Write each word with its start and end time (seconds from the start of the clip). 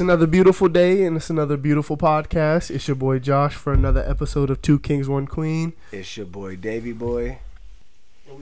It's 0.00 0.04
another 0.04 0.26
beautiful 0.26 0.70
day 0.70 1.04
and 1.04 1.18
it's 1.18 1.28
another 1.28 1.58
beautiful 1.58 1.94
podcast. 1.94 2.70
It's 2.70 2.88
your 2.88 2.94
boy 2.94 3.18
Josh 3.18 3.54
for 3.54 3.74
another 3.74 4.02
episode 4.08 4.48
of 4.48 4.62
Two 4.62 4.78
Kings, 4.78 5.10
One 5.10 5.26
Queen. 5.26 5.74
It's 5.92 6.16
your 6.16 6.24
boy 6.24 6.56
Davy 6.56 6.92
Boy. 6.92 7.40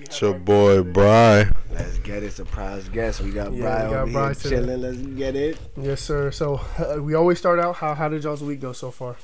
It's 0.02 0.20
your 0.20 0.34
boy 0.34 0.84
Bry. 0.84 1.50
Let's 1.73 1.98
get 1.98 2.23
it. 2.23 2.30
Surprise 2.30 2.88
guest. 2.88 3.23
We 3.23 3.32
got 3.32 3.52
Yeah, 3.52 3.62
Bry 3.62 3.84
we 3.86 3.91
got 3.92 4.02
over 4.02 4.12
Bry 4.12 4.24
here 4.27 4.34
today. 4.34 4.48
chilling. 4.50 4.83
Let's 4.83 4.98
get 4.98 5.34
it. 5.34 5.59
Yes, 5.77 6.00
sir. 6.00 6.30
So 6.30 6.60
uh, 6.78 7.02
we 7.02 7.14
always 7.14 7.38
start 7.38 7.59
out. 7.59 7.75
How 7.75 7.92
how 7.92 8.09
did 8.09 8.22
y'all's 8.22 8.45
week 8.45 8.61
go 8.61 8.72
so 8.72 8.92
far? 8.92 9.16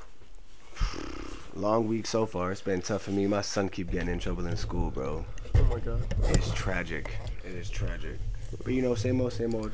Long 1.55 1.87
week 1.87 2.05
so 2.05 2.27
far. 2.27 2.51
It's 2.51 2.63
been 2.63 2.83
tough 2.83 3.03
for 3.03 3.13
me. 3.13 3.29
My 3.29 3.43
son 3.43 3.69
keep 3.69 3.93
getting 3.93 4.09
in 4.09 4.19
trouble 4.19 4.45
in 4.49 4.57
school, 4.57 4.91
bro. 4.91 5.25
Oh 5.55 5.63
my 5.71 5.79
god, 5.79 6.03
It's 6.31 6.53
tragic. 6.53 7.17
It 7.45 7.55
is 7.55 7.71
tragic. 7.71 8.19
But 8.63 8.73
you 8.73 8.83
know, 8.83 8.95
same 8.95 9.21
old, 9.21 9.33
same 9.33 9.55
old. 9.55 9.73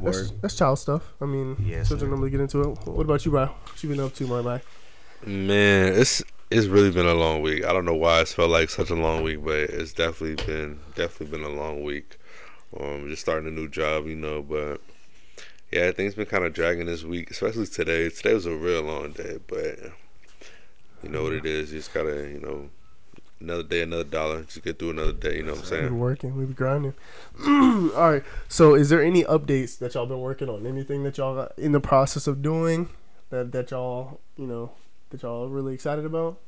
Work. 0.00 0.14
that's, 0.14 0.30
that's 0.40 0.56
child 0.56 0.78
stuff. 0.78 1.02
I 1.20 1.24
mean, 1.26 1.56
Yes, 1.66 1.88
children 1.88 2.08
sir. 2.08 2.10
normally 2.10 2.30
get 2.30 2.40
into 2.40 2.60
it. 2.62 2.86
What 2.86 3.04
about 3.04 3.24
you, 3.24 3.30
bro? 3.32 3.46
What 3.46 3.82
you 3.82 3.88
been 3.88 4.00
up 4.00 4.14
to, 4.14 4.26
my 4.26 4.42
man? 4.42 4.60
Man, 5.26 5.92
it's 5.94 6.22
it's 6.50 6.66
really 6.66 6.90
been 6.90 7.06
a 7.06 7.14
long 7.14 7.42
week. 7.42 7.64
I 7.64 7.72
don't 7.72 7.84
know 7.84 7.94
why 7.94 8.20
it's 8.20 8.32
felt 8.32 8.50
like 8.50 8.70
such 8.70 8.90
a 8.90 8.94
long 8.94 9.22
week, 9.22 9.44
but 9.44 9.54
it's 9.54 9.92
definitely 9.92 10.42
been 10.44 10.80
definitely 10.94 11.26
been 11.38 11.44
a 11.46 11.52
long 11.54 11.82
week. 11.82 12.18
Um, 12.78 13.08
just 13.08 13.22
starting 13.22 13.48
a 13.48 13.50
new 13.52 13.68
job, 13.68 14.06
you 14.06 14.14
know, 14.14 14.42
but 14.42 14.80
yeah, 15.72 15.90
things 15.90 16.14
been 16.14 16.26
kind 16.26 16.44
of 16.44 16.52
dragging 16.54 16.86
this 16.86 17.04
week, 17.04 17.30
especially 17.30 17.66
today. 17.66 18.08
Today 18.08 18.34
was 18.34 18.46
a 18.46 18.54
real 18.54 18.82
long 18.82 19.12
day, 19.12 19.38
but 19.46 19.78
you 21.02 21.08
know 21.08 21.22
what 21.24 21.32
it 21.32 21.44
is. 21.46 21.72
You 21.72 21.78
just 21.80 21.92
gotta, 21.92 22.28
you 22.28 22.40
know, 22.40 22.70
another 23.40 23.62
day, 23.62 23.82
another 23.82 24.04
dollar. 24.04 24.42
Just 24.42 24.62
get 24.62 24.78
through 24.78 24.90
another 24.90 25.12
day. 25.12 25.36
You 25.38 25.42
know 25.44 25.52
what 25.52 25.58
I'm 25.58 25.62
We 25.64 25.68
saying? 25.68 25.84
been 25.84 25.98
working. 25.98 26.36
We 26.36 26.44
be 26.46 26.54
grinding. 26.54 26.94
All 27.46 28.10
right. 28.12 28.22
So, 28.48 28.74
is 28.74 28.88
there 28.90 29.02
any 29.02 29.24
updates 29.24 29.78
that 29.78 29.94
y'all 29.94 30.06
been 30.06 30.20
working 30.20 30.48
on? 30.48 30.66
Anything 30.66 31.02
that 31.04 31.16
y'all 31.18 31.34
got 31.34 31.58
in 31.58 31.72
the 31.72 31.80
process 31.80 32.26
of 32.26 32.42
doing 32.42 32.88
that 33.30 33.52
that 33.52 33.70
y'all 33.70 34.20
you 34.36 34.46
know 34.46 34.72
that 35.10 35.22
y'all 35.22 35.48
really 35.48 35.74
excited 35.74 36.04
about? 36.04 36.38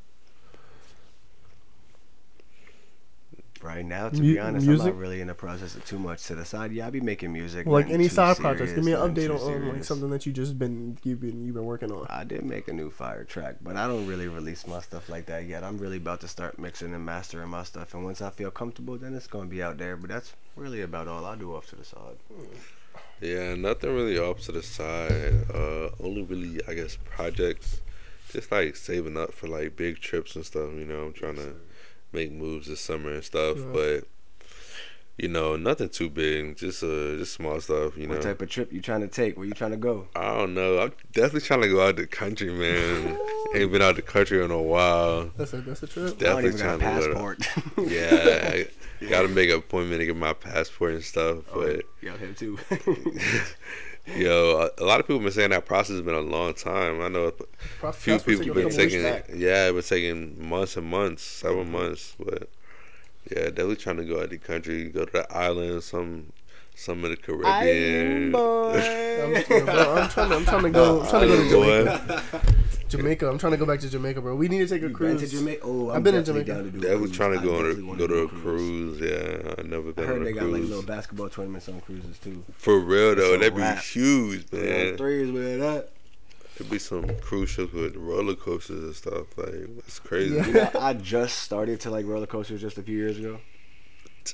Right 3.63 3.85
now, 3.85 4.09
to 4.09 4.17
Mu- 4.17 4.23
be 4.23 4.39
honest, 4.41 4.67
I'm 4.67 4.77
not 4.77 4.97
really 4.97 5.21
in 5.21 5.29
the 5.29 5.35
process 5.35 5.77
of 5.77 5.85
too 5.85 5.99
much 5.99 6.25
to 6.25 6.35
the 6.35 6.45
side. 6.45 6.73
Yeah, 6.73 6.89
I 6.89 6.91
be 6.91 7.01
making 7.01 7.33
music. 7.33 7.67
like 7.67 7.91
any 7.91 8.09
too 8.09 8.15
side 8.15 8.37
projects. 8.39 8.73
Give 8.73 8.85
me 8.85 8.93
an 8.93 8.99
update 8.99 9.31
on, 9.31 9.39
nothing 9.39 9.69
like 9.69 9.85
something 9.85 10.11
that 10.11 10.27
you 10.27 10.33
just 10.33 10.59
been 10.59 10.99
you've 11.05 11.21
been 11.21 11.45
you've 11.45 11.55
been 11.55 11.65
working 11.65 11.93
on. 11.93 12.07
I 12.11 12.25
did 12.25 12.45
make 12.45 12.67
a 12.67 12.73
new 12.73 12.91
fire 12.91 13.23
track, 13.25 13.57
but 13.63 13.77
I 13.77 13.87
don't 13.87 14.07
really 14.07 14.27
release 14.27 14.67
my 14.67 14.81
stuff 14.81 15.09
like 15.09 15.27
that 15.27 15.45
yet. 15.47 15.63
I'm 15.63 15.79
really 15.79 15.99
about 15.99 16.21
to 16.23 16.29
start 16.29 16.59
mixing 16.59 16.93
and 16.93 17.05
mastering 17.05 17.49
my 17.49 17.63
stuff, 17.63 17.95
and 17.95 18.05
once 18.05 18.21
I 18.21 18.31
feel 18.31 18.51
comfortable, 18.51 18.99
then 18.99 19.15
it's 19.15 19.29
gonna 19.29 19.47
be 19.47 19.63
out 19.63 19.79
there. 19.79 19.97
But 19.97 20.11
that's 20.11 20.35
really 20.57 20.83
about 20.83 21.07
all 21.07 21.25
I 21.25 21.37
do 21.37 21.55
off 21.55 21.69
to 21.69 21.77
the 21.77 21.85
side. 21.85 22.17
Yeah, 23.21 23.55
nothing 23.55 23.95
really 23.95 24.19
off 24.19 24.41
to 24.43 24.53
the 24.53 24.63
side. 24.63 25.47
Uh, 25.55 25.91
only 26.03 26.23
really, 26.23 26.61
I 26.67 26.75
guess, 26.75 26.99
projects. 27.05 27.81
Just 28.33 28.51
like 28.51 28.75
saving 28.75 29.17
up 29.17 29.33
for 29.33 29.47
like 29.47 29.77
big 29.77 30.01
trips 30.01 30.35
and 30.35 30.45
stuff. 30.45 30.71
You 30.75 30.85
know, 30.87 31.05
I'm 31.05 31.13
trying 31.13 31.37
to 31.37 31.55
make 32.13 32.31
moves 32.33 32.69
this 32.69 32.81
summer 32.81 33.13
and 33.13 33.25
stuff, 33.25 33.57
Yeah. 33.59 33.65
but 33.73 34.05
you 35.19 35.29
know, 35.29 35.57
nothing 35.57 35.91
too 35.91 36.09
big. 36.09 36.57
Just 36.57 36.83
uh, 36.83 37.17
just 37.19 37.35
small 37.35 37.61
stuff. 37.61 37.97
You 37.99 38.07
know, 38.07 38.15
What 38.15 38.23
type 38.23 38.41
of 38.41 38.49
trip 38.49 38.73
you 38.73 38.81
trying 38.81 39.03
to 39.03 39.09
take? 39.09 39.37
Where 39.37 39.47
you 39.47 39.53
trying 39.53 39.73
to 39.73 39.77
go? 39.77 40.09
I 40.17 40.35
don't 40.35 40.55
know. 40.55 40.79
I'm 40.81 40.93
definitely 41.13 41.43
trying 41.43 41.61
to 41.63 41.69
go 41.69 41.87
out 41.87 41.97
the 41.97 42.07
country, 42.07 42.51
man. 42.51 43.19
Ain't 43.55 43.71
been 43.71 43.83
out 43.83 43.97
the 43.97 44.03
country 44.03 44.43
in 44.43 44.51
a 44.51 44.61
while. 44.61 45.31
That's 45.37 45.53
a 45.53 45.61
that's 45.61 45.83
a 45.83 45.87
trip. 45.87 46.05
I 46.05 46.09
don't 46.09 46.19
Definitely 46.19 46.49
even 46.49 46.61
got 46.61 46.75
a 46.77 46.79
trying 46.79 47.01
to 47.03 47.09
go 47.09 47.35
to- 47.35 47.37
passport. 47.37 47.91
Yeah, 47.91 48.65
I 49.07 49.11
gotta 49.11 49.29
make 49.29 49.51
an 49.51 49.57
appointment 49.57 50.01
to 50.01 50.07
get 50.07 50.17
my 50.17 50.33
passport 50.33 50.95
and 50.95 51.05
stuff. 51.05 51.39
But 51.53 51.83
yeah, 52.01 52.17
him 52.17 52.35
too. 52.35 52.59
yo, 54.07 54.71
a, 54.79 54.83
a 54.83 54.85
lot 54.85 55.01
of 55.01 55.07
people 55.07 55.17
have 55.17 55.25
been 55.25 55.33
saying 55.33 55.51
that 55.51 55.67
process 55.67 55.97
has 55.97 56.03
been 56.03 56.15
a 56.15 56.21
long 56.21 56.55
time. 56.55 57.01
I 57.01 57.09
know 57.09 57.27
a 57.27 57.33
Process- 57.81 58.23
few 58.23 58.39
people 58.39 58.55
take 58.55 58.65
a 58.65 58.69
been 58.69 58.77
taking 58.77 59.05
weeks. 59.05 59.29
back. 59.29 59.31
yeah, 59.35 59.69
it 59.69 59.73
been 59.73 59.83
taking 59.83 60.49
months 60.49 60.77
and 60.77 60.87
months, 60.87 61.23
several 61.23 61.65
mm-hmm. 61.65 61.73
months. 61.73 62.15
But 62.19 62.49
yeah, 63.31 63.45
definitely 63.47 63.77
trying 63.77 63.97
to 63.99 64.05
go 64.05 64.19
out 64.19 64.25
of 64.25 64.31
the 64.31 64.39
country, 64.39 64.89
go 64.89 65.05
to 65.05 65.13
the 65.13 65.33
island, 65.33 65.83
some 65.83 66.33
some 66.75 67.05
of 67.05 67.11
the 67.11 67.17
Caribbean. 67.17 68.35
I'm, 68.35 68.75
yeah, 68.75 69.35
I'm 69.35 70.09
trying 70.09 70.31
to 70.31 70.37
I'm 70.37 70.45
trying 70.45 70.63
to 70.63 70.71
go 70.71 71.01
I'm 71.01 71.07
uh, 71.07 71.11
trying 71.11 71.29
to 71.29 71.37
go 71.37 71.37
to 71.37 71.51
Island 71.51 71.51
boy. 71.53 71.85
Jamaica. 71.85 72.43
Jamaica. 72.99 73.29
I'm 73.29 73.39
trying 73.39 73.53
to 73.53 73.57
go 73.59 73.67
back 73.67 73.81
to 73.81 73.89
Jamaica, 73.91 74.21
bro. 74.21 74.35
We 74.37 74.49
need 74.49 74.59
to 74.61 74.67
take 74.69 74.83
a 74.83 74.89
You 74.89 74.89
been 74.89 74.97
cruise. 74.97 75.23
Oh, 75.23 75.27
to 75.27 75.31
Jamaica? 75.31 75.61
Oh, 75.65 75.91
I'm 75.91 75.97
I've 75.97 76.03
been 76.05 76.15
in 76.15 76.25
Jamaica. 76.25 76.53
Down 76.55 76.65
to 76.65 76.71
do 76.71 76.79
a 76.79 76.81
Definitely 76.81 76.99
cruise. 77.07 77.17
trying 77.17 77.39
to 77.41 77.45
go 77.45 77.59
on 77.59 77.65
a 77.65 77.85
wanna 77.87 77.99
go 77.99 78.07
to 78.07 78.19
a 78.19 78.29
cruise. 78.29 79.01
Yeah, 79.01 79.55
I 79.59 79.63
never 79.63 79.93
been. 79.93 79.93
I 79.93 79.93
been 79.93 80.07
heard 80.07 80.19
on 80.19 80.25
they 80.25 80.31
a 80.31 80.35
got 80.35 80.43
like 80.45 80.53
cruise. 80.53 80.69
little 80.69 80.85
basketball 80.85 81.29
tournaments 81.29 81.69
on 81.69 81.81
cruises 81.81 82.19
too. 82.19 82.45
For 82.59 82.79
real 82.79 83.15
though, 83.15 83.35
It's 83.35 83.39
that'd 83.41 83.55
be 83.55 83.61
wrap. 83.61 83.79
huge, 83.83 84.45
Yeah, 84.53 84.61
man. 84.61 84.97
threes 84.97 85.31
with 85.33 85.61
that. 85.61 85.89
There'd 86.59 86.71
be 86.71 86.79
some 86.79 87.07
cruise 87.21 87.49
ships 87.51 87.73
with 87.73 87.97
roller 87.97 88.35
coasters 88.35 88.83
and 88.85 88.95
stuff. 88.95 89.37
Like 89.39 89.55
it's 89.79 89.99
crazy. 89.99 90.35
Yeah. 90.37 90.47
You 90.47 90.53
know, 90.53 90.71
I 90.81 90.93
just 90.93 91.39
started 91.41 91.81
to 91.81 91.91
like 91.91 92.05
roller 92.07 92.27
coasters 92.27 92.61
just 92.61 92.77
a 92.79 92.83
few 92.83 92.97
years 92.97 93.19
ago. 93.19 93.39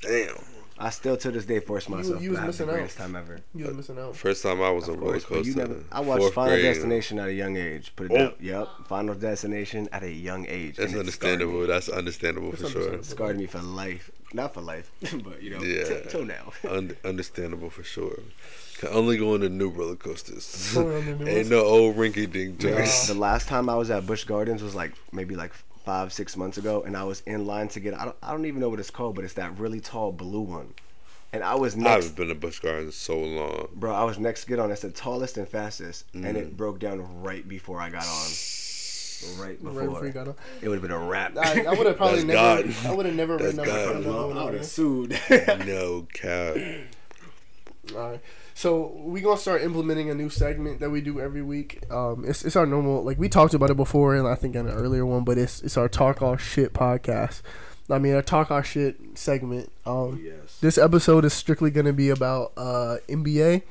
Damn. 0.02 0.34
I 0.80 0.90
still 0.90 1.16
to 1.16 1.30
this 1.32 1.44
day 1.44 1.58
force 1.60 1.88
myself 1.88 2.22
you 2.22 2.30
was 2.30 2.38
to 2.38 2.42
the 2.42 2.46
missing 2.46 2.68
out. 2.68 2.72
greatest 2.74 2.98
time 2.98 3.16
ever. 3.16 3.40
You 3.54 3.66
was 3.66 3.74
missing 3.74 3.98
out. 3.98 4.14
First 4.16 4.42
time 4.44 4.62
I 4.62 4.70
was 4.70 4.86
Of 4.88 4.94
on 4.94 5.00
roller 5.00 5.12
course, 5.20 5.24
but 5.24 5.34
coaster. 5.36 5.58
never. 5.58 5.84
I 5.90 6.00
watched 6.00 6.20
fourth 6.22 6.34
Final 6.34 6.52
grade. 6.54 6.62
Destination 6.64 7.18
at 7.18 7.28
a 7.28 7.32
young 7.34 7.56
age. 7.56 7.92
Put 7.96 8.12
it 8.12 8.12
Oh. 8.12 8.24
out. 8.26 8.36
Yep, 8.40 8.68
Final 8.86 9.14
Destination 9.16 9.88
at 9.92 10.02
a 10.04 10.10
young 10.10 10.46
age. 10.48 10.76
That's 10.76 10.92
and 10.92 11.08
it 11.08 11.12
scarred 11.12 11.32
understandable. 11.42 11.66
That's 11.66 11.88
understandable 11.88 12.50
That's 12.52 12.62
for 12.62 12.68
sure. 12.70 13.02
Scarred 13.02 13.38
me 13.38 13.46
for 13.46 13.58
life. 13.60 14.10
Not 14.32 14.54
for 14.54 14.60
life, 14.60 14.90
but 15.24 15.42
you 15.42 15.50
know, 15.50 15.62
Yeah. 15.62 15.84
till, 15.84 16.00
till 16.02 16.24
now. 16.24 16.52
Un- 16.68 16.96
understandable 17.04 17.70
for 17.70 17.82
sure. 17.82 18.20
Can 18.78 18.90
only 18.90 19.16
go 19.16 19.34
on 19.34 19.40
the 19.40 19.48
new 19.48 19.70
roller 19.70 19.96
coasters. 19.96 20.76
Only 20.76 20.96
on 20.96 21.04
the 21.06 21.10
new 21.12 21.16
ones? 21.24 21.28
Ain't 21.30 21.48
no 21.50 21.64
old 21.64 21.96
rinky 21.96 22.30
dink 22.30 22.58
joints. 22.60 23.08
the 23.08 23.14
last 23.14 23.48
time 23.48 23.68
I 23.68 23.74
was 23.74 23.90
at 23.90 24.06
Busch 24.06 24.22
Gardens 24.24 24.62
was 24.62 24.74
like 24.76 24.92
maybe 25.10 25.34
like 25.34 25.52
five, 25.88 26.12
six 26.12 26.36
months 26.36 26.58
ago, 26.58 26.82
and 26.82 26.94
I 26.94 27.04
was 27.04 27.22
in 27.24 27.46
line 27.46 27.68
to 27.68 27.80
get. 27.80 27.94
I 27.98 28.04
don't, 28.04 28.16
I 28.22 28.30
don't 28.32 28.44
even 28.44 28.60
know 28.60 28.68
what 28.68 28.78
it's 28.78 28.90
called, 28.90 29.14
but 29.14 29.24
it's 29.24 29.32
that 29.34 29.58
really 29.58 29.80
tall 29.80 30.12
blue 30.12 30.42
one. 30.42 30.74
And 31.32 31.42
I 31.42 31.54
was 31.54 31.76
next. 31.76 31.88
I 31.88 31.92
haven't 31.94 32.16
been 32.16 32.28
to 32.28 32.34
Busch 32.34 32.60
Gardens 32.60 32.86
in 32.88 32.92
so 32.92 33.18
long. 33.18 33.68
bro. 33.74 33.94
I 33.94 34.04
was 34.04 34.18
next 34.18 34.42
to 34.42 34.48
get 34.48 34.58
on. 34.58 34.70
It's 34.70 34.82
the 34.82 34.90
tallest 34.90 35.38
and 35.38 35.48
fastest, 35.48 36.04
and 36.12 36.24
Mm. 36.24 36.36
it 36.36 36.56
broke 36.58 36.78
down 36.78 37.22
right 37.22 37.46
before 37.48 37.80
I 37.80 37.88
got 37.88 38.04
on. 38.04 38.28
Right 39.42 39.58
before. 39.62 39.80
Right 39.80 39.88
before 39.88 40.06
you 40.06 40.12
got 40.12 40.28
on. 40.28 40.34
It 40.60 40.68
would 40.68 40.74
have 40.74 40.82
been 40.82 40.90
a 40.90 40.98
wrap. 40.98 41.38
I, 41.38 41.64
I 41.64 41.72
would 41.72 41.86
have 41.86 41.96
probably 41.96 42.22
That's 42.24 42.66
never. 42.66 42.82
God. 42.82 42.86
I 42.86 42.94
would 42.94 43.06
have 43.06 43.14
never 43.14 43.38
That's 43.38 43.56
written 43.56 43.60
up 43.60 44.04
God. 44.04 44.06
I 44.06 44.44
would 44.44 44.54
have 44.54 44.62
it. 44.62 44.64
sued. 44.66 45.18
no 45.66 46.06
cap. 46.12 46.56
All 47.96 48.10
right. 48.10 48.20
So 48.58 48.90
we 49.04 49.20
gonna 49.20 49.36
start 49.36 49.62
implementing 49.62 50.10
a 50.10 50.16
new 50.16 50.28
segment 50.28 50.80
that 50.80 50.90
we 50.90 51.00
do 51.00 51.20
every 51.20 51.42
week. 51.42 51.80
Um, 51.92 52.24
it's 52.26 52.44
it's 52.44 52.56
our 52.56 52.66
normal 52.66 53.04
like 53.04 53.16
we 53.16 53.28
talked 53.28 53.54
about 53.54 53.70
it 53.70 53.76
before, 53.76 54.16
and 54.16 54.26
I 54.26 54.34
think 54.34 54.56
in 54.56 54.66
an 54.66 54.74
earlier 54.74 55.06
one, 55.06 55.22
but 55.22 55.38
it's 55.38 55.62
it's 55.62 55.76
our 55.76 55.88
talk 55.88 56.20
all 56.22 56.36
shit 56.36 56.72
podcast. 56.72 57.42
I 57.88 58.00
mean, 58.00 58.16
our 58.16 58.20
talk 58.20 58.50
our 58.50 58.64
shit 58.64 58.96
segment. 59.14 59.70
Um, 59.86 60.20
yes. 60.20 60.58
this 60.60 60.76
episode 60.76 61.24
is 61.24 61.34
strictly 61.34 61.70
gonna 61.70 61.92
be 61.92 62.10
about 62.10 62.50
uh 62.56 62.96
NBA, 63.08 63.62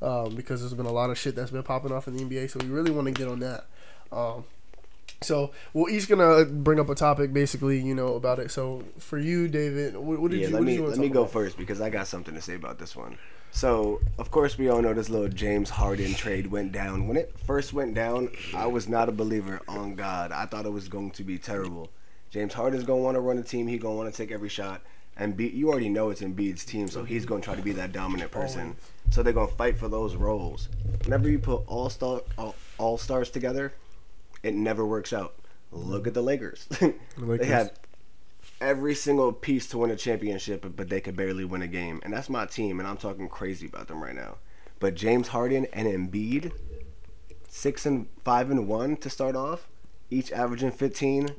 um, 0.00 0.36
because 0.36 0.60
there's 0.60 0.74
been 0.74 0.86
a 0.86 0.92
lot 0.92 1.10
of 1.10 1.18
shit 1.18 1.34
that's 1.34 1.50
been 1.50 1.64
popping 1.64 1.90
off 1.90 2.06
in 2.06 2.16
the 2.16 2.22
NBA, 2.22 2.48
so 2.48 2.60
we 2.62 2.70
really 2.70 2.92
want 2.92 3.08
to 3.08 3.12
get 3.12 3.26
on 3.26 3.40
that. 3.40 3.66
Um, 4.12 4.44
so 5.22 5.50
we're 5.74 5.90
each 5.90 6.08
gonna 6.08 6.44
bring 6.44 6.78
up 6.78 6.88
a 6.88 6.94
topic, 6.94 7.32
basically, 7.32 7.80
you 7.80 7.96
know, 7.96 8.14
about 8.14 8.38
it. 8.38 8.52
So 8.52 8.84
for 8.98 9.18
you, 9.18 9.48
David, 9.48 9.96
what, 9.96 10.20
what 10.20 10.30
did 10.30 10.38
yeah, 10.38 10.46
you? 10.46 10.54
let 10.54 10.62
me 10.62 10.74
you 10.74 10.86
let 10.86 10.98
me 10.98 11.08
go 11.08 11.22
about? 11.22 11.32
first 11.32 11.58
because 11.58 11.80
I 11.80 11.90
got 11.90 12.06
something 12.06 12.34
to 12.34 12.40
say 12.40 12.54
about 12.54 12.78
this 12.78 12.94
one. 12.94 13.18
So, 13.50 14.00
of 14.18 14.30
course, 14.30 14.58
we 14.58 14.68
all 14.68 14.82
know 14.82 14.92
this 14.92 15.08
little 15.08 15.28
James 15.28 15.70
Harden 15.70 16.14
trade 16.14 16.48
went 16.48 16.72
down. 16.72 17.08
When 17.08 17.16
it 17.16 17.38
first 17.38 17.72
went 17.72 17.94
down, 17.94 18.30
I 18.54 18.66
was 18.66 18.86
not 18.88 19.08
a 19.08 19.12
believer 19.12 19.60
on 19.66 19.94
God. 19.94 20.30
I 20.30 20.44
thought 20.44 20.66
it 20.66 20.72
was 20.72 20.88
going 20.88 21.12
to 21.12 21.24
be 21.24 21.38
terrible. 21.38 21.90
James 22.30 22.52
Harden's 22.52 22.84
going 22.84 23.00
to 23.00 23.04
want 23.04 23.14
to 23.14 23.20
run 23.20 23.36
the 23.36 23.42
team. 23.42 23.66
He's 23.66 23.80
going 23.80 23.94
to 23.94 23.98
want 23.98 24.12
to 24.12 24.16
take 24.16 24.30
every 24.30 24.50
shot. 24.50 24.82
And 25.16 25.34
be, 25.34 25.48
you 25.48 25.70
already 25.70 25.88
know 25.88 26.10
it's 26.10 26.20
in 26.20 26.34
Embiid's 26.34 26.66
team, 26.66 26.88
so 26.88 27.02
he's 27.02 27.24
going 27.24 27.40
to 27.40 27.44
try 27.46 27.54
to 27.54 27.62
be 27.62 27.72
that 27.72 27.92
dominant 27.92 28.30
person. 28.30 28.76
So 29.10 29.22
they're 29.22 29.32
going 29.32 29.48
to 29.48 29.54
fight 29.54 29.78
for 29.78 29.88
those 29.88 30.14
roles. 30.14 30.68
Whenever 31.04 31.30
you 31.30 31.38
put 31.38 31.62
all 31.66 31.88
star 31.88 32.20
all, 32.36 32.54
all 32.76 32.98
stars 32.98 33.30
together, 33.30 33.72
it 34.42 34.54
never 34.54 34.84
works 34.84 35.14
out. 35.14 35.34
Look 35.72 36.06
at 36.06 36.12
the 36.12 36.22
Lakers. 36.22 36.68
Lakers. 37.16 37.38
they 37.38 37.46
had 37.46 37.70
every 38.60 38.94
single 38.94 39.32
piece 39.32 39.66
to 39.68 39.78
win 39.78 39.90
a 39.90 39.96
championship, 39.96 40.64
but 40.76 40.88
they 40.88 41.00
could 41.00 41.16
barely 41.16 41.44
win 41.44 41.62
a 41.62 41.66
game. 41.66 42.00
And 42.04 42.12
that's 42.12 42.28
my 42.28 42.46
team, 42.46 42.78
and 42.80 42.88
I'm 42.88 42.96
talking 42.96 43.28
crazy 43.28 43.66
about 43.66 43.88
them 43.88 44.02
right 44.02 44.14
now. 44.14 44.36
But 44.78 44.94
James 44.94 45.28
Harden 45.28 45.66
and 45.72 45.86
Embiid, 45.88 46.52
six 47.48 47.86
and 47.86 48.06
five 48.24 48.50
and 48.50 48.68
one 48.68 48.96
to 48.98 49.10
start 49.10 49.36
off, 49.36 49.68
each 50.10 50.32
averaging 50.32 50.70
15, 50.70 51.30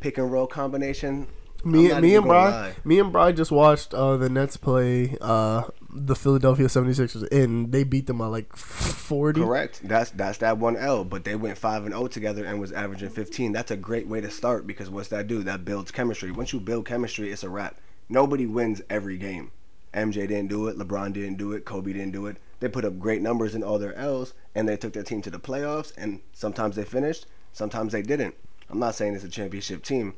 pick 0.00 0.18
and 0.18 0.30
roll 0.30 0.46
combination. 0.46 1.26
Me, 1.62 1.92
me 2.00 2.14
and 2.16 2.24
Bry, 2.26 2.50
lie. 2.50 2.74
me 2.84 2.98
and 2.98 3.12
Bry 3.12 3.32
just 3.32 3.50
watched 3.52 3.92
uh, 3.92 4.16
the 4.16 4.28
Nets 4.30 4.56
play 4.56 5.16
uh, 5.20 5.64
the 5.92 6.14
Philadelphia 6.14 6.66
76ers, 6.66 7.26
and 7.32 7.72
they 7.72 7.84
beat 7.84 8.06
them 8.06 8.18
by 8.18 8.26
like 8.26 8.54
40. 8.56 9.40
Correct. 9.40 9.80
That's 9.82 10.10
that's 10.10 10.38
that 10.38 10.58
one 10.58 10.76
L. 10.76 11.04
But 11.04 11.24
they 11.24 11.34
went 11.34 11.58
five 11.58 11.84
and 11.84 11.94
zero 11.94 12.06
together 12.06 12.44
and 12.44 12.60
was 12.60 12.72
averaging 12.72 13.10
15. 13.10 13.52
That's 13.52 13.70
a 13.70 13.76
great 13.76 14.06
way 14.06 14.20
to 14.20 14.30
start 14.30 14.66
because 14.66 14.90
what's 14.90 15.08
that 15.08 15.26
do? 15.26 15.42
That 15.42 15.64
builds 15.64 15.90
chemistry. 15.90 16.30
Once 16.30 16.52
you 16.52 16.60
build 16.60 16.86
chemistry, 16.86 17.30
it's 17.30 17.42
a 17.42 17.48
wrap. 17.48 17.76
Nobody 18.08 18.46
wins 18.46 18.82
every 18.90 19.18
game. 19.18 19.52
MJ 19.94 20.28
didn't 20.28 20.48
do 20.48 20.68
it. 20.68 20.78
LeBron 20.78 21.12
didn't 21.12 21.36
do 21.36 21.52
it. 21.52 21.64
Kobe 21.64 21.92
didn't 21.92 22.12
do 22.12 22.26
it. 22.26 22.36
They 22.60 22.68
put 22.68 22.84
up 22.84 22.98
great 22.98 23.22
numbers 23.22 23.54
in 23.54 23.62
all 23.62 23.78
their 23.78 23.94
L's, 23.94 24.34
and 24.54 24.68
they 24.68 24.76
took 24.76 24.92
their 24.92 25.02
team 25.02 25.22
to 25.22 25.30
the 25.30 25.40
playoffs. 25.40 25.92
And 25.96 26.20
sometimes 26.32 26.76
they 26.76 26.84
finished, 26.84 27.26
sometimes 27.52 27.92
they 27.92 28.02
didn't. 28.02 28.34
I'm 28.68 28.78
not 28.78 28.94
saying 28.94 29.14
it's 29.14 29.24
a 29.24 29.28
championship 29.28 29.82
team, 29.82 30.14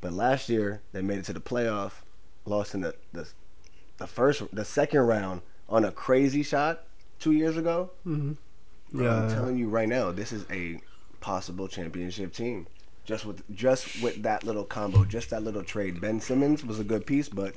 but 0.00 0.12
last 0.12 0.48
year 0.48 0.82
they 0.92 1.02
made 1.02 1.18
it 1.18 1.24
to 1.26 1.32
the 1.32 1.40
playoff, 1.40 2.02
lost 2.44 2.74
in 2.74 2.80
the 2.80 2.94
the, 3.12 3.28
the 3.98 4.06
first, 4.06 4.42
the 4.52 4.64
second 4.64 5.00
round 5.00 5.42
on 5.68 5.84
a 5.84 5.92
crazy 5.92 6.42
shot 6.42 6.84
two 7.18 7.32
years 7.32 7.56
ago. 7.56 7.90
Mm-hmm. 8.06 8.32
Bro, 8.96 9.10
I'm 9.10 9.28
telling 9.28 9.58
you 9.58 9.68
right 9.68 9.88
now, 9.88 10.10
this 10.12 10.32
is 10.32 10.46
a 10.50 10.80
possible 11.20 11.68
championship 11.68 12.32
team. 12.32 12.66
Just 13.04 13.24
with 13.24 13.42
just 13.54 14.02
with 14.02 14.22
that 14.22 14.44
little 14.44 14.64
combo, 14.64 15.04
just 15.04 15.30
that 15.30 15.42
little 15.42 15.62
trade. 15.62 16.00
Ben 16.00 16.20
Simmons 16.20 16.64
was 16.64 16.78
a 16.78 16.84
good 16.84 17.06
piece, 17.06 17.28
but 17.28 17.54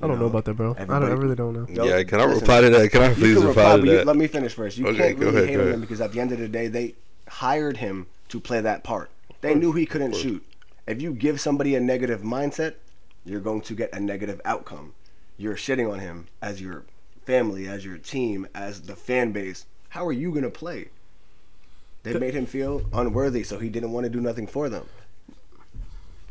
I 0.00 0.06
don't 0.06 0.18
know 0.18 0.26
about 0.26 0.46
that, 0.46 0.54
bro. 0.54 0.74
I, 0.78 0.84
don't, 0.84 1.02
I 1.02 1.08
really 1.08 1.34
don't 1.36 1.52
know. 1.52 1.66
No, 1.68 1.84
yeah, 1.84 2.02
can 2.02 2.20
I 2.20 2.24
listen, 2.24 2.40
reply 2.40 2.60
to 2.62 2.70
that? 2.70 2.90
Can 2.90 3.02
I 3.02 3.12
please 3.12 3.36
can 3.36 3.46
reply 3.48 3.62
reply, 3.62 3.76
to 3.76 3.78
but 3.82 3.88
you, 3.88 3.96
that? 3.98 4.06
let 4.06 4.16
me 4.16 4.26
finish 4.26 4.54
first. 4.54 4.78
You 4.78 4.88
Okay, 4.88 5.08
can't 5.08 5.18
really 5.18 5.36
ahead, 5.36 5.48
hate 5.48 5.60
on 5.60 5.68
him 5.74 5.80
because 5.82 6.00
at 6.00 6.12
the 6.12 6.20
end 6.20 6.32
of 6.32 6.38
the 6.38 6.48
day, 6.48 6.68
they 6.68 6.94
hired 7.28 7.78
him 7.78 8.06
to 8.28 8.40
play 8.40 8.60
that 8.62 8.82
part. 8.82 9.10
They 9.42 9.54
knew 9.54 9.72
he 9.72 9.84
couldn't 9.84 10.14
shoot. 10.14 10.42
If 10.86 11.02
you 11.02 11.12
give 11.12 11.40
somebody 11.40 11.74
a 11.74 11.80
negative 11.80 12.22
mindset, 12.22 12.74
you're 13.24 13.40
going 13.40 13.60
to 13.62 13.74
get 13.74 13.92
a 13.92 14.00
negative 14.00 14.40
outcome. 14.44 14.94
You're 15.42 15.56
shitting 15.56 15.92
on 15.92 15.98
him 15.98 16.28
as 16.40 16.60
your 16.60 16.84
family, 17.26 17.66
as 17.66 17.84
your 17.84 17.98
team, 17.98 18.46
as 18.54 18.82
the 18.82 18.94
fan 18.94 19.32
base. 19.32 19.66
How 19.88 20.06
are 20.06 20.12
you 20.12 20.30
going 20.30 20.44
to 20.44 20.50
play? 20.50 20.90
They 22.04 22.16
made 22.16 22.34
him 22.34 22.46
feel 22.46 22.82
unworthy, 22.92 23.42
so 23.42 23.58
he 23.58 23.68
didn't 23.68 23.90
want 23.90 24.04
to 24.04 24.10
do 24.10 24.20
nothing 24.20 24.46
for 24.46 24.68
them. 24.68 24.86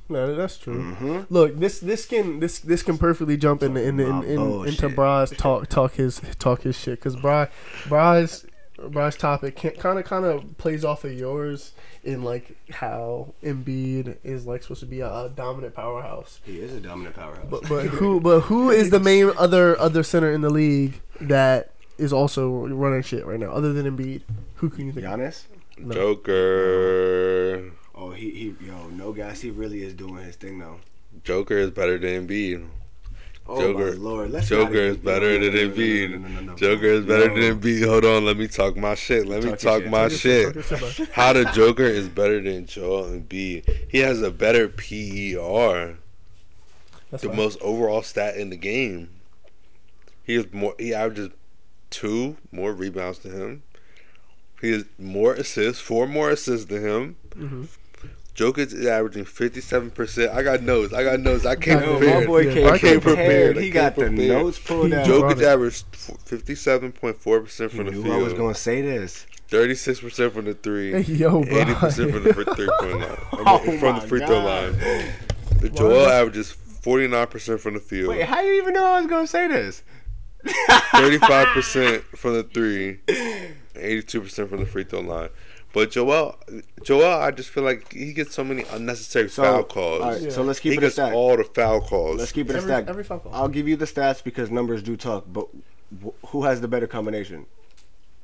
No, 0.07 0.33
that's 0.33 0.57
true. 0.57 0.81
Mm-hmm. 0.81 1.33
Look, 1.33 1.59
this 1.59 1.79
this 1.81 2.05
can 2.05 2.39
this 2.39 2.59
this 2.59 2.83
can 2.83 2.97
perfectly 2.97 3.35
jump 3.35 3.63
in, 3.63 3.75
in, 3.75 3.99
in, 3.99 4.07
My 4.07 4.25
in, 4.25 4.67
into. 4.67 4.87
Bry's 4.87 5.31
talk 5.31 5.67
talk 5.67 5.95
his 5.95 6.21
talk 6.39 6.61
his 6.61 6.79
shit 6.79 6.99
because 6.99 7.17
Bry 7.17 7.49
Bry's 7.89 8.45
Bry's 8.89 9.15
topic 9.15 9.55
kind 9.77 9.99
of 9.99 10.05
kind 10.05 10.25
of 10.25 10.57
plays 10.57 10.83
off 10.83 11.03
of 11.03 11.13
yours 11.13 11.73
in 12.03 12.23
like 12.23 12.55
how 12.71 13.33
Embiid 13.43 14.17
is 14.23 14.45
like 14.45 14.63
supposed 14.63 14.79
to 14.81 14.85
be 14.85 15.01
a, 15.01 15.07
a 15.07 15.29
dominant 15.29 15.75
powerhouse. 15.75 16.39
He 16.43 16.59
is 16.59 16.73
a 16.73 16.79
dominant 16.79 17.15
powerhouse. 17.15 17.47
But 17.49 17.67
but 17.67 17.85
who 17.87 18.19
but 18.19 18.41
who 18.41 18.69
is 18.69 18.89
the 18.89 18.99
main 18.99 19.31
other 19.37 19.77
other 19.79 20.03
center 20.03 20.31
in 20.31 20.41
the 20.41 20.49
league 20.49 21.01
that 21.19 21.71
is 21.97 22.11
also 22.11 22.67
running 22.67 23.03
shit 23.03 23.25
right 23.25 23.39
now 23.39 23.51
other 23.51 23.73
than 23.73 23.85
Embiid? 23.85 24.21
Who 24.55 24.69
can 24.69 24.87
you 24.87 24.93
think? 24.93 25.05
of? 25.05 25.11
Giannis? 25.11 25.43
No. 25.77 25.93
Joker. 25.93 27.71
Oh, 27.95 28.11
he, 28.11 28.29
he 28.31 28.65
yo, 28.65 28.87
no 28.89 29.11
gas. 29.11 29.41
He 29.41 29.51
really 29.51 29.83
is 29.83 29.93
doing 29.93 30.23
his 30.23 30.35
thing 30.35 30.59
though. 30.59 30.79
Joker 31.23 31.57
is 31.57 31.71
better 31.71 31.97
than 31.97 32.27
Embiid. 32.27 32.67
Oh 33.47 33.59
Joker- 33.59 33.95
lord, 33.97 34.31
let's 34.31 34.47
Joker 34.47 34.75
is 34.75 34.97
better 34.97 35.37
no, 35.37 35.49
than 35.49 35.71
Embiid. 35.71 36.45
no. 36.45 36.55
Joker 36.55 36.85
is 36.85 37.05
better 37.05 37.27
than 37.27 37.59
Embiid. 37.59 37.85
Hold 37.85 38.05
on, 38.05 38.23
let 38.23 38.37
me 38.37 38.47
talk 38.47 38.77
my 38.77 38.95
shit. 38.95 39.25
Let 39.27 39.43
me 39.43 39.55
Talk 39.55 39.85
my 39.87 40.07
shit. 40.07 40.55
How 41.13 41.33
the 41.33 41.45
Joker 41.53 41.83
is 41.83 42.07
better 42.07 42.39
than 42.41 42.65
Joel 42.67 43.05
Embiid. 43.05 43.67
He 43.89 43.97
has 43.99 44.21
a 44.21 44.31
better 44.31 44.67
PER, 44.69 45.97
That's 47.09 47.23
the 47.23 47.29
fine. 47.29 47.35
most 47.37 47.59
overall 47.61 48.03
stat 48.03 48.37
in 48.37 48.51
the 48.51 48.57
game. 48.57 49.09
He 50.23 50.35
is 50.35 50.45
more. 50.53 50.75
He 50.79 50.93
averages 50.93 51.31
two 51.89 52.37
more 52.51 52.71
rebounds 52.73 53.19
to 53.19 53.29
him. 53.29 53.63
He 54.61 54.71
has 54.71 54.85
more 54.99 55.33
assists, 55.33 55.81
four 55.81 56.07
more 56.07 56.29
assists 56.29 56.67
than 56.67 56.81
him. 56.83 57.15
Mhm. 57.31 57.67
Jokic 58.35 58.73
is 58.73 58.85
averaging 58.85 59.25
fifty-seven 59.25 59.91
percent. 59.91 60.31
I 60.33 60.41
got 60.41 60.61
notes. 60.63 60.93
I 60.93 61.03
got 61.03 61.19
notes. 61.19 61.45
I 61.45 61.55
can't 61.55 61.83
Yo, 61.85 61.99
Yo, 61.99 62.19
my 62.21 62.25
boy 62.25 62.39
Yeah, 62.41 62.53
came 62.53 62.67
I 62.67 62.77
came 62.77 63.01
prepared. 63.01 63.03
prepared. 63.03 63.57
He 63.57 63.63
came 63.63 63.73
got 63.73 63.95
the 63.95 64.01
prepared. 64.07 64.29
notes 64.29 64.59
pulled 64.59 64.87
He 64.87 64.93
out. 64.95 65.05
Jokic 65.05 65.19
Brought 65.37 65.43
averaged 65.43 65.85
fifty-seven 66.25 66.93
point 66.93 67.17
four 67.17 67.41
percent 67.41 67.71
He 67.71 67.77
from 67.77 67.87
the 67.87 67.91
knew 67.93 68.13
I 68.13 68.17
was 68.17 68.33
gonna 68.33 68.55
say 68.55 68.81
this. 68.81 69.25
thirty-six 69.49 69.99
percent 69.99 70.33
from 70.33 70.45
the 70.45 70.53
three, 70.53 70.97
yo, 71.01 71.43
bro. 71.43 71.57
eighty 71.57 71.73
percent 71.73 72.11
from 72.11 72.23
the 72.23 72.33
fr- 72.33 72.43
three-point 72.43 72.99
line, 72.99 73.17
I 73.33 73.35
mean, 73.35 73.43
Oh 73.45 73.77
from 73.79 73.95
the 73.99 74.07
free 74.07 74.25
throw 74.25 74.39
line. 74.43 74.71
The 75.59 75.69
Why 75.69 75.77
Joel 75.77 76.05
not? 76.05 76.11
averages 76.13 76.51
forty-nine 76.51 77.27
percent 77.27 77.59
from 77.59 77.73
the 77.73 77.79
field, 77.81 78.15
Wait, 78.15 78.25
how 78.25 78.39
you 78.41 78.53
even 78.53 78.73
know 78.73 78.85
I 78.85 79.01
was 79.01 79.09
gonna 79.09 79.27
say 79.27 79.47
this? 79.49 79.83
thirty-five 80.93 81.47
percent 81.49 82.03
from 82.17 82.33
the 82.35 82.43
three. 82.43 82.99
Eighty 83.75 84.01
two 84.03 84.21
percent 84.21 84.49
from 84.49 84.59
the 84.59 84.65
free 84.65 84.83
throw 84.83 84.99
line. 84.99 85.29
But 85.73 85.91
Joel, 85.91 86.37
Joel, 86.83 87.05
I 87.21 87.31
just 87.31 87.49
feel 87.49 87.63
like 87.63 87.93
he 87.93 88.11
gets 88.13 88.35
so 88.35 88.43
many 88.43 88.63
unnecessary 88.71 89.29
So, 89.29 89.43
foul 89.43 89.63
calls. 89.63 90.01
all 90.01 90.11
right, 90.11 90.21
Yeah. 90.21 90.29
so 90.29 90.41
let's 90.43 90.59
keep 90.59 90.71
he 90.73 90.75
it 90.77 90.79
a 90.79 90.81
gets 90.81 90.95
stack. 90.95 91.13
all 91.13 91.37
the 91.37 91.45
foul 91.45 91.79
calls. 91.81 92.17
Let's 92.19 92.31
keep 92.33 92.49
it 92.49 92.53
a 92.53 92.57
Every- 92.57 92.67
stack. 92.69 92.87
every 92.89 93.03
foul 93.05 93.19
call. 93.19 93.33
I'll 93.33 93.47
give 93.47 93.67
you 93.69 93.77
the 93.77 93.85
stats 93.85 94.21
because 94.23 94.51
numbers 94.51 94.83
do 94.83 94.97
talk. 94.97 95.25
But 95.31 95.47
wh- 96.03 96.27
who 96.27 96.43
has 96.43 96.59
the 96.59 96.67
better 96.67 96.87
combination? 96.87 97.45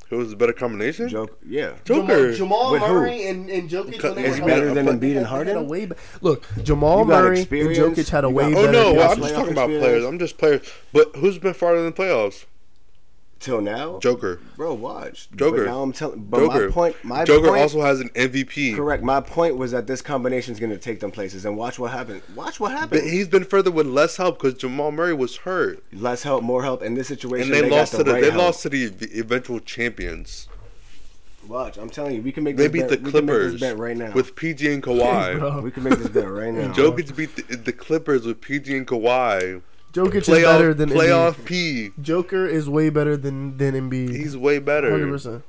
Who 0.10 0.18
was 0.20 0.30
the 0.30 0.36
better 0.38 0.54
combination? 0.54 1.10
Joke. 1.10 1.38
Yeah. 1.46 1.74
Joker. 1.84 2.32
Jamal, 2.34 2.70
Jamal 2.70 2.72
With 2.72 2.82
who? 2.82 2.94
Murray 2.94 3.28
and, 3.28 3.50
and 3.50 3.70
Jokic 3.70 4.02
when 4.04 4.16
they 4.16 4.24
Is 4.26 4.40
were 4.40 4.46
better 4.48 4.66
healthy, 4.68 4.74
than 4.82 5.00
they 5.00 5.08
Embiid 5.14 5.18
and 5.18 5.26
Harden? 5.26 5.48
had 5.56 5.64
a 5.66 5.68
way 5.68 5.86
be- 5.86 5.96
Look, 6.22 6.46
Jamal 6.64 7.00
You 7.00 7.06
got 7.08 7.24
Murray 7.24 7.28
and 7.30 7.38
experience, 7.40 7.78
Jokic 8.00 8.10
had 8.10 8.24
a 8.24 8.30
way 8.30 8.54
got- 8.54 8.66
Oh 8.68 8.72
no, 8.72 8.94
well, 8.94 9.12
I'm 9.12 9.18
playoff 9.18 9.22
just 9.22 9.36
talking 9.36 9.52
about 9.52 9.68
players. 9.70 10.04
I'm 10.06 10.18
just 10.20 10.38
players. 10.38 10.62
But 10.94 11.16
who's 11.18 11.38
been 11.38 11.54
farther 11.54 11.84
than 11.84 11.92
playoffs? 11.94 12.46
Till 13.40 13.62
now, 13.62 14.00
Joker. 14.00 14.40
bro, 14.56 14.74
watch. 14.74 15.30
Joker. 15.36 15.66
But 15.66 15.72
now 15.72 15.82
I'm 15.84 15.94
telling. 15.94 16.24
But 16.24 16.40
Joker. 16.40 16.68
my 16.68 16.74
point. 16.74 16.96
My 17.04 17.24
Joker 17.24 17.50
point, 17.50 17.62
also 17.62 17.82
has 17.82 18.00
an 18.00 18.10
MVP. 18.10 18.76
Correct. 18.76 19.04
My 19.04 19.22
point 19.22 19.58
was 19.58 19.72
that 19.72 19.86
this 19.86 20.02
combination 20.02 20.54
is 20.54 20.60
going 20.60 20.72
to 20.72 20.78
take 20.78 21.00
them 21.00 21.12
places, 21.12 21.46
and 21.46 21.56
watch 21.56 21.78
what 21.78 21.92
happens. 21.92 22.24
Watch 22.36 22.60
what 22.60 22.72
But 22.72 22.80
happens. 22.80 23.12
he's 23.12 23.28
been 23.28 23.44
further 23.44 23.70
with 23.70 23.86
less 23.86 24.18
help 24.18 24.40
because 24.42 24.56
Jamal 24.56 24.92
Murray 24.92 25.14
was 25.14 25.38
hurt, 25.38 25.84
Less 25.94 26.24
help, 26.24 26.44
more 26.44 26.64
help. 26.64 26.82
In 26.82 26.96
this 26.96 27.08
situation, 27.10 27.54
and 27.54 27.64
they, 27.66 27.70
got 27.70 27.76
lost 27.78 27.92
to 27.92 28.04
the 28.04 28.14
right 28.14 28.22
they 28.24 28.32
help. 28.32 28.42
lost 28.44 28.64
to 28.64 28.70
the 28.70 28.86
eventual 29.20 29.60
champions. 29.60 30.48
Watch, 31.48 31.78
I'm 31.78 31.90
telling 31.90 32.16
you, 32.16 32.22
we 32.22 32.32
can 32.34 32.44
make 32.44 32.58
They 32.58 32.64
this 32.68 32.72
beat 32.74 32.80
bet, 32.82 32.90
the 32.90 32.96
we 32.98 33.12
can 33.12 33.26
make 33.26 33.36
Clippers 33.36 33.60
bet 33.62 33.78
right 33.78 33.96
now. 33.96 34.12
with 34.12 34.36
PG 34.36 34.74
and 34.74 34.84
Kawhi. 34.84 35.40
Bro. 35.40 35.62
we 35.62 35.72
can 35.72 35.84
make 35.84 35.98
this 35.98 36.10
bet 36.10 36.28
right 36.28 36.54
now. 36.54 36.74
Jokic 36.74 37.08
to 37.08 37.14
beat 37.14 37.36
the, 37.38 37.56
the 37.56 37.72
Clippers 37.72 38.26
with 38.26 38.42
PG 38.42 38.76
and 38.76 38.86
Kawhi. 38.88 39.62
Jokic 39.94 40.16
is 40.16 40.28
better 40.28 40.74
than 40.74 40.90
playoff 40.90 41.36
Embiid. 41.36 41.46
P. 41.46 41.92
Joker 42.02 42.46
is 42.46 42.70
way 42.70 42.90
better 42.90 43.18
than 43.18 43.58
than 43.58 43.74
Embiid. 43.74 44.16
He's 44.16 44.38
way 44.38 44.60
better. 44.60 44.92
hundred 44.92 45.10
percent. 45.10 45.44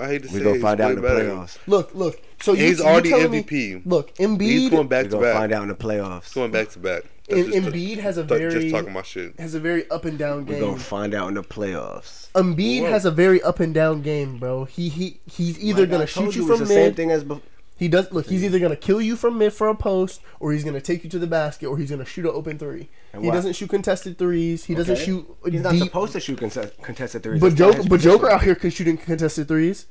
I 0.00 0.06
hate 0.08 0.22
to 0.22 0.28
say 0.28 0.34
we 0.34 0.40
it, 0.40 0.42
gonna 0.44 0.54
he's 0.54 0.62
find 0.62 0.80
out 0.80 0.90
in 0.90 0.96
the 0.96 1.02
better. 1.02 1.24
playoffs. 1.24 1.58
Look, 1.68 1.94
look. 1.94 2.20
So 2.42 2.52
you, 2.52 2.64
He's 2.66 2.80
you 2.80 2.84
already 2.84 3.10
telling 3.10 3.30
me- 3.30 3.42
MVP. 3.44 3.82
look, 3.86 4.10
He's 4.18 4.26
Embiid 4.26 4.70
going 4.72 4.88
back 4.88 5.04
We 5.04 5.10
to 5.10 5.20
back. 5.20 5.36
find 5.36 5.52
out 5.52 5.62
in 5.62 5.68
the 5.68 5.74
playoffs. 5.76 6.34
Going 6.34 6.50
back 6.50 6.70
to 6.70 6.78
back. 6.80 7.04
That's 7.28 7.54
Em- 7.54 7.64
Embiid 7.66 7.98
has 7.98 8.18
a 8.18 8.26
th- 8.26 8.38
very 8.40 8.52
just 8.60 8.74
talking 8.74 8.90
about 8.90 9.06
shit. 9.06 9.38
has 9.38 9.54
a 9.54 9.60
very 9.60 9.88
up 9.90 10.04
and 10.04 10.18
down 10.18 10.38
game. 10.44 10.46
We 10.56 10.60
game. 10.60 10.70
gonna 10.72 10.80
find 10.80 11.14
out 11.14 11.28
in 11.28 11.34
the 11.34 11.42
playoffs. 11.44 12.30
Embiid 12.32 12.82
Whoa. 12.82 12.90
has 12.90 13.04
a 13.04 13.10
very 13.12 13.40
up 13.42 13.60
and 13.60 13.72
down 13.72 14.02
game, 14.02 14.38
bro. 14.38 14.64
He 14.64 14.88
he 14.88 15.20
he's 15.30 15.58
either 15.62 15.82
Like 15.82 15.90
gonna 15.90 16.06
told 16.06 16.34
shoot 16.34 16.40
you 16.40 16.42
it's 16.42 16.50
from 16.50 16.66
the 16.66 16.74
same 16.74 16.84
mid. 16.86 16.96
thing 16.96 17.10
as 17.12 17.22
bef- 17.24 17.40
He 17.76 17.88
does 17.88 18.12
look. 18.12 18.26
He's 18.26 18.44
either 18.44 18.60
gonna 18.60 18.76
kill 18.76 19.00
you 19.00 19.16
from 19.16 19.36
mid 19.36 19.52
for 19.52 19.68
a 19.68 19.74
post, 19.74 20.20
or 20.38 20.52
he's 20.52 20.62
gonna 20.64 20.80
take 20.80 21.02
you 21.02 21.10
to 21.10 21.18
the 21.18 21.26
basket, 21.26 21.66
or 21.66 21.76
he's 21.76 21.90
gonna 21.90 22.04
shoot 22.04 22.24
an 22.24 22.30
open 22.32 22.56
three. 22.58 22.88
And 23.12 23.22
he 23.22 23.28
why- 23.28 23.34
doesn't 23.34 23.54
shoot 23.54 23.68
contested 23.68 24.16
threes. 24.16 24.64
He 24.66 24.74
doesn't 24.76 24.94
Okay. 24.94 25.04
shoot 25.04 25.36
He's 25.50 25.60
not 25.60 25.72
deep. 25.72 25.82
supposed 25.82 26.12
to 26.12 26.20
shoot 26.20 26.38
contest- 26.38 26.80
contested 26.82 27.22
threes. 27.24 27.40
but 27.40 27.48
That's 27.50 27.60
not 27.60 27.66
Joker, 27.66 27.76
his 27.78 27.88
but 27.88 28.00
Joker 28.00 28.30
out 28.30 28.42
here 28.44 28.54
can 28.54 28.70
shooting 28.70 28.96
contested 28.96 29.48
threes. 29.48 29.86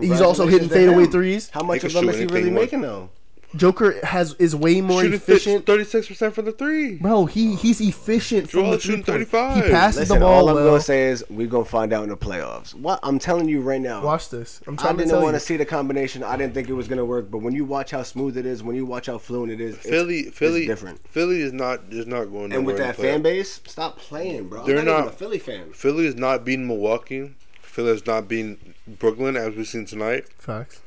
He's 0.00 0.20
also 0.20 0.44
hitting 0.46 0.68
Congratulations 0.68 0.68
to 0.70 0.74
fadeaway 0.74 1.04
him. 1.04 1.10
threes. 1.12 1.50
How 1.52 1.62
much 1.62 1.80
He 1.82 1.86
of 1.86 1.92
can 1.92 1.94
them 1.94 2.04
shoot 2.04 2.10
is 2.14 2.16
he 2.20 2.24
really 2.26 2.36
anything 2.36 2.52
he 2.52 2.58
wants. 2.58 2.72
making 2.72 2.80
though? 2.82 3.10
Joker 3.56 4.04
has 4.04 4.34
is 4.38 4.54
way 4.54 4.80
more 4.80 5.02
Shooting 5.02 5.16
efficient. 5.16 5.66
thirty 5.66 5.84
six 5.84 6.06
percent 6.08 6.34
for 6.34 6.42
the 6.42 6.52
three. 6.52 6.96
Bro, 6.96 7.26
he 7.26 7.54
he's 7.56 7.80
efficient 7.80 8.50
from 8.50 8.60
Joel 8.62 8.70
the 8.72 8.80
shooting 8.80 9.02
three 9.02 9.24
35. 9.24 9.64
He 9.64 9.70
passes 9.70 9.98
Listen, 10.00 10.14
the 10.18 10.24
ball 10.24 10.32
all 10.34 10.48
I'm 10.50 10.54
well. 10.56 10.64
gonna 10.66 10.80
say 10.80 11.04
is 11.08 11.24
we 11.30 11.46
gonna 11.46 11.64
find 11.64 11.92
out 11.92 12.02
in 12.04 12.08
the 12.10 12.16
playoffs. 12.16 12.74
What 12.74 13.00
I'm 13.02 13.18
telling 13.18 13.48
you 13.48 13.60
right 13.60 13.80
now. 13.80 14.02
Watch 14.04 14.28
this. 14.30 14.60
I'm 14.66 14.74
I 14.74 14.82
trying 14.82 14.94
to 14.94 14.98
didn't 14.98 15.10
tell 15.12 15.22
want 15.22 15.34
you. 15.34 15.38
to 15.40 15.44
see 15.44 15.56
the 15.56 15.64
combination. 15.64 16.22
I 16.22 16.36
didn't 16.36 16.54
think 16.54 16.68
it 16.68 16.74
was 16.74 16.88
gonna 16.88 17.04
work. 17.04 17.30
But 17.30 17.38
when 17.38 17.54
you 17.54 17.64
watch 17.64 17.90
how 17.90 18.02
smooth 18.02 18.36
it 18.36 18.46
is, 18.46 18.62
when 18.62 18.76
you 18.76 18.86
watch 18.86 19.06
how 19.06 19.18
fluent 19.18 19.52
it 19.52 19.60
is, 19.60 19.74
it's- 19.74 19.88
Philly, 19.88 20.20
it's 20.20 20.66
different. 20.66 21.06
Philly 21.08 21.40
is 21.42 21.52
not 21.52 21.80
is 21.90 22.06
not 22.06 22.26
going. 22.26 22.52
And 22.52 22.66
with 22.66 22.78
that 22.78 22.96
fan 22.96 23.20
playoffs. 23.20 23.22
base, 23.22 23.60
stop 23.66 23.98
playing, 23.98 24.48
bro. 24.48 24.64
They're 24.64 24.78
I'm 24.78 24.84
not, 24.84 24.92
even 24.92 25.04
not- 25.06 25.14
a 25.14 25.16
Philly 25.16 25.38
fan. 25.38 25.72
Philly 25.72 26.06
is 26.06 26.14
not 26.16 26.44
beating 26.44 26.66
Milwaukee. 26.66 27.34
Philly 27.62 27.90
is 27.92 28.06
not 28.06 28.26
beating 28.26 28.74
Brooklyn 28.86 29.36
as 29.36 29.54
we've 29.54 29.66
seen 29.68 29.84
tonight. 29.84 30.24
Facts. 30.38 30.80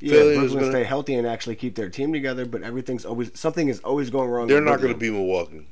Yeah, 0.00 0.12
Philly 0.12 0.28
is 0.32 0.38
Brooklyn 0.38 0.60
gonna- 0.60 0.72
stay 0.72 0.84
healthy 0.84 1.14
and 1.14 1.26
actually 1.26 1.56
keep 1.56 1.74
their 1.74 1.88
team 1.88 2.12
together, 2.12 2.44
but 2.46 2.62
everything's 2.62 3.04
always 3.04 3.30
something 3.34 3.68
is 3.68 3.80
always 3.80 4.10
going 4.10 4.28
wrong. 4.30 4.46
They're 4.48 4.60
not 4.60 4.80
going 4.80 4.92
to 4.94 4.98
Brooklyn. 4.98 4.98
beat 4.98 5.12
Milwaukee. 5.18 5.66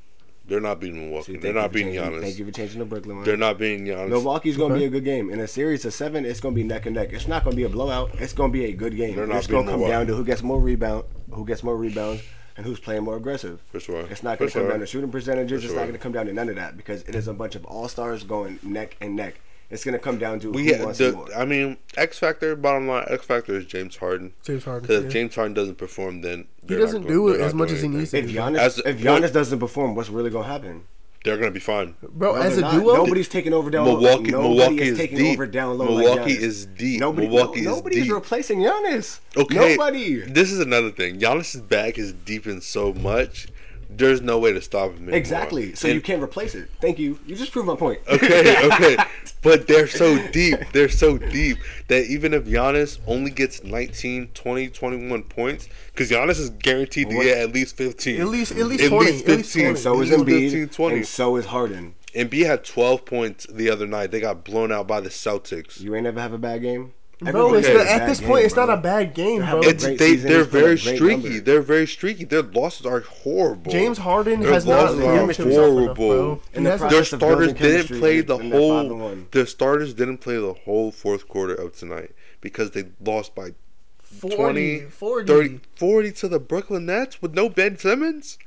They're 0.49 0.61
not 0.61 0.79
beating 0.81 1.01
Milwaukee. 1.11 1.33
See, 1.33 1.39
They're 1.39 1.53
not 1.53 1.63
you 1.63 1.69
for 1.69 1.73
beating 1.75 1.95
changing- 1.95 2.13
Giannis. 2.13 2.21
Thank 2.23 2.39
you 2.39 2.45
for 2.45 2.51
changing 2.53 2.79
the 2.79 2.85
Brooklyn 2.85 3.17
one. 3.17 3.25
They're 3.25 3.37
not 3.37 3.59
beating 3.59 3.85
Giannis. 3.87 4.09
Milwaukee's 4.11 4.57
going 4.57 4.71
to 4.71 4.77
Okay. 4.77 4.85
be 4.85 4.97
a 4.97 5.01
good 5.01 5.05
game. 5.05 5.29
In 5.31 5.41
a 5.41 5.49
series 5.49 5.85
of 5.85 5.93
seven, 5.93 6.25
it's 6.25 6.39
going 6.41 6.55
to 6.55 6.61
be 6.61 6.63
neck 6.67 6.87
and 6.87 6.95
neck. 6.95 7.13
It's 7.13 7.27
not 7.27 7.43
going 7.43 7.53
to 7.53 7.57
be 7.57 7.65
a 7.65 7.69
blowout. 7.69 8.11
It's 8.21 8.33
going 8.33 8.53
to 8.53 8.59
be 8.59 8.65
a 8.67 8.73
good 8.73 8.97
game. 8.97 9.17
They're 9.17 9.27
not 9.27 9.39
it's 9.39 9.47
going 9.49 9.67
to 9.67 9.73
beating 9.73 9.83
come 9.87 9.91
down 9.91 10.07
to 10.07 10.15
who 10.15 10.25
gets 10.25 10.45
more 10.45 10.61
rebound, 10.61 11.03
who 11.33 11.45
gets 11.45 11.65
more 11.65 11.77
rebounds, 11.77 12.23
and 12.57 12.65
who's 12.65 12.79
playing 12.79 13.03
more 13.03 13.17
aggressive. 13.17 13.61
for 13.73 13.81
sure. 13.81 14.07
It's 14.09 14.23
not 14.23 14.39
going 14.39 14.49
to 14.49 14.55
come 14.55 14.63
sure. 14.63 14.71
down 14.71 14.81
to 14.81 14.87
shooting 14.87 15.11
percentages. 15.11 15.63
For 15.63 15.67
It's 15.67 15.75
not 15.75 15.83
going 15.83 15.95
to 15.95 15.99
come 15.99 16.13
down 16.13 16.27
to 16.27 16.33
none 16.33 16.49
of 16.49 16.55
that 16.55 16.77
because 16.77 17.03
it 17.03 17.17
is 17.17 17.27
a 17.27 17.35
bunch 17.35 17.57
of 17.57 17.65
all 17.65 17.89
stars 17.89 18.23
going 18.23 18.61
neck 18.63 18.97
and 19.01 19.17
neck. 19.17 19.41
It's 19.69 19.85
going 19.85 19.95
to 19.95 19.99
come 19.99 20.19
down 20.19 20.39
to 20.41 20.51
We 20.53 20.69
who 20.69 20.77
ha- 20.77 20.85
wants 20.85 20.99
the, 20.99 21.13
more. 21.13 21.29
I 21.35 21.45
mean, 21.45 21.77
X 21.97 22.19
factor. 22.19 22.55
Bottom 22.55 22.87
line, 22.87 23.05
X 23.09 23.25
factor 23.25 23.57
is 23.57 23.67
James 23.67 23.97
Harden. 23.97 24.33
James 24.45 24.65
Harden. 24.65 24.83
Because 24.83 25.01
yeah. 25.03 25.07
if 25.09 25.13
James 25.13 25.35
Harden 25.35 25.55
doesn't 25.55 25.77
perform, 25.77 26.21
then 26.21 26.47
He 26.63 26.69
they're 26.69 26.79
not 26.79 26.85
doesn't 26.87 27.03
going- 27.03 27.13
do 27.15 27.29
it 27.29 27.41
as 27.41 27.53
much 27.55 27.73
as 27.73 27.83
he 27.83 27.89
needs 27.89 28.13
to. 28.13 28.19
If 28.19 28.27
do. 28.29 28.35
Giannis, 28.35 28.59
As- 28.59 28.79
if 28.79 28.99
Giannis 28.99 29.33
doesn't 29.33 29.59
perform, 29.59 29.95
what's 29.97 30.09
really 30.09 30.31
going 30.31 30.45
to 30.47 30.51
happen? 30.53 30.85
they're 31.25 31.37
gonna 31.37 31.51
be 31.51 31.59
fine. 31.59 31.97
bro. 32.01 32.37
No, 32.37 32.41
as 32.41 32.57
a 32.57 32.61
not. 32.61 32.75
duo, 32.75 32.95
nobody's 32.95 33.27
taking 33.29 33.53
over 33.53 33.69
down 33.69 33.85
low. 33.85 33.99
Milwaukee, 34.01 34.31
Nobody 34.31 34.49
Milwaukee 34.49 34.83
is 34.83 34.89
is 34.93 34.99
taking 34.99 35.19
deep. 35.19 35.33
over 35.33 35.47
down 35.49 35.77
low. 35.77 35.87
Milwaukee 35.87 36.35
like 36.35 36.41
is 36.41 36.67
deep. 36.67 37.01
Nobody, 37.01 37.27
Milwaukee 37.27 37.63
no, 37.63 37.71
is 37.73 37.77
nobody's 37.79 38.05
deep. 38.05 38.13
replacing 38.13 38.61
Giannis. 38.61 39.19
Okay, 39.37 39.57
Nobody. 39.77 40.21
This 40.21 40.53
is 40.53 40.61
another 40.61 40.93
thing. 40.93 41.19
Giannis's 41.19 41.63
back 41.63 41.99
is 41.99 42.13
deep 42.13 42.47
in 42.47 42.61
so 42.61 42.93
much. 42.93 43.49
There's 43.89 44.21
no 44.21 44.39
way 44.39 44.53
to 44.53 44.61
stop 44.61 44.91
him. 44.91 44.97
Anymore. 44.97 45.15
Exactly. 45.17 45.75
So 45.75 45.89
And- 45.89 45.95
you 45.95 46.01
can't 46.01 46.23
replace 46.23 46.55
it. 46.55 46.69
Thank 46.81 46.99
you. 46.99 47.19
You 47.27 47.37
just 47.37 47.53
proved 47.53 47.67
my 47.69 47.77
point. 47.77 48.01
Okay, 48.09 48.67
okay. 48.73 48.97
But 49.43 49.67
they're 49.69 49.87
so 49.87 50.19
deep. 50.33 50.59
They're 50.73 50.89
so 50.89 51.19
deep 51.19 51.59
that 51.89 52.07
even 52.07 52.35
if 52.35 52.45
Giannis 52.45 52.99
only 53.07 53.31
gets 53.31 53.63
19, 53.63 54.29
20, 54.35 54.69
21 54.69 55.23
points, 55.25 55.69
because 55.93 56.11
Giannis 56.11 56.39
is 56.41 56.51
guaranteed 56.51 57.11
to 57.11 57.15
get 57.23 57.39
at 57.39 57.53
least 57.53 57.77
15. 57.77 58.21
At 58.21 58.27
least- 58.29 58.53
at 58.53 58.67
least 58.67 58.87
20, 58.89 59.07
at 59.19 59.27
least 59.29 59.53
20. 59.55 59.77
so 59.77 60.01
is 60.01 60.11
Embiid, 60.11 60.51
15, 60.51 60.69
20. 60.69 60.97
and 60.97 61.07
so 61.07 61.37
is 61.37 61.47
Harden. 61.47 61.95
Embiid 62.15 62.47
had 62.47 62.65
12 62.65 63.05
points 63.05 63.47
the 63.47 63.69
other 63.71 63.87
night. 63.87 64.11
They 64.11 64.21
got 64.21 64.43
blown 64.45 64.73
out 64.73 64.87
by 64.89 65.01
the 65.01 65.11
Celtics. 65.11 65.81
You 65.81 65.95
ain't 65.95 66.05
never 66.05 66.21
have 66.21 66.33
a 66.33 66.39
bad 66.39 66.63
game. 66.63 66.93
Bro. 67.21 67.55
It's 67.55 67.67
has 67.69 67.77
not, 67.77 67.87
at 67.87 68.07
this 68.07 68.21
game, 68.21 68.29
point, 68.29 68.45
it's 68.45 68.55
bro. 68.55 68.67
not 68.67 68.79
a 68.79 68.83
bad 68.83 69.15
game, 69.15 69.41
They're 69.41 69.51
bro. 69.51 69.61
It's 69.63 69.85
they 69.85 69.97
season, 69.97 70.29
they're 70.29 70.45
he's 70.45 70.47
put 70.49 70.65
up 70.65 70.77
very 70.77 70.79
streaky. 70.79 71.07
numbers. 71.23 71.43
They're 71.43 71.63
very 71.63 71.87
streaky. 71.87 72.25
Their 72.25 72.43
losses 72.43 72.87
are 72.87 73.01
horrible. 73.01 73.73
James 73.73 73.99
Harden 73.99 74.41
Their 74.41 74.53
has 74.53 74.67
not 74.67 74.95
are 74.95 75.27
proved 75.27 75.37
himself 75.37 75.77
enough, 75.79 75.97
horrible. 75.97 76.37
bro. 76.37 76.43
In 76.55 76.65
He 76.65 76.71
the 76.71 76.77
Their 76.89 77.05
starters 77.05 77.53
didn't 77.55 77.99
play 77.99 78.21
the 78.21 78.37
and 78.37 78.53
they're 78.53 78.61
five 78.61 78.91
and 78.91 79.01
whole. 79.01 79.17
Their 79.31 79.47
starters 79.47 79.95
didn't 79.95 80.19
play 80.19 80.37
the 80.37 80.53
whole 80.53 80.91
fourth 80.93 81.29
quarter 81.29 81.55
of 81.55 81.73
tonight 81.77 82.13
because 82.41 82.73
they 82.73 82.85
lost 83.01 83.35
by 83.35 83.55
40, 84.03 84.37
20, 84.37 84.81
40. 84.83 85.27
30, 85.27 85.61
40 85.77 86.13
to 86.13 86.29
the 86.29 86.39
Brooklyn 86.39 86.87
Nets 86.87 87.21
with 87.21 87.35
no 87.35 87.49
Ben 87.49 87.77
Simmons. 87.79 88.39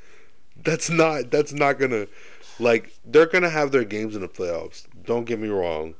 That's 0.56 0.90
not. 0.90 1.32
That's 1.32 1.54
not 1.54 1.80
gonna. 1.80 2.08
Like 2.60 2.94
they're 3.06 3.26
gonna 3.26 3.50
have 3.50 3.72
their 3.72 3.86
games 3.86 4.16
in 4.16 4.22
the 4.22 4.28
playoffs. 4.28 4.86
Don't 5.06 5.24
get 5.26 5.40
me 5.40 5.48
wrong, 5.48 5.96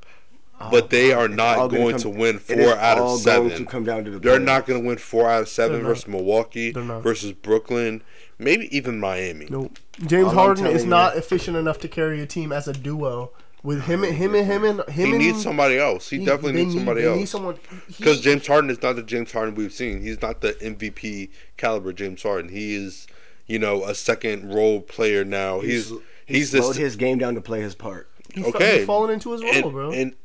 but 0.60 0.84
oh, 0.84 0.88
they 0.88 1.14
are 1.14 1.28
not 1.30 1.56
gonna 1.58 1.78
going 1.78 1.92
come- 1.94 2.02
to 2.02 2.10
win 2.10 2.38
four 2.40 2.74
out 2.76 2.98
of 2.98 3.20
seven. 3.22 3.50
to 3.52 3.66
come 3.66 3.84
down 3.86 4.04
to 4.06 4.12
the 4.12 4.20
They're 4.20 4.40
playoffs. 4.40 4.44
not 4.44 4.66
going 4.66 4.82
to 4.82 4.88
win 4.88 4.98
four 4.98 5.30
out 5.30 5.42
of 5.44 5.50
7 5.50 5.82
versus 5.84 6.08
Milwaukee 6.08 6.72
versus 6.72 7.32
Brooklyn, 7.32 8.02
maybe 8.38 8.76
even 8.76 9.00
Miami. 9.00 9.48
Nope. 9.50 9.80
James 10.06 10.26
All 10.26 10.30
I'm 10.32 10.36
Harden 10.36 10.66
is 10.68 10.72
telling 10.84 10.90
not 10.90 11.16
efficient 11.18 11.56
enough 11.58 11.80
to 11.80 11.88
carry 11.88 12.22
a 12.22 12.26
team 12.26 12.52
as 12.52 12.68
a 12.68 12.74
duo. 12.74 13.32
With 13.62 13.84
him 13.84 14.06
and 14.06 14.16
him 14.16 14.36
and 14.36 14.46
him 14.48 14.64
and 14.64 14.80
him 14.90 15.06
He 15.06 15.10
and 15.10 15.18
needs 15.20 15.44
somebody 15.44 15.78
else. 15.78 16.10
He, 16.10 16.20
definitely 16.20 16.54
they 16.54 16.64
needs 16.64 16.76
somebody 16.76 17.02
they 17.02 17.20
else. 17.20 17.30
Someone 17.30 17.58
he- 17.90 17.96
Because 17.98 18.22
James 18.22 18.48
Harden 18.48 18.70
is 18.70 18.82
not 18.82 18.96
the 18.96 19.04
James 19.04 19.34
Harden 19.34 19.54
we've 19.56 19.74
seen. 19.74 20.02
He's 20.02 20.22
not 20.22 20.40
the 20.40 20.54
MVP 20.54 21.30
caliber 21.58 21.92
James 21.92 22.24
Harden. 22.24 22.52
He 22.52 22.74
is, 22.76 23.06
you 23.48 23.60
know, 23.60 23.84
a 23.84 23.94
second 23.96 24.54
role 24.54 24.80
player 24.80 25.26
now. 25.26 25.60
He's 25.60 25.90
He 26.26 26.36
he's, 26.38 26.52
slowed 26.52 26.70
this 26.70 26.78
his 26.78 26.96
game 26.96 27.18
down 27.18 27.36
to 27.36 27.42
play 27.42 27.60
his 27.60 27.76
part. 27.76 28.10
he's, 28.34 28.46
fa- 28.46 28.56
okay. 28.56 28.78
he's 28.78 28.86
falling 28.88 29.12
into 29.14 29.34
his 29.34 29.42
role, 29.44 29.52
and, 29.54 29.72
bro. 29.74 29.92
and 29.92 30.16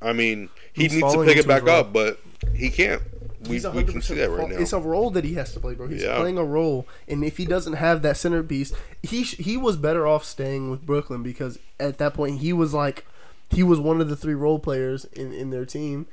I 0.00 0.12
mean 0.12 0.48
he 0.72 0.84
He's 0.84 0.92
needs 0.94 1.12
to 1.12 1.24
pick 1.24 1.36
it 1.38 1.46
back 1.48 1.68
up, 1.68 1.92
but 1.92 2.20
he 2.54 2.70
can't. 2.70 3.02
We, 3.48 3.60
we 3.68 3.84
can 3.84 4.02
see 4.02 4.14
that 4.14 4.30
right 4.30 4.48
now. 4.48 4.56
It's 4.56 4.72
a 4.72 4.80
role 4.80 5.10
that 5.10 5.24
he 5.24 5.34
has 5.34 5.52
to 5.54 5.60
play, 5.60 5.74
bro. 5.74 5.86
He's 5.86 6.02
Yeah. 6.02 6.16
playing 6.18 6.38
a 6.38 6.44
role, 6.44 6.86
and 7.06 7.22
if 7.24 7.36
he 7.36 7.44
doesn't 7.46 7.74
have 7.74 8.02
that 8.02 8.16
centerpiece, 8.16 8.72
he 9.02 9.22
sh- 9.24 9.36
he 9.36 9.56
was 9.56 9.76
better 9.76 10.06
off 10.06 10.24
staying 10.24 10.70
with 10.70 10.84
Brooklyn 10.84 11.22
because 11.22 11.58
at 11.78 11.98
that 11.98 12.14
point 12.14 12.40
he 12.40 12.52
was 12.52 12.74
like 12.74 13.06
he 13.50 13.62
was 13.62 13.78
one 13.80 14.00
of 14.00 14.08
the 14.08 14.16
three 14.16 14.34
role 14.34 14.58
players 14.58 15.04
in, 15.06 15.32
in 15.32 15.50
their 15.50 15.64
team. 15.64 16.06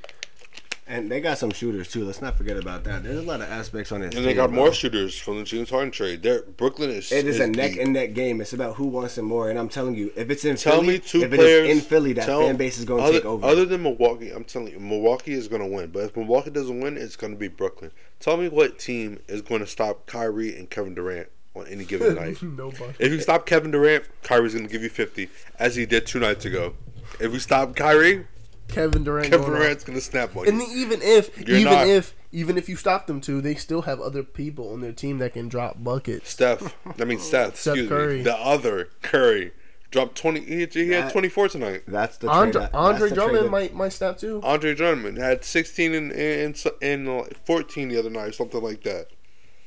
And 0.88 1.10
they 1.10 1.20
got 1.20 1.36
some 1.36 1.50
shooters 1.50 1.90
too. 1.90 2.04
Let's 2.04 2.22
not 2.22 2.36
forget 2.36 2.56
about 2.56 2.84
that. 2.84 3.02
There's 3.02 3.18
a 3.18 3.22
lot 3.22 3.40
of 3.40 3.50
aspects 3.50 3.90
on 3.90 4.02
this. 4.02 4.14
and 4.14 4.24
they 4.24 4.28
team, 4.30 4.36
got 4.36 4.50
bro. 4.50 4.56
more 4.56 4.72
shooters 4.72 5.18
from 5.18 5.38
the 5.38 5.42
James 5.44 5.68
Harden 5.68 5.90
trade. 5.90 6.22
They're, 6.22 6.42
Brooklyn 6.42 6.90
is 6.90 7.10
It 7.10 7.26
is 7.26 7.40
a 7.40 7.48
neck 7.48 7.72
deep. 7.72 7.80
and 7.82 7.92
neck 7.92 8.14
game. 8.14 8.40
It's 8.40 8.52
about 8.52 8.76
who 8.76 8.86
wants 8.86 9.18
it 9.18 9.22
more. 9.22 9.50
And 9.50 9.58
I'm 9.58 9.68
telling 9.68 9.96
you, 9.96 10.12
if 10.14 10.30
it's 10.30 10.44
in 10.44 10.54
Tell 10.54 10.74
Philly, 10.82 10.86
me 10.94 10.98
two 11.00 11.22
if 11.22 11.32
it 11.32 11.36
players 11.36 11.68
is 11.68 11.78
in 11.78 11.82
Philly, 11.82 12.12
that 12.12 12.26
tell- 12.26 12.42
fan 12.42 12.56
base 12.56 12.78
is 12.78 12.84
going 12.84 13.00
to 13.02 13.08
other, 13.08 13.18
take 13.18 13.24
over. 13.24 13.44
Other 13.44 13.64
than 13.64 13.82
Milwaukee, 13.82 14.30
I'm 14.30 14.44
telling 14.44 14.72
you, 14.72 14.78
Milwaukee 14.78 15.32
is 15.32 15.48
going 15.48 15.62
to 15.62 15.66
win. 15.68 15.90
But 15.90 16.04
if 16.04 16.16
Milwaukee 16.16 16.50
doesn't 16.50 16.78
win, 16.80 16.96
it's 16.96 17.16
going 17.16 17.32
to 17.32 17.38
be 17.38 17.48
Brooklyn. 17.48 17.90
Tell 18.20 18.36
me 18.36 18.48
what 18.48 18.78
team 18.78 19.18
is 19.26 19.42
going 19.42 19.62
to 19.62 19.66
stop 19.66 20.06
Kyrie 20.06 20.56
and 20.56 20.70
Kevin 20.70 20.94
Durant 20.94 21.30
on 21.56 21.66
any 21.66 21.84
given 21.84 22.14
night. 22.16 22.40
Nobody. 22.40 22.94
If 23.00 23.10
you 23.10 23.20
stop 23.20 23.44
Kevin 23.44 23.72
Durant, 23.72 24.04
Kyrie's 24.22 24.54
going 24.54 24.66
to 24.68 24.72
give 24.72 24.82
you 24.84 24.88
50, 24.88 25.28
as 25.58 25.74
he 25.74 25.84
did 25.84 26.06
two 26.06 26.20
nights 26.20 26.44
ago. 26.44 26.74
If 27.18 27.32
we 27.32 27.40
stop 27.40 27.74
Kyrie, 27.74 28.26
Kevin 28.68 29.04
Durant. 29.04 29.30
Kevin 29.30 29.40
going 29.46 29.52
off. 29.56 29.62
Durant's 29.62 29.84
going 29.84 29.98
to 29.98 30.04
snap 30.04 30.36
on 30.36 30.48
And 30.48 30.60
even 30.62 31.00
if 31.02 31.36
You're 31.46 31.58
even 31.58 31.72
not- 31.72 31.86
if 31.86 32.14
even 32.32 32.58
if 32.58 32.68
you 32.68 32.76
stop 32.76 33.06
them 33.06 33.20
to, 33.22 33.40
they 33.40 33.54
still 33.54 33.82
have 33.82 34.00
other 34.00 34.22
people 34.22 34.72
on 34.72 34.80
their 34.82 34.92
team 34.92 35.18
that 35.18 35.32
can 35.32 35.48
drop 35.48 35.82
buckets. 35.82 36.28
Steph, 36.30 36.74
I 37.00 37.04
mean 37.04 37.18
Seth, 37.20 37.56
Seth 37.56 37.74
excuse 37.74 37.88
Curry. 37.88 38.16
me, 38.18 38.22
the 38.22 38.36
other 38.36 38.88
Curry 39.02 39.52
dropped 39.90 40.16
20. 40.18 40.40
He, 40.40 40.66
he 40.66 40.90
had 40.90 41.10
24 41.10 41.48
tonight. 41.48 41.82
that's 41.86 42.18
the 42.18 42.28
Andre, 42.28 42.52
trade. 42.52 42.62
that- 42.64 42.74
Andre 42.74 42.98
that's 42.98 43.10
the 43.10 43.14
Drummond 43.14 43.38
trade 43.38 43.50
might 43.50 43.74
might 43.74 43.92
snap 43.92 44.18
too. 44.18 44.40
Andre 44.42 44.74
Drummond 44.74 45.16
had 45.18 45.44
16 45.44 45.94
and 45.94 46.12
and, 46.12 46.64
and, 46.82 47.36
14 47.44 47.88
the 47.88 47.98
other 47.98 48.10
night, 48.10 48.34
something 48.34 48.60
like 48.62 48.82
that. 48.82 49.06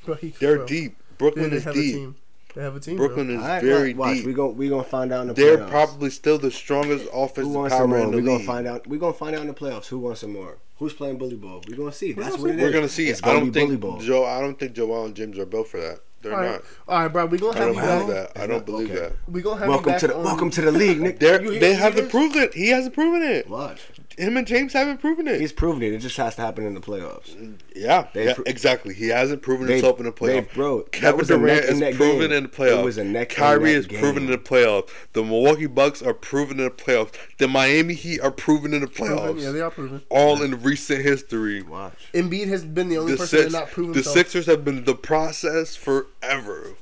Bro, 0.06 0.16
he, 0.16 0.30
They're 0.30 0.58
bro, 0.58 0.68
deep. 0.68 0.98
Brooklyn 1.18 1.52
is 1.54 1.64
have 1.64 1.76
a 1.76 1.82
deep. 1.82 2.14
Team. 2.54 2.60
They 2.60 2.62
have 2.64 2.76
a 2.76 2.80
team. 2.80 2.98
Brooklyn 2.98 3.28
bro. 3.28 3.36
is 3.36 3.42
All 3.42 3.48
right, 3.48 3.64
very 3.64 3.94
watch, 3.94 4.16
deep. 4.18 4.26
We 4.26 4.34
gon' 4.34 4.58
we 4.58 4.70
gonna 4.70 4.84
find 4.84 5.12
out 5.14 5.22
in 5.22 5.28
the 5.28 5.34
playoffs. 5.34 5.38
They're 5.38 5.58
playoffs. 5.58 5.70
probably 5.70 6.10
still 6.10 6.38
the 6.38 6.52
strongest 6.52 7.06
who 7.06 7.10
offensive 7.20 7.54
wants 7.54 7.74
some 7.74 7.80
power 7.80 7.88
more. 7.88 8.00
in 8.00 8.12
the 8.12 8.18
We 8.18 8.24
gonna 8.24 8.44
find 8.44 8.68
out. 8.68 8.88
We 8.88 8.98
gonna 8.98 9.14
find 9.14 9.36
out 9.36 9.42
in 9.42 9.48
the 9.48 9.54
playoffs 9.54 9.88
who 9.88 10.00
wants 10.00 10.22
some 10.22 10.34
more. 10.34 10.58
Who's 10.78 10.94
playing 10.94 11.18
bully 11.18 11.36
ball? 11.36 11.62
We 11.68 11.74
are 11.74 11.78
gonna 11.78 11.92
see. 11.92 12.14
That's 12.14 12.38
what 12.38 12.42
see. 12.42 12.50
it 12.52 12.56
is. 12.58 12.62
We're 12.62 12.72
gonna 12.72 12.88
see. 12.90 13.08
It's 13.10 13.22
I 13.24 13.28
gonna 13.28 13.40
don't 13.40 13.52
be 13.52 13.60
bully 13.60 13.70
think 13.72 13.82
ball. 13.82 13.98
Joe. 14.00 14.26
I 14.26 14.40
don't 14.42 14.58
think 14.58 14.74
Joel 14.74 15.06
and 15.06 15.16
James 15.16 15.38
are 15.38 15.46
built 15.46 15.68
for 15.68 15.80
that. 15.80 16.00
They're 16.22 16.34
All 16.34 16.40
right, 16.42 16.52
not. 16.52 16.64
all 16.90 17.00
right, 17.04 17.08
bro. 17.08 17.26
We 17.28 17.38
gonna 17.38 17.58
I 17.58 17.64
have 17.64 17.76
don't 17.76 17.76
you 17.76 17.82
believe 17.82 18.08
back. 18.16 18.34
that. 18.34 18.42
I 18.44 18.48
don't 18.48 18.66
believe 18.66 18.92
Okay. 18.92 19.00
that. 19.00 19.14
We 19.30 19.42
gonna 19.42 19.60
have 19.60 19.70
Welcome 19.70 19.94
you 19.94 20.00
to 20.00 20.08
the 20.08 20.18
on- 20.18 20.24
welcome 20.26 20.50
to 20.50 20.62
the 20.62 20.72
league, 20.72 21.00
Nick. 21.00 21.20
They're, 21.20 21.38
they 21.40 21.74
haven't 21.76 22.02
hear? 22.04 22.10
proven 22.10 22.44
it. 22.44 22.54
He 22.56 22.70
hasn't 22.70 22.94
proven 22.94 23.22
it. 23.22 23.48
Watch. 23.50 23.80
Him 24.20 24.36
and 24.38 24.46
James 24.46 24.74
haven't 24.74 24.98
proven 25.00 25.28
it. 25.28 25.40
He's 25.40 25.54
proven 25.54 25.82
it. 25.82 25.94
It 25.94 26.00
just 26.00 26.18
has 26.18 26.36
to 26.36 26.42
happen 26.42 26.66
in 26.66 26.74
the 26.74 26.82
playoffs. 26.82 27.34
yeah, 27.76 28.08
They 28.14 28.26
yeah, 28.26 28.34
pro- 28.34 28.44
exactly. 28.46 28.94
He 28.94 29.08
hasn't 29.08 29.42
proven 29.42 29.68
They- 29.68 29.74
himself 29.76 30.00
in 30.00 30.06
the 30.06 30.12
they- 30.12 30.42
playoffs. 30.42 30.54
bro, 30.54 30.82
Kevin 30.92 31.18
was 31.18 31.30
a 31.32 31.38
neck 31.38 31.46
Durant 31.46 31.66
is 31.66 31.80
neck 31.80 31.94
proven 31.96 32.30
game. 32.30 32.32
in 32.38 32.44
the 32.44 32.50
playoffs. 32.50 32.80
It 32.80 32.86
was 32.86 32.98
a 32.98 33.04
neck 33.06 33.30
Kyrie 33.30 33.64
neck 33.74 33.76
is 33.80 33.88
proven 33.88 34.26
in 34.26 34.32
the 34.32 34.38
playoffs. 34.38 34.90
The 35.14 35.24
Milwaukee 35.24 35.68
Bucks 35.68 36.02
are 36.02 36.14
proven 36.14 36.60
in 36.60 36.66
the 36.66 36.72
playoffs. 36.72 37.14
The 37.38 37.48
Miami 37.48 37.94
Heat 37.94 38.20
are 38.20 38.32
proven 38.32 38.74
in 38.74 38.82
the 38.82 38.88
playoffs. 38.88 39.24
Proven, 39.26 39.44
Yeah, 39.44 39.52
they 39.52 39.62
are 39.62 39.72
proven. 39.72 40.02
All 40.10 40.42
in 40.42 40.62
recent 40.62 41.02
history. 41.04 41.62
Watch. 41.62 41.94
Embiid 42.14 42.48
has 42.48 42.66
been 42.66 42.90
the 42.90 42.98
only 42.98 43.14
The, 43.14 43.18
person 43.20 43.40
Six, 43.40 43.52
to 43.54 43.60
not 43.60 43.72
prove 43.72 43.88
the 43.90 43.94
himself. 43.96 44.16
Sixers 44.18 44.46
have 44.48 44.66
been 44.66 44.84
the 44.84 44.96
process 44.96 45.76
forever. 45.76 46.74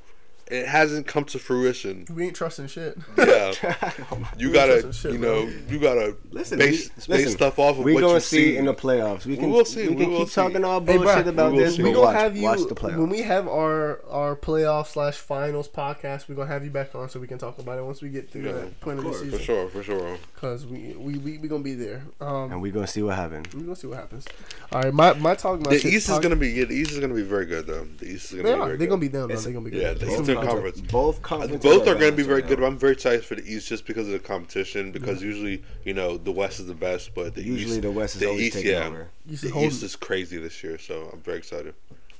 It 0.49 0.65
hasn't 0.67 1.07
come 1.07 1.25
to 1.25 1.39
fruition. 1.39 2.05
we 2.13 2.25
ain't 2.27 2.35
trusting 2.35 2.67
shit. 2.67 2.97
Yeah, 3.17 3.51
you 4.37 4.53
gotta, 4.53 4.93
shit, 4.93 5.11
you 5.13 5.17
know, 5.17 5.45
bro. 5.45 5.53
you 5.69 5.79
gotta 5.79 6.15
Listen, 6.31 6.57
base, 6.57 6.89
we, 7.07 7.17
base 7.17 7.33
stuff 7.33 7.59
off 7.59 7.77
of 7.77 7.83
we 7.83 7.93
what 7.95 8.01
gonna 8.01 8.13
you 8.15 8.19
see 8.21 8.51
see 8.53 8.57
in 8.57 8.65
the 8.65 8.73
playoffs. 8.73 9.25
We 9.25 9.35
can 9.35 9.49
will 9.49 9.65
see, 9.65 9.89
We 9.89 9.95
we 9.95 10.03
can 10.03 10.11
will 10.13 10.19
keep 10.19 10.29
see. 10.29 10.35
talking 10.35 10.63
all 10.63 10.79
Hey, 10.79 10.97
bullshit 10.97 11.23
bro, 11.25 11.33
about 11.33 11.51
we 11.51 11.57
this. 11.59 11.75
see. 11.75 11.83
we 11.83 11.89
but 11.89 11.95
gonna 11.95 12.05
watch, 12.07 12.15
have 12.15 12.37
you 12.37 12.43
watch 12.43 12.59
the 12.59 12.75
when 12.97 13.09
we 13.09 13.21
have 13.23 13.47
our 13.47 14.01
our 14.09 14.35
playoff 14.37 14.87
slash 14.87 15.15
finals 15.17 15.67
podcast. 15.67 16.29
We're 16.29 16.35
gonna 16.35 16.47
have 16.47 16.63
you 16.63 16.71
back 16.71 16.95
on 16.95 17.09
so 17.09 17.19
we 17.19 17.27
can 17.27 17.37
talk 17.37 17.59
about 17.59 17.77
it 17.77 17.83
once 17.83 18.01
we 18.01 18.07
get 18.09 18.29
through 18.31 18.43
Yeah, 18.45 18.51
that 18.53 18.79
point 18.79 18.99
of, 18.99 19.05
course, 19.05 19.19
the 19.21 19.31
for 19.31 19.39
sure, 19.39 19.67
for 19.69 19.83
sure. 19.83 20.17
Because 20.33 20.65
we 20.65 20.93
we 20.97 21.17
we 21.17 21.37
we 21.39 21.47
gonna 21.49 21.61
be 21.63 21.73
there. 21.73 22.03
Um, 22.21 22.51
and 22.53 22.61
we 22.61 22.71
gonna 22.71 22.87
see 22.87 23.01
what 23.03 23.15
happened. 23.15 23.47
we 23.53 23.61
gonna 23.63 23.75
see 23.75 23.87
what 23.87 23.97
happens. 23.97 24.25
All 24.71 24.81
right, 24.81 24.93
my 24.93 25.13
my 25.13 25.35
talk. 25.35 25.59
My 25.65 25.71
The 25.71 25.79
shit, 25.79 25.93
East 25.93 26.09
is 26.09 26.19
gonna 26.19 26.35
be 26.37 26.49
yeah, 26.51 26.65
the 26.65 26.73
East 26.75 26.91
is 26.91 26.99
gonna 26.99 27.13
be 27.13 27.23
very 27.23 27.45
good 27.45 27.67
though. 27.67 27.85
The 27.97 28.05
East 28.07 28.31
is 28.31 28.41
gonna 28.41 28.43
They 28.43 28.53
be 28.53 28.59
are. 28.59 28.65
very 28.67 28.77
They're 28.77 28.87
gonna 28.87 29.01
be 29.01 29.09
down. 29.09 29.27
They're 29.27 29.37
gonna 29.37 29.61
be 29.61 29.71
good. 29.71 29.99
the 29.99 30.05
Both 30.05 30.29
Eastern 30.39 30.49
conference. 30.55 30.75
Conference. 30.77 30.91
Both 30.91 31.21
conferences. 31.21 31.61
Both 31.63 31.87
are 31.87 31.91
are 31.91 31.99
going 31.99 32.11
to 32.11 32.17
be 32.17 32.23
very 32.23 32.41
right 32.41 32.49
good. 32.49 32.59
now. 32.59 32.65
I'm 32.67 32.77
very 32.77 32.93
excited 32.93 33.23
for 33.25 33.35
the 33.35 33.43
East 33.45 33.67
just 33.67 33.85
because 33.85 34.07
of 34.07 34.13
the 34.13 34.19
competition. 34.19 34.91
Because 34.91 35.21
usually, 35.23 35.63
you 35.83 35.93
know, 35.93 36.17
the 36.17 36.31
West 36.31 36.59
is 36.59 36.67
the 36.67 36.73
best, 36.73 37.13
but 37.15 37.35
the 37.35 37.43
Usually 37.43 37.73
East, 37.75 37.81
the 37.81 37.91
West 37.91 38.15
is 38.15 38.21
the 38.21 38.27
always 38.27 38.41
East, 38.43 38.55
taking 38.57 38.71
yeah, 38.71 38.85
over. 38.87 39.09
The 39.25 39.49
hold- 39.49 39.65
East 39.65 39.83
is 39.83 39.95
crazy 39.95 40.37
this 40.37 40.63
year. 40.63 40.77
So 40.77 41.09
I'm 41.13 41.21
very 41.21 41.37
excited. 41.37 41.73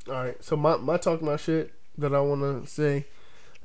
All 0.07 0.13
right, 0.13 0.41
so 0.43 0.55
my 0.55 0.77
my 0.77 0.97
talk 0.97 1.21
my 1.21 1.35
shit 1.35 1.73
that 1.97 2.13
I 2.13 2.21
want 2.21 2.41
to 2.41 2.71
say, 2.71 3.05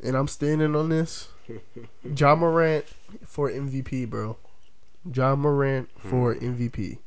and 0.02 0.16
I'm 0.16 0.28
standing 0.28 0.74
on 0.74 0.88
this. 0.88 1.28
Ja 2.16 2.34
Morant 2.34 2.84
for 3.26 3.50
MVP, 3.50 4.08
bro. 4.08 4.36
Ja 5.14 5.34
Morant 5.36 5.88
for 5.98 6.34
Hmm. 6.34 6.54
MVP. 6.56 6.98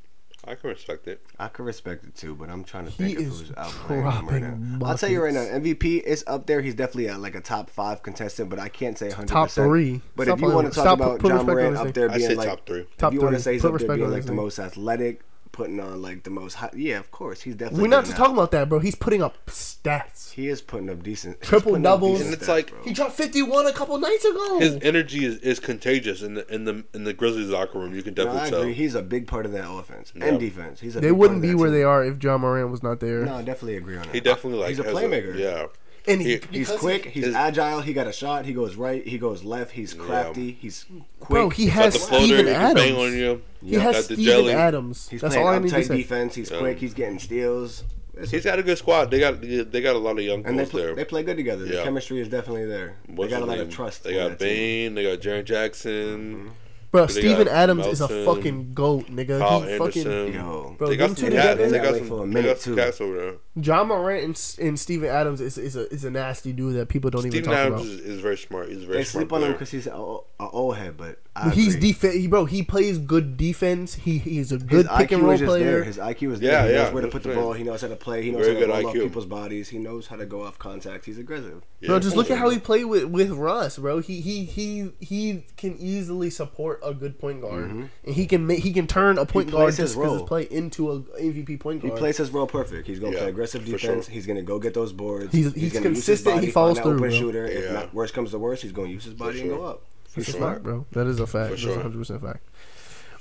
I 0.48 0.56
can 0.56 0.70
respect 0.70 1.08
it. 1.08 1.22
I 1.40 1.48
can 1.48 1.66
respect 1.66 2.06
it 2.06 2.16
too, 2.16 2.36
but 2.36 2.50
I'm 2.50 2.64
trying 2.64 2.86
to 2.86 2.92
He 2.92 3.16
think 3.16 3.20
of 3.20 3.25
is 3.25 3.40
who's 3.40 3.50
outplaying 3.52 3.90
him 3.90 4.28
right 4.28 4.40
dropping 4.42 4.80
now. 4.80 4.86
I'll 4.86 4.98
tell 4.98 5.10
you 5.10 5.24
right 5.24 5.34
now. 5.34 5.42
MVP 5.42 6.04
is 6.04 6.24
up 6.28 6.46
there. 6.46 6.62
He's 6.62 6.75
definitely 6.75 7.10
at 7.10 7.20
like 7.20 7.36
a 7.36 7.42
top 7.42 7.70
five 7.70 8.04
contestant, 8.04 8.50
but 8.50 8.60
I 8.60 8.70
can't 8.70 8.98
say 8.98 9.08
100. 9.08 9.28
Top 9.28 9.50
three. 9.50 10.02
But 10.16 10.28
Stop 10.28 10.38
if 10.38 10.42
you 10.44 10.52
want 10.52 10.68
to 10.68 10.75
talk 10.75 10.84
stop 10.84 11.00
about 11.00 11.24
Ja 11.24 11.36
respect 11.36 11.40
on 11.40 11.46
Morant 11.46 11.78
up 11.78 11.94
there 11.94 12.10
being 12.10 12.38
like 12.38 12.48
top 12.48 12.66
three. 12.66 12.86
If 13.00 13.14
you 13.14 13.22
want 13.22 13.36
to 13.36 13.42
say 13.42 13.54
he's 13.54 13.66
up 13.66 13.78
there 13.78 13.96
being 13.98 14.12
like 14.12 14.25
the 14.25 14.34
most 14.34 14.60
athletic, 14.60 15.22
putting 15.56 15.80
on 15.80 16.02
like 16.02 16.24
the 16.24 16.30
most 16.30 16.56
high, 16.56 16.70
yeah, 16.76 17.00
of 17.00 17.10
course 17.12 17.42
he's 17.42 17.56
definitely. 17.56 17.84
We're 17.84 17.88
not 17.88 18.04
just 18.04 18.18
that. 18.18 18.22
talking 18.22 18.36
about 18.36 18.52
that, 18.52 18.68
bro. 18.68 18.80
He's 18.80 18.94
putting 18.96 19.24
up 19.24 19.44
stats. 19.48 20.32
He 20.34 20.50
is 20.50 20.62
putting 20.62 20.90
up 20.90 21.02
decent 21.02 21.42
Triple 21.42 21.80
doubles. 21.80 22.20
And 22.20 22.34
it's 22.34 22.44
stats, 22.44 22.48
like- 22.50 22.70
bro. 22.72 22.84
He 22.84 22.92
dropped 22.94 23.14
51 23.14 23.66
a 23.68 23.72
couple 23.72 23.98
nights 23.98 24.26
ago. 24.26 24.60
His 24.60 24.78
energy 24.82 25.24
is, 25.26 25.38
is 25.38 25.60
contagious 25.62 26.22
in 26.22 26.34
the 26.34 26.54
in 26.54 26.66
the 26.66 26.84
in 26.94 27.06
the 27.06 27.14
Grizzlies 27.14 27.48
locker 27.50 27.80
room. 27.80 27.96
You 27.96 28.04
can 28.04 28.14
No, 28.16 28.24
I 28.24 28.26
definitely 28.26 28.50
agree. 28.60 28.74
tell. 28.74 28.76
He's 28.84 28.96
a 28.96 29.02
big 29.02 29.28
part 29.28 29.46
of 29.46 29.54
that 29.54 29.70
offense 29.70 30.12
Yeah. 30.14 30.26
and 30.26 30.40
defense. 30.40 30.82
He's 30.82 30.96
a 30.98 31.00
they 31.00 31.08
big 31.08 31.18
wouldn't 31.18 31.38
of 31.38 31.42
be 31.44 31.50
that 31.52 31.58
where 31.58 31.70
team. 31.70 31.76
they 31.78 31.84
are 31.84 32.04
if 32.06 32.22
Ja 32.22 32.38
Morant 32.38 32.70
was 32.70 32.84
not 32.84 33.00
there. 33.00 33.26
No, 33.26 33.36
I 33.36 33.42
definitely 33.42 33.78
agree 33.78 33.96
on 33.96 34.04
that. 34.04 34.14
He 34.14 34.20
definitely 34.20 34.60
like 34.60 34.70
he's 34.70 34.80
a 34.80 34.84
has 34.84 34.94
playmaker. 34.94 35.38
yeah, 35.40 35.68
and 36.08 36.22
he, 36.22 36.38
He- 36.52 36.60
He's 36.60 36.72
quick. 36.72 37.06
he- 37.06 37.10
He's 37.12 37.26
his- 37.26 37.36
agile. 37.36 37.82
He 37.82 37.94
got 37.94 38.08
a 38.08 38.14
shot. 38.14 38.46
He 38.46 38.54
goes 38.54 38.76
right. 38.76 39.06
He 39.06 39.18
goes 39.18 39.44
left. 39.44 39.72
He's 39.72 39.94
crafty. 39.94 40.52
He's 40.60 40.86
quick. 41.20 41.30
Bro, 41.30 41.50
he 41.52 41.66
Got 41.66 41.74
has 41.74 41.94
the 41.94 42.00
floater, 42.00 42.26
Steven 42.26 42.46
he 42.48 42.52
can 42.54 42.74
bang 42.76 42.96
Adams. 42.96 43.14
you. 43.16 43.42
he 43.62 43.74
Yeah. 43.74 43.80
has 43.80 44.06
Steven 44.06 44.24
jelly. 44.24 44.54
Adams. 44.54 45.10
He's 45.10 45.22
That's 45.22 45.34
playing 45.36 45.48
all 45.48 45.54
I 45.54 45.60
need 45.60 45.70
to 45.70 45.76
uptight 45.76 45.88
say. 45.88 45.98
defense. 45.98 46.36
He's 46.36 46.52
Yeah. 46.52 46.58
quick. 46.60 46.78
He's 46.80 46.94
getting 46.94 47.20
steals. 47.20 47.84
It's- 48.14 48.32
He's 48.32 48.46
got 48.46 48.60
a 48.60 48.64
good 48.64 48.78
squad. 48.78 49.12
They 49.12 49.20
got 49.20 49.42
they 49.42 49.82
got 49.82 49.96
a 49.96 50.00
lot 50.00 50.18
of 50.18 50.24
young 50.24 50.46
and 50.46 50.58
they 50.58 50.64
players 50.66 50.70
play, 50.70 50.82
there. 50.84 50.96
they 50.96 51.06
play 51.06 51.24
good 51.24 51.36
together. 51.38 51.66
The 51.66 51.84
chemistry 51.84 52.22
is 52.22 52.30
definitely 52.30 52.66
there. 52.66 52.96
What's 53.08 53.30
they 53.32 53.38
got 53.38 53.38
a 53.38 53.46
his 53.46 53.48
lot 53.50 53.58
name? 53.58 53.68
of 53.68 53.74
trust. 53.74 54.04
They 54.06 54.14
got 54.14 54.30
that 54.30 54.40
team. 54.40 54.94
Bane. 54.94 54.96
They 54.96 55.04
got 55.04 55.20
Jaren 55.20 55.44
Jackson. 55.44 55.92
Mm-hmm. 56.36 56.48
Bro, 56.92 57.08
They 57.08 57.14
Steven 57.14 57.48
got 57.48 57.54
Adams 57.54 57.88
is 57.88 58.00
a 58.00 58.08
fucking 58.24 58.74
goat, 58.74 59.08
nigga. 59.08 59.38
Kyle 59.40 59.62
he 59.64 59.74
Anderson. 59.74 60.04
fucking 60.04 60.34
Yo, 60.34 60.76
Bro, 60.78 60.88
they 60.88 60.96
got 60.96 61.08
some 61.08 61.16
two 61.16 61.30
cats. 61.36 61.58
They 61.60 61.78
got 61.80 61.96
some. 62.08 62.32
They 62.32 62.42
got 62.44 62.58
some 62.60 62.76
cats 62.78 63.02
over 63.02 63.16
there. 63.18 63.34
Ja 63.62 63.84
Morant 63.86 64.24
and, 64.60 64.68
and 64.68 64.80
Steven 64.80 65.08
Adams 65.10 65.40
is 65.40 65.58
is 65.58 65.76
a 65.78 65.90
is 65.94 66.04
a 66.04 66.10
nasty 66.12 66.52
dude 66.52 66.76
that 66.76 66.90
people 66.90 67.10
don't 67.10 67.22
even 67.22 67.32
Steven 67.32 67.50
talk 67.50 67.58
Adams 67.58 67.82
about. 67.82 67.94
is, 68.00 68.06
is 68.06 68.20
very 68.22 68.38
smart. 68.38 68.68
He's 68.70 68.84
a 68.84 68.86
very 68.86 68.98
they 69.00 69.04
smart 69.06 69.22
sleep 69.30 69.34
on 69.34 69.44
him 69.44 69.52
because 69.54 69.72
he's 69.72 69.88
an 69.88 69.94
old 70.40 70.76
head, 70.78 70.98
but 70.98 71.20
I 71.38 71.50
He's 71.50 71.76
agree. 71.76 71.92
defense, 71.92 72.28
bro. 72.28 72.46
He 72.46 72.64
plays 72.64 72.98
good 72.98 73.38
defense. 73.38 73.94
He 73.96 74.18
he's 74.18 74.52
a 74.52 74.56
His 74.56 74.64
good 74.64 74.88
pick 74.98 75.10
IQ 75.10 75.14
and 75.16 75.24
roll 75.24 75.32
is 75.34 75.40
just 75.40 75.52
there. 75.54 75.60
player. 75.80 75.84
His 75.84 75.98
IQ 75.98 76.34
is 76.34 76.42
Yeah, 76.42 76.52
there. 76.64 76.68
He 76.68 76.74
yeah, 76.76 76.84
knows 76.84 76.94
where 76.94 77.02
to 77.04 77.08
put 77.10 77.24
the 77.24 77.30
right. 77.30 77.36
ball. 77.38 77.54
He 77.54 77.64
knows 77.64 77.82
how 77.82 77.88
to 77.88 77.96
play. 77.96 78.24
He 78.24 78.32
knows 78.32 78.42
Very 78.42 78.54
how 78.56 78.60
to 78.60 78.66
good 78.68 78.72
roll 78.74 78.88
off 78.88 78.94
people's 78.94 79.26
bodies. 79.26 79.70
He 79.70 79.78
knows 79.78 80.08
how 80.08 80.16
to 80.18 80.26
go 80.26 80.44
off 80.44 80.60
contact. 80.60 81.06
He's 81.06 81.18
aggressive. 81.18 81.62
Bro, 81.86 82.00
just 82.00 82.16
look 82.18 82.30
at 82.32 82.38
how 82.38 82.50
he 82.50 82.60
played 82.60 82.86
with, 82.86 83.06
with 83.06 83.32
Russ, 83.32 83.78
bro. 83.78 84.00
He 84.00 84.20
he 84.22 84.44
he 84.46 84.92
he 85.00 85.46
can 85.56 85.78
easily 85.78 86.30
support 86.30 86.80
a 86.84 86.94
good 86.94 87.20
point 87.20 87.42
guard, 87.42 87.70
and 87.72 87.90
he 88.06 88.26
can 88.26 88.46
make 88.48 88.60
he 88.64 88.74
can 88.74 88.86
turn 88.88 89.18
a 89.18 89.26
point 89.26 89.48
Mm-hmm. 89.48 89.56
guard 89.58 89.76
just 89.76 89.96
because 89.96 90.14
his 90.20 90.22
play 90.28 90.44
into 90.50 90.92
a 90.92 91.00
MVP 91.02 91.60
point 91.60 91.82
guard. 91.82 91.94
He 91.94 92.00
plays 92.00 92.18
his 92.18 92.32
role 92.32 92.48
perfect. 92.48 92.88
He's 92.88 93.00
gonna 93.00 93.14
Yeah, 93.14 93.20
play 93.20 93.30
aggressive 93.30 93.45
for 93.52 93.60
defense. 93.60 94.06
sure. 94.06 94.14
He's 94.14 94.25
gonna 94.28 94.42
go 94.42 94.60
get 94.60 94.74
those 94.74 94.94
boards. 94.94 95.32
He's- 95.34 95.54
he's 95.54 95.74
gonna 95.74 95.90
use 95.90 95.98
his 95.98 96.06
consistent. 96.06 96.36
body, 96.36 96.46
He 96.48 96.52
follows 96.52 96.78
find 96.78 96.84
through, 96.84 96.92
open 96.98 97.10
bro. 97.10 97.18
shooter. 97.20 97.46
If 97.46 97.72
not, 97.74 97.94
worst 97.94 98.14
comes 98.14 98.32
to 98.32 98.40
worst, 98.40 98.62
he's 98.64 98.72
gonna 98.72 98.90
use 98.90 99.04
his 99.06 99.14
body 99.14 99.42
and 99.42 99.50
go 99.50 99.64
up. 99.66 99.82
He's 100.16 100.25
sure. 100.25 100.36
smart, 100.36 100.64
bro. 100.64 100.86
That 100.94 101.08
is 101.08 101.20
a 101.20 101.28
fact. 101.28 101.50
That's 101.52 101.62
sure. 101.62 101.78
a 101.78 101.82
hundred 101.82 101.98
percent 102.00 102.22
fact. 102.22 102.40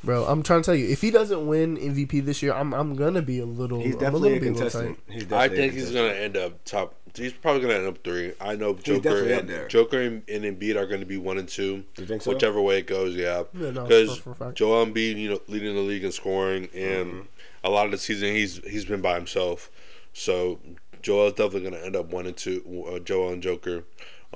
Bro, 0.05 0.25
I'm 0.27 0.43
trying 0.43 0.61
to 0.61 0.67
tell 0.67 0.75
you, 0.75 0.87
if 0.91 1.01
he 1.01 1.11
doesn't 1.11 1.47
win 1.47 1.79
MVP 1.79 2.21
this 2.21 2.43
year, 2.43 2.53
I'm 2.53 2.75
I'm 2.75 2.95
gonna 2.95 3.23
be 3.23 3.39
a 3.39 3.47
little. 3.47 3.81
He's 3.81 3.97
definitely 3.97 4.31
a 4.31 4.33
little 4.35 4.49
bit 4.53 4.57
contestant. 4.59 4.99
tight. 5.09 5.15
He's 5.15 5.23
I 5.25 5.27
definitely 5.49 5.57
a 5.57 5.61
think 5.63 5.73
he's 5.73 5.91
gonna 5.93 6.13
end 6.13 6.37
up 6.37 6.65
top. 6.65 6.95
He's 7.17 7.33
probably 7.33 7.63
gonna 7.63 7.75
end 7.75 7.87
up 7.87 7.99
three. 8.05 8.33
I 8.41 8.55
know 8.57 8.75
Joker 8.75 9.01
definitely 9.01 9.33
and 9.33 9.49
there. 9.49 9.69
Joker 9.69 10.01
and, 10.03 10.23
and 10.29 10.45
Embiid 10.45 10.77
are 10.77 10.87
gonna 10.87 11.07
be 11.07 11.17
one 11.17 11.39
and 11.39 11.49
two. 11.49 11.85
You 11.97 12.07
think 12.07 12.21
so? 12.23 12.33
Whichever 12.33 12.61
way 12.61 12.79
it 12.81 12.87
goes, 12.87 13.15
yeah. 13.15 13.45
Yeah, 13.59 13.71
no, 13.71 13.85
Because 13.85 14.19
for- 14.19 14.35
for 14.35 14.51
a. 14.51 14.53
Joel 14.53 14.85
Embiid, 14.87 15.17
you 15.17 15.31
know, 15.31 15.41
leading 15.49 15.75
the 15.75 15.81
league 15.81 16.05
in 16.05 16.13
scoring, 16.13 16.69
and 16.75 17.07
Mm-hmm. 17.07 17.21
a 17.65 17.71
lot 17.71 17.87
of 17.87 17.93
the 17.93 17.99
season 17.99 18.35
he's 18.35 18.59
he's 18.69 18.85
been 18.85 19.01
by 19.01 19.15
himself. 19.15 19.71
So 20.15 20.59
Joel's 21.03 21.35
definitely 21.35 21.69
gonna 21.71 21.83
end 21.85 21.97
up 21.97 22.07
one 22.11 22.25
and 22.27 22.37
two. 22.37 22.87
Uh, 22.91 22.99
Joel 23.01 23.33
and 23.33 23.43
Joker. 23.43 23.85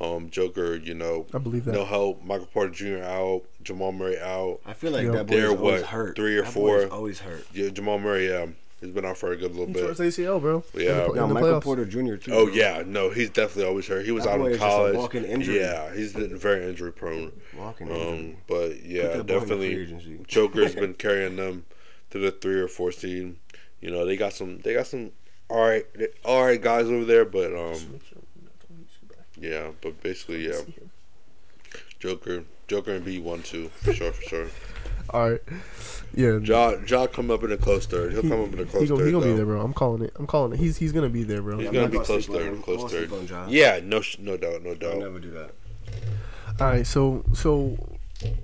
Um, 0.00 0.30
Joker, 0.30 0.76
you 0.76 0.94
know, 0.94 1.26
I 1.34 1.38
believe 1.38 1.64
that. 1.64 1.72
no 1.72 1.84
help. 1.84 2.22
Michael 2.22 2.46
Porter 2.46 2.70
Jr. 2.72 3.02
out. 3.02 3.42
Jamal 3.62 3.90
Murray 3.90 4.16
out. 4.20 4.60
I 4.64 4.72
feel 4.72 4.92
like 4.92 5.02
Yo. 5.04 5.12
that 5.12 5.26
boy 5.26 5.34
They're 5.34 5.46
is 5.52 5.58
always 5.58 5.80
what, 5.82 5.90
hurt. 5.90 6.14
three 6.16 6.36
or 6.38 6.42
That 6.42 6.54
boy 6.54 6.76
is 6.76 6.84
four? 6.84 6.96
always 6.96 7.18
hurt. 7.20 7.44
Yeah, 7.52 7.70
Jamal 7.70 7.98
Murray, 7.98 8.28
yeah, 8.28 8.46
he's 8.80 8.90
been 8.92 9.04
out 9.04 9.18
for 9.18 9.32
a 9.32 9.36
good 9.36 9.50
little 9.56 9.66
bit. 9.66 9.80
torn 9.96 10.08
ACL, 10.08 10.40
bro. 10.40 10.62
Yeah. 10.72 10.80
In 10.80 10.86
the, 10.86 10.92
No, 11.14 11.22
in 11.24 11.28
the 11.30 11.34
Michael 11.34 11.48
playoffs. 11.50 11.62
Porter 11.64 11.84
Jr. 11.84 12.14
too. 12.14 12.32
Oh 12.32 12.44
bro. 12.46 12.54
yeah, 12.54 12.84
no, 12.86 13.10
he's 13.10 13.30
definitely 13.30 13.64
always 13.64 13.88
hurt. 13.88 14.04
He 14.04 14.12
was 14.12 14.22
That 14.22 14.34
out 14.34 14.38
boy 14.38 14.46
in 14.46 14.52
is 14.52 14.58
just 14.58 14.68
a 14.68 14.76
college. 14.76 14.96
walking 14.96 15.24
injury. 15.24 15.58
Yeah, 15.58 15.92
he's 15.92 16.12
been 16.12 16.36
very 16.38 16.68
injury 16.68 16.92
prone. 16.92 17.32
walking. 17.58 17.90
Um, 17.90 18.36
but 18.46 18.84
yeah, 18.84 19.16
that 19.16 19.26
boy 19.26 19.34
in 19.34 19.48
the 19.48 19.56
free 19.56 19.86
definitely. 19.86 20.24
Joker's 20.28 20.74
been 20.76 20.94
carrying 20.94 21.34
them 21.34 21.64
to 22.10 22.20
the 22.20 22.30
three 22.30 22.60
or 22.60 22.68
four 22.68 22.92
seed. 22.92 23.34
You 23.80 23.90
know, 23.90 24.06
they 24.06 24.16
got 24.16 24.32
some. 24.32 24.58
They 24.60 24.74
got 24.74 24.86
some. 24.86 25.10
All 25.50 25.60
right, 25.66 25.84
all 26.24 26.44
right 26.44 26.60
guys 26.60 26.86
over 26.86 27.04
there, 27.06 27.24
but 27.24 27.54
um, 27.54 28.00
yeah, 29.40 29.68
but 29.80 30.02
basically, 30.02 30.46
yeah, 30.46 30.60
Joker, 31.98 32.44
Joker 32.66 32.92
and 32.92 33.04
B 33.04 33.18
one 33.18 33.42
two 33.42 33.68
for 33.68 33.92
sure, 33.94 34.12
for 34.12 34.22
sure. 34.22 34.48
All 35.10 35.30
right. 35.30 35.40
Yeah. 36.14 36.38
Ja, 36.42 36.74
Ja 36.86 37.06
come 37.06 37.30
up 37.30 37.42
in 37.44 37.52
a 37.52 37.56
close 37.56 37.86
third. 37.86 38.12
He'll 38.12 38.20
come 38.22 38.42
up 38.44 38.52
in 38.52 38.58
a 38.58 38.66
close 38.66 38.82
he 38.82 38.88
gonna, 38.88 39.00
third. 39.00 39.06
he 39.06 39.12
gonna 39.12 39.24
be 39.24 39.32
there, 39.32 39.46
bro. 39.46 39.62
I'm 39.62 39.72
calling 39.72 40.02
it. 40.02 40.12
I'm 40.16 40.26
calling 40.26 40.52
it. 40.52 40.58
He's 40.58 40.76
he's 40.76 40.92
gonna 40.92 41.08
be 41.08 41.22
there, 41.22 41.40
bro. 41.40 41.58
He's 41.58 41.68
I'm 41.68 41.74
gonna 41.74 41.88
be 41.88 41.94
gonna 41.94 42.04
close 42.04 42.26
sleep 42.26 42.40
on 42.42 42.56
third, 42.56 42.62
close 42.62 42.80
I'll 42.82 42.88
third. 42.88 43.12
on 43.12 43.26
Ja. 43.26 43.46
Yeah, 43.48 43.80
no, 43.82 44.00
sh- 44.02 44.18
no 44.18 44.36
doubt, 44.36 44.62
no 44.62 44.70
I'll 44.70 44.76
doubt. 44.76 44.98
never 44.98 45.18
do 45.18 45.30
that. 45.30 45.52
All 46.60 46.66
right. 46.66 46.86
So 46.86 47.24
so, 47.32 47.78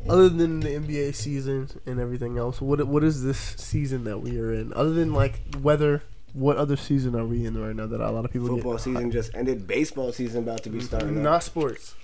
other 0.08 0.30
than 0.30 0.60
the 0.60 0.70
NBA 0.70 1.14
season 1.14 1.68
and 1.84 2.00
everything 2.00 2.38
else, 2.38 2.62
what 2.62 2.82
what 2.86 3.04
is 3.04 3.22
this 3.22 3.38
season 3.38 4.04
that 4.04 4.20
we 4.20 4.38
are 4.40 4.52
in? 4.52 4.72
Other 4.72 4.92
than 4.94 5.12
like 5.12 5.40
weather, 5.60 6.02
what 6.34 6.56
other 6.56 6.76
season 6.76 7.14
are 7.14 7.24
we 7.24 7.46
in 7.46 7.56
right 7.56 7.74
now 7.74 7.86
that 7.86 8.00
a 8.00 8.10
lot 8.10 8.24
of 8.24 8.32
people 8.32 8.48
Football 8.48 8.74
get? 8.74 8.82
season 8.82 9.10
just 9.10 9.34
ended. 9.34 9.66
Baseball 9.66 10.12
season 10.12 10.42
about 10.42 10.62
to 10.64 10.70
be 10.70 10.80
starting. 10.80 11.16
up. 11.16 11.22
Not 11.22 11.42
sports. 11.42 11.94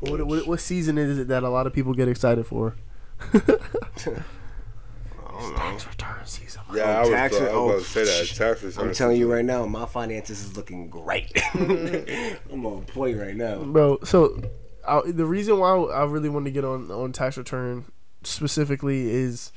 What, 0.00 0.26
what 0.26 0.46
what 0.48 0.60
season 0.60 0.98
is 0.98 1.18
it 1.18 1.28
that 1.28 1.44
a 1.44 1.48
lot 1.48 1.66
of 1.66 1.72
people 1.72 1.94
get 1.94 2.08
excited 2.08 2.46
for? 2.46 2.74
I 5.40 5.54
don't 5.54 5.56
know. 5.56 5.88
return 5.88 6.26
season. 6.26 6.62
Yeah, 6.74 6.82
oh, 6.82 6.92
I 6.92 7.00
was, 7.00 7.08
Tax- 7.10 7.36
I 7.36 7.40
was 7.40 7.50
oh, 7.52 7.64
about 7.64 7.72
to 7.72 7.78
oh, 7.78 7.82
say 7.82 8.04
that. 8.04 8.34
Tax 8.34 8.62
return 8.62 8.88
I'm 8.88 8.94
telling 8.94 9.16
you 9.16 9.32
right 9.32 9.44
now, 9.44 9.64
my 9.66 9.86
finances 9.86 10.44
is 10.44 10.56
looking 10.56 10.88
great. 10.88 11.30
I'm 11.54 12.66
on 12.66 12.84
point 12.86 13.18
right 13.18 13.36
now. 13.36 13.62
bro. 13.62 13.98
So, 14.04 14.40
I, 14.86 15.02
the 15.06 15.26
reason 15.26 15.58
why 15.58 15.70
I 15.70 16.04
really 16.04 16.28
want 16.28 16.46
to 16.46 16.50
get 16.50 16.64
on 16.64 16.90
on 16.90 17.12
tax 17.12 17.36
return 17.36 17.84
specifically 18.22 19.10
is 19.10 19.52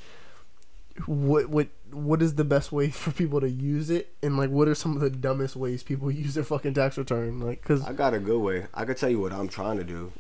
what 1.06 1.50
what 1.50 1.68
what 1.94 2.22
is 2.22 2.36
the 2.36 2.44
best 2.44 2.72
way 2.72 2.90
for 2.92 3.12
people 3.12 3.42
to 3.42 3.50
use 3.50 3.90
it, 3.90 4.16
and 4.22 4.38
like 4.38 4.50
what 4.50 4.68
are 4.68 4.76
some 4.76 4.96
of 4.96 5.02
the 5.02 5.10
dumbest 5.10 5.56
ways 5.56 5.84
people 5.84 6.12
use 6.12 6.36
their 6.36 6.44
fucking 6.44 6.74
tax 6.74 6.98
return? 6.98 7.40
Like, 7.40 7.64
cause 7.64 7.84
I 7.84 7.94
got 7.94 8.14
a 8.14 8.20
good 8.20 8.40
way. 8.40 8.68
I 8.74 8.86
could 8.86 8.98
tell 8.98 9.10
you 9.10 9.20
what 9.20 9.34
I'm 9.34 9.48
trying 9.48 9.78
to 9.78 9.84
do. 9.84 10.12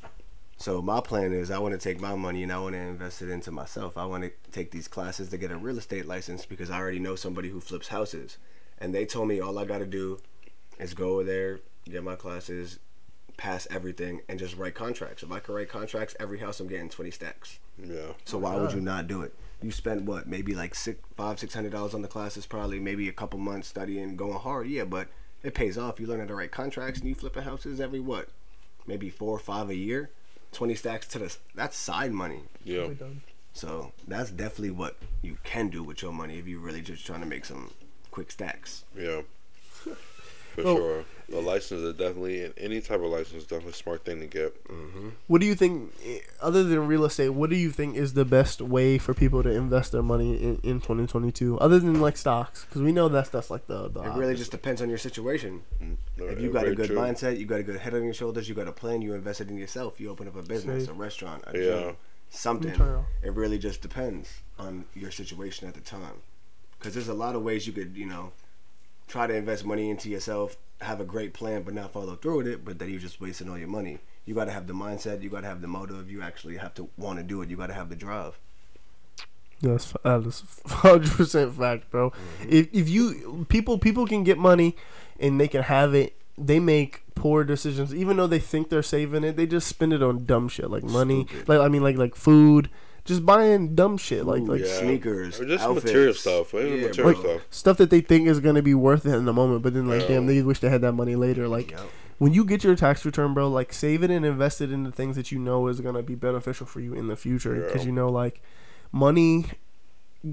So 0.57 0.81
my 0.81 1.01
plan 1.01 1.33
is 1.33 1.51
I 1.51 1.57
want 1.57 1.73
to 1.73 1.77
take 1.77 1.99
my 1.99 2.15
money 2.15 2.43
and 2.43 2.51
I 2.51 2.59
want 2.59 2.73
to 2.75 2.79
invest 2.79 3.21
it 3.21 3.29
into 3.29 3.51
myself. 3.51 3.97
I 3.97 4.05
want 4.05 4.23
to 4.23 4.31
take 4.51 4.71
these 4.71 4.87
classes 4.87 5.29
to 5.29 5.37
get 5.37 5.51
a 5.51 5.57
real 5.57 5.77
estate 5.77 6.05
license 6.05 6.45
because 6.45 6.69
I 6.69 6.77
already 6.77 6.99
know 6.99 7.15
somebody 7.15 7.49
who 7.49 7.59
flips 7.59 7.89
houses, 7.89 8.37
and 8.77 8.93
they 8.93 9.05
told 9.05 9.27
me 9.27 9.39
all 9.39 9.59
I 9.59 9.65
got 9.65 9.79
to 9.79 9.85
do 9.85 10.19
is 10.79 10.93
go 10.93 11.15
over 11.15 11.23
there, 11.23 11.59
get 11.85 12.03
my 12.03 12.15
classes, 12.15 12.79
pass 13.35 13.67
everything, 13.69 14.21
and 14.29 14.39
just 14.39 14.55
write 14.55 14.75
contracts. 14.75 15.23
If 15.23 15.31
I 15.31 15.39
can 15.39 15.55
write 15.55 15.69
contracts, 15.69 16.15
every 16.19 16.39
house 16.39 16.59
I'm 16.59 16.67
getting 16.67 16.89
20 16.89 17.11
stacks. 17.11 17.59
Yeah. 17.77 18.13
So 18.25 18.37
why 18.37 18.55
would 18.55 18.71
you 18.71 18.81
not 18.81 19.07
do 19.07 19.21
it? 19.21 19.33
You 19.63 19.71
spent 19.71 20.03
what, 20.03 20.27
maybe 20.27 20.53
like 20.53 20.75
six, 20.75 20.99
five, 21.15 21.39
six 21.39 21.53
hundred 21.53 21.71
dollars 21.71 21.93
on 21.93 22.01
the 22.01 22.07
classes, 22.07 22.45
probably 22.45 22.79
maybe 22.79 23.07
a 23.07 23.13
couple 23.13 23.39
months 23.39 23.67
studying, 23.69 24.15
going 24.17 24.33
hard. 24.33 24.67
Yeah, 24.67 24.83
but 24.83 25.07
it 25.41 25.53
pays 25.53 25.77
off. 25.77 25.99
You 25.99 26.07
learn 26.07 26.19
how 26.19 26.25
to 26.25 26.35
write 26.35 26.51
contracts, 26.51 26.99
and 26.99 27.07
you 27.07 27.15
flipping 27.15 27.43
houses 27.43 27.79
every 27.79 27.99
what, 27.99 28.27
maybe 28.85 29.09
four 29.09 29.35
or 29.35 29.39
five 29.39 29.69
a 29.69 29.75
year, 29.75 30.09
twenty 30.51 30.75
stacks 30.75 31.07
to 31.09 31.19
the. 31.19 31.35
That's 31.55 31.77
side 31.77 32.11
money. 32.11 32.41
Yeah. 32.63 32.89
So 33.53 33.93
that's 34.07 34.31
definitely 34.31 34.71
what 34.71 34.97
you 35.21 35.37
can 35.43 35.69
do 35.69 35.83
with 35.83 36.01
your 36.01 36.11
money 36.11 36.39
if 36.39 36.47
you're 36.47 36.59
really 36.59 36.81
just 36.81 37.05
trying 37.05 37.21
to 37.21 37.27
make 37.27 37.45
some 37.45 37.71
quick 38.11 38.31
stacks. 38.31 38.83
Yeah. 38.97 39.21
For 40.53 40.63
Well- 40.63 40.77
sure. 40.77 41.05
The 41.29 41.39
license 41.41 41.81
is 41.81 41.93
definitely, 41.95 42.43
and 42.43 42.53
any 42.57 42.79
type 42.79 42.99
of 42.99 43.07
license 43.09 43.33
is 43.41 43.43
definitely 43.45 43.71
a 43.71 43.75
smart 43.75 44.05
thing 44.05 44.19
to 44.19 44.27
get. 44.27 44.55
what 45.27 45.41
do 45.41 45.47
you 45.47 45.55
think? 45.55 45.91
eh, 46.05 46.19
Other 46.41 46.63
than 46.63 46.85
real 46.85 47.05
estate, 47.05 47.29
what 47.29 47.49
do 47.49 47.55
you 47.55 47.71
think 47.71 47.95
is 47.95 48.13
the 48.13 48.25
best 48.25 48.61
way 48.61 48.97
for 48.99 49.13
people 49.15 49.41
to 49.41 49.49
invest 49.49 49.93
their 49.93 50.03
money 50.03 50.35
in, 50.35 50.59
in 50.63 50.79
2022? 50.81 51.57
Other 51.59 51.79
than 51.79 51.99
like 51.99 52.17
stocks, 52.17 52.65
because 52.65 52.81
we 52.83 52.91
know 52.91 53.07
that's 53.07 53.29
that's 53.29 53.49
like 53.49 53.65
the 53.67 53.87
the. 53.87 54.01
It 54.01 54.03
really 54.09 54.21
obvious. 54.25 54.39
just 54.39 54.51
depends 54.51 54.79
on 54.81 54.89
your 54.89 54.97
situation. 54.99 55.63
No, 56.17 56.25
If 56.27 56.39
you 56.39 56.47
yeah, 56.47 56.53
got 56.53 56.67
a 56.67 56.75
good 56.75 56.87
true. 56.87 56.97
mindset, 56.97 57.39
you 57.39 57.45
got 57.45 57.59
a 57.61 57.63
good 57.63 57.77
head 57.77 57.95
on 57.95 58.03
your 58.03 58.13
shoulders, 58.13 58.47
you 58.47 58.53
got 58.53 58.67
a 58.67 58.71
plan, 58.73 59.01
you 59.01 59.13
invested 59.15 59.49
in 59.49 59.57
yourself, 59.57 59.99
you 59.99 60.09
open 60.11 60.27
up 60.27 60.35
a 60.35 60.43
business, 60.43 60.85
See? 60.85 60.91
a 60.91 60.93
restaurant, 60.93 61.43
a 61.47 61.57
Yeah. 61.57 61.63
gym, 61.81 61.95
something. 62.29 62.73
turn 62.73 62.89
it 62.89 62.97
off. 62.99 63.05
It 63.23 63.33
really 63.33 63.57
just 63.57 63.81
depends 63.81 64.29
on 64.59 64.85
your 64.93 65.09
situation 65.09 65.67
at 65.67 65.73
the 65.73 65.81
time. 65.81 66.21
Because 66.77 66.93
there's 66.93 67.07
a 67.07 67.13
lot 67.13 67.35
of 67.35 67.41
ways 67.43 67.65
you 67.65 67.73
could, 67.73 67.95
you 67.95 68.05
know, 68.05 68.33
try 69.07 69.27
to 69.27 69.33
invest 69.33 69.65
money 69.65 69.89
into 69.89 70.09
yourself, 70.09 70.57
have 70.81 70.99
a 70.99 71.05
great 71.05 71.33
plan, 71.33 71.63
but 71.63 71.73
not 71.73 71.91
follow 71.91 72.15
through 72.15 72.37
with 72.37 72.47
it, 72.47 72.65
but 72.65 72.79
then 72.79 72.89
you're 72.89 72.99
just 72.99 73.21
wasting 73.21 73.49
all 73.49 73.57
your 73.57 73.67
money. 73.67 73.99
You 74.25 74.33
got 74.35 74.45
to 74.45 74.51
have 74.51 74.67
the 74.67 74.73
mindset, 74.73 75.21
you 75.21 75.29
got 75.29 75.41
to 75.41 75.47
have 75.47 75.61
the 75.61 75.67
motive, 75.67 76.09
you 76.09 76.21
actually 76.21 76.57
have 76.57 76.73
to 76.75 76.89
want 76.97 77.19
to 77.19 77.23
do 77.23 77.41
it, 77.41 77.49
you 77.49 77.57
got 77.57 77.67
to 77.67 77.73
have 77.73 77.89
the 77.89 77.95
drive. 77.95 78.39
That's 79.61 79.93
that 80.03 80.25
is 80.25 80.43
hundred 80.67 81.11
percent 81.11 81.53
fact, 81.53 81.89
bro. 81.89 82.09
Mm-hmm. 82.09 82.49
If 82.49 82.67
if 82.73 82.89
you 82.89 83.45
people 83.47 83.77
people 83.77 84.05
can 84.05 84.25
get 84.25 84.37
money 84.37 84.75
and 85.19 85.39
they 85.39 85.47
can 85.47 85.63
have 85.63 85.93
it, 85.93 86.17
they 86.37 86.59
make 86.59 87.03
poor 87.15 87.45
decisions. 87.45 87.95
Even 87.95 88.17
though 88.17 88.27
they 88.27 88.39
think 88.39 88.69
they're 88.69 88.83
saving 88.83 89.23
it, 89.23 89.37
they 89.37 89.47
just 89.47 89.67
spend 89.67 89.93
it 89.93 90.03
on 90.03 90.25
dumb 90.25 90.49
shit 90.49 90.69
like 90.69 90.83
money. 90.83 91.25
Stupid. 91.27 91.47
Like 91.47 91.59
I 91.61 91.69
mean, 91.69 91.81
like 91.81 91.95
like 91.95 92.15
food, 92.15 92.69
just 93.05 93.25
buying 93.25 93.75
dumb 93.75 93.97
shit 93.97 94.25
like 94.25 94.43
like 94.43 94.61
Yeah. 94.61 94.79
sneakers, 94.79 95.39
or 95.39 95.45
just 95.45 95.63
outfits. 95.63 95.85
material 95.85 96.13
stuff. 96.13 96.53
Yeah, 96.53 96.61
material 96.87 97.13
bro. 97.13 97.13
stuff. 97.21 97.41
stuff 97.49 97.77
that 97.77 97.89
they 97.89 98.01
think 98.01 98.27
is 98.27 98.39
gonna 98.39 98.61
be 98.61 98.73
worth 98.73 99.05
it 99.05 99.13
in 99.13 99.25
the 99.25 99.33
moment. 99.33 99.61
But 99.63 99.73
then 99.73 99.87
like, 99.87 100.01
Yeah. 100.03 100.07
damn, 100.09 100.25
they 100.27 100.41
wish 100.41 100.59
they 100.59 100.69
had 100.69 100.81
that 100.81 100.93
money 100.93 101.15
later. 101.15 101.47
Like 101.47 101.71
Yep. 101.71 101.81
when 102.19 102.33
you 102.33 102.45
get 102.45 102.63
your 102.63 102.75
tax 102.75 103.05
return, 103.05 103.33
bro, 103.33 103.49
like 103.49 103.73
save 103.73 104.03
it 104.03 104.11
and 104.11 104.25
invest 104.25 104.61
it 104.61 104.71
into 104.71 104.91
things 104.91 105.15
that 105.17 105.31
you 105.31 105.39
know 105.39 105.67
is 105.67 105.81
gonna 105.81 106.01
be 106.03 106.15
beneficial 106.15 106.65
for 106.65 106.79
you 106.79 106.93
in 106.93 107.07
the 107.07 107.15
future. 107.17 107.55
Because 107.55 107.81
Yeah. 107.81 107.87
you 107.87 107.91
know, 107.91 108.09
like 108.09 108.41
money 108.91 109.47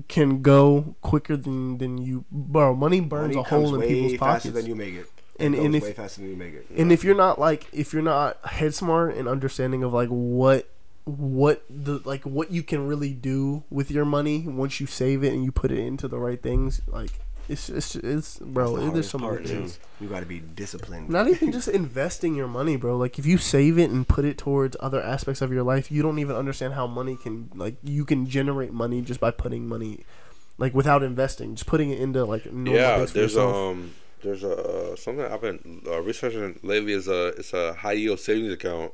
can 0.09 0.41
go 0.41 0.95
quicker 1.03 1.37
than 1.37 1.79
than 1.79 1.99
you, 1.99 2.25
bro. 2.31 2.75
Money 2.77 3.01
burns 3.01 3.35
Money 3.35 3.41
a 3.41 3.43
hole 3.43 3.75
in 3.75 3.81
way 3.81 3.89
people's 3.89 4.13
faster 4.13 4.51
pockets. 4.51 4.55
than 4.55 4.67
you 4.67 4.77
make 4.77 4.95
it. 4.95 5.07
and 5.41 5.55
and 5.57 5.73
way 5.73 5.79
if 5.89 5.97
faster 5.97 6.21
than 6.21 6.31
you 6.31 6.37
make 6.37 6.55
it. 6.55 6.67
and 6.77 6.93
if 6.93 7.03
you're 7.03 7.17
not 7.17 7.41
like 7.41 7.67
if 7.73 7.93
you're 7.93 8.03
not 8.03 8.37
head 8.47 8.73
smart 8.75 9.17
and 9.17 9.27
understanding 9.27 9.83
of 9.83 9.93
like 9.93 10.09
what 10.11 10.69
what 11.05 11.65
the 11.71 12.01
like 12.05 12.23
what 12.25 12.51
you 12.51 12.63
can 12.63 12.87
really 12.87 13.13
do 13.13 13.65
with 13.71 13.91
your 13.91 14.05
money 14.05 14.47
once 14.47 14.81
you 14.81 14.87
save 14.87 15.25
it 15.25 15.33
and 15.33 15.45
you 15.45 15.51
put 15.53 15.71
it 15.73 15.79
into 15.79 16.07
the 16.09 16.19
right 16.19 16.43
things 16.43 16.81
like 16.87 17.11
it's 17.49 17.69
it's 17.69 17.97
it's 17.97 18.39
bro 18.39 18.77
the 18.77 18.77
there's 18.77 18.85
hardest 18.87 19.11
some 19.11 19.21
part, 19.23 19.47
things. 19.47 19.77
too. 19.99 20.05
You 20.05 20.09
got 20.11 20.21
to 20.21 20.27
be 20.27 20.39
disciplined. 20.41 21.09
not 21.09 21.27
even 21.27 21.51
just 21.51 21.67
investing 21.83 22.35
your 22.37 22.47
money 22.47 22.77
bro 22.77 22.97
like 22.97 23.19
if 23.19 23.27
you 23.27 23.39
save 23.39 23.79
it 23.79 23.91
and 23.91 24.07
put 24.07 24.25
it 24.25 24.39
towards 24.39 24.77
other 24.79 25.03
aspects 25.03 25.41
of 25.41 25.53
your 25.53 25.65
life 25.65 25.91
you 25.91 26.03
don't 26.03 26.19
even 26.21 26.37
understand 26.37 26.75
how 26.75 26.87
money 26.87 27.17
can 27.17 27.51
like 27.55 27.77
you 27.83 28.05
can 28.05 28.27
generate 28.27 28.73
money 28.73 29.01
just 29.03 29.19
by 29.19 29.31
putting 29.33 29.67
money 29.69 30.05
like 30.59 30.75
without 30.75 31.03
investing 31.03 31.55
just 31.57 31.67
putting 31.67 31.91
it 31.91 31.99
into 31.99 32.25
like 32.25 32.45
normal 32.47 32.75
yeah, 32.75 32.99
there's 32.99 33.15
yourself. 33.15 33.55
um 33.57 33.95
there's 34.23 34.45
a 34.45 34.93
uh, 34.93 34.97
something 34.97 35.25
I've 35.25 35.41
been 35.41 35.81
uh, 35.87 36.03
researching 36.03 36.61
lately 36.63 36.93
is 36.93 37.09
a 37.09 37.29
it's 37.29 37.55
a 37.55 37.73
high 37.73 37.93
yield 37.93 38.21
savings 38.21 38.53
account. 38.53 38.93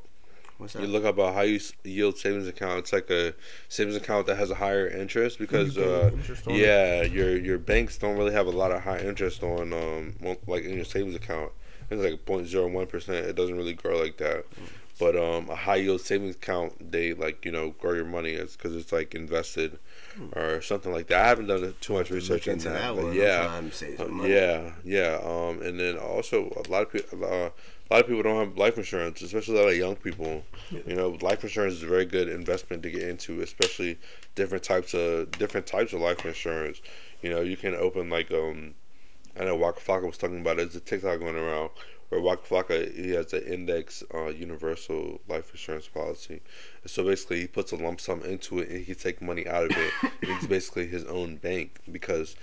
What's 0.58 0.74
You 0.74 0.86
look 0.86 1.04
up 1.04 1.18
a 1.18 1.32
high 1.32 1.58
yield 1.84 2.16
savings 2.18 2.48
account. 2.48 2.78
It's 2.80 2.92
like 2.92 3.10
a 3.10 3.34
savings 3.68 3.96
account 3.96 4.26
that 4.26 4.36
has 4.36 4.50
a 4.50 4.54
higher 4.56 4.86
interest 4.88 5.38
because 5.38 5.76
uh, 5.76 6.10
interest 6.14 6.46
on 6.46 6.54
it. 6.54 6.58
yeah, 6.60 7.02
your 7.02 7.36
your 7.36 7.58
banks 7.58 7.98
don't 7.98 8.16
really 8.16 8.32
have 8.32 8.46
a 8.46 8.50
lot 8.50 8.72
of 8.72 8.82
high 8.82 8.98
interest 9.00 9.42
on 9.42 9.72
um 9.72 10.14
like 10.46 10.64
in 10.64 10.74
your 10.74 10.84
savings 10.84 11.14
account. 11.14 11.52
It's 11.90 12.02
like 12.02 12.24
0.01 12.24 12.88
percent. 12.88 13.26
It 13.26 13.36
doesn't 13.36 13.56
really 13.56 13.74
grow 13.74 14.00
like 14.00 14.16
that. 14.16 14.44
But 14.98 15.14
um, 15.14 15.50
a 15.50 15.54
high 15.54 15.76
yield 15.76 16.00
savings 16.00 16.36
account, 16.36 16.90
they 16.90 17.12
like 17.12 17.44
you 17.44 17.52
know 17.52 17.70
grow 17.78 17.92
your 17.92 18.06
money 18.06 18.32
It's 18.32 18.56
because 18.56 18.74
it's 18.74 18.92
like 18.92 19.14
invested 19.14 19.78
or 20.32 20.62
something 20.62 20.90
like 20.90 21.08
that. 21.08 21.22
I 21.22 21.28
haven't 21.28 21.48
done 21.48 21.74
too 21.82 21.92
much 21.92 22.10
research 22.10 22.48
into 22.48 22.68
into 22.68 22.70
that, 22.70 22.94
that 22.94 22.96
but 22.96 23.04
one. 23.04 23.14
yeah, 23.14 23.40
I'm 23.42 23.46
trying 23.48 23.70
to 23.70 23.76
save 23.76 23.96
some 23.98 24.20
uh, 24.20 24.24
yeah, 24.24 24.70
yeah. 24.84 25.20
Um, 25.22 25.60
and 25.60 25.78
then 25.78 25.98
also 25.98 26.50
a 26.64 26.70
lot 26.70 26.82
of 26.82 26.92
people, 26.92 27.24
uh, 27.24 27.50
a 27.88 27.94
lot 27.94 28.02
of 28.02 28.08
people 28.08 28.22
don't 28.22 28.36
have 28.36 28.58
life 28.58 28.78
insurance, 28.78 29.22
especially 29.22 29.56
a 29.56 29.62
lot 29.62 29.70
of 29.70 29.76
young 29.76 29.96
people. 29.96 30.42
You 30.70 30.96
know, 30.96 31.16
life 31.20 31.44
insurance 31.44 31.74
is 31.74 31.82
a 31.84 31.86
very 31.86 32.04
good 32.04 32.28
investment 32.28 32.82
to 32.82 32.90
get 32.90 33.02
into, 33.02 33.40
especially 33.40 33.98
different 34.34 34.64
types 34.64 34.92
of 34.94 35.30
different 35.32 35.66
types 35.66 35.92
of 35.92 36.00
life 36.00 36.24
insurance. 36.24 36.80
You 37.22 37.30
know, 37.30 37.40
you 37.42 37.56
can 37.56 37.74
open 37.74 38.10
like 38.10 38.30
um, 38.32 38.74
I 39.38 39.44
know 39.44 39.56
Waka 39.56 39.80
Flocka 39.80 40.06
was 40.06 40.18
talking 40.18 40.40
about 40.40 40.58
it. 40.58 40.72
There's 40.72 40.76
a 40.76 40.80
TikTok 40.80 41.20
going 41.20 41.36
around 41.36 41.70
where 42.08 42.20
Waka 42.20 42.42
Flocka 42.42 42.94
he 42.94 43.10
has 43.10 43.32
an 43.32 43.42
index 43.42 44.02
uh, 44.12 44.28
universal 44.28 45.20
life 45.28 45.50
insurance 45.52 45.86
policy. 45.86 46.40
So 46.86 47.04
basically, 47.04 47.42
he 47.42 47.46
puts 47.46 47.70
a 47.70 47.76
lump 47.76 48.00
sum 48.00 48.22
into 48.22 48.58
it 48.58 48.68
and 48.68 48.78
he 48.78 48.84
can 48.84 48.94
take 48.96 49.22
money 49.22 49.46
out 49.46 49.70
of 49.70 49.76
it. 49.76 49.92
it's 50.22 50.46
basically 50.46 50.88
his 50.88 51.04
own 51.04 51.36
bank 51.36 51.78
because 51.90 52.34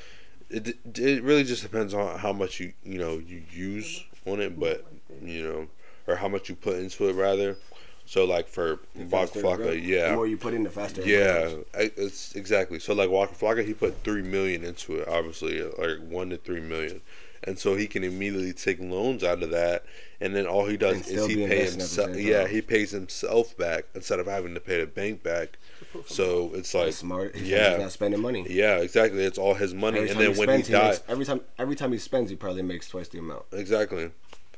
it 0.49 0.77
it 0.97 1.23
really 1.23 1.43
just 1.43 1.63
depends 1.63 1.93
on 1.93 2.19
how 2.19 2.31
much 2.31 2.59
you 2.61 2.73
you 2.83 2.97
know 2.99 3.17
you 3.17 3.43
use 3.51 4.05
on 4.25 4.39
it, 4.39 4.59
but 4.59 4.85
you 5.21 5.43
know, 5.43 5.67
or 6.07 6.15
how 6.17 6.27
much 6.27 6.49
you 6.49 6.55
put 6.55 6.77
into 6.77 7.07
it 7.09 7.13
rather. 7.13 7.57
So 8.05 8.25
like 8.25 8.47
for 8.49 8.79
The 8.95 9.05
Waka 9.05 9.33
faster 9.33 9.39
it 9.39 9.53
grows. 9.55 9.59
Flocka, 9.59 9.71
The 9.71 9.79
yeah, 9.79 10.15
more 10.15 10.27
you 10.27 10.37
put 10.37 10.53
in, 10.53 10.63
the 10.63 10.69
faster. 10.69 11.01
yeah, 11.03 11.49
it's 11.73 12.35
exactly. 12.35 12.79
So 12.79 12.93
like 12.93 13.09
Waka 13.09 13.33
Flocka, 13.33 13.65
he 13.65 13.73
put 13.73 14.03
three 14.03 14.21
million 14.21 14.63
into 14.63 14.97
it, 14.97 15.07
obviously, 15.07 15.61
like 15.61 15.99
one 16.07 16.29
to 16.31 16.37
three 16.37 16.59
million, 16.59 16.99
and 17.45 17.57
so 17.57 17.75
he 17.75 17.87
can 17.87 18.03
immediately 18.03 18.51
take 18.53 18.79
loans 18.81 19.23
out 19.23 19.41
of 19.41 19.51
that, 19.51 19.85
and 20.19 20.35
then 20.35 20.45
all 20.45 20.65
he 20.65 20.75
does 20.75 21.07
is 21.07 21.25
he 21.27 21.35
be 21.35 21.47
pay 21.47 21.61
investing 21.65 22.03
at 22.03 22.13
the 22.13 22.19
himself. 22.19 22.43
Yeah, 22.43 22.47
he 22.47 22.61
pays 22.61 22.91
himself 22.91 23.55
back 23.57 23.85
instead 23.95 24.19
of 24.19 24.27
having 24.27 24.53
to 24.53 24.59
pay 24.59 24.81
the 24.81 24.87
bank 24.87 25.23
back. 25.23 25.57
So 26.05 26.51
it's 26.55 26.73
like, 26.73 26.91
smart. 26.91 27.35
He's 27.37 27.47
yeah. 27.47 27.77
not 27.77 27.91
spending 27.93 28.19
money. 28.19 28.45
yeah, 28.49 28.77
exactly. 28.79 29.23
It's 29.23 29.37
all 29.37 29.53
his 29.53 29.73
money, 29.73 29.99
Every 29.99 30.09
and 30.11 30.19
then 30.19 30.33
he 30.33 30.39
when 30.39 30.47
spends, 30.49 30.67
he 30.67 30.73
he 30.73 30.79
dies, 30.79 31.01
every 31.07 31.23
time 31.25 31.39
every 31.57 31.75
time 31.77 31.93
he 31.93 31.99
spends, 31.99 32.29
he 32.29 32.35
probably 32.35 32.63
makes 32.63 32.89
twice 32.89 33.07
the 33.07 33.19
amount. 33.19 33.45
Exactly. 33.53 34.11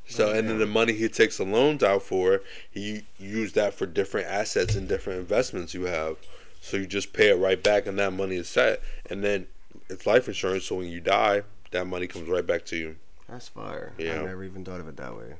So 0.07 0.27
Oh, 0.27 0.33
and 0.33 0.47
then 0.47 0.59
the 0.59 0.65
money 0.65 0.93
he 0.93 1.07
takes 1.09 1.37
the 1.37 1.45
loans 1.45 1.83
out 1.83 2.03
for, 2.03 2.41
he 2.69 3.03
use 3.17 3.53
that 3.53 3.73
for 3.73 3.85
different 3.85 4.27
assets 4.27 4.75
and 4.75 4.87
different 4.87 5.19
investments 5.19 5.73
you 5.73 5.83
have. 5.83 6.17
So 6.61 6.77
you 6.77 6.87
just 6.87 7.13
pay 7.13 7.29
it 7.29 7.35
right 7.35 7.61
back, 7.61 7.85
and 7.85 7.97
that 7.99 8.13
money 8.13 8.35
is 8.37 8.49
set. 8.49 8.81
And 9.09 9.23
then 9.23 9.47
it's 9.89 10.05
life 10.05 10.27
insurance. 10.27 10.65
So 10.65 10.75
when 10.75 10.87
you 10.87 10.99
die, 10.99 11.43
that 11.71 11.85
money 11.85 12.07
comes 12.07 12.27
right 12.27 12.45
back 12.45 12.65
to 12.65 12.75
you. 12.75 12.95
That's 13.29 13.47
fire. 13.47 13.93
Yeah. 13.97 14.21
I 14.21 14.25
never 14.25 14.43
even 14.43 14.63
thought 14.63 14.79
of 14.79 14.87
it 14.87 14.97
that 14.97 15.15
way. 15.15 15.33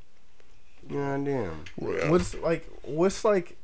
Yeah, 0.90 1.18
damn. 1.18 1.66
Yeah. 1.82 2.10
What's 2.10 2.36
like? 2.36 2.68
What's 2.84 3.26
like? 3.26 3.58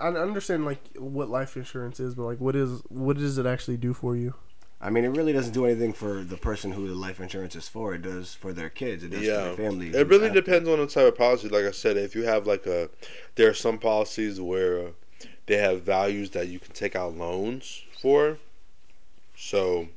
I 0.00 0.08
understand 0.08 0.64
like 0.64 0.78
what 0.96 1.28
life 1.28 1.56
insurance 1.56 1.98
is, 1.98 2.14
but 2.14 2.22
like, 2.22 2.40
what 2.40 2.54
is 2.54 2.82
what 2.88 3.16
does 3.16 3.38
it 3.38 3.46
actually 3.46 3.78
do 3.78 3.92
for 3.94 4.16
you? 4.16 4.34
I 4.80 4.90
mean, 4.90 5.04
it 5.04 5.08
really 5.08 5.32
doesn't 5.32 5.52
do 5.54 5.64
anything 5.66 5.92
for 5.92 6.22
the 6.22 6.36
person 6.36 6.72
who 6.72 6.86
the 6.86 6.94
life 6.94 7.18
insurance 7.20 7.56
is 7.56 7.68
for. 7.68 7.94
It 7.94 8.02
does 8.02 8.34
for 8.34 8.52
their 8.52 8.68
kids. 8.68 9.02
It 9.02 9.08
does 9.10 9.20
for 9.20 9.24
Yeah, 9.26 9.42
their 9.44 9.54
family. 9.56 9.88
it 9.88 10.06
really 10.06 10.30
depends 10.30 10.68
on 10.68 10.78
the 10.78 10.86
type 10.86 11.06
of 11.08 11.16
policy. 11.18 11.48
Like 11.48 11.64
I 11.64 11.72
said, 11.72 11.96
if 11.96 12.14
you 12.14 12.22
have 12.22 12.46
like 12.46 12.64
a, 12.66 12.88
there 13.34 13.48
are 13.50 13.54
some 13.54 13.78
policies 13.78 14.40
where 14.40 14.90
they 15.46 15.56
have 15.56 15.82
values 15.82 16.30
that 16.30 16.48
you 16.48 16.60
can 16.60 16.72
take 16.74 16.94
out 16.94 17.16
loans 17.16 17.82
for. 18.00 18.38
So, 19.36 19.88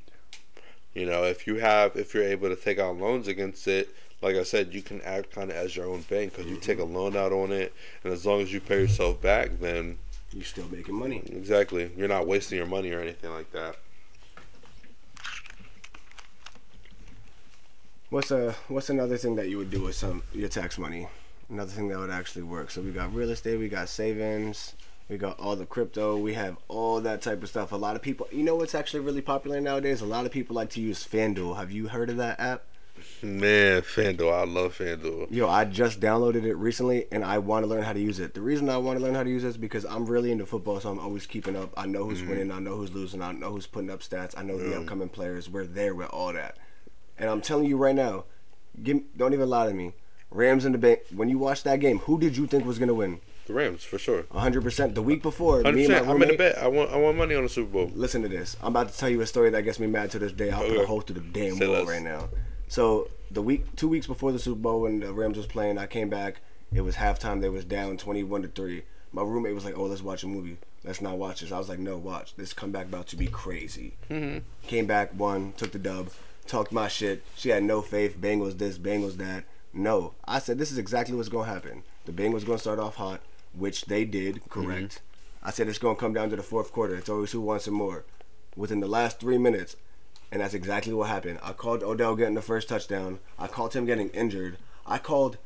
you 0.96 1.06
know, 1.06 1.24
if 1.26 1.46
you 1.46 1.58
have, 1.58 1.96
if 1.96 2.13
you're 2.13 2.24
able 2.24 2.50
to 2.50 2.56
take 2.56 2.80
out 2.80 2.98
loans 2.98 3.28
against 3.28 3.67
it, 3.67 3.89
like 4.22 4.36
I 4.36 4.44
said, 4.44 4.74
you 4.74 4.82
can 4.82 5.02
act 5.02 5.32
kind 5.32 5.50
of 5.52 5.56
as 5.58 5.76
your 5.76 5.88
own 5.88 6.02
bank 6.02 6.36
because 6.36 6.50
you 6.50 6.58
take 6.58 6.80
a 6.80 6.84
mm-hmm. 6.84 6.96
loan 6.96 7.15
out 7.15 7.32
on 7.32 7.52
it, 7.52 7.74
and 8.04 8.13
as 8.13 8.26
long 8.26 8.41
as 8.41 8.54
you 8.54 8.60
pay 8.62 8.80
yourself 8.82 9.22
back, 9.22 9.60
then 9.60 9.98
You're 10.32 10.44
still 10.44 10.67
making 10.72 10.96
money. 10.96 11.24
exactly, 11.26 11.91
you're 11.98 12.08
not 12.08 12.28
wasting 12.28 12.58
your 12.58 12.67
money 12.67 12.91
or 12.91 13.00
anything 13.00 13.32
like 13.32 13.52
that. 13.52 13.78
What's 18.12 18.30
a 18.30 18.54
what's 18.67 18.89
another 18.89 19.15
thing 19.15 19.38
that 19.38 19.47
you 19.47 19.58
would 19.58 19.71
do 19.71 19.84
with 19.84 19.95
some 19.95 20.24
your 20.34 20.50
tax 20.50 20.78
money? 20.78 21.08
Another 21.50 21.71
thing 21.71 21.88
that 21.88 21.97
would 21.97 22.10
actually 22.10 22.43
work. 22.43 22.69
So 22.69 22.82
we 22.82 22.91
got 22.91 23.15
real 23.15 23.30
estate, 23.30 23.58
we 23.58 23.69
got 23.69 23.88
savings, 23.88 24.74
we 25.08 25.17
got 25.17 25.39
all 25.39 25.56
the 25.56 25.65
crypto, 25.65 26.17
we 26.17 26.34
have 26.34 26.58
all 26.67 27.00
that 27.00 27.21
type 27.21 27.41
of 27.41 27.47
stuff. 27.47 27.71
A 27.71 27.78
lot 27.78 27.95
of 27.95 28.02
people, 28.02 28.28
you 28.30 28.43
know, 28.43 28.58
what's 28.58 28.76
actually 28.76 29.00
really 29.00 29.21
popular 29.21 29.62
nowadays? 29.62 30.02
A 30.02 30.06
lot 30.06 30.26
of 30.26 30.34
people 30.34 30.58
like 30.58 30.69
to 30.71 30.82
use 30.82 31.08
FanDuel. 31.08 31.56
Have 31.56 31.71
you 31.71 31.88
heard 31.88 32.10
of 32.10 32.17
that 32.17 32.38
app? 32.38 32.63
Man, 33.21 33.82
FanDuel, 33.82 34.34
I 34.34 34.43
love 34.43 34.78
FanDuel. 34.78 35.32
Yo, 35.32 35.47
I 35.47 35.63
just 35.63 36.02
downloaded 36.02 36.43
it 36.43 36.56
recently 36.56 37.06
and 37.13 37.24
I 37.24 37.38
want 37.38 37.63
to 37.63 37.67
learn 37.69 37.84
how 37.84 37.93
to 37.93 38.02
use 38.02 38.19
it. 38.19 38.34
The 38.34 38.41
reason 38.41 38.67
I 38.67 38.76
want 38.76 39.00
to 39.00 39.06
learn 39.06 39.15
how 39.15 39.24
to 39.24 39.30
use 39.30 39.45
it 39.45 39.50
is 39.50 39.58
because 39.58 39.86
I'm 39.86 40.06
really 40.06 40.34
into 40.34 40.45
football, 40.45 40.82
so 40.82 40.91
I'm 40.91 41.00
always 41.00 41.26
keeping 41.26 41.56
up. 41.56 41.74
I 41.78 41.86
know 41.86 42.04
who's 42.04 42.19
mm-hmm. 42.19 42.32
winning, 42.32 42.52
I 42.52 42.60
know 42.60 42.76
who's 42.76 42.91
losing, 42.91 43.21
I 43.21 43.32
know 43.32 43.52
who's 43.52 43.67
putting 43.67 43.89
up 43.89 44.02
stats, 44.02 44.38
I 44.38 44.43
know 44.43 44.58
the 44.58 44.76
mm. 44.76 44.82
upcoming 44.82 45.08
players. 45.08 45.50
We're 45.50 45.65
there 45.65 45.95
with 45.95 46.10
all 46.10 46.34
that. 46.34 46.58
And 47.21 47.29
I'm 47.29 47.39
telling 47.39 47.65
you 47.65 47.77
right 47.77 47.95
now, 47.95 48.25
give, 48.81 49.01
don't 49.15 49.34
even 49.34 49.47
lie 49.47 49.67
to 49.67 49.73
me. 49.73 49.93
Rams 50.31 50.65
in 50.65 50.71
the 50.71 50.77
bank. 50.77 51.01
When 51.13 51.29
you 51.29 51.38
watched 51.38 51.63
that 51.65 51.79
game, 51.79 51.99
who 51.99 52.19
did 52.19 52.36
you 52.36 52.47
think 52.47 52.65
was 52.65 52.79
gonna 52.79 52.93
win? 52.95 53.21
The 53.45 53.53
Rams 53.53 53.84
for 53.84 53.99
sure. 53.99 54.23
100%. 54.23 54.95
The 54.95 55.01
week 55.01 55.21
before, 55.21 55.62
Hundred 55.62 55.75
me 55.75 55.86
and 55.86 55.93
my 55.93 55.99
percent. 55.99 56.15
I'm 56.15 56.21
in 56.23 56.27
the 56.29 56.38
bet. 56.38 56.57
I 56.57 56.67
want. 56.67 56.91
I 56.91 56.97
want 56.97 57.17
money 57.17 57.36
on 57.36 57.43
the 57.43 57.49
Super 57.49 57.71
Bowl. 57.71 57.91
Listen 57.93 58.21
to 58.23 58.27
this. 58.27 58.57
I'm 58.62 58.69
about 58.69 58.91
to 58.91 58.97
tell 58.97 59.10
you 59.10 59.21
a 59.21 59.27
story 59.27 59.49
that 59.51 59.63
gets 59.63 59.79
me 59.79 59.88
mad 59.88 60.10
to 60.12 60.19
this 60.19 60.31
day. 60.31 60.49
I'll 60.49 60.67
put 60.67 60.77
a 60.77 60.86
hole 60.86 61.01
through 61.01 61.15
the 61.15 61.21
damn 61.21 61.57
Say 61.57 61.67
wall 61.67 61.86
right 61.86 62.01
now. 62.01 62.29
So 62.67 63.10
the 63.29 63.41
week, 63.41 63.75
two 63.75 63.88
weeks 63.88 64.07
before 64.07 64.31
the 64.31 64.39
Super 64.39 64.60
Bowl, 64.60 64.81
when 64.81 65.01
the 65.01 65.13
Rams 65.13 65.38
was 65.38 65.45
playing, 65.45 65.77
I 65.77 65.86
came 65.86 66.10
back. 66.10 66.39
It 66.73 66.81
was 66.81 66.95
halftime. 66.95 67.41
They 67.41 67.49
was 67.49 67.65
down 67.65 67.97
21 67.97 68.43
to 68.43 68.47
three. 68.47 68.84
My 69.12 69.21
roommate 69.21 69.53
was 69.53 69.65
like, 69.65 69.77
"Oh, 69.77 69.84
let's 69.84 70.01
watch 70.01 70.23
a 70.23 70.27
movie. 70.27 70.57
Let's 70.86 71.01
not 71.01 71.17
watch 71.17 71.41
this." 71.41 71.51
I 71.51 71.57
was 71.57 71.67
like, 71.67 71.79
"No, 71.79 71.97
watch. 71.97 72.36
This 72.36 72.53
comeback 72.53 72.86
about 72.86 73.07
to 73.07 73.17
be 73.17 73.27
crazy." 73.27 73.93
Mm-hmm. 74.10 74.39
Came 74.67 74.86
back, 74.86 75.12
won, 75.17 75.53
took 75.57 75.73
the 75.73 75.79
dub, 75.79 76.10
talked 76.47 76.71
my 76.71 76.88
shit. 76.88 77.23
She 77.36 77.49
had 77.49 77.63
no 77.63 77.82
faith. 77.82 78.17
Bengals 78.19 78.58
this, 78.58 78.77
Bengals 78.77 79.17
that. 79.17 79.45
No, 79.73 80.13
I 80.25 80.39
said 80.39 80.58
this 80.58 80.71
is 80.71 80.77
exactly 80.77 81.15
what's 81.15 81.30
gonna 81.30 81.51
happen. 81.51 81.84
The 82.06 82.12
Bengals 82.12 82.45
gonna 82.45 82.58
start 82.58 82.80
off 82.80 82.95
hot, 82.95 83.21
which 83.58 83.86
they 83.86 84.06
did. 84.06 84.36
Mm-hmm. 84.36 84.63
Correct. 84.63 85.01
I 85.43 85.51
said 85.51 85.67
it's 85.67 85.77
gonna 85.77 85.95
come 85.95 86.13
down 86.13 86.30
to 86.30 86.36
the 86.36 86.43
fourth 86.43 86.71
quarter. 86.71 86.95
It's 86.95 87.10
always 87.10 87.32
who 87.32 87.41
wants 87.41 87.65
some 87.65 87.73
more. 87.73 88.04
Within 88.56 88.82
the 88.82 88.88
last 88.88 89.19
three 89.19 89.38
minutes, 89.38 89.75
and 90.32 90.41
that's 90.41 90.54
exactly 90.54 90.93
what 90.93 91.10
happened. 91.10 91.39
I 91.41 91.54
called 91.54 91.84
Odell 91.84 92.15
getting 92.15 92.36
the 92.36 92.41
first 92.41 92.69
touchdown. 92.69 93.19
I 93.39 93.47
called 93.47 93.73
him 93.73 93.86
getting 93.86 94.10
injured. 94.10 94.58
I 94.86 94.97
called 94.97 95.38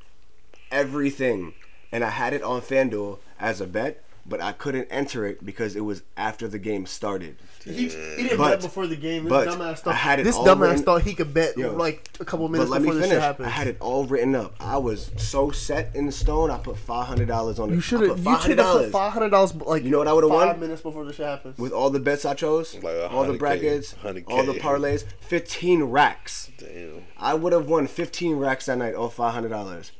everything, 0.71 1.53
and 1.91 2.03
I 2.03 2.10
had 2.10 2.34
it 2.34 2.41
on 2.41 2.62
FanDuel 2.62 3.19
as 3.39 3.62
a 3.62 3.67
bet, 3.67 4.03
but 4.27 4.41
I 4.41 4.51
couldn't 4.53 4.88
enter 4.89 5.25
it 5.25 5.45
because 5.45 5.75
it 5.75 5.81
was 5.81 6.01
after 6.17 6.47
the 6.47 6.57
game 6.59 6.85
started. 6.88 7.38
He, 7.63 7.71
he 7.73 7.88
didn't 7.89 8.38
But- 8.38 8.49
bet 8.51 8.61
before 8.61 8.85
the 8.88 8.95
game. 8.95 9.23
This 9.23 9.29
but 9.31 9.47
dumbass 9.47 9.61
I 9.71 9.73
thought 9.75 9.95
had 9.95 10.19
it 10.19 10.23
this 10.23 10.35
all 10.35 10.45
dumbass 10.45 10.61
written- 10.69 10.83
thought 10.83 11.01
he 11.03 11.13
could 11.15 11.33
bet 11.33 11.57
Yo, 11.57 11.73
like 11.73 12.09
a 12.19 12.25
couple 12.25 12.47
minutes 12.47 12.69
let 12.69 12.81
me 12.81 12.85
before 12.88 12.95
this 12.95 13.03
finish. 13.09 13.15
shit 13.17 13.23
happened. 13.23 13.47
I 13.47 13.49
had 13.49 13.67
it 13.67 13.77
all 13.79 14.05
written 14.05 14.35
up. 14.35 14.55
I 14.59 14.77
was 14.77 15.11
so 15.17 15.49
set 15.51 15.95
in 15.95 16.11
stone. 16.11 16.51
I 16.51 16.57
put 16.59 16.77
five 16.77 17.07
hundred 17.07 17.27
dollars 17.27 17.57
on 17.59 17.71
it. 17.71 17.75
you 17.75 17.81
should 17.81 18.01
have. 18.01 18.19
You 18.19 18.39
should 18.39 18.57
have 18.59 18.71
put 18.73 18.85
$500. 18.88 18.91
five 18.91 19.13
hundred 19.13 19.29
dollars. 19.29 19.55
Like 19.55 19.83
You 19.83 19.89
know 19.89 19.97
what 19.99 20.07
I 20.07 20.13
would've 20.13 20.29
won? 20.29 20.47
Five 20.47 20.59
minutes 20.59 20.81
before 20.81 21.05
the 21.05 21.13
shit 21.13 21.25
happens. 21.25 21.57
with 21.57 21.71
all 21.71 21.89
the 21.89 21.99
bets 21.99 22.23
I 22.25 22.33
chose, 22.35 22.75
Like 22.83 23.11
all 23.11 23.23
the 23.25 23.33
brackets, 23.33 23.95
100K. 24.03 24.25
all 24.27 24.43
the 24.45 24.53
parlays, 24.53 25.03
fifteen 25.19 25.83
racks. 25.83 26.51
Damn. 26.57 27.03
I 27.17 27.33
would 27.33 27.51
have 27.53 27.67
won 27.67 27.88
15 27.88 28.38
racks 28.38 28.67
that 28.67 28.77
night 28.77 28.93
off 28.95 29.17
$500. 29.17 29.91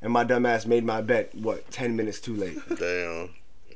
And 0.00 0.12
my 0.12 0.24
dumbass 0.24 0.66
made 0.66 0.84
my 0.84 1.00
bet, 1.00 1.32
what, 1.34 1.70
10 1.70 1.94
minutes 1.94 2.20
too 2.20 2.34
late. 2.34 2.58
Damn. 2.76 3.30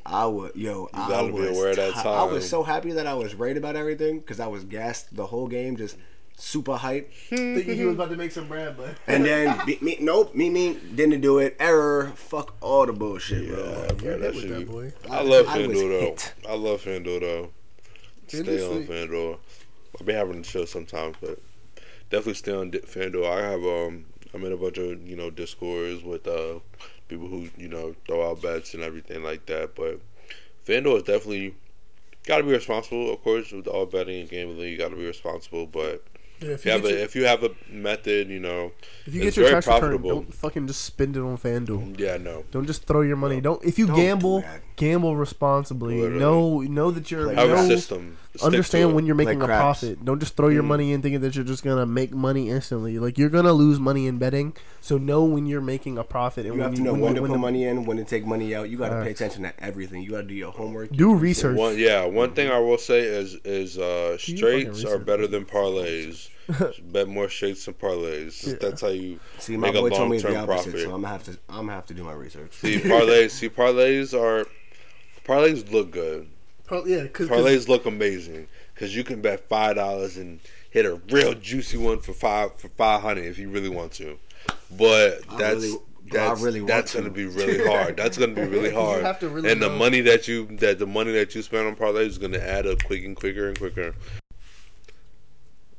I 0.08 0.26
would, 0.26 0.54
yo, 0.54 0.88
I 0.94 1.08
gotta 1.08 1.26
be 1.28 1.32
was, 1.32 1.50
aware 1.56 1.70
of 1.70 1.76
that 1.76 1.94
ti- 1.94 2.08
I 2.08 2.24
was 2.24 2.48
so 2.48 2.62
happy 2.62 2.92
that 2.92 3.06
I 3.06 3.14
was 3.14 3.34
right 3.34 3.56
about 3.56 3.76
everything 3.76 4.20
because 4.20 4.40
I 4.40 4.46
was 4.46 4.64
gassed 4.64 5.14
the 5.16 5.26
whole 5.26 5.48
game, 5.48 5.76
just 5.76 5.96
super 6.36 6.76
hype. 6.76 7.12
Thinking 7.28 7.76
he 7.76 7.84
was 7.84 7.94
about 7.94 8.10
to 8.10 8.16
make 8.16 8.30
some 8.32 8.46
bread, 8.46 8.76
but 8.76 8.96
And 9.06 9.24
then 9.24 9.64
me, 9.66 9.78
me 9.80 9.98
nope, 10.00 10.34
me 10.34 10.48
me 10.50 10.74
didn't 10.94 11.20
do 11.20 11.38
it. 11.38 11.56
Error. 11.58 12.12
Fuck 12.14 12.54
all 12.60 12.86
the 12.86 12.92
bullshit, 12.92 13.48
bro. 13.48 13.58
Yeah, 13.58 13.92
bro, 13.94 14.08
You're 14.08 14.18
that 14.18 14.34
with 14.34 14.48
that 14.48 14.68
boy. 14.70 14.92
I 15.10 15.22
love 15.22 15.46
I 15.48 15.58
was 15.66 15.76
FanDuel 15.76 15.88
though. 15.90 16.00
hit. 16.00 16.34
I 16.48 16.54
love 16.54 16.82
FanDuel 16.82 17.20
though. 17.20 17.50
Stay 18.28 18.38
FanDuel's 18.42 18.62
on 18.64 18.84
sweet. 18.86 18.90
FanDuel. 18.90 19.38
I'll 20.00 20.06
be 20.06 20.12
having 20.12 20.42
the 20.42 20.48
show 20.48 20.64
sometimes, 20.66 21.16
but 21.20 21.38
definitely 22.10 22.34
stay 22.34 22.52
on 22.52 22.70
Di- 22.70 22.78
FanDuel. 22.80 23.26
I 23.30 23.40
have 23.40 23.64
um, 23.64 24.04
I'm 24.34 24.44
in 24.44 24.52
a 24.52 24.56
bunch 24.56 24.76
of 24.78 25.02
you 25.08 25.16
know 25.16 25.30
discords 25.30 26.02
with 26.02 26.26
uh 26.28 26.58
people 27.08 27.28
who 27.28 27.48
you 27.56 27.68
know 27.68 27.94
throw 28.06 28.28
out 28.30 28.42
bets 28.42 28.74
and 28.74 28.82
everything 28.82 29.22
like 29.22 29.46
that. 29.46 29.74
But 29.74 30.00
FanDuel 30.66 30.96
is 30.98 31.02
definitely 31.04 31.54
got 32.26 32.38
to 32.38 32.42
be 32.44 32.50
responsible, 32.50 33.12
of 33.12 33.22
course, 33.22 33.52
with 33.52 33.66
all 33.68 33.86
betting 33.86 34.20
and 34.20 34.28
gambling. 34.28 34.68
You 34.70 34.78
got 34.78 34.90
to 34.90 34.96
be 34.96 35.06
responsible, 35.06 35.66
but 35.66 36.04
Yeah, 36.40 36.50
if 36.50 36.60
if 36.60 36.64
you 36.66 36.72
have 36.72 36.82
get 36.82 36.90
a 36.90 36.94
your- 36.94 37.04
if 37.04 37.16
you 37.16 37.24
have 37.24 37.42
a 37.44 37.50
method, 37.70 38.28
you 38.28 38.40
know, 38.40 38.72
If 39.06 39.14
you 39.14 39.22
It's 39.22 39.36
get 39.36 39.36
your 39.36 39.50
very 39.50 39.62
tax 39.62 39.66
return, 39.82 40.02
don't 40.02 40.34
fucking 40.34 40.66
just 40.66 40.84
spend 40.84 41.16
it 41.16 41.20
on 41.20 41.38
FanDuel. 41.38 41.94
Mm, 41.94 42.00
yeah, 42.00 42.16
no. 42.16 42.44
Don't 42.50 42.66
just 42.66 42.84
throw 42.84 43.02
your 43.02 43.16
money. 43.16 43.40
Don't 43.40 43.64
if 43.64 43.78
you 43.78 43.86
Don't 43.86 43.96
gamble, 43.96 44.40
that. 44.40 44.60
gamble 44.76 45.14
responsibly. 45.16 46.00
Literally. 46.00 46.20
Know 46.20 46.60
know 46.62 46.90
that 46.90 47.10
you're 47.10 47.24
Play 47.26 47.34
Have 47.36 47.50
a 47.50 47.66
system. 47.66 48.18
Stick 48.36 48.40
to 48.40 48.46
understand 48.46 48.94
when 48.94 49.06
you're 49.06 49.16
Like 49.16 49.26
making 49.28 49.42
a 49.42 49.46
craps. 49.46 49.80
profit. 49.80 50.04
Don't 50.04 50.18
just 50.20 50.36
throw 50.36 50.48
your 50.48 50.62
Mm. 50.62 50.66
money 50.68 50.92
in 50.92 51.02
thinking 51.02 51.20
that 51.22 51.34
you're 51.34 51.44
just 51.44 51.62
gonna 51.64 51.86
make 51.86 52.12
money 52.12 52.50
instantly. 52.50 52.98
Like 52.98 53.18
you're 53.18 53.28
gonna 53.28 53.52
lose 53.52 53.78
money 53.80 54.06
in 54.06 54.18
betting. 54.18 54.54
So 54.80 54.98
know 54.98 55.24
when 55.24 55.46
you're 55.46 55.60
making 55.60 55.98
a 55.98 56.04
profit 56.04 56.46
and 56.46 56.54
You 56.54 56.60
when 56.60 56.68
have 56.70 56.76
to 56.76 56.82
know 56.82 56.92
when 56.92 57.00
when 57.02 57.14
to 57.16 57.22
when 57.22 57.30
put 57.30 57.34
the- 57.34 57.38
money 57.40 57.64
in, 57.64 57.84
when 57.84 57.96
to 57.96 58.04
take 58.04 58.24
money 58.26 58.54
out. 58.54 58.68
You 58.70 58.76
got 58.78 58.90
to 58.90 59.02
pay 59.02 59.10
attention 59.10 59.42
to 59.42 59.52
everything. 59.62 60.02
You 60.02 60.10
got 60.10 60.22
to 60.22 60.28
do 60.28 60.34
your 60.34 60.52
homework. 60.52 60.92
Do 60.92 61.14
research. 61.14 61.56
One, 61.56 61.78
yeah, 61.78 62.04
one 62.04 62.32
thing 62.34 62.50
I 62.50 62.58
will 62.58 62.78
say 62.78 63.00
is 63.00 63.36
is 63.44 63.78
uh, 63.78 64.16
straights 64.18 64.84
are 64.84 64.98
better 64.98 65.26
than 65.26 65.44
parlays. 65.44 66.28
Bet 66.92 67.08
more 67.08 67.28
straights 67.28 67.64
than 67.64 67.74
parlays. 67.74 68.46
Yeah. 68.46 68.54
That's 68.60 68.80
how 68.80 68.88
you 68.88 69.18
See, 69.38 69.56
my 69.56 69.66
make 69.72 69.76
a 69.76 69.80
boy 69.80 69.90
told 69.90 70.10
me 70.10 70.18
the 70.18 70.28
long-term 70.30 70.50
opposite, 70.50 70.70
profit. 70.70 70.80
so 70.86 70.94
I'm 70.94 71.02
gonna 71.02 71.08
have 71.08 71.24
to. 71.24 71.32
I'm 71.48 71.56
gonna 71.56 71.72
have 71.72 71.86
to 71.86 71.94
do 71.94 72.04
my 72.04 72.12
research. 72.12 72.52
See 72.52 72.78
parlays. 72.78 73.30
see 73.30 73.48
parlays 73.62 74.14
are 74.16 74.46
parlays 75.24 75.70
look 75.72 75.90
good. 75.90 76.28
Pro- 76.66 76.84
yeah, 76.84 77.02
because 77.02 77.28
Parlays 77.28 77.68
look 77.68 77.86
amazing 77.86 78.48
because 78.74 78.94
you 78.96 79.04
can 79.04 79.20
bet 79.20 79.48
five 79.48 79.76
dollars 79.76 80.16
and 80.16 80.40
hit 80.70 80.84
a 80.84 80.96
real 81.10 81.34
juicy 81.34 81.76
one 81.78 82.00
for 82.00 82.12
five 82.12 82.58
for 82.58 82.68
five 82.68 83.02
hundred 83.02 83.24
if 83.26 83.38
you 83.38 83.48
really 83.48 83.68
want 83.68 83.92
to. 83.92 84.18
But 84.76 85.20
I 85.28 85.36
that's 85.38 85.62
really- 85.64 85.78
that's 86.08 86.40
really 86.40 86.60
that's 86.60 86.92
to. 86.92 86.98
gonna 86.98 87.10
be 87.10 87.26
really 87.26 87.66
hard. 87.66 87.96
That's 87.96 88.16
gonna 88.16 88.32
be 88.34 88.42
really 88.46 88.72
hard. 88.72 89.02
have 89.02 89.18
to 89.20 89.28
really 89.28 89.50
and 89.50 89.60
the 89.60 89.68
money 89.70 90.00
that 90.02 90.28
you 90.28 90.46
that 90.58 90.78
the 90.78 90.86
money 90.86 91.10
that 91.12 91.34
you 91.34 91.42
spend 91.42 91.66
on 91.66 91.74
parlays 91.74 92.06
is 92.06 92.18
gonna 92.18 92.38
add 92.38 92.64
up 92.66 92.84
quick 92.84 93.04
and 93.04 93.16
quicker 93.16 93.48
and 93.48 93.58
quicker. 93.58 93.92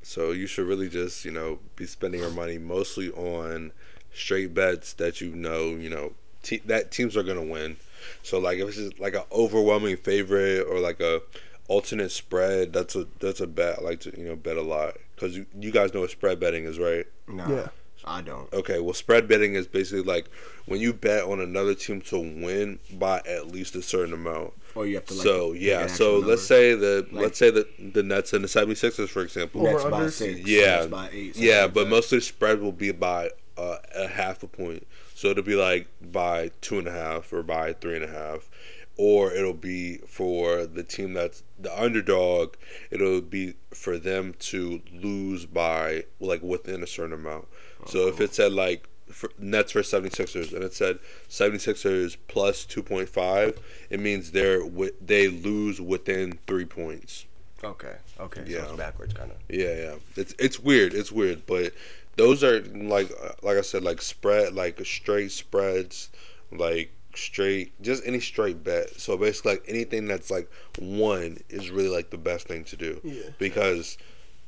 So 0.01 0.31
you 0.31 0.47
should 0.47 0.67
really 0.67 0.89
just 0.89 1.25
you 1.25 1.31
know 1.31 1.59
be 1.75 1.85
spending 1.85 2.21
your 2.21 2.29
money 2.31 2.57
mostly 2.57 3.09
on 3.11 3.71
straight 4.13 4.53
bets 4.53 4.93
that 4.93 5.21
you 5.21 5.35
know 5.35 5.69
you 5.75 5.89
know 5.89 6.13
te- 6.43 6.61
that 6.65 6.91
teams 6.91 7.15
are 7.17 7.23
gonna 7.23 7.43
win. 7.43 7.77
So 8.23 8.39
like 8.39 8.59
if 8.59 8.67
it's 8.67 8.77
just 8.77 8.99
like 8.99 9.13
an 9.15 9.23
overwhelming 9.31 9.97
favorite 9.97 10.61
or 10.69 10.79
like 10.79 10.99
a 10.99 11.21
alternate 11.67 12.11
spread, 12.11 12.73
that's 12.73 12.95
a 12.95 13.07
that's 13.19 13.41
a 13.41 13.47
bet 13.47 13.79
I 13.79 13.81
like 13.83 13.99
to 14.01 14.13
you 14.17 14.27
know 14.29 14.35
bet 14.35 14.57
a 14.57 14.61
lot 14.61 14.95
because 15.15 15.35
you, 15.35 15.45
you 15.59 15.71
guys 15.71 15.93
know 15.93 16.01
what 16.01 16.11
spread 16.11 16.39
betting 16.39 16.65
is, 16.65 16.79
right? 16.79 17.05
No, 17.27 17.47
Yeah. 17.47 17.67
I 18.05 18.21
don't. 18.21 18.51
Okay, 18.53 18.79
well, 18.79 18.93
spread 18.93 19.27
betting 19.27 19.55
is 19.55 19.67
basically 19.67 20.01
like 20.03 20.29
when 20.65 20.79
you 20.79 20.93
bet 20.93 21.23
on 21.23 21.41
another 21.41 21.73
team 21.75 21.99
to 22.03 22.17
win 22.19 22.79
by 22.93 23.17
at 23.27 23.47
least 23.47 23.75
a 23.75 23.81
certain 23.81 24.13
amount. 24.13 24.53
Or 24.75 24.85
you 24.85 24.95
have 24.95 25.05
to. 25.07 25.13
Like, 25.13 25.23
so 25.23 25.51
yeah, 25.51 25.87
so 25.87 26.17
actual 26.17 26.19
let's 26.19 26.21
number. 26.21 26.37
say 26.37 26.75
the 26.75 27.07
Like- 27.11 27.21
let's 27.23 27.37
say 27.37 27.49
that 27.49 27.93
the 27.93 28.03
Nets 28.03 28.31
and 28.31 28.45
the 28.45 28.47
76ers, 28.47 29.09
for 29.09 29.23
example. 29.23 29.63
Nets 29.63 29.83
by 29.83 30.07
six. 30.09 30.39
Yeah, 30.47 30.85
by 30.85 31.09
eight. 31.11 31.35
yeah, 31.35 31.63
like 31.63 31.73
but 31.73 31.83
that. 31.85 31.89
mostly 31.89 32.21
spread 32.21 32.61
will 32.61 32.71
be 32.71 32.91
by 32.93 33.31
uh, 33.57 33.77
a 33.93 34.07
half 34.07 34.41
a 34.41 34.47
point. 34.47 34.87
So 35.17 35.29
it'll 35.29 35.43
be 35.43 35.55
like 35.55 35.87
by 35.99 36.51
two 36.61 36.77
and 36.77 36.87
a 36.87 36.91
half 36.91 37.33
or 37.33 37.41
by 37.41 37.73
three 37.73 37.95
and 37.95 38.05
a 38.05 38.07
half, 38.07 38.51
or 38.97 39.33
it'll 39.33 39.51
be 39.51 39.97
for 40.05 40.67
the 40.67 40.83
team 40.83 41.13
that's 41.13 41.41
the 41.57 41.75
underdog. 41.75 42.53
It'll 42.91 43.21
be 43.21 43.55
for 43.71 43.97
them 43.97 44.35
to 44.41 44.79
lose 44.93 45.47
by 45.47 46.03
like 46.19 46.43
within 46.43 46.83
a 46.83 46.87
certain 46.87 47.13
amount. 47.13 47.47
So 47.87 48.07
if 48.07 48.21
it 48.21 48.35
said 48.35 48.51
like 48.51 48.87
for 49.09 49.31
Nets 49.39 49.71
for 49.71 49.81
76ers 49.81 50.53
and 50.53 50.63
it 50.63 50.75
said 50.75 50.99
76ers 51.27 52.17
plus 52.27 52.67
2.5, 52.67 53.57
it 53.89 53.99
means 53.99 54.33
they're 54.33 54.61
they 55.03 55.29
lose 55.29 55.81
within 55.81 56.37
3 56.45 56.65
points. 56.65 57.25
Okay. 57.63 57.95
Okay. 58.19 58.43
Yeah. 58.45 58.59
So 58.59 58.63
it's 58.65 58.77
backwards, 58.77 59.13
kind 59.13 59.31
of. 59.31 59.37
Yeah, 59.49 59.75
yeah. 59.75 59.95
It's 60.15 60.35
it's 60.37 60.59
weird. 60.59 60.93
It's 60.93 61.11
weird, 61.11 61.47
but 61.47 61.73
those 62.17 62.43
are 62.43 62.61
like 62.61 63.09
like 63.41 63.57
I 63.57 63.61
said, 63.61 63.83
like 63.83 64.01
spread, 64.01 64.53
like 64.53 64.83
straight 64.85 65.31
spreads, 65.31 66.09
like 66.51 66.91
straight, 67.15 67.79
just 67.81 68.03
any 68.05 68.19
straight 68.19 68.63
bet. 68.63 68.99
So 68.99 69.15
basically, 69.17 69.53
like 69.53 69.63
anything 69.67 70.07
that's 70.07 70.29
like 70.29 70.49
one 70.77 71.37
is 71.49 71.69
really 71.71 71.89
like 71.89 72.09
the 72.09 72.17
best 72.17 72.47
thing 72.47 72.63
to 72.65 72.75
do 72.75 72.99
Yeah. 73.03 73.29
because 73.39 73.97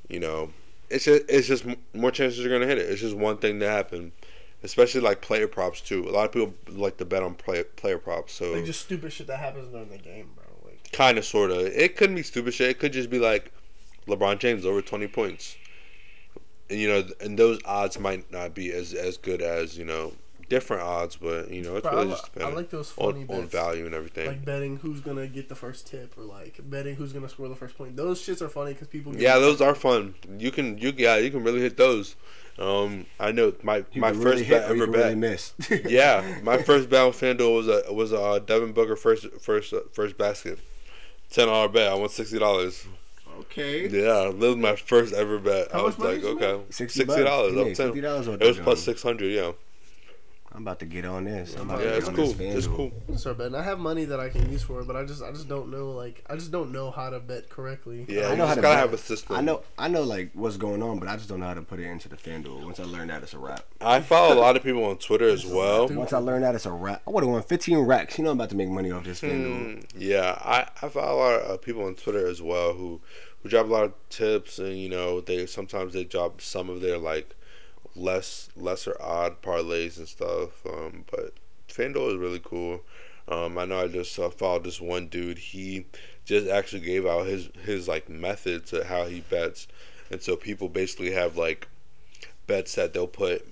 you 0.08 0.20
know 0.20 0.52
it's 0.90 1.06
just 1.06 1.24
it's 1.30 1.48
just 1.48 1.66
more 1.94 2.12
chances 2.12 2.40
you're 2.40 2.52
gonna 2.52 2.68
hit 2.70 2.78
it. 2.80 2.90
It's 2.90 3.02
just 3.02 3.16
one 3.16 3.38
thing 3.38 3.60
to 3.62 3.70
happen. 3.70 4.12
Especially 4.62 5.00
like 5.00 5.22
player 5.22 5.48
props 5.48 5.80
too. 5.80 6.10
A 6.10 6.12
lot 6.12 6.26
of 6.26 6.32
people 6.34 6.54
like 6.68 6.98
to 6.98 7.06
bet 7.06 7.24
on 7.24 7.34
player 7.36 7.64
player 7.64 7.98
props. 7.98 8.34
So 8.34 8.52
like 8.52 8.66
just 8.66 8.82
stupid 8.82 9.14
shit 9.14 9.28
that 9.28 9.40
happens 9.40 9.72
during 9.72 9.90
the 9.90 9.98
game, 9.98 10.32
bro. 10.36 10.44
Like 10.66 10.92
kind 10.92 11.18
of 11.18 11.24
sort 11.26 11.52
of 11.52 11.60
it 11.68 11.96
couldn't 11.96 12.16
be 12.16 12.24
stupid 12.24 12.54
shit 12.54 12.70
it 12.72 12.80
could 12.80 12.92
just 12.92 13.10
be 13.10 13.20
like 13.20 13.54
lebron 14.08 14.40
james 14.40 14.66
over 14.66 14.82
20 14.82 15.08
points 15.08 15.56
and 16.70 16.80
you 16.80 16.88
know 16.88 17.04
and 17.22 17.38
those 17.38 17.60
odds 17.66 18.00
might 18.00 18.32
not 18.32 18.54
be 18.54 18.72
as 18.72 18.94
as 18.94 19.18
good 19.18 19.42
as 19.42 19.78
you 19.78 19.86
know 19.86 20.14
different 20.50 20.82
odds 20.82 21.16
but 21.16 21.52
you 21.52 21.62
know 21.62 21.76
it's 21.76 21.84
Bro, 21.88 21.94
really 21.96 22.08
li- 22.08 22.12
just 22.14 22.32
I 22.42 22.50
like 22.50 22.70
those 22.72 22.90
funny 22.90 23.24
on, 23.30 23.36
on 23.42 23.48
value 23.48 23.86
and 23.86 23.94
everything. 23.94 24.26
Like 24.28 24.44
betting 24.44 24.78
who's 24.78 25.00
gonna 25.00 25.28
get 25.28 25.48
the 25.48 25.54
first 25.56 25.86
tip 25.86 26.18
or 26.18 26.24
like 26.24 26.60
betting 26.64 26.96
who's 26.96 27.14
gonna 27.14 27.30
score 27.30 27.48
the 27.50 27.56
first 27.56 27.78
point. 27.78 27.96
Those 27.96 28.20
shits 28.20 28.42
are 28.42 28.50
funny 28.50 28.74
because 28.74 28.88
people. 28.88 29.12
Get 29.12 29.22
yeah 29.22 29.38
those 29.38 29.62
are 29.62 29.76
fun. 29.76 30.16
You 30.40 30.50
can 30.52 30.78
you 30.80 30.92
yeah 30.98 31.18
you 31.18 31.30
can 31.30 31.44
really 31.44 31.62
hit 31.62 31.78
those. 31.78 32.16
Um 32.58 33.06
i 33.20 33.32
know 33.32 33.54
my 33.64 33.86
You 33.94 34.02
my 34.02 34.12
first 34.12 34.24
really 34.26 34.46
bet 34.50 34.70
or 34.70 34.74
ever 34.74 34.86
can 34.86 34.92
bet. 34.92 35.04
really 35.04 35.16
miss. 35.16 35.54
yeah 35.86 36.40
my 36.44 36.58
first 36.58 36.90
bet 36.90 37.04
on 37.06 37.12
fanduel 37.12 37.56
was 37.56 37.68
a 37.68 37.94
was 37.94 38.12
a 38.12 38.20
uh, 38.20 38.40
devin 38.40 38.74
booker 38.74 38.96
first 38.96 39.28
first 39.40 39.72
uh, 39.72 39.82
first 39.94 40.18
basket. 40.18 40.58
Ten 41.30 41.46
dollar 41.48 41.70
bet. 41.70 41.92
I 41.92 41.94
won 41.94 42.10
sixty 42.10 42.40
dollars 42.40 42.86
Okay. 43.40 43.88
Yeah, 43.88 44.32
that 44.32 44.36
was 44.38 44.56
my 44.58 44.76
first 44.76 45.14
ever 45.14 45.40
bet. 45.40 45.72
How 45.72 45.80
I 45.80 45.84
was 45.84 46.00
like, 46.00 46.24
okay, 46.24 46.62
60 46.70 47.04
dollars. 47.06 47.54
bucks. 47.56 47.80
Up 47.80 47.94
Yeah, 47.96 48.02
ten. 48.04 48.28
$50 48.28 48.34
It 48.34 48.40
was 48.48 48.58
of 48.58 48.64
plus 48.64 48.80
gum. 48.80 48.84
six 48.86 49.04
hundred. 49.04 49.32
Yeah, 49.32 49.52
I'm 50.52 50.64
about 50.64 50.80
to 50.80 50.86
get 50.86 51.06
on 51.06 51.26
this. 51.26 51.56
I'm 51.56 51.70
about 51.70 51.80
yeah, 51.84 51.92
to 51.92 51.98
it's 51.98 52.08
get 52.08 52.16
cool. 52.16 52.32
on 52.32 52.38
this 52.38 52.56
It's 52.56 52.68
FanDuel. 52.68 52.92
cool. 53.08 53.18
Start 53.18 53.38
betting. 53.38 53.56
I 53.56 53.62
have 53.62 53.78
money 53.78 54.06
that 54.06 54.20
I 54.20 54.30
can 54.30 54.52
use 54.52 54.64
for 54.64 54.80
it, 54.82 54.88
but 54.88 54.96
I 54.96 55.06
just 55.06 55.22
I 55.22 55.32
just 55.32 55.48
don't 55.48 55.70
know 55.70 55.92
like 55.92 56.24
I 56.28 56.36
just 56.36 56.52
don't 56.52 56.72
know 56.72 56.90
how 56.90 57.12
to 57.12 57.20
bet 57.20 57.50
correctly. 57.50 58.06
Yeah, 58.10 58.28
I 58.28 58.32
you 58.32 58.38
know 58.38 58.48
how 58.48 58.56
to 58.56 58.62
gotta 58.62 58.74
bet. 58.76 58.80
have 58.80 58.94
a 58.94 58.98
system. 58.98 59.36
I 59.36 59.42
know, 59.42 59.62
I 59.78 59.88
know, 59.90 60.02
like 60.02 60.32
what's 60.34 60.58
going 60.58 60.82
on, 60.82 60.98
but 60.98 61.08
I 61.08 61.18
just 61.18 61.30
don't 61.30 61.40
know 61.40 61.46
how 61.46 61.54
to 61.54 61.62
put 61.62 61.80
it 61.80 61.86
into 61.86 62.10
the 62.10 62.18
FanDuel. 62.18 62.64
Once 62.66 62.80
I 62.80 62.84
learn 62.84 63.10
that, 63.10 63.22
it's 63.22 63.34
a 63.36 63.40
wrap. 63.40 63.64
I 63.80 64.02
follow 64.02 64.34
a 64.34 64.40
lot 64.40 64.58
of 64.58 64.64
people 64.64 64.84
on 64.86 64.98
Twitter 64.98 65.30
as 65.30 65.46
well. 65.58 65.88
Once 65.88 66.14
I 66.14 66.18
learn 66.18 66.42
that, 66.42 66.56
it's 66.56 66.66
a 66.66 66.72
wrap. 66.72 67.04
I 67.08 67.12
would 67.12 67.24
have 67.24 67.32
won 67.32 67.44
15 67.44 67.78
racks. 67.86 68.18
You 68.18 68.24
know, 68.24 68.32
I'm 68.32 68.38
about 68.38 68.50
to 68.50 68.56
make 68.58 68.70
money 68.70 68.90
off 68.92 69.04
this 69.04 69.22
FanDuel. 69.22 69.84
Mm, 69.84 69.86
yeah, 69.98 70.32
I, 70.44 70.68
I 70.82 70.90
follow 70.90 71.16
a 71.16 71.20
lot 71.20 71.36
of 71.42 71.62
people 71.62 71.84
on 71.86 71.94
Twitter 71.94 72.26
as 72.28 72.42
well 72.42 72.74
who 72.74 73.02
who 73.42 73.50
drop 73.50 73.68
a 73.68 73.70
lot 73.70 73.84
of 73.86 73.94
tips 74.10 74.60
and 74.60 74.78
you 74.78 74.90
know 74.90 75.22
they 75.22 75.46
sometimes 75.46 75.94
they 75.94 76.04
drop 76.04 76.42
some 76.42 76.70
of 76.70 76.82
their 76.82 76.98
like 76.98 77.36
less 77.96 78.50
lesser 78.56 78.96
odd 79.02 79.42
parlays 79.42 79.98
and 79.98 80.08
stuff. 80.08 80.66
Um, 80.66 81.06
but 81.12 81.34
FanDuel 81.68 82.12
is 82.12 82.18
really 82.18 82.42
cool. 82.44 82.82
Um, 83.28 83.58
I 83.58 83.66
know 83.66 83.82
I 83.82 83.88
just 83.88 84.18
uh, 84.18 84.30
followed 84.30 84.64
this 84.64 84.82
one 84.82 85.08
dude. 85.08 85.38
He 85.38 85.86
just 86.26 86.48
actually 86.48 86.82
gave 86.82 87.06
out 87.06 87.28
his 87.28 87.50
his 87.64 87.88
like 87.88 88.10
method 88.10 88.66
to 88.68 88.84
how 88.84 89.06
he 89.06 89.22
bets, 89.22 89.68
and 90.10 90.22
so 90.22 90.36
people 90.36 90.70
basically 90.70 91.12
have 91.12 91.38
like 91.38 91.68
bets 92.48 92.76
that 92.76 92.94
they'll 92.94 93.08
put. 93.08 93.46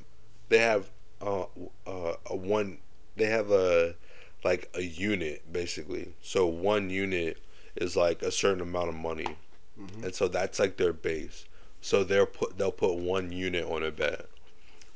They 0.49 0.59
have 0.59 0.89
uh, 1.21 1.45
uh, 1.85 2.13
a 2.25 2.35
one. 2.35 2.79
They 3.15 3.25
have 3.25 3.51
a 3.51 3.95
like 4.43 4.69
a 4.73 4.81
unit 4.81 5.51
basically. 5.51 6.13
So 6.21 6.47
one 6.47 6.89
unit 6.89 7.37
is 7.75 7.95
like 7.95 8.21
a 8.23 8.31
certain 8.31 8.61
amount 8.61 8.89
of 8.89 8.95
money, 8.95 9.35
and 10.01 10.13
so 10.13 10.27
that's 10.27 10.59
like 10.59 10.77
their 10.77 10.93
base. 10.93 11.45
So 11.81 12.03
they'll 12.03 12.25
put 12.25 12.57
they'll 12.57 12.71
put 12.71 12.95
one 12.97 13.31
unit 13.31 13.65
on 13.65 13.83
a 13.83 13.91
bet, 13.91 14.25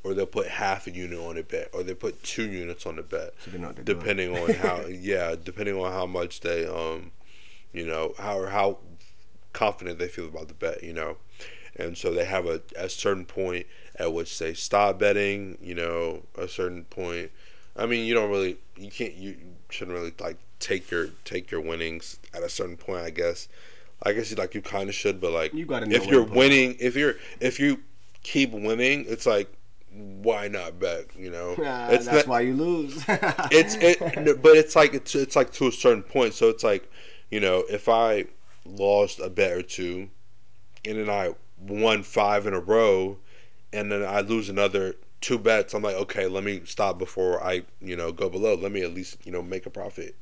or 0.04 0.14
they'll 0.14 0.26
put 0.26 0.48
half 0.48 0.86
a 0.86 0.90
unit 0.90 1.18
on 1.18 1.38
a 1.38 1.42
bet, 1.42 1.70
or 1.72 1.82
they 1.82 1.94
put 1.94 2.22
two 2.22 2.48
units 2.50 2.86
on 2.86 2.98
a 2.98 3.02
bet, 3.02 3.34
So 3.44 3.50
they 3.50 3.58
know 3.58 3.68
what 3.68 3.76
they're 3.76 3.84
doing. 3.84 3.98
depending 3.98 4.36
on 4.36 4.50
how 4.54 4.86
yeah, 4.86 5.34
depending 5.42 5.76
on 5.76 5.92
how 5.92 6.06
much 6.06 6.40
they 6.40 6.66
um, 6.66 7.12
you 7.72 7.86
know 7.86 8.14
how 8.18 8.46
how 8.46 8.78
confident 9.52 9.98
they 9.98 10.08
feel 10.08 10.26
about 10.28 10.48
the 10.48 10.54
bet, 10.54 10.82
you 10.82 10.92
know. 10.92 11.16
And 11.76 11.96
so 11.96 12.12
they 12.12 12.24
have 12.24 12.46
a, 12.46 12.60
a 12.76 12.88
certain 12.88 13.24
point 13.24 13.66
at 13.98 14.12
which 14.12 14.38
they 14.38 14.54
stop 14.54 14.98
betting, 14.98 15.56
you 15.62 15.74
know, 15.74 16.24
a 16.36 16.46
certain 16.48 16.84
point. 16.84 17.30
I 17.76 17.86
mean, 17.86 18.06
you 18.06 18.14
don't 18.14 18.30
really, 18.30 18.58
you 18.76 18.90
can't, 18.90 19.14
you 19.14 19.36
shouldn't 19.70 19.96
really 19.96 20.12
like 20.20 20.36
take 20.58 20.90
your 20.90 21.08
take 21.24 21.50
your 21.50 21.60
winnings 21.62 22.18
at 22.34 22.42
a 22.42 22.48
certain 22.48 22.76
point, 22.76 23.00
I 23.04 23.10
guess. 23.10 23.48
I 24.04 24.12
guess 24.12 24.30
you 24.30 24.36
like 24.36 24.54
you 24.54 24.62
kind 24.62 24.88
of 24.88 24.94
should, 24.94 25.20
but 25.20 25.32
like 25.32 25.54
You 25.54 25.66
gotta 25.66 25.90
if 25.90 26.06
you're 26.06 26.24
winning, 26.24 26.76
if 26.80 26.96
you're 26.96 27.14
if 27.40 27.60
you 27.60 27.80
keep 28.22 28.52
winning, 28.52 29.04
it's 29.08 29.26
like 29.26 29.52
why 29.94 30.48
not 30.48 30.78
bet? 30.78 31.06
You 31.16 31.30
know, 31.30 31.50
it's 31.58 32.06
that's 32.06 32.06
not, 32.06 32.26
why 32.26 32.40
you 32.40 32.54
lose. 32.54 33.04
it's 33.08 33.76
it, 33.76 34.42
but 34.42 34.56
it's 34.56 34.74
like 34.74 34.94
it's 34.94 35.14
it's 35.14 35.36
like 35.36 35.52
to 35.52 35.68
a 35.68 35.72
certain 35.72 36.02
point. 36.02 36.34
So 36.34 36.48
it's 36.48 36.64
like 36.64 36.90
you 37.30 37.40
know 37.40 37.64
if 37.70 37.88
I 37.88 38.26
lost 38.64 39.20
a 39.20 39.28
bet 39.28 39.52
or 39.52 39.62
two, 39.62 40.10
and 40.84 40.98
then 40.98 41.10
I 41.10 41.34
won 41.58 42.02
five 42.02 42.46
in 42.46 42.54
a 42.54 42.60
row, 42.60 43.18
and 43.72 43.92
then 43.92 44.02
I 44.04 44.20
lose 44.20 44.48
another 44.48 44.96
two 45.22 45.38
bets, 45.38 45.72
I'm 45.72 45.82
like 45.82 45.96
okay, 45.96 46.26
let 46.26 46.44
me 46.44 46.62
stop 46.64 46.98
before 46.98 47.42
I 47.42 47.62
you 47.80 47.96
know 47.96 48.12
go 48.12 48.28
below. 48.28 48.54
Let 48.54 48.72
me 48.72 48.82
at 48.82 48.92
least 48.92 49.18
you 49.24 49.32
know 49.32 49.42
make 49.42 49.64
a 49.64 49.70
profit. 49.70 50.16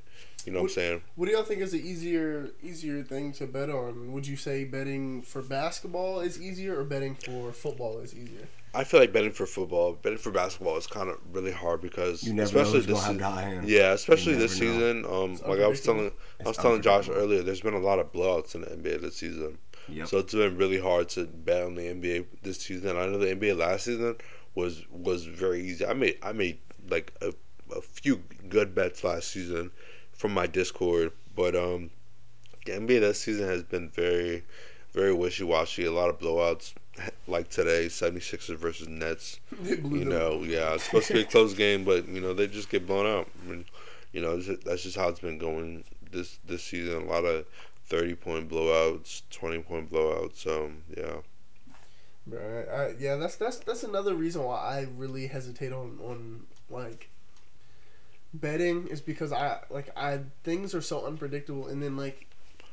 You 0.47 0.53
know 0.53 0.61
what 0.61 0.71
I'm 0.71 0.75
saying? 0.75 1.03
What 1.17 1.27
do 1.27 1.33
y'all 1.33 1.43
think 1.43 1.61
is 1.61 1.73
the 1.73 1.81
easier 1.81 2.51
easier 2.63 3.03
thing 3.03 3.33
to 3.35 3.47
bet 3.47 3.71
on? 3.71 4.13
Would 4.13 4.27
you 4.27 4.37
say 4.37 4.65
betting 4.65 5.23
for 5.23 5.43
basketball 5.43 6.21
is 6.21 6.41
easier 6.41 6.79
or 6.79 6.85
betting 6.85 7.15
for 7.15 7.53
football 7.53 7.99
is 8.01 8.15
easier? 8.15 8.49
I 8.73 8.85
feel 8.85 9.01
like 9.01 9.13
betting 9.13 9.33
for 9.33 9.47
football, 9.47 9.95
betting 9.95 10.19
for 10.19 10.31
basketball 10.31 10.77
is 10.77 10.87
kind 10.87 11.09
of 11.11 11.19
really 11.33 11.51
hard 11.51 11.81
because 11.81 12.23
you 12.23 12.33
never 12.33 12.55
know 12.55 12.61
especially 12.61 12.79
who's 12.79 12.87
this 12.87 13.05
have 13.05 13.15
se- 13.15 13.19
the 13.19 13.25
high 13.29 13.43
hand. 13.43 13.69
yeah, 13.69 13.93
especially 13.93 14.35
this 14.35 14.59
know. 14.61 14.67
season. 14.67 15.05
Um, 15.05 15.33
It's 15.33 15.43
like 15.43 15.61
I 15.61 15.67
was 15.67 15.81
telling, 15.81 16.05
unpredictable. 16.07 16.45
I 16.45 16.49
was 16.49 16.57
telling 16.57 16.83
Josh 16.83 17.09
earlier, 17.09 17.43
there's 17.43 17.61
been 17.63 17.75
a 17.75 17.81
lot 17.81 17.99
of 17.99 18.13
blowouts 18.13 18.55
in 18.55 18.61
the 18.61 18.69
NBA 18.69 19.01
this 19.01 19.17
season. 19.17 19.59
Yep. 19.89 20.07
So 20.07 20.19
it's 20.19 20.35
been 20.35 20.57
really 20.57 20.79
hard 20.81 21.09
to 21.11 21.25
bet 21.27 21.65
on 21.65 21.75
the 21.75 21.83
NBA 21.83 22.27
this 22.43 22.59
season. 22.61 22.97
I 22.97 23.07
know 23.07 23.19
the 23.19 23.35
NBA 23.35 23.57
last 23.59 23.87
season 23.87 24.17
was 24.55 24.85
was 24.91 25.25
very 25.25 25.63
easy. 25.63 25.85
I 25.85 25.93
made 25.95 26.19
I 26.23 26.33
made 26.33 26.61
like 26.89 27.13
a, 27.21 27.33
a 27.75 27.81
few 27.81 28.23
good 28.49 28.75
bets 28.75 29.03
last 29.03 29.33
season 29.33 29.73
from 30.21 30.35
my 30.35 30.47
Discord, 30.47 31.13
but 31.35 31.57
um, 31.57 31.89
the 32.67 32.73
NBA 32.73 33.01
this 33.01 33.23
season 33.23 33.49
has 33.49 33.63
been 33.63 33.89
very 33.89 34.45
very 34.93 35.15
wishy 35.15 35.45
washy. 35.45 35.87
A 35.87 35.93
lot 35.93 36.11
of 36.11 36.19
blowouts 36.19 36.75
like 37.27 37.49
today, 37.49 37.87
76ers 37.87 38.57
versus 38.57 38.87
Nets. 38.87 39.41
You 39.65 40.05
know, 40.05 40.43
yeah, 40.43 40.75
it's 40.75 40.85
supposed 40.85 41.07
to 41.07 41.15
be 41.15 41.21
a 41.21 41.25
close 41.37 41.55
game, 41.55 41.85
but 41.85 42.07
you 42.07 42.21
know 42.21 42.35
they 42.35 42.47
just 42.49 42.69
get 42.69 42.87
blown 42.87 43.07
out. 43.07 43.29
I 43.43 43.51
mean, 43.51 43.65
you 44.13 44.21
know, 44.21 44.39
that's 44.39 44.83
just 44.83 44.97
how 44.97 45.09
it's 45.09 45.21
been 45.21 45.39
going 45.39 45.85
this 46.11 46.39
this 46.47 46.65
season. 46.65 47.05
A 47.05 47.07
lot 47.07 47.25
of 47.25 47.47
thirty 47.87 48.15
point 48.15 48.51
blowouts, 48.51 49.23
twenty 49.31 49.61
point 49.63 49.91
blowouts. 49.91 50.47
Um, 50.47 50.83
yeah, 50.95 51.23
Right. 52.27 52.69
I, 52.69 52.95
yeah, 52.99 53.17
that's 53.17 53.37
that's 53.37 53.59
that's 53.61 53.85
another 53.85 54.15
reason 54.15 54.45
why 54.45 54.59
I 54.59 54.87
really 54.95 55.29
hesitate 55.29 55.73
on 55.73 55.99
on 56.03 56.43
like 56.69 57.09
betting 58.33 58.87
is 58.89 59.01
because 59.01 59.33
I 59.33 59.61
like 59.71 59.91
I 59.97 60.21
things 60.45 60.75
are 60.75 60.83
so 60.83 61.07
unpredictable 61.07 61.67
and 61.69 61.83
then 61.83 61.97
like 61.97 62.27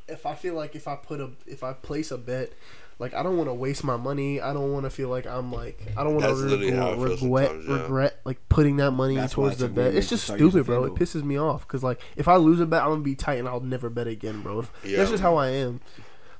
if 0.08 0.26
I 0.26 0.36
feel 0.36 0.54
like 0.54 0.76
if 0.76 0.88
I 0.88 0.96
put 0.96 1.20
a 1.20 1.32
if 1.46 1.63
I 1.63 1.74
place 1.74 2.12
a 2.12 2.17
bet 2.17 2.54
like 3.00 3.13
I 3.13 3.22
don't 3.22 3.38
want 3.38 3.48
to 3.50 3.54
waste 3.54 3.84
my 3.84 3.96
money. 3.96 4.41
I 4.41 4.54
don't 4.54 4.74
want 4.74 4.86
to 4.86 4.89
feel 4.89 5.10
like 5.10 5.28
I'm 5.28 5.52
like 5.52 5.80
I 5.96 6.04
don't 6.04 6.15
want 6.15 6.26
to 6.26 6.34
literally 6.34 6.72
how 6.72 6.91
I 6.91 6.96
feel 6.96 7.10
regret 7.10 7.52
yeah. 7.67 7.82
regret 7.82 8.20
like 8.26 8.50
putting 8.50 8.78
that 8.78 8.91
money 8.91 9.15
That's 9.15 9.34
towards 9.34 9.58
the 9.58 9.67
bet. 9.67 9.93
It's 9.93 10.10
just 10.10 10.26
stupid, 10.26 10.65
bro. 10.65 10.86
It 10.86 10.96
pisses 10.96 11.24
me 11.24 11.38
off 11.38 11.67
because 11.67 11.84
like 11.84 12.02
if 12.15 12.28
I 12.28 12.38
lose 12.38 12.60
a 12.60 12.65
bet, 12.65 12.82
I'm 12.82 12.89
gonna 12.89 13.02
be 13.02 13.15
tight 13.15 13.38
and 13.38 13.48
I'll 13.48 13.60
never 13.60 13.89
bet 13.89 14.08
again, 14.08 14.41
bro. 14.41 14.65
Yeah. 14.84 14.98
That's 14.98 15.12
just 15.12 15.22
how 15.22 15.36
I 15.36 15.50
am. 15.50 15.80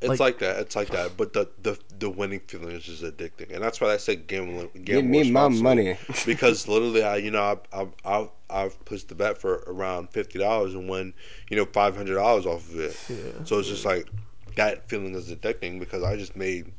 It's 0.02 0.10
Like- 0.10 0.20
like, 0.20 0.40
that. 0.40 0.60
It's 0.60 0.76
like 0.76 0.90
that. 0.90 1.18
But 1.18 1.34
the 1.34 1.50
the 1.62 1.78
the 2.00 2.10
winning 2.10 2.42
feeling 2.48 2.72
is 2.76 2.84
just 2.84 3.04
addicting, 3.04 3.54
and 3.54 3.64
that's 3.64 3.82
why 3.82 3.94
I 3.94 3.98
said 3.98 4.28
gambling. 4.28 4.70
Give 4.84 5.04
me 5.04 5.32
my 5.32 5.48
money. 5.48 5.98
because 6.26 6.68
literally, 6.68 7.04
I 7.04 7.18
you 7.18 7.32
know 7.32 7.60
I 7.74 7.82
I 7.82 7.88
I 8.06 8.30
I've 8.50 8.86
pushed 8.86 9.10
the 9.10 9.16
bet 9.16 9.38
for 9.38 9.64
around 9.68 10.10
fifty 10.12 10.40
dollars 10.40 10.74
and 10.74 10.88
won 10.88 11.14
you 11.50 11.58
know 11.58 11.66
five 11.66 11.96
hundred 11.96 12.16
dollars 12.16 12.46
off 12.46 12.70
of 12.70 12.80
it. 12.80 12.98
Yeah. 13.10 13.44
So 13.46 13.60
it's 13.60 13.68
just 13.70 13.86
like 13.86 14.08
that 14.56 14.90
feeling 14.90 15.14
is 15.16 15.32
addicting 15.32 15.80
because 15.80 16.04
I 16.04 16.16
just 16.16 16.36
made 16.36 16.72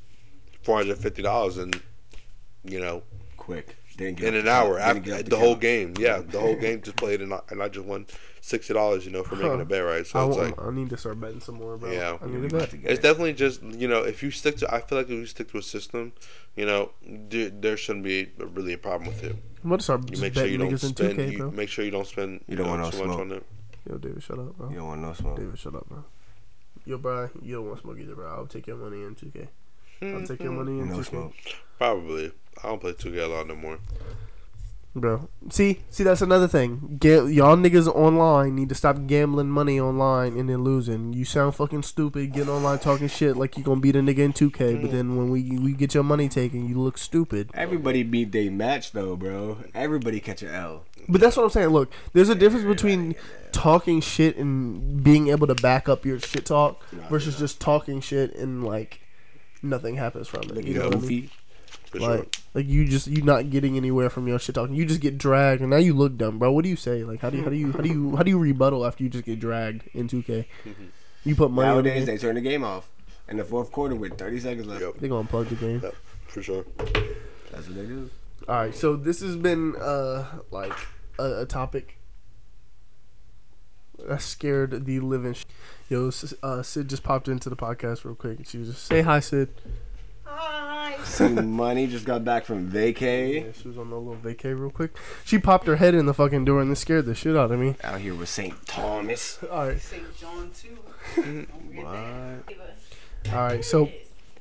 four 0.63 0.77
hundred 0.79 0.99
fifty 0.99 1.23
dollars 1.23 1.59
and 1.59 1.81
you 2.65 2.81
know 2.81 3.03
Quick. 3.37 3.77
Didn't 3.97 4.19
get 4.19 4.29
in 4.35 4.41
an 4.43 4.49
hour. 4.49 4.79
After 4.79 5.15
up 5.15 5.25
the 5.25 5.39
whole 5.39 5.57
game. 5.57 5.95
Yeah, 5.99 6.19
the 6.19 6.39
whole 6.39 6.55
game 6.61 6.83
just 6.83 6.97
played 6.97 7.21
and 7.21 7.33
I, 7.35 7.41
and 7.49 7.63
I 7.63 7.69
just 7.69 7.87
won 7.87 8.07
sixty 8.49 8.75
dollars. 8.75 9.05
You 9.07 9.13
know 9.13 9.23
for 9.23 9.37
making 9.37 9.51
Huh. 9.51 9.59
a 9.59 9.65
bet 9.65 9.85
right. 9.85 10.01
I, 10.01 10.03
So 10.03 10.29
it's 10.29 10.39
like 10.39 10.61
I 10.63 10.71
need 10.71 10.91
to 10.91 10.97
start 10.97 11.21
betting 11.21 11.41
some 11.41 11.57
more, 11.57 11.77
bro. 11.77 11.91
Yeah. 11.91 12.19
I 12.21 12.27
need 12.27 12.49
to 12.49 12.57
bet. 12.57 12.75
it's 12.75 13.03
definitely 13.03 13.35
just 13.35 13.63
you 13.63 13.89
know 13.89 14.03
if 14.03 14.23
you 14.23 14.31
stick 14.31 14.57
to 14.59 14.75
I 14.75 14.81
feel 14.81 14.99
like 14.99 15.07
if 15.09 15.13
you 15.13 15.27
stick 15.27 15.51
to 15.53 15.59
a 15.59 15.63
system, 15.63 16.13
you 16.57 16.67
know 16.67 16.91
there, 17.07 17.51
there 17.51 17.77
shouldn't 17.77 18.05
be 18.05 18.31
really 18.39 18.73
a 18.73 18.79
problem 18.79 19.09
with 19.09 19.23
it. 19.25 19.37
I'm 19.63 19.71
about 19.71 19.81
to 19.81 19.85
start 19.85 20.01
You 20.03 20.09
just 20.11 20.23
make 20.23 20.35
sure 20.35 20.43
betting 20.45 20.53
you 20.53 20.59
don't 20.59 20.71
in 20.73 20.79
spend. 20.79 21.19
2K, 21.19 21.33
You 21.33 21.39
bro. 21.39 21.51
make 21.51 21.69
sure 21.69 21.85
you 21.85 21.91
don't 21.91 22.07
spend. 22.07 22.45
You 22.49 22.57
don't 22.57 22.67
know, 22.67 22.73
want 22.73 22.83
no 22.83 22.91
too 22.91 23.07
much 23.07 23.15
smoke. 23.17 23.21
on 23.21 23.33
it. 23.33 23.47
Yo, 23.89 23.99
David, 23.99 24.23
shut 24.23 24.39
up, 24.39 24.57
bro. 24.57 24.69
You 24.71 24.77
don't 24.77 24.87
want 24.87 25.01
no 25.01 25.13
smoke. 25.15 25.37
David, 25.37 25.59
shut 25.59 25.75
up, 25.75 25.89
bro. 25.89 26.05
Yo, 26.87 26.99
bro, 26.99 27.29
you 27.43 27.57
don't 27.57 27.67
want 27.67 27.81
smoke 27.81 27.99
either, 27.99 28.15
bro. 28.15 28.29
I'll 28.29 28.47
take 28.47 28.67
your 28.67 28.77
money 28.77 29.03
in 29.03 29.15
2K. 29.15 29.49
I'll 30.03 30.27
take 30.27 30.41
your 30.41 30.53
hmm. 30.53 30.59
money 30.59 30.79
in 30.81 30.89
No 30.89 30.99
2K. 30.99 31.05
smoke. 31.07 31.33
Probably. 31.77 32.33
I 32.63 32.69
don't 32.69 32.81
play 32.81 32.93
2K 32.93 33.25
a 33.25 33.27
lot 33.27 33.47
no 33.49 33.57
more. 33.57 33.79
Bro, 35.01 35.29
see, 35.51 35.81
see, 35.91 36.05
that's 36.05 36.23
another 36.23 36.49
thing. 36.49 36.99
Ga- 37.01 37.27
y'all 37.27 37.57
niggas 37.57 37.87
online 37.89 38.55
need 38.55 38.69
to 38.69 38.75
stop 38.75 39.07
gambling 39.07 39.49
money 39.49 39.81
online 39.81 40.37
and 40.39 40.49
then 40.49 40.65
losing. 40.65 41.13
You 41.13 41.25
sound 41.25 41.55
fucking 41.55 41.83
stupid 41.83 42.33
getting 42.33 42.51
online 42.51 42.79
talking 42.79 43.09
shit 43.09 43.37
like 43.37 43.57
you 43.57 43.63
gonna 43.63 43.81
beat 43.81 43.97
a 43.97 44.01
nigga 44.01 44.19
in 44.19 44.33
2K, 44.33 44.81
but 44.81 44.91
mm. 44.91 44.93
then 44.93 45.17
when 45.17 45.31
we 45.31 45.59
we 45.59 45.73
get 45.73 45.95
your 45.95 46.05
money 46.05 46.29
taken, 46.29 46.69
you 46.69 46.79
look 46.81 46.99
stupid. 46.99 47.51
Everybody 47.55 48.03
beat 48.03 48.33
they 48.33 48.49
match 48.49 48.93
though, 48.93 49.17
bro. 49.17 49.59
Everybody 49.75 50.21
catch 50.21 50.43
an 50.43 50.51
L. 50.51 50.85
But 51.09 51.21
that's 51.21 51.37
what 51.37 51.45
I'm 51.45 51.51
saying. 51.51 51.69
Look, 51.69 51.93
there's 52.13 52.29
a 52.29 52.35
difference 52.35 52.67
between 52.67 53.15
talking 53.53 54.01
shit 54.01 54.37
and 54.37 55.03
being 55.03 55.29
able 55.29 55.47
to 55.47 55.55
back 55.55 55.89
up 55.89 56.05
your 56.05 56.21
shit 56.21 56.45
talk 56.45 56.83
versus 57.09 57.39
just 57.39 57.61
talking 57.61 58.01
shit 58.01 58.35
and 58.35 58.65
like 58.65 59.01
nothing 59.63 59.97
happens 59.97 60.29
from 60.29 60.43
it. 60.43 60.65
You 60.65 60.75
know 60.75 60.85
what 60.87 60.97
I 60.97 60.99
mean? 60.99 61.01
goofy. 61.01 61.31
For 61.91 62.01
sure. 62.01 62.17
Like, 62.19 62.37
like 62.55 62.67
you 62.67 62.87
just 62.87 63.07
you 63.07 63.23
not 63.23 63.51
getting 63.51 63.77
anywhere 63.77 64.11
from 64.11 64.29
your 64.29 64.39
shit 64.39 64.55
talking. 64.55 64.75
You 64.75 64.85
just 64.85 65.01
get 65.01 65.17
dragged, 65.19 65.61
and 65.63 65.71
now 65.71 65.77
you 65.79 65.95
look 65.95 66.17
dumb, 66.17 66.39
bro. 66.39 66.53
What 66.53 66.65
do 66.65 66.69
you 66.69 66.77
say? 66.77 67.03
Like, 67.05 67.21
how 67.21 67.31
do 67.31 67.39
you 67.39 67.45
how 67.45 67.51
do 67.51 67.57
you 67.57 67.73
how 67.73 67.81
do 67.81 67.89
you 67.89 68.17
how 68.17 68.23
do 68.23 68.31
you 68.31 68.39
rebuttal 68.39 68.85
after 68.87 69.03
you 69.03 69.09
just 69.09 69.25
get 69.25 69.41
dragged 69.41 69.89
in 69.95 70.09
2K? 70.09 70.45
You 71.25 71.35
put 71.35 71.51
money 71.51 71.69
on 71.69 71.77
the 71.79 71.83
Nowadays 71.91 72.07
they 72.07 72.17
turn 72.17 72.37
the 72.37 72.41
game 72.41 72.65
off 72.65 72.89
in 73.29 73.37
the 73.37 73.45
fourth 73.45 73.71
quarter 73.73 73.95
with 73.95 74.17
30 74.17 74.41
seconds 74.41 74.67
left. 74.67 74.81
Yep. 74.81 74.95
they 74.99 75.09
gonna 75.09 75.27
plug 75.29 75.49
the 75.49 75.57
game. 75.57 75.81
Yep. 75.83 75.95
For 76.29 76.43
sure. 76.43 76.65
That's 76.79 77.67
what 77.67 77.75
they 77.75 77.85
do. 77.87 78.09
All 78.49 78.55
right, 78.55 78.75
so 78.75 78.97
this 78.97 79.21
has 79.21 79.37
been 79.37 79.75
uh 79.77 80.25
like 80.51 80.73
a, 81.19 81.41
a 81.43 81.47
topic 81.47 81.99
that 83.99 84.23
scared 84.23 84.87
the 84.87 85.01
living. 85.01 85.35
Sh- 85.35 85.45
Yo, 85.91 86.09
S- 86.09 86.35
uh, 86.43 86.63
Sid 86.63 86.89
just 86.89 87.03
popped 87.03 87.29
into 87.29 87.49
the 87.51 87.57
podcast 87.57 88.05
real 88.05 88.15
quick. 88.15 88.47
She 88.47 88.59
was 88.59 88.69
just 88.69 88.85
say 88.85 89.03
hi, 89.03 89.21
Sid. 89.21 89.49
Hi. 91.05 91.05
See, 91.05 91.29
money 91.29 91.87
just 91.87 92.05
got 92.05 92.25
back 92.25 92.45
from 92.45 92.71
vacay. 92.71 93.45
Yeah, 93.47 93.53
she 93.61 93.69
was 93.69 93.79
on 93.79 93.91
a 93.93 93.99
little 93.99 94.17
vacay 94.17 94.59
real 94.59 94.71
quick. 94.71 94.97
She 95.25 95.39
popped 95.39 95.67
her 95.67 95.77
head 95.77 95.95
in 95.95 96.07
the 96.07 96.15
fucking 96.15 96.45
door 96.45 96.61
and 96.61 96.71
this 96.71 96.81
scared 96.81 97.07
the 97.07 97.15
shit 97.15 97.37
out 97.37 97.51
of 97.51 97.59
me. 97.59 97.77
Out 97.85 98.01
here 98.01 98.15
with 98.15 98.29
St. 98.29 98.55
Thomas. 98.67 99.39
All 99.51 99.69
right, 99.69 99.81
St. 99.81 100.19
John 100.19 100.51
too. 100.51 100.79
Don't 101.17 101.47
forget 101.67 101.85
that. 103.25 103.33
all 103.33 103.43
right. 103.45 103.65
So 103.65 103.91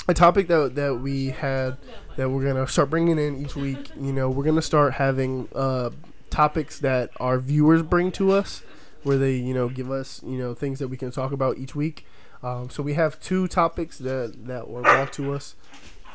a 0.08 0.14
topic 0.14 0.48
that 0.48 0.76
that 0.76 1.00
we 1.00 1.28
had 1.28 1.78
that 2.16 2.30
we're 2.30 2.44
gonna 2.44 2.68
start 2.68 2.90
bringing 2.90 3.20
in 3.20 3.44
each 3.44 3.56
week. 3.56 3.92
You 4.00 4.14
know, 4.14 4.30
we're 4.30 4.44
gonna 4.44 4.62
start 4.62 4.94
having 4.94 5.48
uh, 5.54 5.92
topics 6.30 6.80
that 6.80 7.12
our 7.18 7.40
viewers 7.40 7.84
bring 7.84 8.12
to 8.14 8.32
us, 8.32 8.64
where 9.04 9.18
they 9.18 9.36
you 9.36 9.54
know 9.54 9.70
give 9.70 9.92
us 9.92 10.22
you 10.26 10.38
know 10.38 10.54
things 10.54 10.80
that 10.80 10.88
we 10.88 10.98
can 10.98 11.12
talk 11.12 11.32
about 11.32 11.58
each 11.58 11.76
week. 11.76 12.06
Um, 12.44 12.70
so 12.70 12.84
we 12.84 12.94
have 12.94 13.20
two 13.20 13.48
topics 13.48 13.98
that 14.00 14.48
that 14.48 14.70
were 14.70 14.82
brought 14.82 15.14
to 15.14 15.34
us. 15.34 15.56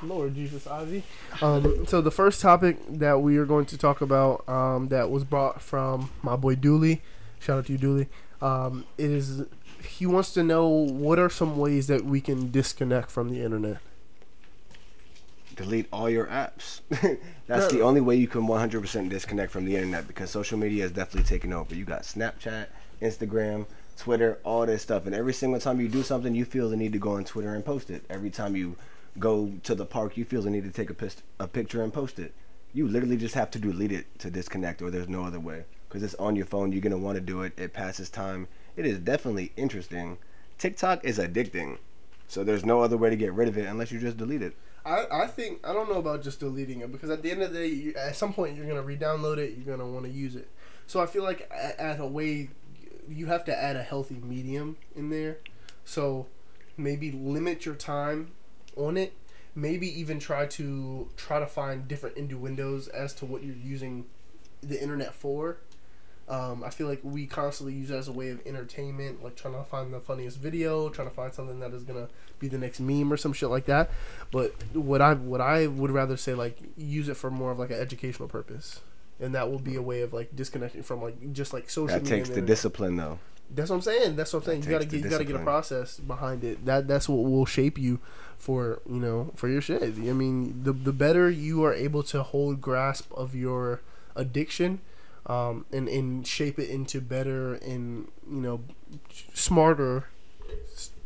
Lord 0.02 0.34
Jesus, 0.34 0.66
Ivy. 0.66 1.02
Um, 1.40 1.86
so 1.86 2.00
the 2.00 2.10
first 2.10 2.40
topic 2.40 2.78
that 2.88 3.20
we 3.20 3.36
are 3.36 3.44
going 3.44 3.66
to 3.66 3.78
talk 3.78 4.00
about 4.00 4.48
um, 4.48 4.88
that 4.88 5.10
was 5.10 5.24
brought 5.24 5.62
from 5.62 6.10
my 6.22 6.36
boy 6.36 6.54
Dooley. 6.56 7.02
Shout 7.40 7.58
out 7.58 7.66
to 7.66 7.72
you, 7.72 7.78
Dooley. 7.78 8.08
Um, 8.40 8.86
is 8.98 9.44
he 9.84 10.06
wants 10.06 10.32
to 10.34 10.42
know 10.42 10.66
what 10.66 11.18
are 11.18 11.30
some 11.30 11.56
ways 11.56 11.86
that 11.88 12.04
we 12.04 12.20
can 12.20 12.50
disconnect 12.50 13.10
from 13.10 13.30
the 13.30 13.42
internet. 13.42 13.78
Delete 15.54 15.86
all 15.92 16.08
your 16.08 16.26
apps. 16.26 16.80
That's 17.46 17.70
the 17.72 17.82
only 17.82 18.00
way 18.00 18.16
you 18.16 18.26
can 18.26 18.42
100% 18.42 19.10
disconnect 19.10 19.52
from 19.52 19.66
the 19.66 19.76
internet 19.76 20.06
because 20.06 20.30
social 20.30 20.58
media 20.58 20.82
has 20.82 20.92
definitely 20.92 21.28
taken 21.28 21.52
over. 21.52 21.74
You 21.74 21.84
got 21.84 22.02
Snapchat, 22.02 22.68
Instagram, 23.02 23.66
Twitter, 23.98 24.38
all 24.44 24.64
this 24.64 24.82
stuff. 24.82 25.04
And 25.04 25.14
every 25.14 25.34
single 25.34 25.60
time 25.60 25.80
you 25.80 25.88
do 25.88 26.02
something, 26.02 26.34
you 26.34 26.44
feel 26.44 26.70
the 26.70 26.76
need 26.76 26.92
to 26.94 26.98
go 26.98 27.12
on 27.12 27.24
Twitter 27.24 27.54
and 27.54 27.64
post 27.64 27.90
it. 27.90 28.04
Every 28.08 28.30
time 28.30 28.56
you 28.56 28.76
go 29.18 29.52
to 29.62 29.74
the 29.74 29.86
park, 29.86 30.16
you 30.16 30.24
feel 30.24 30.42
the 30.42 30.50
need 30.50 30.64
to 30.64 30.70
take 30.70 30.90
a, 30.90 30.94
pist- 30.94 31.22
a 31.38 31.46
picture 31.46 31.82
and 31.82 31.92
post 31.92 32.18
it. 32.18 32.34
You 32.72 32.88
literally 32.88 33.16
just 33.16 33.34
have 33.34 33.50
to 33.52 33.58
delete 33.58 33.92
it 33.92 34.18
to 34.20 34.30
disconnect, 34.30 34.80
or 34.80 34.90
there's 34.90 35.08
no 35.08 35.24
other 35.24 35.40
way. 35.40 35.64
Because 35.88 36.02
it's 36.02 36.14
on 36.14 36.36
your 36.36 36.46
phone, 36.46 36.72
you're 36.72 36.80
going 36.80 36.92
to 36.92 36.98
want 36.98 37.16
to 37.16 37.20
do 37.20 37.42
it. 37.42 37.52
It 37.58 37.74
passes 37.74 38.08
time. 38.08 38.48
It 38.76 38.86
is 38.86 38.98
definitely 38.98 39.52
interesting. 39.56 40.16
TikTok 40.56 41.04
is 41.04 41.18
addicting. 41.18 41.78
So 42.28 42.44
there's 42.44 42.64
no 42.64 42.80
other 42.80 42.96
way 42.96 43.10
to 43.10 43.16
get 43.16 43.34
rid 43.34 43.48
of 43.48 43.58
it 43.58 43.66
unless 43.66 43.92
you 43.92 43.98
just 43.98 44.16
delete 44.16 44.40
it. 44.40 44.56
I, 44.86 45.04
I 45.12 45.26
think 45.26 45.60
I 45.66 45.72
don't 45.72 45.88
know 45.88 45.98
about 45.98 46.22
just 46.22 46.40
deleting 46.40 46.80
it 46.80 46.90
because 46.90 47.10
at 47.10 47.22
the 47.22 47.30
end 47.30 47.42
of 47.42 47.52
the 47.52 47.58
day, 47.58 47.66
you, 47.66 47.94
at 47.94 48.16
some 48.16 48.32
point 48.32 48.56
you're 48.56 48.66
gonna 48.66 48.82
re-download 48.82 49.38
it. 49.38 49.56
You're 49.56 49.76
gonna 49.76 49.88
want 49.88 50.06
to 50.06 50.10
use 50.10 50.34
it. 50.34 50.48
So 50.86 51.00
I 51.00 51.06
feel 51.06 51.22
like 51.22 51.50
at 51.52 52.00
a 52.00 52.06
way, 52.06 52.48
you 53.08 53.26
have 53.26 53.44
to 53.44 53.56
add 53.56 53.76
a 53.76 53.82
healthy 53.82 54.16
medium 54.16 54.76
in 54.96 55.10
there. 55.10 55.38
So 55.84 56.26
maybe 56.76 57.12
limit 57.12 57.64
your 57.64 57.74
time 57.74 58.32
on 58.76 58.96
it. 58.96 59.12
Maybe 59.54 59.86
even 60.00 60.18
try 60.18 60.46
to 60.46 61.08
try 61.16 61.38
to 61.38 61.46
find 61.46 61.86
different 61.86 62.16
innuendos 62.16 62.88
as 62.88 63.12
to 63.14 63.26
what 63.26 63.42
you're 63.42 63.54
using 63.54 64.06
the 64.62 64.80
internet 64.80 65.14
for. 65.14 65.58
Um, 66.28 66.62
I 66.64 66.70
feel 66.70 66.86
like 66.86 67.00
we 67.02 67.26
constantly 67.26 67.74
use 67.74 67.90
it 67.90 67.96
as 67.96 68.08
a 68.08 68.12
way 68.12 68.30
of 68.30 68.40
entertainment, 68.46 69.22
like 69.22 69.36
trying 69.36 69.54
to 69.54 69.64
find 69.64 69.92
the 69.92 70.00
funniest 70.00 70.38
video, 70.38 70.88
trying 70.88 71.08
to 71.08 71.14
find 71.14 71.34
something 71.34 71.60
that 71.60 71.72
is 71.72 71.82
gonna 71.82 72.08
be 72.38 72.48
the 72.48 72.56
next 72.56 72.80
meme 72.80 73.12
or 73.12 73.16
some 73.16 73.32
shit 73.32 73.50
like 73.50 73.66
that. 73.66 73.90
But 74.30 74.54
what 74.72 75.02
I 75.02 75.14
what 75.14 75.40
I 75.40 75.66
would 75.66 75.90
rather 75.90 76.16
say 76.16 76.32
like 76.32 76.58
use 76.76 77.08
it 77.08 77.16
for 77.16 77.30
more 77.30 77.50
of 77.50 77.58
like 77.58 77.70
an 77.70 77.78
educational 77.78 78.28
purpose, 78.28 78.80
and 79.20 79.34
that 79.34 79.50
will 79.50 79.58
be 79.58 79.74
a 79.74 79.82
way 79.82 80.00
of 80.00 80.14
like 80.14 80.34
disconnecting 80.34 80.82
from 80.82 81.02
like 81.02 81.32
just 81.32 81.52
like 81.52 81.68
social. 81.68 81.88
That 81.98 82.04
media 82.04 82.18
takes 82.18 82.30
the 82.30 82.40
discipline 82.40 82.96
though. 82.96 83.18
That's 83.54 83.70
what 83.70 83.76
I'm 83.76 83.82
saying. 83.82 84.16
That's 84.16 84.32
what 84.32 84.40
I'm 84.40 84.46
saying. 84.46 84.60
That 84.62 84.66
You 84.66 84.72
gotta 84.72 84.86
get 84.86 85.04
you 85.04 85.10
gotta 85.10 85.24
get 85.24 85.36
a 85.36 85.40
process 85.40 85.98
behind 85.98 86.44
it. 86.44 86.64
That 86.64 86.88
that's 86.88 87.08
what 87.08 87.16
will 87.16 87.46
shape 87.46 87.78
you 87.78 88.00
for 88.38 88.80
you 88.88 88.96
know 88.96 89.32
for 89.36 89.48
your 89.48 89.60
shit. 89.60 89.82
I 89.82 89.86
mean, 90.12 90.62
the 90.64 90.72
the 90.72 90.92
better 90.92 91.30
you 91.30 91.62
are 91.64 91.74
able 91.74 92.02
to 92.04 92.22
hold 92.22 92.60
grasp 92.60 93.12
of 93.12 93.34
your 93.34 93.80
addiction, 94.16 94.80
um, 95.26 95.66
and 95.72 95.88
and 95.88 96.26
shape 96.26 96.58
it 96.58 96.70
into 96.70 97.00
better 97.00 97.54
and 97.54 98.08
you 98.28 98.40
know 98.40 98.60
smarter 99.32 100.06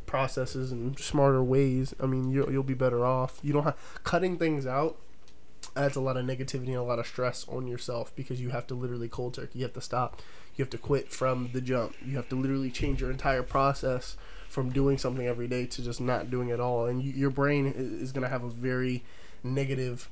processes 0.06 0.72
and 0.72 0.98
smarter 0.98 1.42
ways. 1.42 1.94
I 2.00 2.06
mean, 2.06 2.30
you'll 2.30 2.50
you'll 2.50 2.62
be 2.62 2.74
better 2.74 3.04
off. 3.04 3.38
You 3.42 3.52
don't 3.52 3.64
have 3.64 3.76
cutting 4.04 4.38
things 4.38 4.66
out 4.66 4.96
adds 5.76 5.96
a 5.96 6.00
lot 6.00 6.16
of 6.16 6.24
negativity 6.24 6.68
and 6.68 6.76
a 6.76 6.82
lot 6.82 6.98
of 6.98 7.06
stress 7.06 7.46
on 7.48 7.66
yourself 7.66 8.14
because 8.16 8.40
you 8.40 8.50
have 8.50 8.66
to 8.68 8.74
literally 8.74 9.08
cold 9.08 9.34
turkey. 9.34 9.58
You 9.58 9.64
have 9.64 9.74
to 9.74 9.80
stop. 9.80 10.22
You 10.56 10.62
have 10.62 10.70
to 10.70 10.78
quit 10.78 11.12
from 11.12 11.50
the 11.52 11.60
jump. 11.60 11.94
You 12.04 12.16
have 12.16 12.28
to 12.30 12.36
literally 12.36 12.70
change 12.70 13.00
your 13.00 13.10
entire 13.10 13.42
process 13.42 14.16
from 14.48 14.70
doing 14.70 14.96
something 14.96 15.26
every 15.26 15.48
day 15.48 15.66
to 15.66 15.82
just 15.82 16.00
not 16.00 16.30
doing 16.30 16.48
it 16.48 16.60
all. 16.60 16.86
And 16.86 17.02
you, 17.02 17.12
your 17.12 17.30
brain 17.30 17.66
is 17.76 18.12
going 18.12 18.22
to 18.22 18.28
have 18.28 18.42
a 18.42 18.48
very 18.48 19.04
negative 19.42 20.08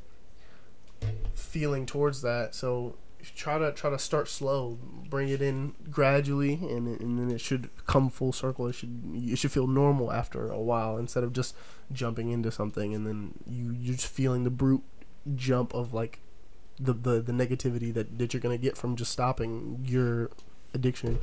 feeling 1.35 1.87
towards 1.87 2.23
that. 2.23 2.55
So 2.55 2.97
try 3.35 3.59
to 3.59 3.73
try 3.73 3.91
to 3.91 3.99
start 3.99 4.29
slow, 4.29 4.79
bring 5.09 5.29
it 5.29 5.41
in 5.41 5.75
gradually, 5.91 6.55
and 6.55 7.01
and 7.01 7.19
then 7.19 7.31
it 7.31 7.41
should 7.41 7.71
come 7.87 8.11
full 8.11 8.33
circle. 8.33 8.67
It 8.67 8.75
should 8.75 9.03
it 9.15 9.39
should 9.39 9.53
feel 9.53 9.67
normal 9.67 10.13
after 10.13 10.51
a 10.51 10.61
while 10.61 10.99
instead 10.99 11.25
of 11.25 11.33
just 11.33 11.55
jumping 11.93 12.31
into 12.31 12.51
something 12.51 12.95
and 12.95 13.07
then 13.07 13.35
you 13.47 13.71
you're 13.79 13.95
just 13.95 14.09
feeling 14.09 14.45
the 14.45 14.51
brute 14.51 14.83
jump 15.37 15.75
of 15.75 15.95
like 15.95 16.21
the 16.79 16.93
the, 16.93 17.21
the 17.21 17.33
negativity 17.33 17.93
that, 17.95 18.19
that 18.19 18.33
you're 18.35 18.41
gonna 18.41 18.59
get 18.59 18.77
from 18.77 18.97
just 18.97 19.13
stopping 19.13 19.85
your 19.87 20.31
addiction. 20.73 21.19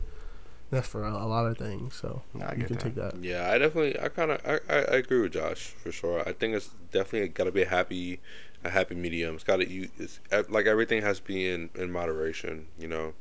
That's 0.69 0.87
for 0.87 1.03
a, 1.03 1.11
a 1.11 1.27
lot 1.27 1.45
of 1.47 1.57
things. 1.57 1.95
So 1.95 2.21
Nah, 2.33 2.45
I 2.49 2.55
you 2.55 2.63
can 2.63 2.77
that. 2.77 2.79
take 2.79 2.95
that. 2.95 3.15
Yeah, 3.21 3.51
I 3.51 3.57
definitely, 3.57 3.99
I 3.99 4.07
kind 4.07 4.31
of, 4.31 4.41
I, 4.45 4.53
I, 4.73 4.77
I 4.77 4.95
agree 4.95 5.19
with 5.19 5.33
Josh 5.33 5.73
for 5.83 5.91
sure. 5.91 6.21
I 6.27 6.31
think 6.31 6.55
it's 6.55 6.69
definitely 6.93 7.27
got 7.27 7.43
to 7.43 7.51
be 7.51 7.63
a 7.63 7.67
happy, 7.67 8.21
a 8.63 8.69
happy 8.69 8.95
medium. 8.95 9.35
It's 9.35 9.43
got 9.43 9.57
to 9.57 9.69
you, 9.69 9.89
it's 9.99 10.21
like 10.49 10.67
everything 10.67 11.01
has 11.01 11.19
to 11.19 11.25
be 11.25 11.49
in 11.49 11.69
in 11.75 11.91
moderation, 11.91 12.67
you 12.79 12.87
know. 12.87 13.13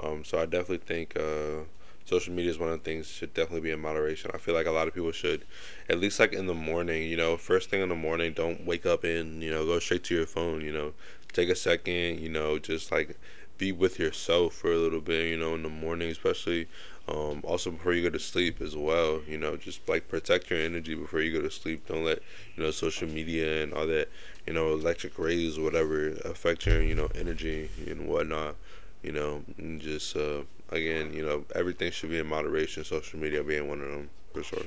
Um, 0.00 0.24
so 0.24 0.38
I 0.38 0.46
definitely 0.46 0.78
think 0.86 1.16
uh, 1.16 1.64
social 2.04 2.32
media 2.32 2.50
is 2.50 2.58
one 2.58 2.70
of 2.70 2.78
the 2.78 2.84
things 2.84 3.08
should 3.08 3.34
definitely 3.34 3.62
be 3.62 3.70
in 3.70 3.80
moderation. 3.80 4.30
I 4.34 4.38
feel 4.38 4.54
like 4.54 4.66
a 4.66 4.70
lot 4.70 4.88
of 4.88 4.94
people 4.94 5.12
should, 5.12 5.44
at 5.88 5.98
least 5.98 6.20
like 6.20 6.32
in 6.32 6.46
the 6.46 6.54
morning, 6.54 7.08
you 7.08 7.16
know, 7.16 7.36
first 7.36 7.70
thing 7.70 7.80
in 7.82 7.88
the 7.88 7.94
morning, 7.94 8.32
don't 8.32 8.64
wake 8.66 8.86
up 8.86 9.04
and 9.04 9.42
you 9.42 9.50
know 9.50 9.64
go 9.64 9.78
straight 9.78 10.04
to 10.04 10.14
your 10.14 10.26
phone. 10.26 10.60
You 10.60 10.72
know, 10.72 10.92
take 11.32 11.48
a 11.48 11.56
second, 11.56 12.20
you 12.20 12.28
know, 12.28 12.58
just 12.58 12.92
like 12.92 13.18
be 13.58 13.72
with 13.72 13.98
yourself 13.98 14.54
for 14.54 14.72
a 14.72 14.76
little 14.76 15.00
bit, 15.00 15.28
you 15.28 15.36
know, 15.36 15.54
in 15.54 15.62
the 15.62 15.68
morning, 15.68 16.10
especially. 16.10 16.68
Um, 17.06 17.42
also 17.44 17.70
before 17.70 17.92
you 17.92 18.02
go 18.02 18.08
to 18.08 18.18
sleep 18.18 18.62
as 18.62 18.74
well, 18.74 19.20
you 19.28 19.36
know, 19.36 19.58
just 19.58 19.86
like 19.86 20.08
protect 20.08 20.48
your 20.48 20.58
energy 20.58 20.94
before 20.94 21.20
you 21.20 21.34
go 21.34 21.42
to 21.42 21.50
sleep. 21.50 21.86
Don't 21.86 22.02
let 22.02 22.20
you 22.56 22.62
know 22.62 22.70
social 22.70 23.06
media 23.06 23.62
and 23.62 23.74
all 23.74 23.86
that, 23.86 24.08
you 24.46 24.54
know, 24.54 24.72
electric 24.72 25.18
rays 25.18 25.58
or 25.58 25.64
whatever 25.64 26.08
affect 26.24 26.64
your 26.64 26.80
you 26.80 26.94
know 26.94 27.10
energy 27.14 27.68
and 27.86 28.08
whatnot. 28.08 28.56
You 29.04 29.12
know, 29.12 29.44
just 29.78 30.16
uh, 30.16 30.42
again, 30.70 31.12
you 31.12 31.24
know, 31.24 31.44
everything 31.54 31.92
should 31.92 32.10
be 32.10 32.18
in 32.18 32.26
moderation. 32.26 32.84
Social 32.84 33.18
media 33.18 33.42
being 33.44 33.68
one 33.68 33.80
of 33.80 33.88
them 33.88 34.10
for 34.32 34.42
sure. 34.42 34.64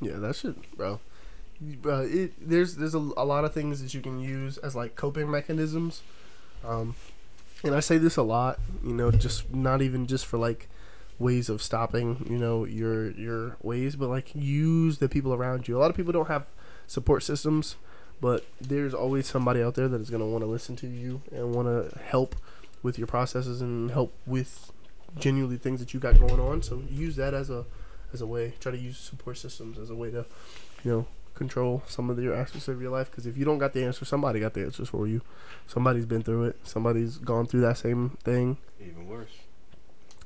Yeah, 0.00 0.16
that 0.16 0.34
shit, 0.34 0.76
bro. 0.76 1.00
Bro, 1.60 2.08
it 2.10 2.32
there's 2.40 2.76
there's 2.76 2.94
a, 2.94 2.98
a 2.98 3.24
lot 3.24 3.44
of 3.44 3.52
things 3.52 3.82
that 3.82 3.94
you 3.94 4.00
can 4.00 4.18
use 4.18 4.58
as 4.58 4.74
like 4.74 4.96
coping 4.96 5.30
mechanisms, 5.30 6.02
um, 6.64 6.96
and 7.62 7.74
I 7.74 7.80
say 7.80 7.98
this 7.98 8.16
a 8.16 8.22
lot. 8.22 8.58
You 8.82 8.94
know, 8.94 9.10
just 9.10 9.54
not 9.54 9.82
even 9.82 10.06
just 10.06 10.26
for 10.26 10.38
like 10.38 10.68
ways 11.18 11.50
of 11.50 11.62
stopping, 11.62 12.26
you 12.28 12.38
know, 12.38 12.64
your 12.64 13.10
your 13.12 13.58
ways, 13.62 13.94
but 13.94 14.08
like 14.08 14.34
use 14.34 14.98
the 14.98 15.08
people 15.08 15.34
around 15.34 15.68
you. 15.68 15.76
A 15.76 15.80
lot 15.80 15.90
of 15.90 15.96
people 15.96 16.12
don't 16.12 16.28
have 16.28 16.46
support 16.86 17.22
systems, 17.22 17.76
but 18.20 18.44
there's 18.60 18.94
always 18.94 19.26
somebody 19.26 19.62
out 19.62 19.74
there 19.74 19.88
that 19.88 20.00
is 20.00 20.10
gonna 20.10 20.26
want 20.26 20.42
to 20.42 20.48
listen 20.48 20.76
to 20.76 20.86
you 20.86 21.22
and 21.32 21.54
want 21.54 21.68
to 21.68 21.98
help 21.98 22.36
with 22.82 22.98
your 22.98 23.06
processes 23.06 23.60
and 23.60 23.90
help 23.90 24.12
with 24.26 24.72
genuinely 25.18 25.56
things 25.56 25.80
that 25.80 25.92
you 25.92 26.00
got 26.00 26.18
going 26.18 26.40
on. 26.40 26.62
So 26.62 26.82
use 26.90 27.16
that 27.16 27.34
as 27.34 27.50
a 27.50 27.64
as 28.12 28.20
a 28.20 28.26
way. 28.26 28.54
Try 28.60 28.72
to 28.72 28.78
use 28.78 28.98
support 28.98 29.38
systems 29.38 29.78
as 29.78 29.90
a 29.90 29.94
way 29.94 30.10
to, 30.10 30.24
you 30.84 30.90
know, 30.90 31.06
control 31.34 31.82
some 31.86 32.10
of 32.10 32.18
your 32.18 32.34
aspects 32.34 32.68
of 32.68 32.80
your 32.80 32.90
life. 32.90 33.10
Because 33.10 33.26
if 33.26 33.36
you 33.36 33.44
don't 33.44 33.58
got 33.58 33.72
the 33.72 33.84
answer, 33.84 34.04
somebody 34.04 34.40
got 34.40 34.54
the 34.54 34.62
answers 34.62 34.88
for 34.88 35.06
you. 35.06 35.22
Somebody's 35.66 36.06
been 36.06 36.22
through 36.22 36.44
it. 36.44 36.56
Somebody's 36.64 37.18
gone 37.18 37.46
through 37.46 37.62
that 37.62 37.78
same 37.78 38.18
thing. 38.24 38.58
Even 38.80 39.08
worse. 39.08 39.32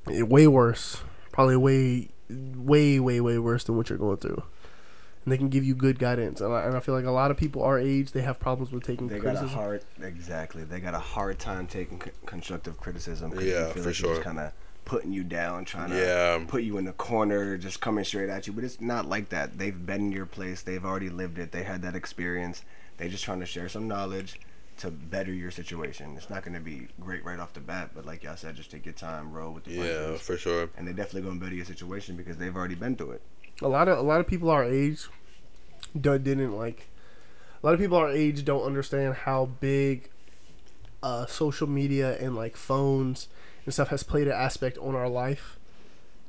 Way 0.07 0.47
worse. 0.47 1.03
Probably 1.33 1.57
way, 1.57 2.09
way, 2.29 3.01
way, 3.01 3.21
way 3.21 3.39
worse 3.39 3.65
than 3.65 3.77
what 3.77 3.89
you're 3.89 3.99
going 3.99 4.19
through. 4.19 4.43
And 5.25 5.33
they 5.33 5.39
can 5.39 5.49
give 5.49 5.64
you 5.64 5.75
good 5.75 5.99
guidance. 5.99 6.41
And 6.41 6.53
I, 6.53 6.64
and 6.64 6.77
I 6.77 6.81
feel 6.81 6.95
like 6.95 7.07
a 7.07 7.11
lot 7.11 7.31
of 7.31 7.37
people 7.37 7.62
our 7.62 7.79
age, 7.79 8.12
they 8.12 8.22
have 8.22 8.39
problems 8.39 8.70
with 8.72 8.83
taking 8.85 9.09
They 9.09 9.16
got 9.18 9.20
a 9.20 9.39
criticism. 9.39 9.49
hard 9.59 9.85
exactly. 10.03 10.64
They 10.64 10.81
got 10.81 10.95
a 10.95 10.99
hard 10.99 11.39
time 11.39 11.66
taking 11.66 12.01
c- 12.01 12.11
constructive 12.27 12.79
criticism. 12.79 13.31
'cause 13.33 13.43
Yeah, 13.45 13.72
feel 13.72 13.83
for 13.83 13.89
like 13.89 13.95
sure. 13.95 14.22
Kind 14.22 14.39
of 14.39 14.53
putting 14.85 15.12
you 15.12 15.25
down, 15.25 15.64
trying 15.64 15.89
to 15.91 15.97
Yeah. 15.97 16.45
put 16.47 16.62
you 16.62 16.77
in 16.77 16.85
the 16.85 16.93
corner, 16.93 17.57
just 17.57 17.81
coming 17.81 18.05
straight 18.05 18.29
at 18.29 18.47
you. 18.47 18.53
But 18.53 18.64
it's 18.64 18.83
not 18.83 19.09
like 19.09 19.31
that. 19.31 19.57
They've 19.57 19.87
been 19.87 20.03
in 20.03 20.12
your 20.12 20.27
place. 20.27 20.61
They've 20.61 20.85
already 20.85 21.09
lived 21.09 21.39
it. 21.39 21.53
They 21.53 21.62
had 21.62 21.81
that 21.83 21.95
experience. 21.97 22.62
They're 22.99 23.09
just 23.09 23.25
trying 23.25 23.41
to 23.41 23.47
share 23.47 23.68
some 23.70 23.89
knowledge 23.89 24.39
to 24.77 24.91
better 24.91 25.33
your 25.33 25.51
situation. 25.51 26.14
It's 26.18 26.29
not 26.29 26.43
going 26.45 26.53
to 26.55 26.61
be 26.61 26.89
great 27.01 27.25
right 27.25 27.39
off 27.41 27.55
the 27.55 27.61
bat, 27.61 27.91
but 27.95 28.05
like 28.05 28.25
y'all 28.25 28.37
said, 28.37 28.57
just 28.57 28.70
take 28.70 28.85
your 28.85 28.93
time, 28.93 29.33
roll 29.33 29.53
with 29.55 29.64
the 29.64 29.70
Yeah, 29.72 30.16
for 30.18 30.37
sure. 30.37 30.68
And 30.77 30.87
they're 30.87 30.93
definitely 30.95 31.22
going 31.22 31.39
to 31.39 31.45
better 31.45 31.55
your 31.57 31.64
situation 31.64 32.14
because 32.16 32.37
they've 32.37 32.55
already 32.55 32.75
been 32.75 32.97
through 32.97 33.12
it. 33.12 33.22
A 33.63 33.69
lot 33.69 33.89
of 33.89 33.99
a 33.99 34.03
lot 34.03 34.21
of 34.21 34.27
people 34.27 34.51
our 34.51 34.65
age 34.65 35.09
do- 35.99 36.19
didn't 36.19 36.53
like 36.57 36.89
a 37.63 37.67
lot 37.67 37.75
of 37.75 37.81
people 37.81 37.97
our 37.97 38.11
age 38.11 38.45
don't 38.45 38.63
understand 38.63 39.15
how 39.15 39.47
big 39.61 40.11
uh, 41.03 41.27
social 41.27 41.67
media 41.69 42.17
and 42.19 42.35
like 42.35 42.57
phones 42.57 43.29
and 43.65 43.73
stuff 43.75 43.89
has 43.89 44.03
played 44.03 44.27
an 44.27 44.33
aspect 44.33 44.79
on 44.79 44.95
our 44.95 45.09
life 45.09 45.59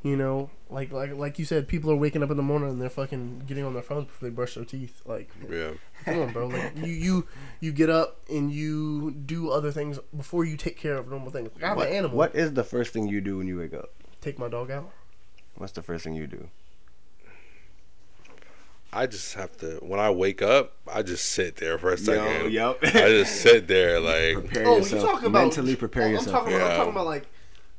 you 0.03 0.15
know 0.15 0.49
like 0.69 0.91
like 0.91 1.13
like 1.15 1.39
you 1.39 1.45
said 1.45 1.67
people 1.67 1.89
are 1.91 1.95
waking 1.95 2.21
up 2.21 2.29
in 2.29 2.37
the 2.37 2.43
morning 2.43 2.69
and 2.69 2.81
they're 2.81 2.89
fucking 2.89 3.41
getting 3.47 3.63
on 3.63 3.73
their 3.73 3.81
phones 3.81 4.05
before 4.05 4.29
they 4.29 4.33
brush 4.35 4.55
their 4.55 4.65
teeth 4.65 5.01
like 5.05 5.29
Yeah. 5.49 5.71
come 6.03 6.19
on 6.21 6.33
bro 6.33 6.47
like 6.47 6.73
you 6.77 6.85
you 6.87 7.27
you 7.61 7.71
get 7.71 7.89
up 7.89 8.19
and 8.29 8.51
you 8.51 9.11
do 9.11 9.49
other 9.49 9.71
things 9.71 9.97
before 10.15 10.43
you 10.45 10.57
take 10.57 10.77
care 10.77 10.97
of 10.97 11.07
normal 11.09 11.31
things 11.31 11.49
like 11.55 11.63
i 11.63 11.67
have 11.69 11.77
what, 11.77 11.87
an 11.87 11.93
animal 11.93 12.17
what 12.17 12.35
is 12.35 12.53
the 12.53 12.63
first 12.63 12.91
thing 12.93 13.07
you 13.07 13.21
do 13.21 13.37
when 13.37 13.47
you 13.47 13.57
wake 13.57 13.73
up? 13.73 13.89
take 14.21 14.37
my 14.37 14.47
dog 14.47 14.69
out 14.69 14.91
What's 15.57 15.71
the 15.71 15.81
first 15.81 16.03
thing 16.03 16.15
you 16.15 16.27
do? 16.27 16.49
I 18.95 19.07
just 19.07 19.33
have 19.33 19.55
to 19.57 19.75
when 19.81 19.99
I 19.99 20.09
wake 20.09 20.41
up, 20.41 20.73
I 20.91 21.01
just 21.01 21.25
sit 21.25 21.57
there 21.57 21.77
for 21.77 21.91
a 21.91 21.97
second. 21.97 22.51
Yep. 22.53 22.79
I 22.83 22.89
just 23.09 23.41
sit 23.41 23.67
there 23.67 23.99
like 24.11 24.35
prepare 24.45 24.67
Oh, 24.67 24.77
you 24.77 24.85
talking 24.85 25.27
about 25.27 25.41
mentally 25.41 25.75
prepare 25.75 26.03
oh, 26.03 26.07
I'm 26.07 26.11
yourself. 26.13 26.31
talking, 26.31 26.55
about, 26.55 26.71
I'm 26.71 26.77
talking 26.77 26.91
about 26.93 27.05
like 27.05 27.27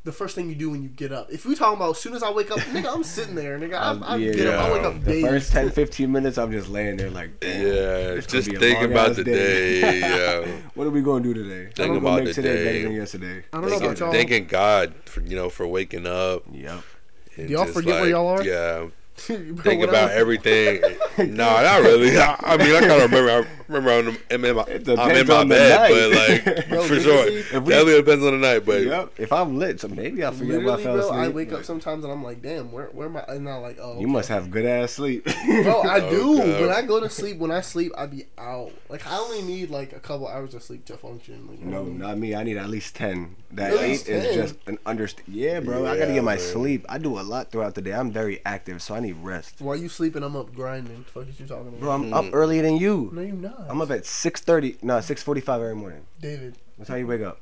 the 0.05 0.13
first 0.13 0.37
thing 0.37 0.49
you 0.49 0.55
do 0.55 0.71
when 0.71 0.83
you 0.85 0.89
get 0.89 1.11
up. 1.11 1.33
If 1.33 1.45
we 1.47 1.57
talking 1.57 1.77
about 1.79 1.91
as 1.97 1.99
soon 2.01 2.15
as 2.15 2.23
I 2.23 2.31
wake 2.31 2.51
up, 2.53 2.61
nigga, 2.61 2.95
I'm 2.95 3.03
sitting 3.03 3.35
there, 3.35 3.59
nigga. 3.59 3.75
I, 3.75 3.89
Um, 3.89 4.05
I 4.07 4.17
yeah, 4.17 4.33
get 4.35 4.47
up, 4.47 4.65
I 4.65 4.73
wake 4.73 4.83
up 4.85 4.95
the 5.03 5.11
dazed. 5.11 5.27
first 5.27 5.53
10, 5.53 5.71
15 5.71 6.13
minutes, 6.13 6.39
I'm 6.39 6.53
just 6.53 6.69
laying 6.69 6.97
there 6.97 7.11
like, 7.11 7.41
damn, 7.41 7.67
yeah, 7.67 8.21
just 8.21 8.49
be 8.49 8.55
a 8.55 8.59
thinking 8.61 8.93
about 8.93 9.17
the 9.17 9.25
day. 9.25 10.01
Yeah. 10.01 10.47
what 10.75 10.87
are 10.87 10.91
we 10.91 11.03
going 11.03 11.25
to 11.25 11.35
do 11.35 11.43
today? 11.43 11.73
Think 11.75 11.89
How 11.89 11.93
we 11.93 11.99
about 11.99 12.09
gonna 12.11 12.25
make 12.25 12.35
the 12.37 12.43
today 12.43 12.55
day. 12.57 12.65
better 12.65 12.83
than 12.85 12.93
yesterday? 12.93 13.45
I 13.53 13.61
don't 13.61 13.69
know 13.71 13.77
about 13.79 13.81
Thanking, 13.81 13.99
y'all. 14.05 14.13
thanking 14.13 14.47
God 14.47 14.95
for 15.07 15.21
you 15.23 15.35
know 15.35 15.49
for 15.51 15.67
waking 15.67 16.07
up. 16.07 16.45
Yep. 16.53 16.83
Do 17.37 17.43
y'all 17.47 17.65
just, 17.65 17.75
forget 17.75 18.01
where 18.01 18.11
y'all 18.11 18.29
are? 18.29 18.45
Yeah, 18.45 18.79
Bro, 18.79 18.93
think 19.17 19.83
about 19.83 20.11
I- 20.11 20.15
everything. 20.15 20.81
no, 21.19 21.45
not 21.45 21.83
really. 21.83 22.17
I, 22.19 22.37
I 22.41 22.57
mean, 22.57 22.75
I 22.75 22.81
kind 22.81 22.93
of 23.03 23.11
remember. 23.11 23.31
I, 23.31 23.47
remember 23.69 23.91
I'm, 23.91 24.19
I'm 24.31 24.45
in 24.45 24.55
my, 24.57 24.63
I'm 24.63 25.17
in 25.17 25.27
my 25.27 25.35
on 25.35 25.49
the 25.49 25.55
bed, 25.55 26.45
but 26.45 26.55
like 26.57 26.69
Bro, 26.69 26.83
for 26.85 27.01
sure, 27.01 27.13
literally, 27.25 27.37
if 27.39 27.53
we- 27.63 27.69
definitely 27.71 27.95
depends 28.03 28.25
on 28.25 28.41
the 28.41 28.47
night. 28.47 28.65
But 28.65 28.83
Yep. 28.83 29.13
If 29.19 29.33
I'm 29.33 29.59
lit, 29.59 29.81
so 29.81 29.89
maybe 29.89 30.25
I 30.25 30.31
forget 30.31 30.63
Literally, 30.63 30.81
I 30.83 30.85
fell 30.85 30.99
asleep. 31.01 31.15
I 31.15 31.29
wake 31.29 31.53
up 31.53 31.65
sometimes 31.65 32.05
and 32.05 32.13
I'm 32.13 32.23
like, 32.23 32.43
damn, 32.43 32.71
where 32.71 32.87
where 32.89 33.09
am 33.09 33.17
I? 33.17 33.25
And 33.29 33.49
I'm 33.49 33.63
like, 33.63 33.79
oh, 33.81 33.99
You 33.99 34.07
must 34.07 34.29
have 34.29 34.51
good 34.51 34.67
ass 34.67 34.93
sleep. 34.93 35.25
Bro, 35.25 35.33
I 35.83 36.01
do. 36.01 36.21
Oh, 36.23 36.41
okay. 36.43 36.61
When 36.61 36.71
I 36.71 36.83
go 36.83 37.01
to 37.01 37.09
sleep, 37.11 37.39
when 37.39 37.51
I 37.51 37.61
sleep, 37.63 37.93
I 37.97 38.07
be 38.07 38.27
out. 38.39 38.71
Like 38.89 39.07
I 39.07 39.17
only 39.19 39.43
need 39.43 39.71
like 39.71 39.93
a 39.93 40.01
couple 40.01 40.29
hours 40.29 40.55
of 40.55 40.63
sleep 40.63 40.85
to 40.87 40.97
function. 40.97 41.49
Like, 41.49 41.61
No, 41.61 41.85
not 41.85 42.19
me. 42.19 42.35
I 42.35 42.45
need 42.45 42.57
at 42.59 42.69
least 42.71 42.95
ten. 42.95 43.35
That 43.53 43.73
At 43.73 43.79
eight 43.81 43.89
least 43.89 44.09
is 44.09 44.25
10? 44.25 44.35
just 44.35 44.55
an 44.67 44.79
understand. 44.87 45.29
Yeah, 45.29 45.61
bro. 45.61 45.87
I 45.87 45.97
gotta 45.99 46.13
get 46.13 46.23
my 46.25 46.35
man. 46.37 46.39
sleep. 46.45 46.85
I 46.89 46.99
do 46.99 47.19
a 47.19 47.23
lot 47.23 47.51
throughout 47.51 47.75
the 47.75 47.81
day. 47.83 47.93
I'm 47.93 48.11
very 48.11 48.41
active, 48.45 48.83
so 48.83 48.95
I 48.95 49.01
need 49.01 49.06
rest. 49.13 49.61
While 49.61 49.77
you 49.77 49.89
sleeping, 49.89 50.23
I'm 50.23 50.37
up 50.37 50.55
grinding. 50.55 51.05
The 51.05 51.11
fuck 51.11 51.29
is 51.29 51.39
you 51.41 51.47
talking 51.47 51.69
about? 51.69 51.81
Bro, 51.81 51.91
I'm 51.93 52.13
up 52.13 52.27
earlier 52.33 52.63
than 52.63 52.77
you. 52.77 53.11
no, 53.13 53.21
you 53.23 53.33
not. 53.33 53.67
I'm 53.69 53.81
up 53.81 53.91
at 53.91 54.07
six 54.07 54.41
thirty. 54.41 54.77
No, 54.83 55.01
six 55.01 55.23
forty-five 55.23 55.61
every 55.61 55.75
morning. 55.77 56.07
David. 56.21 56.57
That's 56.79 56.89
how 56.91 56.97
you 56.97 57.07
wake 57.07 57.23
up. 57.23 57.41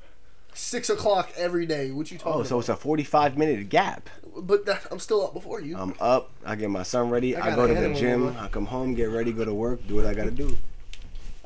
Six 0.56 0.88
o'clock 0.88 1.32
every 1.36 1.66
day. 1.66 1.90
What 1.90 2.10
you 2.12 2.18
talking 2.18 2.32
Oh, 2.40 2.42
so 2.44 2.56
about? 2.56 2.60
it's 2.60 2.68
a 2.68 2.76
forty-five 2.76 3.36
minute 3.36 3.68
gap. 3.68 4.08
But 4.36 4.66
that, 4.66 4.86
I'm 4.90 4.98
still 5.00 5.24
up 5.26 5.32
before 5.34 5.60
you. 5.60 5.76
I'm 5.76 5.94
up. 6.00 6.30
I 6.44 6.54
get 6.56 6.70
my 6.70 6.82
son 6.84 7.10
ready. 7.10 7.36
I 7.36 7.52
I, 7.52 7.56
go 7.56 7.66
to 7.66 7.74
the 7.74 7.92
gym. 7.94 8.36
I 8.38 8.48
come 8.48 8.66
home, 8.66 8.94
get 8.94 9.06
ready, 9.10 9.32
go 9.32 9.44
to 9.44 9.54
work, 9.54 9.86
do 9.88 9.96
what 9.96 10.06
I 10.06 10.14
gotta 10.14 10.30
do. 10.30 10.56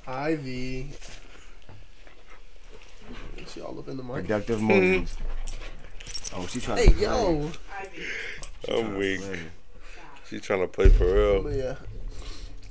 Ivy. 0.06 0.90
She 3.46 3.60
all 3.62 3.78
up 3.78 3.88
in 3.88 3.96
the 3.96 4.02
mic. 4.02 4.14
Productive 4.22 4.60
mornings. 4.60 5.16
Oh, 6.36 6.46
she 6.46 6.60
trying 6.60 6.76
Hey 6.76 6.88
to. 6.92 7.00
yo. 7.00 7.50
I'm 8.70 8.98
weak. 8.98 9.22
Play. 10.28 10.38
She 10.38 10.40
trying 10.40 10.60
to 10.60 10.68
play 10.68 10.88
for 10.88 11.12
real. 11.12 11.42
But 11.42 11.54
yeah. 11.54 11.76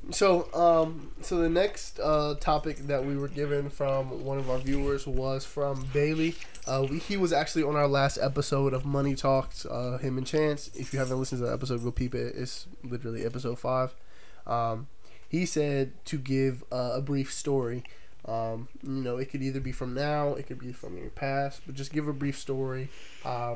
So, 0.09 0.53
um, 0.53 1.11
so 1.21 1.37
the 1.37 1.49
next 1.49 1.99
uh, 1.99 2.35
topic 2.39 2.77
that 2.87 3.03
we 3.05 3.17
were 3.17 3.27
given 3.27 3.69
from 3.69 4.23
one 4.23 4.37
of 4.37 4.49
our 4.49 4.57
viewers 4.57 5.05
was 5.05 5.43
from 5.43 5.85
Bailey. 5.91 6.35
Uh, 6.65 6.87
we, 6.89 6.99
he 6.99 7.17
was 7.17 7.33
actually 7.33 7.63
on 7.63 7.75
our 7.75 7.87
last 7.87 8.17
episode 8.21 8.73
of 8.73 8.85
Money 8.85 9.15
Talks. 9.15 9.65
Uh, 9.65 9.97
him 10.01 10.17
and 10.17 10.25
Chance. 10.25 10.71
If 10.75 10.93
you 10.93 10.99
haven't 10.99 11.19
listened 11.19 11.41
to 11.41 11.47
that 11.47 11.53
episode, 11.53 11.83
go 11.83 11.91
peep 11.91 12.15
it. 12.15 12.35
It's 12.37 12.67
literally 12.83 13.25
episode 13.25 13.59
five. 13.59 13.95
Um, 14.45 14.87
he 15.27 15.45
said 15.45 15.93
to 16.05 16.17
give 16.17 16.63
uh, 16.71 16.91
a 16.93 17.01
brief 17.01 17.33
story. 17.33 17.83
Um, 18.25 18.67
you 18.83 18.89
know, 18.89 19.17
it 19.17 19.29
could 19.29 19.41
either 19.41 19.59
be 19.59 19.71
from 19.71 19.93
now, 19.93 20.33
it 20.33 20.47
could 20.47 20.59
be 20.59 20.73
from 20.73 20.97
your 20.97 21.09
past, 21.09 21.61
but 21.65 21.75
just 21.75 21.93
give 21.93 22.07
a 22.07 22.13
brief 22.13 22.37
story. 22.37 22.89
Uh, 23.23 23.55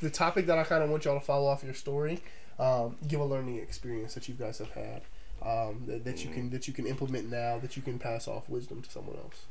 the 0.00 0.10
topic 0.10 0.46
that 0.46 0.58
I 0.58 0.64
kind 0.64 0.82
of 0.82 0.90
want 0.90 1.04
y'all 1.04 1.18
to 1.18 1.24
follow 1.24 1.46
off 1.46 1.62
your 1.62 1.74
story, 1.74 2.20
um, 2.58 2.96
give 3.06 3.20
a 3.20 3.24
learning 3.24 3.56
experience 3.56 4.14
that 4.14 4.28
you 4.28 4.34
guys 4.34 4.58
have 4.58 4.70
had 4.70 5.02
um, 5.42 5.82
that, 5.86 6.04
that 6.04 6.24
you 6.24 6.30
can 6.30 6.50
that 6.50 6.66
you 6.66 6.74
can 6.74 6.86
implement 6.86 7.30
now 7.30 7.58
that 7.58 7.76
you 7.76 7.82
can 7.82 7.98
pass 7.98 8.26
off 8.26 8.48
wisdom 8.48 8.82
to 8.82 8.90
someone 8.90 9.16
else. 9.16 9.46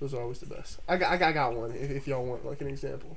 Those 0.00 0.14
are 0.14 0.20
always 0.22 0.38
the 0.40 0.46
best. 0.46 0.80
I 0.88 0.96
got, 0.96 1.12
I 1.12 1.16
got, 1.16 1.28
I 1.28 1.32
got 1.32 1.54
one 1.54 1.70
if, 1.72 1.90
if 1.90 2.06
y'all 2.08 2.24
want 2.24 2.44
like 2.44 2.60
an 2.60 2.68
example. 2.68 3.16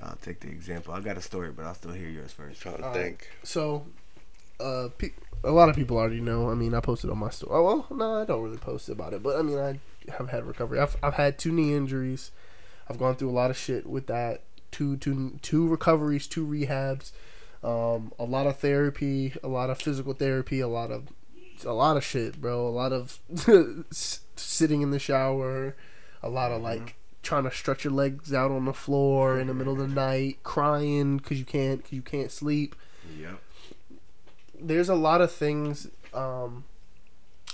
I'll 0.00 0.16
take 0.16 0.40
the 0.40 0.48
example. 0.48 0.92
I 0.92 1.00
got 1.00 1.16
a 1.16 1.20
story, 1.22 1.50
but 1.52 1.64
I'll 1.64 1.74
still 1.74 1.92
hear 1.92 2.08
yours 2.08 2.32
first. 2.32 2.60
trying 2.60 2.78
to 2.78 2.84
Alright. 2.84 3.02
think. 3.02 3.30
So, 3.44 3.86
uh, 4.58 4.88
pe- 4.98 5.12
a 5.44 5.50
lot 5.50 5.68
of 5.68 5.76
people 5.76 5.98
already 5.98 6.20
know. 6.20 6.50
I 6.50 6.54
mean, 6.54 6.74
I 6.74 6.80
posted 6.80 7.10
on 7.10 7.18
my 7.18 7.30
story. 7.30 7.52
Oh 7.54 7.62
well, 7.62 7.86
no, 7.90 8.22
I 8.22 8.24
don't 8.24 8.42
really 8.42 8.56
post 8.58 8.88
about 8.88 9.12
it, 9.12 9.22
but 9.22 9.36
I 9.36 9.42
mean, 9.42 9.58
I 9.58 9.78
have 10.12 10.30
had 10.30 10.46
recovery. 10.46 10.80
I've, 10.80 10.96
I've 11.02 11.14
had 11.14 11.38
two 11.38 11.52
knee 11.52 11.74
injuries. 11.74 12.30
I've 12.88 12.98
gone 12.98 13.16
through 13.16 13.30
a 13.30 13.32
lot 13.32 13.50
of 13.50 13.56
shit 13.56 13.86
with 13.86 14.06
that. 14.08 14.42
Two, 14.70 14.96
two, 14.96 15.38
two 15.40 15.68
recoveries, 15.68 16.26
two 16.26 16.46
rehabs, 16.46 17.12
um, 17.64 18.12
a 18.18 18.24
lot 18.24 18.46
of 18.46 18.58
therapy, 18.58 19.32
a 19.42 19.48
lot 19.48 19.70
of 19.70 19.80
physical 19.80 20.12
therapy, 20.12 20.60
a 20.60 20.68
lot 20.68 20.90
of, 20.90 21.08
a 21.64 21.72
lot 21.72 21.96
of 21.96 22.04
shit, 22.04 22.40
bro. 22.40 22.66
A 22.66 22.68
lot 22.68 22.92
of 22.92 23.18
sitting 23.90 24.82
in 24.82 24.90
the 24.90 24.98
shower, 24.98 25.74
a 26.22 26.28
lot 26.28 26.52
of 26.52 26.62
like 26.62 26.96
trying 27.22 27.44
to 27.44 27.50
stretch 27.50 27.84
your 27.84 27.92
legs 27.92 28.34
out 28.34 28.50
on 28.50 28.66
the 28.66 28.74
floor 28.74 29.38
in 29.40 29.46
the 29.46 29.54
middle 29.54 29.72
of 29.72 29.78
the 29.78 29.88
night, 29.88 30.42
crying 30.42 31.16
because 31.16 31.38
you 31.38 31.44
can't, 31.46 31.82
cause 31.82 31.92
you 31.92 32.02
can't 32.02 32.30
sleep 32.30 32.76
Yep. 33.18 33.38
there's 34.60 34.88
a 34.88 34.94
lot 34.94 35.20
of 35.20 35.30
things 35.32 35.88
um, 36.14 36.64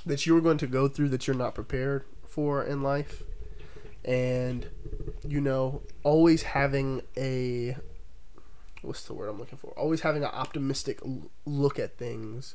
that 0.07 0.27
you're 0.27 0.41
going 0.41 0.59
to 0.59 0.67
go 0.67 0.87
through 0.89 1.09
that 1.11 1.27
you're 1.27 1.37
not 1.37 1.55
prepared 1.55 2.05
for 2.27 2.63
in 2.65 2.83
life 2.83 3.23
and 4.05 4.69
you 5.27 5.41
know 5.41 5.83
always 6.05 6.43
having 6.43 7.03
a 7.17 7.77
what's 8.83 9.05
the 9.05 9.15
word 9.15 9.29
i'm 9.29 9.39
looking 9.39 9.59
for 9.59 9.69
always 9.79 10.01
having 10.03 10.23
an 10.25 10.31
optimistic 10.33 10.99
l- 11.05 11.31
look 11.45 11.79
at 11.79 11.97
things 11.99 12.55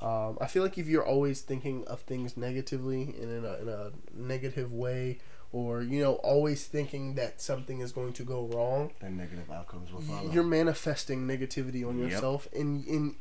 um, 0.00 0.36
i 0.40 0.46
feel 0.46 0.62
like 0.62 0.76
if 0.78 0.86
you're 0.86 1.04
always 1.06 1.40
thinking 1.40 1.84
of 1.86 2.00
things 2.00 2.36
negatively 2.36 3.02
and 3.20 3.30
in 3.30 3.44
a, 3.44 3.54
in 3.62 3.68
a 3.68 3.90
negative 4.14 4.72
way 4.72 5.18
or 5.52 5.80
you 5.82 6.02
know 6.02 6.14
always 6.16 6.66
thinking 6.66 7.14
that 7.14 7.40
something 7.40 7.80
is 7.80 7.92
going 7.92 8.12
to 8.12 8.22
go 8.24 8.44
wrong 8.52 8.90
Then 9.00 9.16
negative 9.16 9.50
outcomes 9.50 9.92
will 9.92 10.00
follow. 10.02 10.30
you're 10.32 10.42
manifesting 10.44 11.26
negativity 11.26 11.86
on 11.88 11.98
Yep. 11.98 12.10
yourself 12.10 12.48
and 12.54 12.84
and 12.86 13.14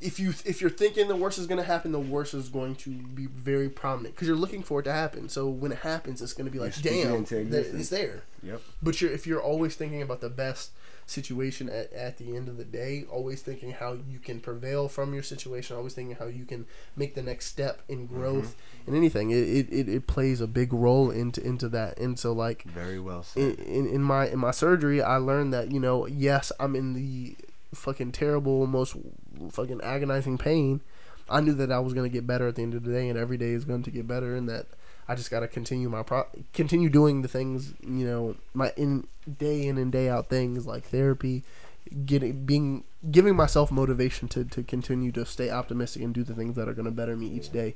if 0.00 0.18
you 0.18 0.30
if 0.44 0.60
you're 0.60 0.70
thinking 0.70 1.08
the 1.08 1.16
worst 1.16 1.38
is 1.38 1.46
going 1.46 1.58
to 1.58 1.64
happen 1.64 1.92
the 1.92 2.00
worst 2.00 2.34
is 2.34 2.48
going 2.48 2.74
to 2.74 2.90
be 2.90 3.26
very 3.26 3.68
prominent 3.68 4.14
because 4.14 4.26
you're 4.26 4.36
looking 4.36 4.62
for 4.62 4.80
it 4.80 4.82
to 4.82 4.92
happen 4.92 5.28
so 5.28 5.48
when 5.48 5.70
it 5.72 5.78
happens 5.78 6.20
it's 6.20 6.32
going 6.32 6.44
to 6.46 6.50
be 6.50 6.58
like 6.58 6.74
damn 6.82 7.14
into 7.14 7.36
that 7.36 7.40
existence. 7.60 7.80
it's 7.80 7.90
there 7.90 8.22
Yep. 8.42 8.60
but 8.82 9.00
you're 9.00 9.12
if 9.12 9.26
you're 9.26 9.40
always 9.40 9.76
thinking 9.76 10.02
about 10.02 10.20
the 10.20 10.28
best 10.28 10.72
situation 11.06 11.68
at, 11.68 11.92
at 11.92 12.18
the 12.18 12.36
end 12.36 12.48
of 12.48 12.56
the 12.56 12.64
day 12.64 13.04
always 13.10 13.42
thinking 13.42 13.72
how 13.72 13.92
you 14.08 14.18
can 14.18 14.40
prevail 14.40 14.88
from 14.88 15.12
your 15.12 15.22
situation 15.22 15.76
always 15.76 15.92
thinking 15.92 16.16
how 16.16 16.26
you 16.26 16.44
can 16.44 16.66
make 16.96 17.14
the 17.14 17.22
next 17.22 17.46
step 17.46 17.82
in 17.88 18.06
mm-hmm. 18.06 18.16
growth 18.16 18.56
and 18.86 18.96
anything. 18.96 19.30
It, 19.30 19.68
it, 19.70 19.88
it, 19.88 20.06
plays 20.06 20.40
a 20.40 20.46
big 20.46 20.72
role 20.72 21.10
into 21.10 21.44
into 21.44 21.68
that. 21.70 21.98
And 21.98 22.18
so 22.18 22.32
like 22.32 22.64
Very 22.64 23.00
well 23.00 23.22
said. 23.22 23.58
in, 23.58 23.64
in, 23.64 23.86
in 23.86 24.02
my 24.02 24.28
in 24.28 24.38
my 24.38 24.50
surgery 24.50 25.02
I 25.02 25.16
learned 25.16 25.52
that 25.52 25.70
you 25.70 25.80
know 25.80 26.06
yes 26.06 26.52
I'm 26.60 26.76
in 26.76 26.94
the 26.94 27.36
fucking 27.74 28.12
terrible 28.12 28.66
most 28.66 28.96
fucking 29.50 29.80
agonizing 29.82 30.38
pain. 30.38 30.80
I 31.28 31.40
knew 31.40 31.54
that 31.54 31.72
I 31.72 31.78
was 31.80 31.94
gonna 31.94 32.08
get 32.08 32.26
better 32.26 32.48
at 32.48 32.56
the 32.56 32.62
end 32.62 32.74
of 32.74 32.84
the 32.84 32.92
day 32.92 33.08
and 33.08 33.18
every 33.18 33.36
day 33.36 33.52
is 33.52 33.64
going 33.64 33.82
to 33.84 33.90
get 33.90 34.06
better 34.06 34.36
and 34.36 34.48
that 34.48 34.66
I 35.08 35.14
just 35.14 35.30
gotta 35.30 35.48
continue 35.48 35.88
my 35.88 36.02
pro 36.02 36.26
continue 36.52 36.88
doing 36.88 37.22
the 37.22 37.28
things 37.28 37.74
you 37.82 38.06
know 38.06 38.36
my 38.54 38.72
in 38.76 39.06
day 39.38 39.66
in 39.66 39.78
and 39.78 39.92
day 39.92 40.08
out 40.08 40.28
things 40.28 40.66
like 40.66 40.84
therapy 40.84 41.42
getting 42.06 42.44
being 42.44 42.84
giving 43.10 43.36
myself 43.36 43.70
motivation 43.70 44.28
to, 44.28 44.44
to 44.44 44.62
continue 44.62 45.12
to 45.12 45.26
stay 45.26 45.50
optimistic 45.50 46.02
and 46.02 46.14
do 46.14 46.24
the 46.24 46.34
things 46.34 46.56
that 46.56 46.68
are 46.68 46.74
gonna 46.74 46.90
better 46.90 47.16
me 47.16 47.26
each 47.26 47.52
day. 47.52 47.74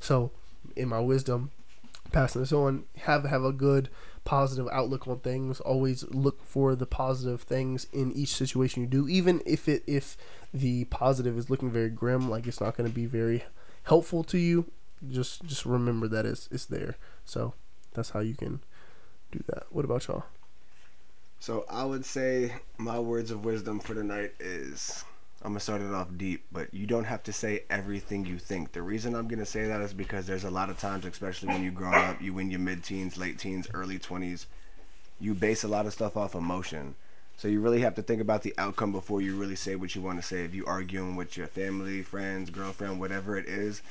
So 0.00 0.30
in 0.76 0.88
my 0.88 1.00
wisdom 1.00 1.50
passing 2.12 2.40
this 2.40 2.52
on 2.52 2.84
have 3.00 3.24
have 3.24 3.44
a 3.44 3.52
good 3.52 3.88
positive 4.24 4.68
outlook 4.70 5.08
on 5.08 5.18
things. 5.20 5.60
Always 5.60 6.04
look 6.10 6.44
for 6.44 6.74
the 6.74 6.86
positive 6.86 7.42
things 7.42 7.86
in 7.92 8.12
each 8.12 8.34
situation 8.34 8.82
you 8.82 8.88
do 8.88 9.08
even 9.08 9.42
if 9.44 9.68
it 9.68 9.82
if 9.86 10.16
the 10.54 10.84
positive 10.84 11.36
is 11.36 11.50
looking 11.50 11.70
very 11.70 11.90
grim 11.90 12.30
like 12.30 12.46
it's 12.46 12.60
not 12.60 12.76
to 12.76 12.94
be 12.94 13.06
very 13.06 13.44
helpful 13.84 14.22
to 14.22 14.38
you 14.38 14.66
just 15.10 15.44
just 15.44 15.64
remember 15.64 16.08
that 16.08 16.26
it's 16.26 16.48
it's 16.50 16.66
there 16.66 16.96
so 17.24 17.54
that's 17.94 18.10
how 18.10 18.20
you 18.20 18.34
can 18.34 18.60
do 19.32 19.42
that 19.46 19.64
what 19.70 19.84
about 19.84 20.06
y'all 20.08 20.24
So 21.40 21.64
I 21.68 21.84
would 21.84 22.04
say 22.04 22.54
my 22.78 22.98
words 22.98 23.30
of 23.30 23.44
wisdom 23.44 23.80
for 23.80 23.94
tonight 23.94 24.32
is 24.40 25.04
I'm 25.42 25.52
gonna 25.52 25.60
start 25.60 25.82
it 25.82 25.92
off 25.94 26.08
deep, 26.16 26.44
but 26.50 26.72
you 26.74 26.86
don't 26.86 27.04
have 27.04 27.22
to 27.24 27.32
say 27.32 27.62
everything 27.70 28.26
you 28.26 28.38
think. 28.38 28.72
The 28.72 28.82
reason 28.82 29.14
I'm 29.14 29.28
gonna 29.28 29.46
say 29.46 29.66
that 29.66 29.80
is 29.80 29.94
because 29.94 30.26
there's 30.26 30.44
a 30.44 30.50
lot 30.50 30.68
of 30.70 30.78
times, 30.78 31.04
especially 31.06 31.48
when 31.48 31.62
you 31.62 31.70
grow 31.70 31.92
up, 31.92 32.20
you 32.20 32.38
in 32.38 32.50
your 32.50 32.60
mid 32.60 32.82
teens, 32.82 33.16
late 33.16 33.38
teens, 33.38 33.68
early 33.72 33.98
twenties, 33.98 34.46
you 35.20 35.34
base 35.34 35.64
a 35.64 35.68
lot 35.68 35.86
of 35.86 35.92
stuff 35.92 36.16
off 36.16 36.34
emotion. 36.34 36.96
So 37.36 37.48
you 37.48 37.60
really 37.60 37.80
have 37.82 37.94
to 37.96 38.02
think 38.02 38.20
about 38.20 38.42
the 38.42 38.54
outcome 38.58 38.92
before 38.92 39.20
you 39.20 39.36
really 39.36 39.56
say 39.56 39.76
what 39.76 39.94
you 39.94 40.02
want 40.02 40.20
to 40.20 40.26
say. 40.26 40.44
If 40.44 40.54
you 40.54 40.66
arguing 40.66 41.16
with 41.16 41.36
your 41.36 41.46
family, 41.46 42.02
friends, 42.02 42.50
girlfriend, 42.50 42.98
whatever 43.00 43.36
it 43.38 43.46
is, 43.46 43.82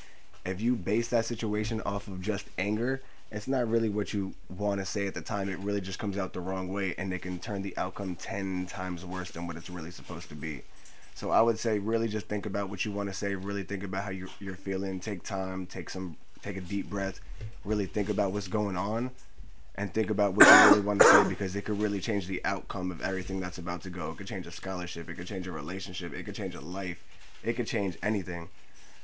if 0.48 0.62
you 0.62 0.76
base 0.76 1.10
that 1.10 1.26
situation 1.26 1.82
off 1.82 2.08
of 2.08 2.22
just 2.22 2.48
anger, 2.58 3.02
it's 3.32 3.48
not 3.48 3.68
really 3.68 3.90
what 3.90 4.14
you 4.14 4.34
want 4.50 4.80
to 4.80 4.86
say 4.86 5.06
at 5.06 5.14
the 5.14 5.22
time. 5.22 5.50
It 5.50 5.60
really 5.60 5.82
just 5.82 6.00
comes 6.00 6.18
out 6.18 6.34
the 6.34 6.40
wrong 6.40 6.72
way, 6.72 6.96
and 6.98 7.12
it 7.14 7.22
can 7.22 7.40
turn 7.40 7.62
the 7.62 7.78
outcome 7.78 8.16
10 8.16 8.68
times 8.68 9.04
worse 9.04 9.32
than 9.32 9.48
what 9.48 9.58
it's 9.58 9.70
really 9.70 9.92
supposed 9.92 10.30
to 10.30 10.36
be. 10.36 10.62
So 11.16 11.32
I 11.32 11.42
would 11.42 11.60
say 11.60 11.80
really 11.80 12.08
just 12.08 12.28
think 12.28 12.46
about 12.46 12.70
what 12.70 12.86
you 12.86 12.92
want 12.92 13.10
to 13.10 13.14
say. 13.14 13.36
Really 13.36 13.64
think 13.64 13.84
about 13.84 14.04
how 14.04 14.12
you're, 14.12 14.30
you're 14.40 14.56
feeling. 14.56 15.00
Take 15.00 15.24
time. 15.24 15.66
Take 15.66 15.90
some. 15.90 16.16
Take 16.42 16.56
a 16.56 16.62
deep 16.62 16.90
breath. 16.90 17.20
Really 17.66 17.88
think 17.88 18.08
about 18.08 18.32
what's 18.32 18.48
going 18.48 18.78
on, 18.78 19.12
and 19.76 19.94
think 19.94 20.12
about 20.12 20.36
what 20.36 20.46
you 20.46 20.70
really 20.70 20.82
want 20.82 21.02
to 21.02 21.08
say 21.08 21.28
because 21.28 21.56
it 21.56 21.64
could 21.66 21.82
really 21.82 22.00
change 22.00 22.28
the 22.28 22.40
outcome 22.46 22.92
of 22.92 23.02
everything 23.02 23.40
that's 23.40 23.58
about 23.58 23.82
to 23.82 23.90
go. 23.90 24.12
It 24.12 24.18
could 24.18 24.28
change 24.28 24.48
a 24.48 24.52
scholarship. 24.52 25.10
It 25.10 25.16
could 25.16 25.28
change 25.28 25.48
a 25.48 25.52
relationship. 25.52 26.14
It 26.14 26.24
could 26.24 26.36
change 26.36 26.56
a 26.56 26.62
life. 26.62 27.04
It 27.44 27.54
could 27.54 27.68
change 27.68 27.98
anything. 28.04 28.50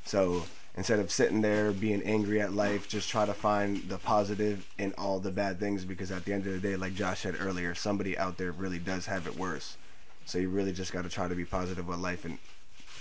So 0.06 0.46
instead 0.76 1.00
of 1.00 1.12
sitting 1.12 1.42
there 1.42 1.72
being 1.72 2.02
angry 2.04 2.42
at 2.42 2.54
life, 2.54 2.88
just 2.88 3.10
try 3.10 3.26
to 3.26 3.34
find 3.34 3.90
the 3.90 3.98
positive 3.98 4.68
in 4.78 4.94
all 4.98 5.20
the 5.20 5.32
bad 5.32 5.60
things 5.60 5.86
because 5.86 6.12
at 6.12 6.26
the 6.26 6.34
end 6.34 6.46
of 6.48 6.54
the 6.54 6.60
day, 6.60 6.76
like 6.76 6.96
Josh 6.96 7.22
said 7.22 7.36
earlier, 7.40 7.76
somebody 7.76 8.18
out 8.18 8.38
there 8.38 8.52
really 8.52 8.80
does 8.80 9.06
have 9.06 9.28
it 9.28 9.38
worse. 9.38 9.78
So 10.26 10.38
you 10.38 10.50
really 10.50 10.72
just 10.72 10.94
got 10.94 11.04
to 11.04 11.10
try 11.10 11.28
to 11.28 11.36
be 11.36 11.46
positive 11.46 11.88
with 11.88 12.00
life 12.00 12.26
and 12.26 12.38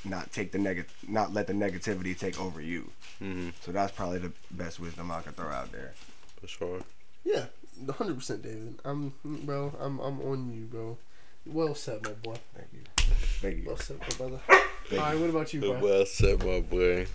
not 0.04 0.32
take 0.32 0.50
the 0.50 0.58
neg 0.58 0.84
not 1.06 1.32
let 1.32 1.46
the 1.46 1.52
negativity 1.52 2.18
take 2.18 2.40
over 2.40 2.60
you. 2.60 2.90
hmm 3.18 3.50
So 3.60 3.72
that's 3.72 3.92
probably 3.92 4.18
the 4.18 4.32
best 4.50 4.80
wisdom 4.80 5.10
I 5.10 5.20
could 5.20 5.36
throw 5.36 5.50
out 5.50 5.70
there. 5.72 5.92
For 6.40 6.48
sure. 6.48 6.80
Yeah, 7.24 7.44
hundred 7.88 8.16
percent, 8.16 8.42
David. 8.42 8.80
I'm, 8.84 9.14
bro. 9.24 9.72
I'm, 9.80 10.00
I'm 10.00 10.20
on 10.22 10.52
you, 10.52 10.64
bro. 10.64 10.98
Well 11.46 11.74
said, 11.74 12.02
my 12.02 12.10
boy. 12.10 12.36
Thank 12.54 12.68
you. 12.72 12.80
Thank 13.40 13.56
you. 13.58 13.64
Well 13.66 13.76
said, 13.76 13.98
my 14.00 14.08
brother. 14.16 14.40
Thank 14.88 15.02
All 15.02 15.08
right, 15.08 15.20
what 15.20 15.30
about 15.30 15.54
you, 15.54 15.60
bro? 15.60 15.78
Well 15.80 16.06
said, 16.06 16.44
my 16.44 16.60
boy. 16.60 17.06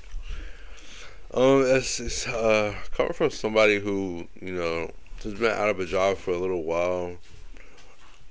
Um, 1.33 1.63
it's, 1.65 1.99
it's 1.99 2.25
uh 2.27 2.73
coming 2.91 3.13
from 3.13 3.31
somebody 3.31 3.79
who 3.79 4.27
you 4.41 4.53
know 4.53 4.91
has 5.23 5.33
been 5.33 5.51
out 5.51 5.69
of 5.69 5.79
a 5.79 5.85
job 5.85 6.17
for 6.17 6.31
a 6.31 6.37
little 6.37 6.63
while. 6.63 7.17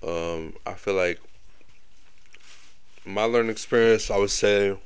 Um, 0.06 0.54
I 0.64 0.74
feel 0.74 0.94
like 0.94 1.20
my 3.04 3.24
learning 3.24 3.50
experience, 3.50 4.10
I 4.10 4.16
would 4.18 4.30
say, 4.30 4.76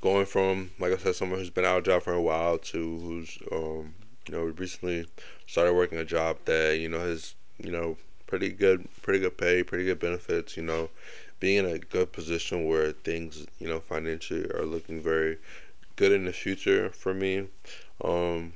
going 0.00 0.26
from 0.26 0.72
like 0.80 0.92
I 0.92 0.96
said, 0.96 1.14
someone 1.14 1.38
who's 1.38 1.50
been 1.50 1.64
out 1.64 1.78
of 1.78 1.84
a 1.84 1.86
job 1.86 2.02
for 2.02 2.12
a 2.12 2.22
while 2.22 2.58
to 2.58 2.98
who's 2.98 3.38
um 3.52 3.94
you 4.26 4.32
know 4.34 4.42
recently 4.42 5.06
started 5.46 5.74
working 5.74 5.98
a 5.98 6.04
job 6.04 6.38
that 6.46 6.78
you 6.78 6.88
know 6.88 6.98
has 7.00 7.34
you 7.58 7.70
know 7.70 7.96
pretty 8.26 8.50
good 8.50 8.88
pretty 9.02 9.20
good 9.20 9.38
pay, 9.38 9.62
pretty 9.62 9.84
good 9.84 10.00
benefits. 10.00 10.56
You 10.56 10.64
know, 10.64 10.90
being 11.38 11.64
in 11.64 11.66
a 11.66 11.78
good 11.78 12.10
position 12.12 12.66
where 12.66 12.90
things 12.90 13.46
you 13.60 13.68
know 13.68 13.78
financially 13.78 14.50
are 14.50 14.66
looking 14.66 15.00
very 15.00 15.38
good 16.00 16.12
in 16.12 16.24
the 16.24 16.32
future 16.32 16.88
for 16.88 17.12
me. 17.12 17.46
Um, 18.02 18.54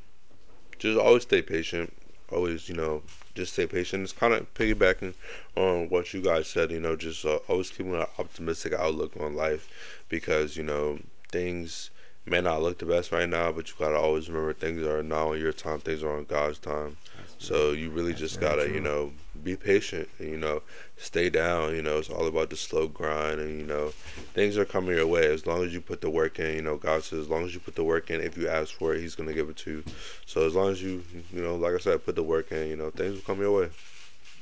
just 0.78 0.98
always 0.98 1.24
stay 1.24 1.42
patient. 1.42 1.92
Always, 2.32 2.70
you 2.70 2.74
know, 2.74 3.02
just 3.34 3.52
stay 3.52 3.66
patient. 3.66 4.02
It's 4.02 4.14
kind 4.14 4.32
of 4.32 4.52
piggybacking 4.54 5.12
on 5.54 5.90
what 5.90 6.14
you 6.14 6.22
guys 6.22 6.48
said. 6.48 6.70
You 6.70 6.80
know, 6.80 6.96
just 6.96 7.22
uh, 7.26 7.40
always 7.46 7.70
keeping 7.70 7.94
an 7.94 8.06
optimistic 8.18 8.72
outlook 8.72 9.12
on 9.20 9.36
life 9.36 9.68
because 10.08 10.56
you 10.56 10.62
know 10.62 11.00
things 11.30 11.90
may 12.24 12.40
not 12.40 12.62
look 12.62 12.78
the 12.78 12.86
best 12.86 13.12
right 13.12 13.28
now, 13.28 13.52
but 13.52 13.68
you 13.68 13.74
gotta 13.78 13.98
always 13.98 14.30
remember 14.30 14.54
things 14.54 14.82
are 14.82 15.02
not 15.02 15.26
on 15.28 15.38
your 15.38 15.52
time. 15.52 15.80
Things 15.80 16.02
are 16.02 16.16
on 16.16 16.24
God's 16.24 16.58
time. 16.58 16.96
So 17.38 17.72
you 17.72 17.90
really 17.90 18.14
just 18.14 18.40
gotta, 18.40 18.64
true. 18.64 18.74
you 18.74 18.80
know, 18.80 19.12
be 19.42 19.56
patient. 19.56 20.08
And, 20.18 20.30
you 20.30 20.36
know, 20.36 20.62
stay 20.96 21.30
down. 21.30 21.74
You 21.74 21.82
know, 21.82 21.98
it's 21.98 22.10
all 22.10 22.26
about 22.26 22.50
the 22.50 22.56
slow 22.56 22.88
grind, 22.88 23.40
and 23.40 23.58
you 23.58 23.66
know, 23.66 23.88
things 24.32 24.56
are 24.56 24.64
coming 24.64 24.96
your 24.96 25.06
way 25.06 25.26
as 25.26 25.46
long 25.46 25.64
as 25.64 25.72
you 25.72 25.80
put 25.80 26.00
the 26.00 26.10
work 26.10 26.38
in. 26.38 26.54
You 26.56 26.62
know, 26.62 26.76
God 26.76 27.02
says 27.02 27.20
as 27.20 27.28
long 27.28 27.44
as 27.44 27.54
you 27.54 27.60
put 27.60 27.74
the 27.74 27.84
work 27.84 28.10
in, 28.10 28.20
if 28.20 28.36
you 28.36 28.48
ask 28.48 28.74
for 28.74 28.94
it, 28.94 29.00
He's 29.00 29.14
gonna 29.14 29.34
give 29.34 29.48
it 29.48 29.56
to 29.58 29.70
you. 29.70 29.84
So 30.26 30.46
as 30.46 30.54
long 30.54 30.70
as 30.70 30.82
you, 30.82 31.04
you 31.32 31.42
know, 31.42 31.56
like 31.56 31.74
I 31.74 31.78
said, 31.78 32.04
put 32.04 32.16
the 32.16 32.22
work 32.22 32.52
in, 32.52 32.68
you 32.68 32.76
know, 32.76 32.90
things 32.90 33.14
will 33.14 33.22
come 33.22 33.40
your 33.40 33.60
way. 33.60 33.68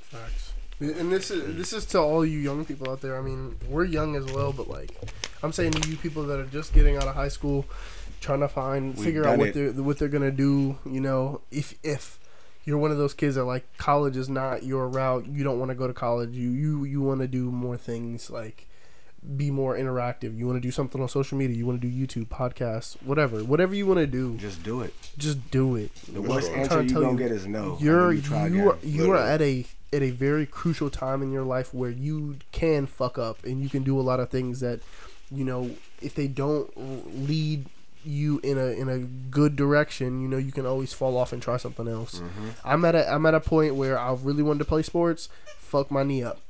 Facts. 0.02 0.52
And 0.80 1.12
this 1.12 1.30
is 1.30 1.56
this 1.56 1.72
is 1.72 1.84
to 1.86 2.00
all 2.00 2.26
you 2.26 2.38
young 2.38 2.64
people 2.64 2.90
out 2.90 3.00
there. 3.00 3.16
I 3.16 3.22
mean, 3.22 3.56
we're 3.68 3.84
young 3.84 4.16
as 4.16 4.24
well, 4.32 4.52
but 4.52 4.68
like, 4.68 4.90
I'm 5.42 5.52
saying 5.52 5.72
to 5.72 5.88
you 5.88 5.96
people 5.96 6.24
that 6.24 6.40
are 6.40 6.46
just 6.46 6.74
getting 6.74 6.96
out 6.96 7.04
of 7.04 7.14
high 7.14 7.28
school, 7.28 7.66
trying 8.20 8.40
to 8.40 8.48
find 8.48 8.96
We've 8.96 9.04
figure 9.04 9.26
out 9.26 9.38
what 9.38 9.48
it. 9.48 9.54
they're 9.54 9.82
what 9.82 9.98
they're 9.98 10.08
gonna 10.08 10.32
do. 10.32 10.78
You 10.84 11.00
know, 11.00 11.40
if 11.52 11.74
if 11.84 12.18
you're 12.64 12.78
one 12.78 12.90
of 12.90 12.98
those 12.98 13.14
kids 13.14 13.34
that 13.34 13.44
like 13.44 13.64
college 13.76 14.16
is 14.16 14.28
not 14.28 14.62
your 14.62 14.88
route, 14.88 15.26
you 15.26 15.42
don't 15.44 15.58
want 15.58 15.70
to 15.70 15.74
go 15.74 15.86
to 15.86 15.92
college. 15.92 16.30
You 16.30 16.50
you 16.50 16.84
you 16.84 17.02
want 17.02 17.20
to 17.20 17.28
do 17.28 17.50
more 17.50 17.76
things 17.76 18.30
like 18.30 18.66
be 19.36 19.50
more 19.50 19.76
interactive. 19.76 20.36
You 20.36 20.46
want 20.46 20.56
to 20.56 20.60
do 20.60 20.72
something 20.72 21.00
on 21.00 21.08
social 21.08 21.38
media. 21.38 21.56
You 21.56 21.64
want 21.66 21.80
to 21.80 21.88
do 21.88 22.06
YouTube, 22.06 22.26
podcasts, 22.26 23.00
whatever, 23.02 23.44
whatever 23.44 23.74
you 23.74 23.86
want 23.86 23.98
to 23.98 24.06
do. 24.06 24.36
Just 24.36 24.62
do 24.62 24.80
it. 24.80 24.94
Just 25.16 25.50
do 25.50 25.76
it. 25.76 25.94
The 26.12 26.18
I'm 26.18 26.28
worst 26.28 26.48
trying 26.48 26.60
answer 26.62 26.78
to 26.78 26.82
you 26.84 26.90
tell 26.90 27.02
gonna 27.02 27.12
you, 27.12 27.18
get 27.18 27.30
is 27.30 27.46
no. 27.46 27.76
you're 27.80 28.10
And 28.10 28.18
then 28.18 28.24
try 28.24 28.46
you 28.48 28.70
are, 28.70 28.78
you 28.82 29.12
are 29.12 29.16
at 29.18 29.40
a 29.40 29.66
at 29.92 30.02
a 30.02 30.10
very 30.10 30.46
crucial 30.46 30.90
time 30.90 31.22
in 31.22 31.30
your 31.30 31.44
life 31.44 31.72
where 31.74 31.90
you 31.90 32.36
can 32.50 32.86
fuck 32.86 33.18
up 33.18 33.44
and 33.44 33.62
you 33.62 33.68
can 33.68 33.82
do 33.82 33.98
a 33.98 34.02
lot 34.02 34.20
of 34.20 34.30
things 34.30 34.60
that 34.60 34.80
you 35.30 35.44
know 35.44 35.70
if 36.00 36.14
they 36.14 36.26
don't 36.26 36.70
lead 37.28 37.66
you 38.04 38.40
in 38.42 38.58
a 38.58 38.66
in 38.66 38.88
a 38.88 38.98
good 38.98 39.54
direction 39.56 40.20
you 40.22 40.28
know 40.28 40.36
you 40.36 40.52
can 40.52 40.66
always 40.66 40.92
fall 40.92 41.16
off 41.16 41.32
and 41.32 41.40
try 41.42 41.56
something 41.56 41.86
else 41.88 42.18
Mm-hmm. 42.20 42.48
i'm 42.64 42.84
at 42.84 42.94
a 42.94 43.10
i'm 43.12 43.24
at 43.26 43.34
a 43.34 43.40
point 43.40 43.74
where 43.76 43.98
i 43.98 44.12
really 44.12 44.42
wanted 44.42 44.58
to 44.60 44.64
play 44.64 44.82
sports 44.82 45.28
fuck 45.58 45.90
my 45.90 46.02
knee 46.02 46.22
up 46.22 46.40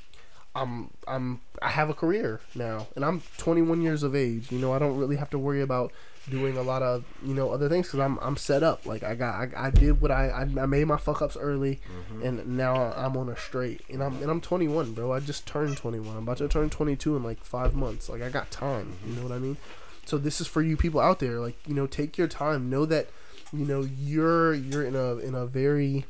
i'm 0.55 0.91
i'm 1.09 1.41
i 1.61 1.69
have 1.69 1.89
a 1.91 1.95
career 1.95 2.41
now 2.55 2.87
and 2.97 3.05
i'm 3.05 3.23
21 3.39 3.81
years 3.83 4.03
of 4.03 4.15
age 4.15 4.51
you 4.53 4.59
know 4.59 4.73
i 4.73 4.79
don't 4.79 4.97
really 4.99 5.17
have 5.17 5.31
to 5.31 5.39
worry 5.39 5.61
about 5.63 5.93
doing 6.31 6.57
a 6.57 6.63
lot 6.63 6.83
of 6.83 7.05
you 7.25 7.35
know 7.35 7.51
other 7.51 7.69
things 7.69 7.89
because 7.89 7.99
I'm 7.99 8.17
I'm 8.23 8.37
set 8.37 8.63
up. 8.63 8.87
Like 8.87 9.03
I 9.03 9.17
got 9.17 9.35
I, 9.35 9.49
I 9.67 9.71
did 9.71 10.01
what 10.01 10.13
I, 10.13 10.29
I 10.29 10.43
I 10.43 10.67
made 10.67 10.87
my 10.87 10.97
fuck 10.97 11.21
ups 11.21 11.37
early, 11.37 11.81
and 12.23 12.57
now 12.57 12.77
I'm 12.93 13.17
on 13.17 13.29
a 13.29 13.37
straight. 13.37 13.81
And 13.91 14.01
I'm 14.05 14.23
and 14.23 14.31
I'm 14.31 14.41
21, 14.41 14.93
bro. 14.93 15.11
I 15.13 15.19
just 15.19 15.47
turned 15.49 15.77
21. 15.79 16.17
I'm 16.17 16.23
about 16.23 16.37
to 16.37 16.47
turn 16.47 16.71
22 16.71 17.17
in 17.17 17.25
like 17.25 17.43
five 17.43 17.75
months. 17.75 18.09
Like 18.09 18.23
I 18.23 18.29
got 18.29 18.53
time. 18.53 18.99
You 19.05 19.17
know 19.17 19.23
what 19.25 19.33
I 19.33 19.41
mean? 19.41 19.57
So 20.05 20.19
this 20.19 20.41
is 20.41 20.47
for 20.47 20.63
you 20.63 20.77
people 20.77 21.01
out 21.01 21.19
there. 21.21 21.39
Like 21.41 21.57
you 21.67 21.75
know, 21.75 21.87
take 21.87 22.19
your 22.19 22.29
time. 22.29 22.69
Know 22.71 22.85
that 22.87 23.09
you 23.53 23.65
know 23.65 23.83
you're 23.83 24.55
you're 24.55 24.85
in 24.85 24.97
a 24.97 25.17
in 25.19 25.35
a 25.35 25.47
very 25.47 26.05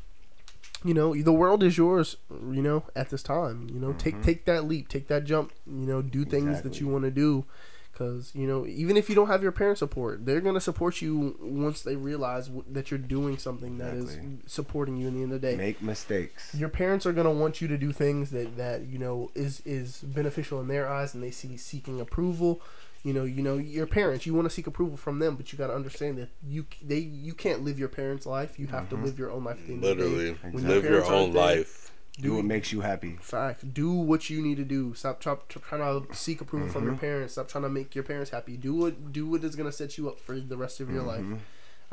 you 0.83 0.93
know 0.93 1.13
the 1.15 1.33
world 1.33 1.63
is 1.63 1.77
yours 1.77 2.17
you 2.29 2.61
know 2.61 2.83
at 2.95 3.09
this 3.09 3.23
time 3.23 3.67
you 3.73 3.79
know 3.79 3.93
take 3.93 4.15
mm-hmm. 4.15 4.23
take 4.23 4.45
that 4.45 4.65
leap 4.65 4.87
take 4.87 5.07
that 5.07 5.23
jump 5.23 5.51
you 5.65 5.85
know 5.85 6.01
do 6.01 6.25
things 6.25 6.61
that 6.61 6.79
you 6.79 6.87
want 6.87 7.03
to 7.03 7.11
do 7.11 7.45
because 7.91 8.31
you 8.33 8.47
know 8.47 8.65
even 8.65 8.97
if 8.97 9.07
you 9.07 9.15
don't 9.15 9.27
have 9.27 9.43
your 9.43 9.51
parent 9.51 9.77
support 9.77 10.25
they're 10.25 10.41
going 10.41 10.55
to 10.55 10.61
support 10.61 11.01
you 11.01 11.37
once 11.41 11.81
they 11.83 11.95
realize 11.95 12.47
w- 12.47 12.65
that 12.69 12.89
you're 12.91 12.97
doing 12.97 13.37
something 13.37 13.77
that 13.77 13.93
is 13.93 14.15
Exactly. 14.15 14.37
supporting 14.47 14.97
you 14.97 15.07
in 15.07 15.15
the 15.15 15.23
end 15.23 15.31
of 15.31 15.41
the 15.41 15.47
day 15.47 15.55
Make 15.55 15.81
mistakes. 15.81 16.53
your 16.55 16.69
parents 16.69 17.05
are 17.05 17.13
going 17.13 17.27
to 17.27 17.31
want 17.31 17.61
you 17.61 17.67
to 17.67 17.77
do 17.77 17.91
things 17.91 18.31
that 18.31 18.57
that 18.57 18.87
you 18.87 18.97
know 18.97 19.31
is 19.35 19.61
is 19.65 19.99
beneficial 19.99 20.59
in 20.59 20.67
their 20.67 20.89
eyes 20.89 21.13
and 21.13 21.23
they 21.23 21.31
see 21.31 21.55
seeking 21.55 22.01
approval 22.01 22.61
you 23.03 23.13
know 23.13 23.23
you 23.23 23.43
know 23.43 23.57
your 23.57 23.85
parents 23.85 24.25
you 24.25 24.33
want 24.33 24.47
to 24.47 24.53
seek 24.53 24.65
approval 24.65 24.97
from 24.97 25.19
them 25.19 25.35
but 25.35 25.51
you 25.51 25.57
got 25.57 25.67
to 25.67 25.75
understand 25.75 26.17
that 26.17 26.29
you 26.41 26.65
they 26.81 26.97
you 26.97 27.33
can't 27.33 27.63
live 27.63 27.77
your 27.77 27.89
parents 27.89 28.25
life 28.25 28.57
you 28.57 28.67
have 28.67 28.89
to 28.89 28.95
mm-hmm. 28.95 29.05
live 29.05 29.19
your 29.19 29.29
own 29.29 29.43
life 29.43 29.59
at 29.59 29.67
the 29.67 29.73
end 29.73 29.83
of 29.83 29.97
the 29.97 30.03
day. 30.03 30.09
Literally, 30.09 30.37
When 30.51 30.67
live 30.67 30.83
your 30.83 30.91
parents 30.91 31.09
aren't 31.09 31.21
own 31.21 31.33
there, 31.33 31.41
life. 31.57 31.79
Do 32.19 32.35
what 32.35 32.45
makes 32.45 32.71
you 32.71 32.81
happy. 32.81 33.17
Fact. 33.21 33.73
Do 33.73 33.91
what 33.91 34.29
you 34.29 34.39
need 34.39 34.57
to 34.57 34.63
do. 34.63 34.93
Stop 34.93 35.19
try, 35.19 35.35
trying 35.49 36.05
to 36.05 36.15
seek 36.15 36.41
approval 36.41 36.69
from 36.69 36.83
your 36.83 36.91
mm-hmm. 36.91 37.01
parents. 37.01 37.33
Stop 37.33 37.47
trying 37.47 37.63
to 37.63 37.69
make 37.69 37.95
your 37.95 38.03
parents 38.03 38.29
happy. 38.29 38.55
Do 38.55 38.75
what 38.75 39.11
do 39.11 39.27
what 39.27 39.43
is 39.43 39.55
gonna 39.55 39.71
set 39.71 39.97
you 39.97 40.09
up 40.09 40.19
for 40.19 40.39
the 40.39 40.55
rest 40.55 40.79
of 40.79 40.91
your 40.91 41.01
life. 41.01 41.21
Mm-hmm. 41.21 41.37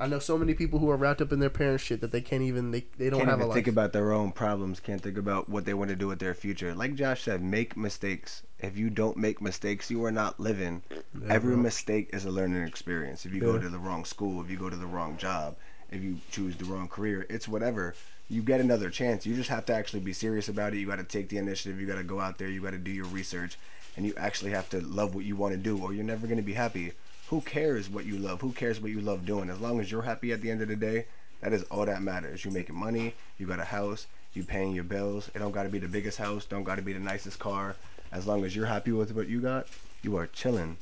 I 0.01 0.07
know 0.07 0.18
so 0.18 0.38
many 0.38 0.55
people 0.55 0.78
who 0.78 0.88
are 0.88 0.96
wrapped 0.96 1.20
up 1.20 1.30
in 1.30 1.40
their 1.40 1.51
parents' 1.51 1.84
shit 1.84 2.01
that 2.01 2.11
they 2.11 2.22
can't 2.22 2.42
even 2.42 2.70
they, 2.70 2.86
they 2.96 3.11
don't 3.11 3.20
Can't 3.20 3.30
have 3.30 3.40
a 3.42 3.46
life. 3.46 3.55
think 3.55 3.68
about 3.68 3.92
their 3.92 4.12
own 4.12 4.32
problems. 4.32 4.80
Can't 4.80 5.03
think 5.03 5.18
about 5.18 5.51
what 5.51 5.66
they 5.66 5.74
want 5.74 5.90
to 5.90 5.96
do 5.96 6.09
with 6.09 6.20
their 6.20 6.32
future. 6.32 6.74
Like 6.74 6.94
Josh 6.94 7.22
said, 7.22 7.42
make 7.42 7.76
mistakes. 7.76 8.42
If 8.59 8.78
you 8.78 8.88
don't 8.88 9.18
make 9.18 9.42
mistakes, 9.42 9.90
you 9.90 10.03
are 10.07 10.11
not 10.11 10.40
living. 10.40 10.82
Every 11.28 11.53
bro. 11.55 11.62
mistake 11.62 12.09
is 12.14 12.24
a 12.24 12.30
learning 12.30 12.66
experience. 12.66 13.26
If 13.26 13.34
you 13.34 13.42
go 13.42 13.59
to 13.59 13.68
the 13.68 13.78
wrong 13.78 14.07
school, 14.07 14.40
if 14.40 14.51
you 14.51 14.57
go 14.57 14.70
to 14.70 14.76
the 14.76 14.86
wrong 14.86 15.18
job, 15.18 15.57
if 15.90 16.03
you 16.03 16.18
choose 16.30 16.57
the 16.57 16.64
wrong 16.64 16.88
career, 16.88 17.26
it's 17.28 17.46
whatever. 17.46 17.94
You 18.30 18.40
get 18.42 18.61
another 18.61 18.88
chance. 18.88 19.26
You 19.26 19.34
just 19.34 19.51
have 19.51 19.66
to 19.66 19.74
actually 19.74 20.01
be 20.01 20.14
serious 20.14 20.48
about 20.48 20.72
it. 20.72 20.78
You 20.78 20.86
got 20.86 20.96
to 20.96 21.05
take 21.05 21.28
the 21.28 21.36
initiative. 21.36 21.78
You 21.78 21.86
got 21.86 21.96
to 21.96 22.05
go 22.05 22.20
out 22.20 22.38
there. 22.38 22.48
You 22.48 22.62
got 22.62 22.70
to 22.70 22.78
do 22.78 22.90
your 22.90 23.07
research, 23.07 23.59
and 23.98 24.07
you 24.07 24.14
actually 24.16 24.53
have 24.53 24.70
to 24.70 24.80
love 24.80 25.14
what 25.14 25.24
you 25.26 25.36
want 25.36 25.53
to 25.53 25.59
do, 25.59 25.82
or 25.82 25.92
you're 25.92 26.05
never 26.05 26.26
going 26.26 26.38
to 26.38 26.42
be 26.42 26.55
happy. 26.55 26.92
Who 27.31 27.41
cares 27.41 27.89
what 27.89 28.07
you 28.07 28.18
love? 28.18 28.41
Who 28.41 28.51
cares 28.51 28.81
what 28.81 28.91
you 28.91 29.01
love 29.01 29.24
doing? 29.24 29.51
As 29.51 29.61
long 29.61 29.78
as 29.78 29.91
you're 29.91 30.03
happy 30.03 30.33
at 30.33 30.41
the 30.41 30.51
end 30.51 30.62
of 30.62 30.68
the 30.68 30.74
day, 30.74 31.07
that 31.41 31.53
is 31.53 31.62
all 31.70 31.87
that 31.87 32.03
matters. 32.03 32.45
You 32.45 32.51
making 32.51 32.74
money. 32.74 33.14
You 33.39 33.47
got 33.47 33.61
a 33.61 33.64
house. 33.64 34.09
You 34.33 34.43
paying 34.43 34.74
your 34.74 34.83
bills. 34.83 35.31
It 35.33 35.39
don't 35.39 35.53
got 35.53 35.62
to 35.62 35.68
be 35.68 35.78
the 35.78 35.87
biggest 35.87 36.18
house. 36.18 36.45
Don't 36.45 36.64
got 36.64 36.74
to 36.74 36.83
be 36.83 36.93
the 36.93 36.99
nicest 36.99 37.39
car. 37.39 37.76
As 38.11 38.26
long 38.26 38.45
as 38.45 38.57
you're 38.57 38.66
happy 38.66 38.91
with 38.91 39.14
what 39.14 39.28
you 39.28 39.41
got, 39.41 39.68
you 40.03 40.16
are 40.16 40.26
chilling. 40.26 40.76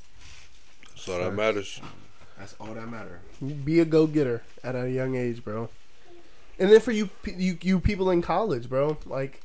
So 0.96 1.22
that 1.22 1.34
matters. 1.34 1.82
That's 2.38 2.54
all 2.58 2.72
that 2.72 2.88
matter. 2.88 3.20
Be 3.64 3.80
a 3.80 3.84
go 3.84 4.06
getter 4.06 4.42
at 4.64 4.74
a 4.74 4.90
young 4.90 5.16
age, 5.16 5.44
bro. 5.44 5.68
And 6.58 6.72
then 6.72 6.80
for 6.80 6.92
you, 6.92 7.10
you, 7.26 7.58
you 7.60 7.78
people 7.78 8.10
in 8.10 8.22
college, 8.22 8.70
bro, 8.70 8.96
like. 9.04 9.42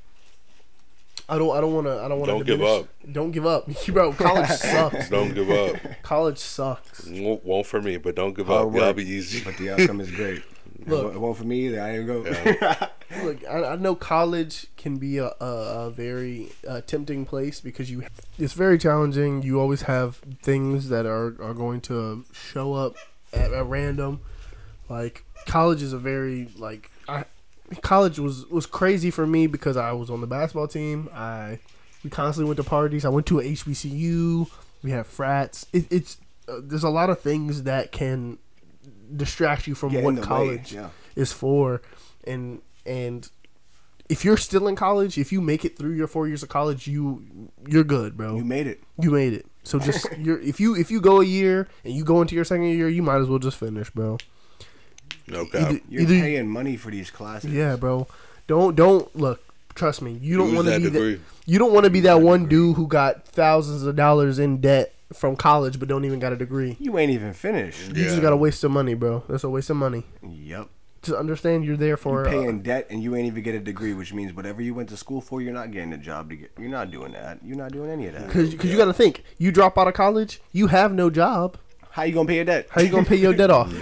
I 1.29 1.37
don't. 1.37 1.55
I 1.55 1.61
don't 1.61 1.73
want 1.73 1.87
to. 1.87 2.01
I 2.01 2.07
don't 2.07 2.19
want 2.19 2.29
to. 2.29 2.33
Don't 2.33 2.45
give 2.45 2.63
up. 2.63 2.87
Don't 3.11 3.31
give 3.31 3.45
up, 3.45 3.69
bro. 3.87 4.13
College 4.13 4.49
sucks. 4.49 5.09
Don't 5.09 5.33
give 5.33 5.49
up. 5.49 5.75
College 6.01 6.37
sucks. 6.37 7.07
Won't, 7.07 7.45
won't 7.45 7.65
for 7.65 7.81
me, 7.81 7.97
but 7.97 8.15
don't 8.15 8.33
give 8.33 8.47
Hard 8.47 8.67
up. 8.67 8.73
That'll 8.73 8.87
work, 8.87 8.97
be 8.97 9.09
easy. 9.09 9.43
But 9.43 9.57
the 9.57 9.71
outcome 9.71 10.01
is 10.01 10.11
great. 10.11 10.43
Look. 10.85 11.13
it 11.13 11.17
won't 11.17 11.37
for 11.37 11.45
me 11.45 11.67
either. 11.67 11.81
I 11.81 11.97
ain't 11.97 12.07
go. 12.07 12.25
Look, 13.23 13.47
I, 13.47 13.63
I 13.63 13.75
know 13.77 13.95
college 13.95 14.67
can 14.75 14.97
be 14.97 15.17
a, 15.17 15.27
a, 15.39 15.85
a 15.85 15.91
very 15.91 16.51
uh, 16.67 16.81
tempting 16.81 17.25
place 17.25 17.61
because 17.61 17.89
you 17.89 18.03
it's 18.37 18.53
very 18.53 18.77
challenging. 18.77 19.43
You 19.43 19.61
always 19.61 19.83
have 19.83 20.17
things 20.41 20.89
that 20.89 21.05
are, 21.05 21.27
are 21.41 21.53
going 21.53 21.79
to 21.81 22.25
show 22.33 22.73
up 22.73 22.95
at, 23.31 23.53
at 23.53 23.65
random. 23.65 24.21
Like 24.89 25.23
college 25.45 25.81
is 25.81 25.93
a 25.93 25.97
very 25.97 26.49
like 26.57 26.91
I 27.07 27.25
college 27.81 28.19
was 28.19 28.45
was 28.47 28.65
crazy 28.65 29.11
for 29.11 29.25
me 29.25 29.47
because 29.47 29.77
I 29.77 29.91
was 29.91 30.09
on 30.09 30.21
the 30.21 30.27
basketball 30.27 30.67
team. 30.67 31.09
I 31.13 31.59
we 32.03 32.09
constantly 32.09 32.47
went 32.47 32.57
to 32.57 32.63
parties. 32.63 33.05
I 33.05 33.09
went 33.09 33.25
to 33.27 33.39
a 33.39 33.43
HBCU. 33.43 34.49
We 34.83 34.91
have 34.91 35.07
frats. 35.07 35.65
It, 35.71 35.85
it's 35.89 36.17
uh, 36.47 36.59
there's 36.61 36.83
a 36.83 36.89
lot 36.89 37.09
of 37.09 37.19
things 37.19 37.63
that 37.63 37.91
can 37.91 38.37
distract 39.15 39.67
you 39.67 39.75
from 39.75 39.93
what 39.93 40.15
way, 40.15 40.21
college 40.21 40.73
yeah. 40.73 40.89
is 41.15 41.31
for 41.31 41.81
and 42.25 42.61
and 42.85 43.29
if 44.09 44.25
you're 44.25 44.37
still 44.37 44.67
in 44.67 44.75
college, 44.75 45.17
if 45.17 45.31
you 45.31 45.41
make 45.41 45.63
it 45.63 45.77
through 45.77 45.93
your 45.93 46.07
four 46.07 46.27
years 46.27 46.43
of 46.43 46.49
college, 46.49 46.87
you 46.87 47.49
you're 47.67 47.83
good, 47.83 48.17
bro. 48.17 48.35
You 48.35 48.45
made 48.45 48.67
it. 48.67 48.83
You 48.99 49.11
made 49.11 49.33
it. 49.33 49.45
So 49.63 49.79
just 49.79 50.07
you're 50.17 50.39
if 50.39 50.59
you 50.59 50.75
if 50.75 50.91
you 50.91 51.01
go 51.01 51.21
a 51.21 51.25
year 51.25 51.67
and 51.83 51.93
you 51.93 52.03
go 52.03 52.21
into 52.21 52.35
your 52.35 52.43
second 52.43 52.65
year, 52.65 52.89
you 52.89 53.01
might 53.01 53.17
as 53.17 53.27
well 53.27 53.39
just 53.39 53.57
finish, 53.57 53.89
bro. 53.89 54.17
No 55.27 55.45
cap. 55.45 55.69
Either- 55.71 55.79
You're 55.89 56.01
either- 56.03 56.19
paying 56.19 56.47
money 56.49 56.77
for 56.77 56.91
these 56.91 57.09
classes. 57.11 57.51
Yeah, 57.51 57.75
bro. 57.75 58.07
Don't 58.47 58.75
don't 58.75 59.13
look. 59.15 59.41
Trust 59.75 60.01
me. 60.01 60.17
You 60.21 60.37
don't 60.37 60.53
want 60.53 60.67
to 60.67 60.77
be 60.77 60.83
degree. 60.83 61.13
that. 61.15 61.21
You 61.45 61.57
don't 61.59 61.73
want 61.73 61.85
to 61.85 61.89
be 61.89 62.01
that 62.01 62.21
one 62.21 62.45
dude 62.47 62.75
who 62.75 62.87
got 62.87 63.25
thousands 63.27 63.83
of 63.83 63.95
dollars 63.95 64.37
in 64.37 64.61
debt 64.61 64.93
from 65.13 65.35
college 65.35 65.79
but 65.79 65.87
don't 65.87 66.05
even 66.05 66.19
got 66.19 66.31
a 66.33 66.35
degree. 66.35 66.75
You 66.79 66.97
ain't 66.97 67.11
even 67.11 67.33
finished. 67.33 67.89
You 67.95 68.03
Yeah. 68.03 68.09
just 68.09 68.21
got 68.21 68.33
a 68.33 68.37
waste 68.37 68.63
of 68.63 68.71
money, 68.71 68.93
bro. 68.93 69.23
That's 69.27 69.43
a 69.43 69.49
waste 69.49 69.69
of 69.69 69.77
money. 69.77 70.03
Yep. 70.21 70.67
Just 71.01 71.17
understand 71.17 71.65
you're 71.65 71.75
there 71.77 71.97
for. 71.97 72.21
You 72.23 72.27
uh, 72.27 72.31
paying 72.43 72.61
debt 72.61 72.87
and 72.89 73.01
you 73.03 73.15
ain't 73.15 73.27
even 73.27 73.43
get 73.43 73.55
a 73.55 73.59
degree, 73.59 73.93
which 73.93 74.13
means 74.13 74.33
whatever 74.33 74.61
you 74.61 74.73
went 74.73 74.89
to 74.89 74.97
school 74.97 75.19
for, 75.21 75.41
you're 75.41 75.53
not 75.53 75.71
getting 75.71 75.91
a 75.93 75.97
job 75.97 76.29
to 76.29 76.35
get. 76.35 76.51
You're 76.57 76.69
not 76.69 76.91
doing 76.91 77.11
that. 77.13 77.39
You're 77.43 77.57
not 77.57 77.71
doing 77.71 77.89
any 77.89 78.07
of 78.07 78.13
that. 78.13 78.29
Cause, 78.29 78.53
cause 78.55 78.69
you 78.69 78.77
got 78.77 78.85
to 78.85 78.93
think, 78.93 79.23
you 79.37 79.51
drop 79.51 79.77
out 79.77 79.87
of 79.87 79.93
college, 79.95 80.41
you 80.51 80.67
have 80.67 80.93
no 80.93 81.09
job. 81.09 81.57
How 81.91 82.03
you 82.03 82.13
gonna 82.15 82.27
pay 82.27 82.37
your 82.37 82.45
debt? 82.45 82.67
How 82.71 82.81
you 82.81 82.89
gonna 82.89 83.05
pay 83.05 83.17
your 83.17 83.33
debt 83.35 83.51
off? 83.51 83.71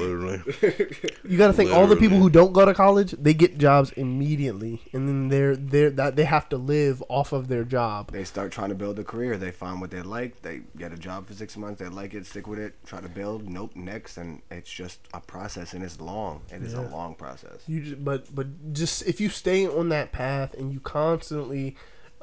Literally. 0.62 0.96
You 1.28 1.38
got 1.38 1.48
to 1.48 1.54
think 1.54 1.72
all 1.72 1.88
the 1.88 1.96
people 1.96 2.18
who 2.18 2.30
don't 2.30 2.54
go 2.54 2.66
to 2.66 2.74
college, 2.74 3.12
they 3.12 3.34
get 3.34 3.58
jobs 3.58 3.92
immediately, 3.92 4.82
and 4.94 5.08
then 5.08 5.30
they're 5.30 5.56
they're 5.56 5.90
that 5.92 6.16
they 6.16 6.26
have 6.26 6.50
to 6.50 6.58
live 6.58 7.04
off 7.10 7.32
of 7.32 7.48
their 7.48 7.64
job. 7.64 8.12
They 8.12 8.24
start 8.24 8.52
trying 8.52 8.70
to 8.70 8.76
build 8.76 9.00
a 9.00 9.04
career. 9.04 9.38
They 9.38 9.52
find 9.52 9.82
what 9.82 9.92
they 9.92 10.02
like. 10.02 10.42
They 10.42 10.62
get 10.78 10.92
a 10.92 10.98
job 10.98 11.28
for 11.28 11.34
six 11.34 11.56
months. 11.58 11.80
They 11.80 11.90
like 11.90 12.14
it, 12.14 12.26
stick 12.26 12.48
with 12.48 12.60
it, 12.60 12.76
try 12.86 13.02
to 13.02 13.10
build. 13.10 13.48
Nope, 13.48 13.76
next, 13.76 14.18
and 14.18 14.42
it's 14.50 14.72
just 14.72 15.00
a 15.14 15.20
process, 15.20 15.74
and 15.74 15.84
it's 15.84 16.00
long. 16.00 16.42
It 16.52 16.62
is 16.62 16.74
a 16.74 16.82
long 16.82 17.16
process. 17.16 17.64
You 17.68 17.82
just, 17.82 18.04
but 18.04 18.34
but 18.34 18.74
just 18.74 19.04
if 19.08 19.22
you 19.22 19.30
stay 19.30 19.68
on 19.68 19.90
that 19.90 20.12
path 20.12 20.54
and 20.54 20.74
you 20.74 20.80
constantly 20.80 21.76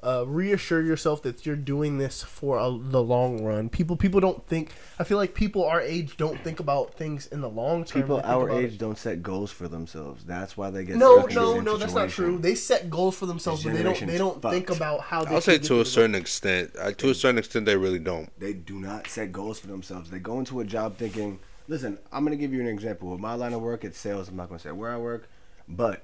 uh, 0.02 0.24
reassure 0.26 0.82
yourself 0.82 1.22
that 1.22 1.44
you're 1.44 1.56
doing 1.56 1.98
this 1.98 2.22
for 2.22 2.58
a, 2.58 2.70
the 2.70 3.02
long 3.02 3.42
run. 3.44 3.68
People 3.68 3.96
people 3.96 4.20
don't 4.20 4.46
think. 4.46 4.70
I 4.98 5.04
feel 5.04 5.16
like 5.18 5.34
people 5.34 5.64
our 5.64 5.80
age 5.80 6.16
don't 6.16 6.42
think 6.44 6.60
about 6.60 6.94
things 6.94 7.26
in 7.26 7.40
the 7.40 7.48
long 7.48 7.84
term. 7.84 8.02
People 8.02 8.20
our 8.24 8.50
age 8.50 8.74
it- 8.74 8.78
don't 8.78 8.96
set 8.98 9.22
goals 9.22 9.50
for 9.50 9.66
themselves. 9.68 10.24
That's 10.24 10.56
why 10.56 10.70
they 10.70 10.84
get 10.84 10.96
No, 10.96 11.18
stuck 11.18 11.30
in 11.30 11.34
the 11.34 11.40
no, 11.40 11.54
same 11.54 11.64
no, 11.64 11.76
that's 11.76 11.94
not 11.94 12.10
true. 12.10 12.38
They 12.38 12.54
set 12.54 12.88
goals 12.90 13.16
for 13.16 13.26
themselves, 13.26 13.64
but 13.64 13.72
they 13.72 13.82
don't. 13.82 14.06
They 14.06 14.18
don't 14.18 14.40
think 14.42 14.70
about 14.70 15.00
how. 15.00 15.24
They 15.24 15.34
I'll 15.34 15.40
say 15.40 15.58
to 15.58 15.74
a 15.74 15.78
the 15.78 15.84
certain 15.84 16.14
extent. 16.14 16.70
Uh, 16.78 16.92
to 16.92 17.10
a 17.10 17.14
certain 17.14 17.38
extent, 17.38 17.66
they 17.66 17.76
really 17.76 17.98
don't. 17.98 18.30
They 18.38 18.52
do 18.52 18.78
not 18.78 19.08
set 19.08 19.32
goals 19.32 19.58
for 19.58 19.66
themselves. 19.66 20.10
They 20.10 20.18
go 20.18 20.38
into 20.38 20.60
a 20.60 20.64
job 20.64 20.96
thinking, 20.96 21.38
listen, 21.66 21.98
I'm 22.12 22.24
going 22.24 22.36
to 22.36 22.40
give 22.40 22.52
you 22.54 22.60
an 22.60 22.68
example. 22.68 23.10
With 23.10 23.20
my 23.20 23.34
line 23.34 23.52
of 23.52 23.60
work, 23.62 23.84
it's 23.84 23.98
sales. 23.98 24.28
I'm 24.28 24.36
not 24.36 24.48
going 24.48 24.58
to 24.58 24.62
say 24.62 24.72
where 24.72 24.90
I 24.92 24.96
work, 24.96 25.28
but 25.68 26.02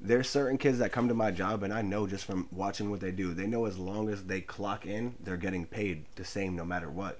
there's 0.00 0.28
certain 0.28 0.58
kids 0.58 0.78
that 0.78 0.92
come 0.92 1.08
to 1.08 1.14
my 1.14 1.30
job, 1.30 1.62
and 1.62 1.72
I 1.72 1.82
know 1.82 2.06
just 2.06 2.24
from 2.24 2.48
watching 2.52 2.90
what 2.90 3.00
they 3.00 3.10
do, 3.10 3.32
they 3.34 3.46
know 3.46 3.64
as 3.64 3.78
long 3.78 4.08
as 4.08 4.24
they 4.24 4.40
clock 4.40 4.86
in, 4.86 5.14
they're 5.20 5.36
getting 5.36 5.66
paid 5.66 6.04
the 6.16 6.24
same 6.24 6.54
no 6.54 6.64
matter 6.64 6.90
what. 6.90 7.18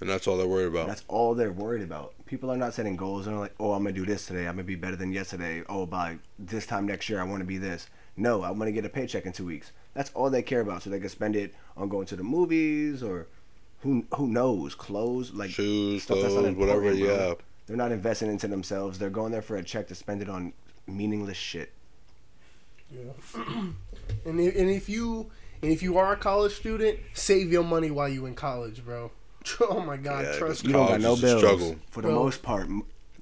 And 0.00 0.08
that's 0.08 0.28
all 0.28 0.36
they're 0.36 0.46
worried 0.46 0.66
about. 0.68 0.86
That's 0.86 1.04
all 1.08 1.34
they're 1.34 1.50
worried 1.52 1.82
about. 1.82 2.14
People 2.26 2.50
are 2.50 2.56
not 2.56 2.74
setting 2.74 2.96
goals. 2.96 3.24
They're 3.24 3.34
not 3.34 3.40
like, 3.40 3.54
oh, 3.58 3.72
I'm 3.72 3.82
going 3.82 3.94
to 3.94 4.00
do 4.00 4.06
this 4.06 4.26
today. 4.26 4.46
I'm 4.46 4.54
going 4.54 4.58
to 4.58 4.64
be 4.64 4.76
better 4.76 4.94
than 4.96 5.12
yesterday. 5.12 5.64
Oh, 5.68 5.86
by 5.86 6.18
this 6.38 6.66
time 6.66 6.86
next 6.86 7.08
year, 7.08 7.20
I 7.20 7.24
want 7.24 7.40
to 7.40 7.46
be 7.46 7.58
this. 7.58 7.88
No, 8.16 8.44
I'm 8.44 8.58
going 8.58 8.66
to 8.66 8.72
get 8.72 8.84
a 8.84 8.88
paycheck 8.88 9.26
in 9.26 9.32
two 9.32 9.46
weeks. 9.46 9.72
That's 9.94 10.10
all 10.14 10.30
they 10.30 10.42
care 10.42 10.60
about. 10.60 10.82
So 10.82 10.90
they 10.90 11.00
can 11.00 11.08
spend 11.08 11.34
it 11.34 11.54
on 11.76 11.88
going 11.88 12.06
to 12.06 12.16
the 12.16 12.22
movies 12.22 13.02
or 13.02 13.26
who 13.80 14.04
who 14.14 14.28
knows, 14.28 14.74
clothes, 14.74 15.32
like 15.32 15.50
Shoes, 15.50 16.04
stuff 16.04 16.20
that's 16.20 16.34
clothes, 16.34 16.56
whatever. 16.56 16.80
bro. 16.80 16.92
Yeah. 16.92 17.34
They're 17.66 17.76
not 17.76 17.92
investing 17.92 18.30
into 18.30 18.48
themselves. 18.48 18.98
They're 18.98 19.10
going 19.10 19.32
there 19.32 19.42
for 19.42 19.56
a 19.56 19.62
check 19.62 19.88
to 19.88 19.94
spend 19.94 20.22
it 20.22 20.28
on 20.28 20.52
meaningless 20.88 21.36
shit. 21.36 21.72
Yeah. 22.90 23.12
And 24.24 24.40
if, 24.40 24.56
and 24.56 24.70
if 24.70 24.88
you 24.88 25.30
and 25.62 25.70
if 25.70 25.82
you 25.82 25.98
are 25.98 26.12
a 26.12 26.16
college 26.16 26.52
student, 26.54 26.98
save 27.12 27.52
your 27.52 27.62
money 27.62 27.90
while 27.90 28.08
you 28.08 28.26
in 28.26 28.34
college, 28.34 28.84
bro. 28.84 29.10
Oh 29.60 29.80
my 29.80 29.96
God, 29.96 30.24
Yeah, 30.24 30.36
trust 30.38 30.64
You 30.64 30.72
don't 30.72 30.86
got 30.86 31.00
College 31.00 31.02
no 31.02 31.16
bills. 31.16 31.40
struggle. 31.40 31.76
For 31.90 32.02
the 32.02 32.08
Bro. 32.08 32.16
most 32.24 32.42
part, 32.42 32.68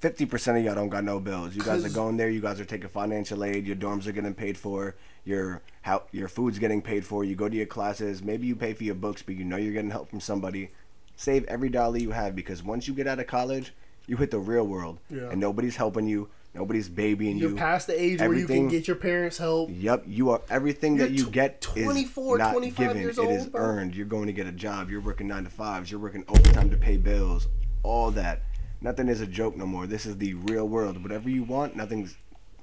fifty 0.00 0.26
percent 0.26 0.58
of 0.58 0.64
y'all 0.64 0.74
don't 0.74 0.88
got 0.88 1.04
no 1.04 1.20
bills. 1.20 1.54
You 1.54 1.62
guys 1.62 1.84
are 1.84 1.88
going 1.90 2.16
there. 2.16 2.30
You 2.30 2.40
guys 2.40 2.58
are 2.60 2.64
taking 2.64 2.88
financial 2.88 3.44
aid. 3.44 3.66
Your 3.66 3.76
dorms 3.76 4.06
are 4.06 4.12
getting 4.12 4.34
paid 4.34 4.56
for. 4.56 4.94
Your 5.24 5.60
how 5.82 6.04
your 6.12 6.28
food's 6.28 6.58
getting 6.58 6.82
paid 6.82 7.04
for. 7.04 7.24
You 7.24 7.34
go 7.36 7.48
to 7.48 7.56
your 7.56 7.66
classes. 7.66 8.22
Maybe 8.22 8.46
you 8.46 8.56
pay 8.56 8.72
for 8.72 8.84
your 8.84 8.94
books, 8.94 9.22
but 9.22 9.34
you 9.36 9.44
know 9.44 9.56
you're 9.56 9.72
getting 9.72 9.90
help 9.90 10.08
from 10.10 10.20
somebody. 10.20 10.70
Save 11.16 11.44
every 11.44 11.68
dollar 11.68 11.98
you 11.98 12.10
have 12.12 12.34
because 12.36 12.62
once 12.62 12.86
you 12.88 12.94
get 12.94 13.06
out 13.06 13.18
of 13.20 13.26
college, 13.26 13.72
you 14.06 14.16
hit 14.16 14.30
the 14.30 14.38
real 14.38 14.66
world, 14.66 14.98
Yeah. 15.10 15.30
and 15.30 15.40
nobody's 15.40 15.76
helping 15.76 16.06
you. 16.06 16.28
Nobody's 16.56 16.88
babying 16.88 17.36
You're 17.36 17.50
you. 17.50 17.56
past 17.56 17.86
the 17.86 18.00
age 18.00 18.18
where 18.18 18.32
you 18.32 18.46
can 18.46 18.68
get 18.68 18.88
your 18.88 18.96
parents' 18.96 19.36
help. 19.36 19.68
Yep, 19.72 20.04
you 20.06 20.30
are 20.30 20.40
everything 20.48 20.96
that 20.96 21.10
You're 21.10 21.26
you 21.26 21.30
get 21.30 21.60
24, 21.60 22.36
is 22.36 22.38
not 22.38 22.52
25 22.52 22.76
given. 22.78 23.02
years 23.02 23.18
It 23.18 23.28
is 23.30 23.42
old, 23.42 23.52
bro. 23.52 23.60
earned. 23.60 23.94
You're 23.94 24.06
going 24.06 24.26
to 24.26 24.32
get 24.32 24.46
a 24.46 24.52
job. 24.52 24.90
You're 24.90 25.02
working 25.02 25.28
nine 25.28 25.44
to 25.44 25.50
fives. 25.50 25.90
You're 25.90 26.00
working 26.00 26.24
overtime 26.28 26.70
to 26.70 26.76
pay 26.76 26.96
bills. 26.96 27.46
All 27.82 28.10
that. 28.12 28.40
Nothing 28.80 29.08
is 29.08 29.20
a 29.20 29.26
joke 29.26 29.54
no 29.56 29.66
more. 29.66 29.86
This 29.86 30.06
is 30.06 30.16
the 30.16 30.32
real 30.34 30.66
world. 30.66 31.02
Whatever 31.02 31.28
you 31.28 31.44
want, 31.44 31.76
nothing's 31.76 32.16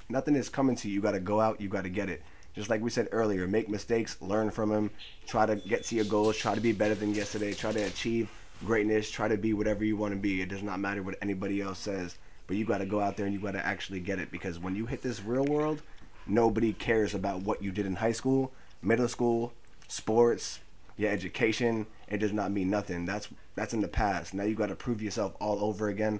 nothing 0.09 0.35
is 0.35 0.49
coming 0.49 0.75
to 0.77 0.87
you. 0.87 0.95
You 0.95 1.01
got 1.01 1.11
to 1.11 1.19
go 1.19 1.39
out. 1.39 1.61
You 1.61 1.69
got 1.69 1.83
to 1.83 1.89
get 1.89 2.09
it. 2.09 2.23
Just 2.55 2.69
like 2.71 2.81
we 2.81 2.89
said 2.89 3.09
earlier, 3.11 3.47
make 3.47 3.69
mistakes, 3.69 4.17
learn 4.21 4.49
from 4.51 4.69
them, 4.69 4.91
try 5.27 5.45
to 5.45 5.55
get 5.55 5.83
to 5.85 5.95
your 5.95 6.05
goals, 6.05 6.37
try 6.37 6.53
to 6.55 6.61
be 6.61 6.71
better 6.71 6.93
than 6.93 7.13
yesterday, 7.15 7.51
try 7.53 7.71
to 7.71 7.81
achieve 7.81 8.29
greatness, 8.63 9.09
try 9.09 9.27
to 9.27 9.37
be 9.37 9.53
whatever 9.53 9.83
you 9.83 9.97
want 9.97 10.13
to 10.13 10.19
be. 10.19 10.39
It 10.41 10.49
does 10.49 10.61
not 10.61 10.79
matter 10.79 11.01
what 11.01 11.15
anybody 11.19 11.61
else 11.61 11.79
says, 11.79 12.15
but 12.47 12.57
you 12.57 12.65
got 12.65 12.79
to 12.79 12.85
go 12.85 12.99
out 12.99 13.17
there 13.17 13.25
and 13.25 13.33
you 13.33 13.39
got 13.39 13.51
to 13.51 13.65
actually 13.65 13.99
get 13.99 14.19
it 14.19 14.31
because 14.31 14.59
when 14.59 14.75
you 14.75 14.85
hit 14.85 15.01
this 15.01 15.23
real 15.23 15.45
world, 15.45 15.81
nobody 16.27 16.73
cares 16.73 17.13
about 17.13 17.41
what 17.41 17.61
you 17.61 17.71
did 17.71 17.85
in 17.85 17.95
high 17.95 18.11
school, 18.11 18.51
middle 18.81 19.07
school, 19.07 19.53
sports, 19.87 20.59
your 20.97 21.11
education. 21.11 21.87
It 22.07 22.17
does 22.17 22.33
not 22.33 22.51
mean 22.51 22.69
nothing. 22.69 23.05
That's 23.05 23.29
that's 23.55 23.73
in 23.73 23.81
the 23.81 23.87
past. 23.87 24.33
Now 24.33 24.43
you 24.43 24.55
got 24.55 24.67
to 24.67 24.75
prove 24.75 25.01
yourself 25.01 25.35
all 25.39 25.63
over 25.63 25.89
again. 25.89 26.19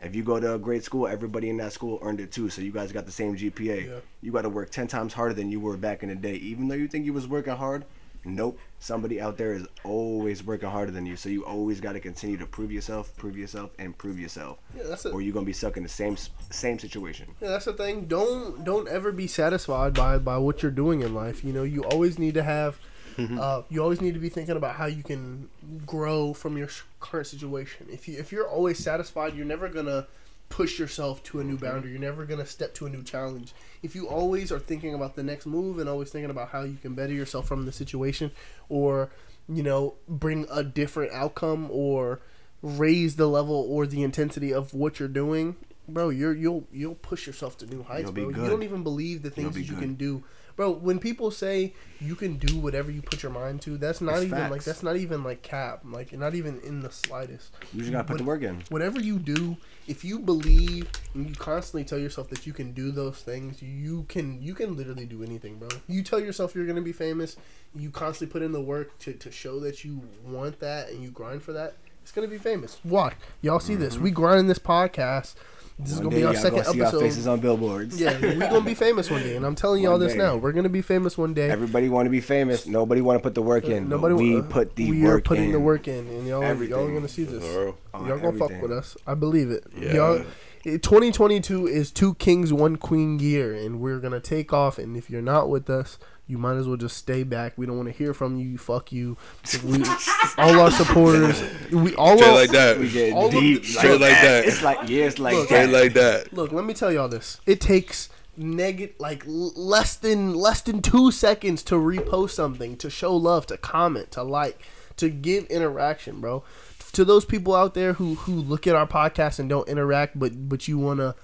If 0.00 0.14
you 0.14 0.22
go 0.22 0.38
to 0.38 0.54
a 0.54 0.58
great 0.58 0.84
school, 0.84 1.08
everybody 1.08 1.50
in 1.50 1.56
that 1.56 1.72
school 1.72 1.98
earned 2.02 2.20
it 2.20 2.30
too. 2.30 2.50
So 2.50 2.62
you 2.62 2.70
guys 2.70 2.92
got 2.92 3.04
the 3.06 3.12
same 3.12 3.36
GPA. 3.36 3.86
Yeah. 3.86 3.98
You 4.20 4.30
got 4.30 4.42
to 4.42 4.48
work 4.48 4.70
ten 4.70 4.86
times 4.86 5.12
harder 5.12 5.34
than 5.34 5.50
you 5.50 5.60
were 5.60 5.76
back 5.76 6.02
in 6.02 6.08
the 6.08 6.14
day. 6.14 6.34
Even 6.34 6.68
though 6.68 6.76
you 6.76 6.88
think 6.88 7.04
you 7.04 7.12
was 7.12 7.26
working 7.26 7.54
hard, 7.56 7.84
nope. 8.24 8.58
Somebody 8.80 9.20
out 9.20 9.36
there 9.36 9.54
is 9.54 9.66
always 9.84 10.44
working 10.44 10.68
harder 10.68 10.92
than 10.92 11.04
you. 11.06 11.16
So 11.16 11.28
you 11.28 11.44
always 11.44 11.80
got 11.80 11.92
to 11.92 12.00
continue 12.00 12.36
to 12.36 12.46
prove 12.46 12.70
yourself, 12.70 13.16
prove 13.16 13.36
yourself, 13.36 13.70
and 13.78 13.96
prove 13.96 14.18
yourself. 14.18 14.58
Yeah, 14.76 14.84
that's 14.86 15.04
it. 15.04 15.12
Or 15.12 15.20
you're 15.20 15.34
gonna 15.34 15.46
be 15.46 15.52
stuck 15.52 15.76
in 15.76 15.82
the 15.82 15.88
same 15.88 16.16
same 16.50 16.78
situation. 16.78 17.28
Yeah, 17.40 17.48
that's 17.48 17.64
the 17.64 17.72
thing. 17.72 18.06
Don't 18.06 18.64
don't 18.64 18.88
ever 18.88 19.12
be 19.12 19.26
satisfied 19.26 19.94
by 19.94 20.18
by 20.18 20.38
what 20.38 20.62
you're 20.62 20.70
doing 20.70 21.00
in 21.00 21.14
life. 21.14 21.44
You 21.44 21.52
know, 21.52 21.64
you 21.64 21.82
always 21.84 22.18
need 22.18 22.34
to 22.34 22.42
have. 22.42 22.78
Uh, 23.18 23.62
you 23.68 23.82
always 23.82 24.00
need 24.00 24.14
to 24.14 24.20
be 24.20 24.28
thinking 24.28 24.56
about 24.56 24.76
how 24.76 24.86
you 24.86 25.02
can 25.02 25.48
grow 25.84 26.32
from 26.32 26.56
your 26.56 26.68
current 27.00 27.26
situation. 27.26 27.88
If 27.90 28.06
you 28.06 28.16
if 28.16 28.30
you're 28.30 28.46
always 28.46 28.78
satisfied, 28.78 29.34
you're 29.34 29.44
never 29.44 29.68
gonna 29.68 30.06
push 30.48 30.78
yourself 30.78 31.22
to 31.24 31.40
a 31.40 31.44
new 31.44 31.56
boundary. 31.56 31.90
You're 31.90 32.00
never 32.00 32.24
gonna 32.24 32.46
step 32.46 32.74
to 32.74 32.86
a 32.86 32.90
new 32.90 33.02
challenge. 33.02 33.52
If 33.82 33.94
you 33.94 34.08
always 34.08 34.50
are 34.50 34.58
thinking 34.58 34.94
about 34.94 35.16
the 35.16 35.22
next 35.22 35.46
move 35.46 35.78
and 35.78 35.88
always 35.88 36.10
thinking 36.10 36.30
about 36.30 36.50
how 36.50 36.62
you 36.62 36.76
can 36.80 36.94
better 36.94 37.12
yourself 37.12 37.46
from 37.46 37.66
the 37.66 37.72
situation, 37.72 38.30
or 38.68 39.10
you 39.48 39.62
know, 39.62 39.94
bring 40.08 40.46
a 40.50 40.62
different 40.62 41.12
outcome 41.12 41.68
or 41.70 42.20
raise 42.62 43.16
the 43.16 43.26
level 43.26 43.54
or 43.68 43.86
the 43.86 44.02
intensity 44.02 44.52
of 44.52 44.74
what 44.74 44.98
you're 44.98 45.08
doing, 45.08 45.56
bro, 45.88 46.10
you're 46.10 46.34
you'll 46.34 46.66
you'll 46.72 46.94
push 46.94 47.26
yourself 47.26 47.56
to 47.58 47.66
new 47.66 47.82
heights, 47.82 48.10
bro. 48.10 48.28
You 48.28 48.34
don't 48.34 48.62
even 48.62 48.82
believe 48.82 49.22
the 49.22 49.30
things 49.30 49.54
that 49.54 49.62
you 49.62 49.74
good. 49.74 49.80
can 49.80 49.94
do. 49.94 50.22
Bro, 50.58 50.72
when 50.72 50.98
people 50.98 51.30
say 51.30 51.72
you 52.00 52.16
can 52.16 52.36
do 52.36 52.58
whatever 52.58 52.90
you 52.90 53.00
put 53.00 53.22
your 53.22 53.30
mind 53.30 53.62
to, 53.62 53.78
that's 53.78 54.00
not 54.00 54.16
It's 54.16 54.24
even 54.24 54.50
like 54.50 54.64
that's 54.64 54.82
not 54.82 54.96
even 54.96 55.22
like 55.22 55.40
cap, 55.40 55.82
like 55.84 56.12
not 56.12 56.34
even 56.34 56.58
in 56.62 56.80
the 56.80 56.90
slightest. 56.90 57.54
You 57.72 57.82
just 57.82 57.92
gotta 57.92 58.08
put 58.08 58.18
the 58.18 58.24
work 58.24 58.42
in. 58.42 58.64
Whatever 58.68 58.98
you 58.98 59.20
do, 59.20 59.56
if 59.86 60.04
you 60.04 60.18
believe 60.18 60.90
and 61.14 61.28
you 61.28 61.36
constantly 61.36 61.84
tell 61.84 62.00
yourself 62.00 62.28
that 62.30 62.44
you 62.44 62.52
can 62.52 62.72
do 62.72 62.90
those 62.90 63.22
things, 63.22 63.62
you 63.62 64.04
can 64.08 64.42
you 64.42 64.52
can 64.52 64.76
literally 64.76 65.06
do 65.06 65.22
anything, 65.22 65.60
bro. 65.60 65.68
You 65.86 66.02
tell 66.02 66.18
yourself 66.18 66.56
you're 66.56 66.66
gonna 66.66 66.82
be 66.82 66.90
famous, 66.90 67.36
you 67.72 67.92
constantly 67.92 68.32
put 68.32 68.42
in 68.42 68.50
the 68.50 68.60
work 68.60 68.98
to, 68.98 69.12
to 69.12 69.30
show 69.30 69.60
that 69.60 69.84
you 69.84 70.02
want 70.24 70.58
that 70.58 70.88
and 70.88 71.04
you 71.04 71.12
grind 71.12 71.44
for 71.44 71.52
that, 71.52 71.76
it's 72.02 72.10
gonna 72.10 72.26
be 72.26 72.36
famous. 72.36 72.80
Watch. 72.82 73.14
Y'all 73.42 73.60
see 73.60 73.76
this. 73.76 73.96
We 73.96 74.10
mm-hmm. 74.10 74.16
grind 74.16 74.40
in 74.40 74.46
this 74.48 74.58
podcast. 74.58 75.36
This 75.78 75.92
is 75.92 76.00
Mm-hmm. 76.00 76.02
Gonna 76.04 76.10
day 76.10 76.20
be 76.20 76.26
our 76.26 76.32
y'all 76.34 76.42
second 76.42 76.58
gonna 76.58 76.72
see 76.72 76.80
our 76.80 76.86
episode. 76.88 77.00
faces 77.00 77.26
on 77.28 77.40
billboards. 77.40 78.00
Yeah, 78.00 78.18
we're 78.20 78.38
gonna 78.38 78.60
be 78.62 78.74
famous 78.86 79.10
one 79.10 79.22
day, 79.22 79.36
and 79.36 79.46
I'm 79.46 79.54
telling 79.54 79.82
y'all 79.82 79.98
this 79.98 80.12
day. 80.12 80.18
now. 80.18 80.36
We're 80.36 80.52
gonna 80.52 80.68
be 80.68 80.82
famous 80.82 81.16
one 81.16 81.34
day. 81.34 81.50
Everybody 81.50 81.88
want 81.88 82.06
to 82.06 82.10
be 82.10 82.20
famous. 82.20 82.66
Nobody 82.66 83.00
want 83.00 83.18
to 83.18 83.22
put 83.22 83.34
the 83.34 83.42
work 83.42 83.64
in. 83.66 83.88
Nobody. 83.88 84.14
Nobody. 84.14 84.34
We 84.34 84.40
uh, 84.40 84.42
put 84.42 84.74
the 84.76 84.90
we 84.90 85.02
work 85.02 85.04
We 85.04 85.10
are 85.10 85.20
putting 85.20 85.44
in. 85.44 85.52
the 85.52 85.60
work 85.60 85.86
in, 85.88 86.06
and 86.08 86.26
y'all, 86.26 86.42
y'all 86.64 86.86
are 86.86 86.92
gonna 86.92 87.06
see 87.08 87.24
this. 87.24 87.44
Bro. 87.44 87.76
Y'all 87.94 88.18
gonna 88.18 88.38
fuck 88.38 88.60
with 88.60 88.72
us. 88.72 88.96
I 89.06 89.14
believe 89.14 89.50
it. 89.50 89.64
Yeah. 89.78 89.92
Y'all, 89.94 90.24
eh, 90.66 90.78
2022 90.78 91.66
is 91.68 91.90
two 91.92 92.14
kings, 92.14 92.52
one 92.52 92.76
queen 92.76 93.18
year, 93.20 93.54
and 93.54 93.80
we're 93.80 94.00
gonna 94.00 94.20
take 94.20 94.52
off. 94.52 94.78
And 94.78 94.96
if 94.96 95.08
you're 95.08 95.22
not 95.22 95.48
with 95.48 95.70
us, 95.70 95.98
you 96.28 96.38
might 96.38 96.54
as 96.56 96.68
well 96.68 96.76
just 96.76 96.96
stay 96.96 97.24
back. 97.24 97.54
We 97.56 97.66
don't 97.66 97.76
want 97.76 97.88
to 97.88 97.94
hear 97.94 98.14
from 98.14 98.38
you. 98.38 98.56
Fuck 98.58 98.92
you. 98.92 99.16
We, 99.64 99.82
all 100.38 100.60
our 100.60 100.70
supporters. 100.70 101.42
We 101.72 101.94
all 101.96 102.16
Straight 102.18 102.28
our, 102.30 102.34
like 102.36 102.50
that. 102.50 102.78
We 102.78 102.88
get 102.90 103.12
All 103.14 103.30
deep 103.30 103.62
the- 103.62 103.68
Straight 103.68 104.00
like 104.00 104.12
that. 104.20 104.44
It's 104.46 104.62
like 104.62 104.88
years 104.88 105.18
like 105.18 105.34
Look, 105.34 105.46
Straight 105.46 105.66
that. 105.66 105.82
like 105.82 105.92
that. 105.94 106.32
Look, 106.32 106.52
let 106.52 106.64
me 106.64 106.74
tell 106.74 106.92
y'all 106.92 107.08
this. 107.08 107.40
It 107.46 107.60
takes 107.60 108.10
negative 108.36 108.94
like 109.00 109.26
l- 109.26 109.52
less 109.56 109.96
than 109.96 110.34
less 110.34 110.60
than 110.60 110.80
two 110.82 111.10
seconds 111.10 111.62
to 111.64 111.74
repost 111.74 112.30
something, 112.30 112.76
to 112.76 112.88
show 112.90 113.16
love, 113.16 113.46
to 113.46 113.56
comment, 113.56 114.12
to 114.12 114.22
like, 114.22 114.60
to 114.98 115.08
give 115.10 115.46
interaction, 115.46 116.20
bro. 116.20 116.44
To 116.92 117.04
those 117.04 117.24
people 117.24 117.54
out 117.54 117.74
there 117.74 117.94
who 117.94 118.14
who 118.16 118.32
look 118.34 118.66
at 118.66 118.74
our 118.74 118.86
podcast 118.86 119.38
and 119.38 119.48
don't 119.48 119.68
interact, 119.68 120.18
but 120.18 120.48
but 120.48 120.68
you 120.68 120.78
wanna, 120.78 121.14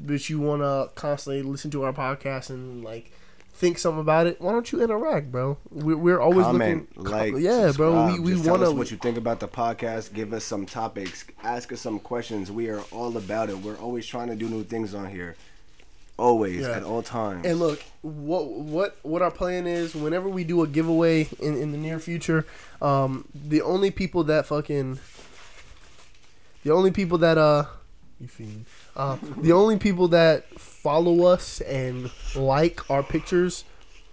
but 0.00 0.28
you 0.28 0.38
wanna 0.40 0.88
constantly 0.94 1.42
listen 1.42 1.70
to 1.72 1.82
our 1.84 1.92
podcast 1.92 2.50
and 2.50 2.82
like 2.84 3.10
think 3.60 3.78
something 3.78 4.00
about 4.00 4.26
it. 4.26 4.40
Why 4.40 4.52
don't 4.52 4.72
you 4.72 4.82
interact, 4.82 5.30
bro? 5.30 5.58
We're, 5.70 5.96
we're 5.96 6.20
always 6.20 6.46
Comment, 6.46 6.88
looking. 6.96 7.12
like, 7.12 7.34
yeah, 7.42 7.70
bro. 7.76 8.06
We 8.06 8.18
we 8.18 8.36
wanna. 8.40 8.68
us 8.70 8.72
what 8.72 8.90
you 8.90 8.96
think 8.96 9.18
about 9.18 9.38
the 9.38 9.48
podcast. 9.48 10.14
Give 10.14 10.32
us 10.32 10.44
some 10.44 10.64
topics. 10.66 11.24
Ask 11.44 11.72
us 11.72 11.80
some 11.80 11.98
questions. 12.00 12.50
We 12.50 12.68
are 12.70 12.80
all 12.90 13.16
about 13.16 13.50
it. 13.50 13.58
We're 13.58 13.76
always 13.76 14.06
trying 14.06 14.28
to 14.28 14.34
do 14.34 14.48
new 14.48 14.64
things 14.64 14.94
on 14.94 15.10
here. 15.10 15.36
Always 16.16 16.62
Yeah. 16.62 16.72
at 16.76 16.82
all 16.82 17.02
times. 17.02 17.46
And 17.46 17.58
look, 17.58 17.82
what 18.02 18.46
what 18.48 18.96
what 19.02 19.22
our 19.22 19.30
plan 19.30 19.66
is 19.66 19.94
whenever 19.94 20.28
we 20.28 20.42
do 20.44 20.62
a 20.62 20.66
giveaway 20.66 21.28
in, 21.38 21.56
in 21.56 21.72
the 21.72 21.78
near 21.78 21.98
future, 21.98 22.46
um, 22.82 23.26
the 23.34 23.62
only 23.62 23.90
people 23.90 24.24
that 24.24 24.46
fucking, 24.46 24.98
the 26.64 26.72
only 26.72 26.90
people 26.90 27.18
that 27.18 27.38
uh, 27.38 27.64
you 28.20 28.28
fiend, 28.28 28.66
uh, 28.96 29.16
the 29.38 29.52
only 29.52 29.78
people 29.78 30.08
that 30.08 30.44
follow 30.82 31.24
us 31.24 31.60
and 31.62 32.10
like 32.34 32.90
our 32.90 33.02
pictures, 33.02 33.64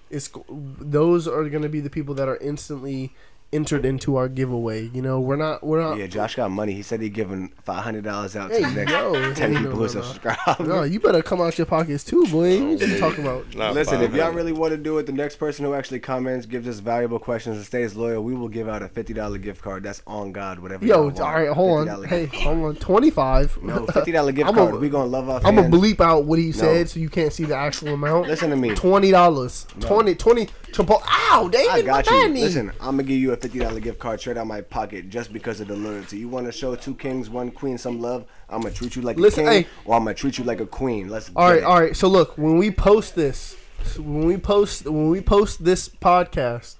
is 0.09 0.30
those 0.49 1.28
are 1.28 1.49
gonna 1.49 1.70
be 1.70 1.80
the 1.80 1.89
people 1.89 2.15
that 2.15 2.28
are 2.28 2.38
instantly 2.38 3.13
entered 3.54 3.86
into 3.86 4.16
our 4.18 4.28
giveaway. 4.28 4.89
You 4.93 5.02
know, 5.02 5.20
we're 5.20 5.38
not 5.38 5.64
we're 5.64 5.82
not. 5.82 5.98
Yeah, 5.98 6.08
Josh 6.08 6.36
got 6.36 6.52
money. 6.52 6.74
He 6.74 6.82
said 6.82 7.02
he 7.02 7.10
giving 7.10 7.50
five 7.64 7.84
hundred 7.84 8.04
dollars 8.04 8.36
out 8.36 8.52
to 8.52 8.60
the 8.60 8.72
next 8.72 8.91
yo, 8.91 9.34
ten 9.34 9.56
people 9.56 9.80
no, 9.80 9.88
subscribe. 9.88 10.60
No, 10.60 10.84
you 10.84 11.00
better 11.00 11.22
come 11.22 11.41
out 11.41 11.58
your 11.58 11.66
pockets 11.66 12.04
too, 12.04 12.26
boy. 12.28 12.62
What 12.62 12.82
you 12.82 13.00
talking 13.00 13.26
about? 13.26 13.56
Not 13.56 13.74
Listen, 13.74 14.02
if 14.02 14.14
y'all 14.14 14.32
really 14.32 14.52
want 14.52 14.72
to 14.72 14.78
do 14.78 14.98
it, 14.98 15.06
the 15.06 15.12
next 15.12 15.38
person 15.38 15.66
who 15.66 15.74
actually 15.74 16.00
comments, 16.00 16.45
gives 16.45 16.68
us 16.68 16.80
valuable 16.80 17.20
questions, 17.20 17.58
and 17.58 17.66
stays 17.66 17.95
loyal, 17.95 18.24
we 18.24 18.34
will 18.34 18.50
give 18.50 18.68
out 18.68 18.82
a 18.82 18.89
fifty 18.89 19.14
dollar 19.14 19.38
gift 19.38 19.62
card. 19.62 19.84
That's 19.84 20.02
on 20.06 20.32
God, 20.32 20.60
whatever. 20.60 20.86
Yo, 20.86 21.10
all 21.10 21.34
right, 21.34 21.50
hold 21.50 21.88
on. 21.88 22.04
Hey, 22.04 22.26
hold 22.26 22.58
on. 22.58 22.76
Twenty 22.76 23.10
five. 23.10 23.58
No, 23.62 23.86
fifty 23.88 24.12
dollar 24.12 24.32
gift 24.32 24.50
I'm 24.50 24.56
card. 24.56 24.76
A, 24.76 24.78
we 24.78 24.89
gonna 24.89 25.06
love 25.06 25.30
our. 25.30 25.41
I'm 25.45 25.56
gonna 25.56 25.70
bleep 25.70 26.02
out 26.02 26.26
what 26.26 26.39
he 26.39 26.52
said 26.52 26.89
so 26.89 27.00
you 27.00 27.10
can't 27.10 27.32
see 27.32 27.45
the 27.45 27.56
actual 27.56 27.89
amount. 27.89 28.28
Listen 28.28 28.50
to 28.50 28.56
me. 28.56 28.76
Twenty 28.76 29.12
dollars. 29.12 29.68
No. 29.78 29.88
20, 29.88 30.16
20 30.16 30.50
Triple. 30.72 31.01
Ow, 31.05 31.49
David, 31.51 31.70
I 31.70 31.82
got 31.82 32.09
you. 32.09 32.28
Listen, 32.30 32.72
I'm 32.80 32.97
gonna 32.97 33.03
give 33.03 33.18
you 33.18 33.32
a 33.32 33.38
fifty 33.38 33.59
dollar 33.59 33.80
gift 33.80 33.99
card 33.99 34.20
straight 34.20 34.38
out 34.38 34.41
of 34.41 34.47
my 34.47 34.61
pocket 34.61 35.09
just 35.09 35.32
because 35.32 35.59
of 35.59 35.68
the 35.68 35.76
loyalty. 35.76 36.18
You 36.20 36.30
want 36.30 36.45
to 36.45 36.51
show 36.51 36.76
two 36.76 36.95
kings, 36.95 37.30
one 37.30 37.51
queen, 37.51 37.78
some 37.78 37.99
love? 37.99 38.26
I'm 38.49 38.61
gonna 38.61 38.74
treat 38.74 38.95
you 38.95 39.01
like 39.01 39.18
Listen, 39.18 39.47
a 39.47 39.51
king, 39.51 39.63
hey. 39.63 39.70
or 39.86 39.95
I'm 39.95 40.03
gonna 40.03 40.13
treat 40.13 40.38
you 40.38 40.43
like 40.43 40.59
a 40.59 40.65
queen. 40.65 41.09
Let's. 41.09 41.32
All 41.36 41.49
right, 41.49 41.59
it. 41.59 41.63
all 41.63 41.80
right. 41.80 41.95
So 41.95 42.07
look, 42.07 42.38
when 42.38 42.57
we 42.57 42.72
post 42.72 43.15
this, 43.15 43.55
when 43.97 44.26
we 44.26 44.38
post, 44.38 44.86
when 44.86 45.09
we 45.09 45.22
post 45.22 45.63
this 45.63 45.89
podcast, 45.89 46.76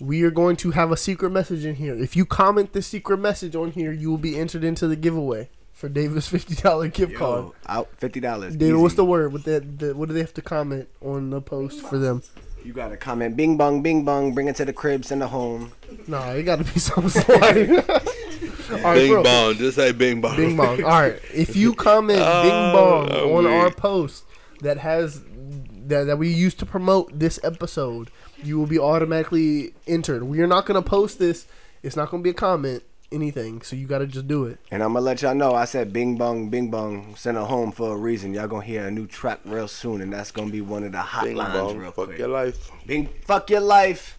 we 0.00 0.22
are 0.22 0.30
going 0.30 0.56
to 0.56 0.70
have 0.72 0.90
a 0.90 0.96
secret 0.96 1.30
message 1.30 1.64
in 1.64 1.76
here. 1.76 1.94
If 1.94 2.16
you 2.16 2.24
comment 2.24 2.72
the 2.72 2.82
secret 2.82 3.18
message 3.18 3.54
on 3.54 3.72
here, 3.72 3.92
you 3.92 4.10
will 4.10 4.18
be 4.18 4.38
entered 4.38 4.64
into 4.64 4.86
the 4.88 4.96
giveaway 4.96 5.48
for 5.72 5.88
David's 5.88 6.28
fifty 6.28 6.54
dollar 6.54 6.88
gift 6.88 7.12
Yo, 7.12 7.18
card. 7.18 7.52
Out 7.66 7.88
fifty 7.96 8.20
dollars. 8.20 8.56
Dude, 8.56 8.80
what's 8.80 8.94
the 8.94 9.04
word? 9.04 9.32
What 9.32 9.44
that? 9.44 9.94
What 9.96 10.08
do 10.08 10.14
they 10.14 10.20
have 10.20 10.34
to 10.34 10.42
comment 10.42 10.88
on 11.00 11.30
the 11.30 11.40
post 11.40 11.80
for 11.82 11.98
them? 11.98 12.22
You 12.64 12.72
gotta 12.72 12.96
comment. 12.96 13.36
Bing 13.36 13.56
bong, 13.56 13.82
bing 13.82 14.04
bong. 14.04 14.34
Bring 14.34 14.48
it 14.48 14.56
to 14.56 14.64
the 14.64 14.72
crib. 14.72 15.04
Send 15.04 15.22
it 15.22 15.28
home. 15.28 15.72
Nah, 16.06 16.30
it 16.32 16.42
got 16.44 16.56
to 16.58 16.64
be 16.72 16.78
something 16.80 17.08
slight. 17.22 17.68
All 18.70 18.76
right, 18.82 18.94
Bing 18.94 19.12
bro. 19.12 19.22
bong, 19.24 19.54
just 19.54 19.76
say 19.76 19.92
bing 19.92 20.20
bong. 20.20 20.36
Bing 20.36 20.56
bong. 20.56 20.82
All 20.84 20.90
right. 20.90 21.18
If 21.34 21.56
you 21.56 21.74
comment 21.74 22.20
Oh, 22.22 22.42
bing 23.08 23.10
bong 23.10 23.10
I'm 23.10 23.46
on 23.46 23.46
our 23.46 23.70
post 23.72 24.24
that 24.60 24.78
has 24.78 25.20
that, 25.86 26.04
that 26.04 26.18
we 26.18 26.28
used 26.32 26.58
to 26.60 26.66
promote 26.66 27.18
this 27.18 27.40
episode, 27.42 28.10
you 28.44 28.58
will 28.58 28.66
be 28.66 28.78
automatically 28.78 29.74
entered. 29.88 30.22
We 30.22 30.40
are 30.40 30.46
not 30.46 30.66
gonna 30.66 30.82
post 30.82 31.18
this. 31.18 31.46
It's 31.82 31.96
not 31.96 32.10
gonna 32.10 32.22
be 32.22 32.30
a 32.30 32.34
comment, 32.34 32.82
anything. 33.12 33.62
So 33.62 33.76
you 33.76 33.86
gotta 33.86 34.06
just 34.06 34.26
do 34.28 34.44
it. 34.46 34.58
And 34.70 34.82
I'm 34.82 34.92
gonna 34.92 35.04
let 35.04 35.22
y'all 35.22 35.34
know. 35.34 35.54
I 35.54 35.64
said 35.64 35.92
bing 35.92 36.16
bong, 36.16 36.48
bing 36.50 36.70
bong. 36.70 37.14
Send 37.16 37.36
it 37.36 37.44
home 37.44 37.72
for 37.72 37.94
a 37.94 37.96
reason. 37.96 38.34
Y'all 38.34 38.48
gonna 38.48 38.64
hear 38.64 38.86
a 38.86 38.90
new 38.90 39.06
track 39.06 39.40
real 39.44 39.68
soon, 39.68 40.00
and 40.00 40.12
that's 40.12 40.30
gonna 40.30 40.50
be 40.50 40.60
one 40.60 40.84
of 40.84 40.92
the 40.92 41.04
Bing 41.22 41.36
hotlines 41.36 41.52
bong, 41.52 41.78
real 41.78 41.92
fuck 41.92 42.06
quick. 42.06 42.18
your 42.18 42.28
life. 42.28 42.70
Bing, 42.86 43.08
fuck 43.24 43.50
your 43.50 43.60
life. 43.60 44.18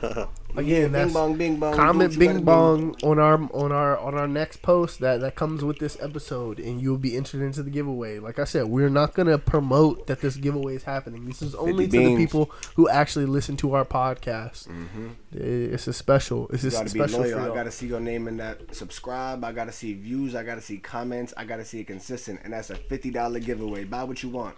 Again, 0.56 0.84
Bing 0.84 0.92
that's 0.92 1.12
bong, 1.12 1.36
bing 1.36 1.56
bong. 1.58 1.74
comment 1.74 2.10
what 2.10 2.12
you 2.12 2.18
gotta 2.18 2.34
bing 2.34 2.38
do. 2.38 2.44
bong 2.44 2.96
on 3.02 3.18
our 3.18 3.34
on 3.52 3.70
our 3.70 3.98
on 3.98 4.14
our 4.14 4.26
next 4.26 4.62
post 4.62 4.98
that 5.00 5.20
that 5.20 5.34
comes 5.34 5.62
with 5.62 5.78
this 5.78 5.96
episode 6.00 6.58
and 6.58 6.80
you'll 6.80 6.98
be 6.98 7.16
entered 7.16 7.42
into 7.42 7.62
the 7.62 7.70
giveaway 7.70 8.18
like 8.18 8.38
i 8.38 8.44
said 8.44 8.64
we're 8.64 8.88
not 8.88 9.14
gonna 9.14 9.38
promote 9.38 10.06
that 10.06 10.20
this 10.20 10.36
giveaway 10.36 10.74
is 10.74 10.84
happening 10.84 11.26
this 11.26 11.42
is 11.42 11.54
only 11.54 11.86
to 11.86 11.98
the 11.98 12.16
people 12.16 12.50
who 12.76 12.88
actually 12.88 13.26
listen 13.26 13.56
to 13.56 13.74
our 13.74 13.84
podcast 13.84 14.68
mm-hmm. 14.68 15.08
it's 15.32 15.86
a 15.86 15.92
special 15.92 16.48
it's 16.48 16.62
You 16.62 16.70
a 16.70 16.72
gotta 16.72 16.84
be 16.84 16.90
special 16.90 17.24
I 17.24 17.54
gotta 17.54 17.70
see 17.70 17.86
your 17.86 18.00
name 18.00 18.26
in 18.26 18.38
that 18.38 18.74
subscribe. 18.74 19.44
I 19.44 19.52
gotta 19.52 19.72
see 19.72 19.94
views. 19.94 20.34
I 20.34 20.42
gotta 20.42 20.60
see 20.60 20.78
comments. 20.78 21.34
I 21.36 21.44
gotta 21.44 21.64
see 21.64 21.80
it 21.80 21.86
consistent, 21.86 22.40
and 22.44 22.52
that's 22.52 22.70
a 22.70 22.76
fifty 22.76 23.10
dollar 23.10 23.40
giveaway. 23.40 23.84
Buy 23.84 24.04
what 24.04 24.22
you 24.22 24.30
want. 24.30 24.56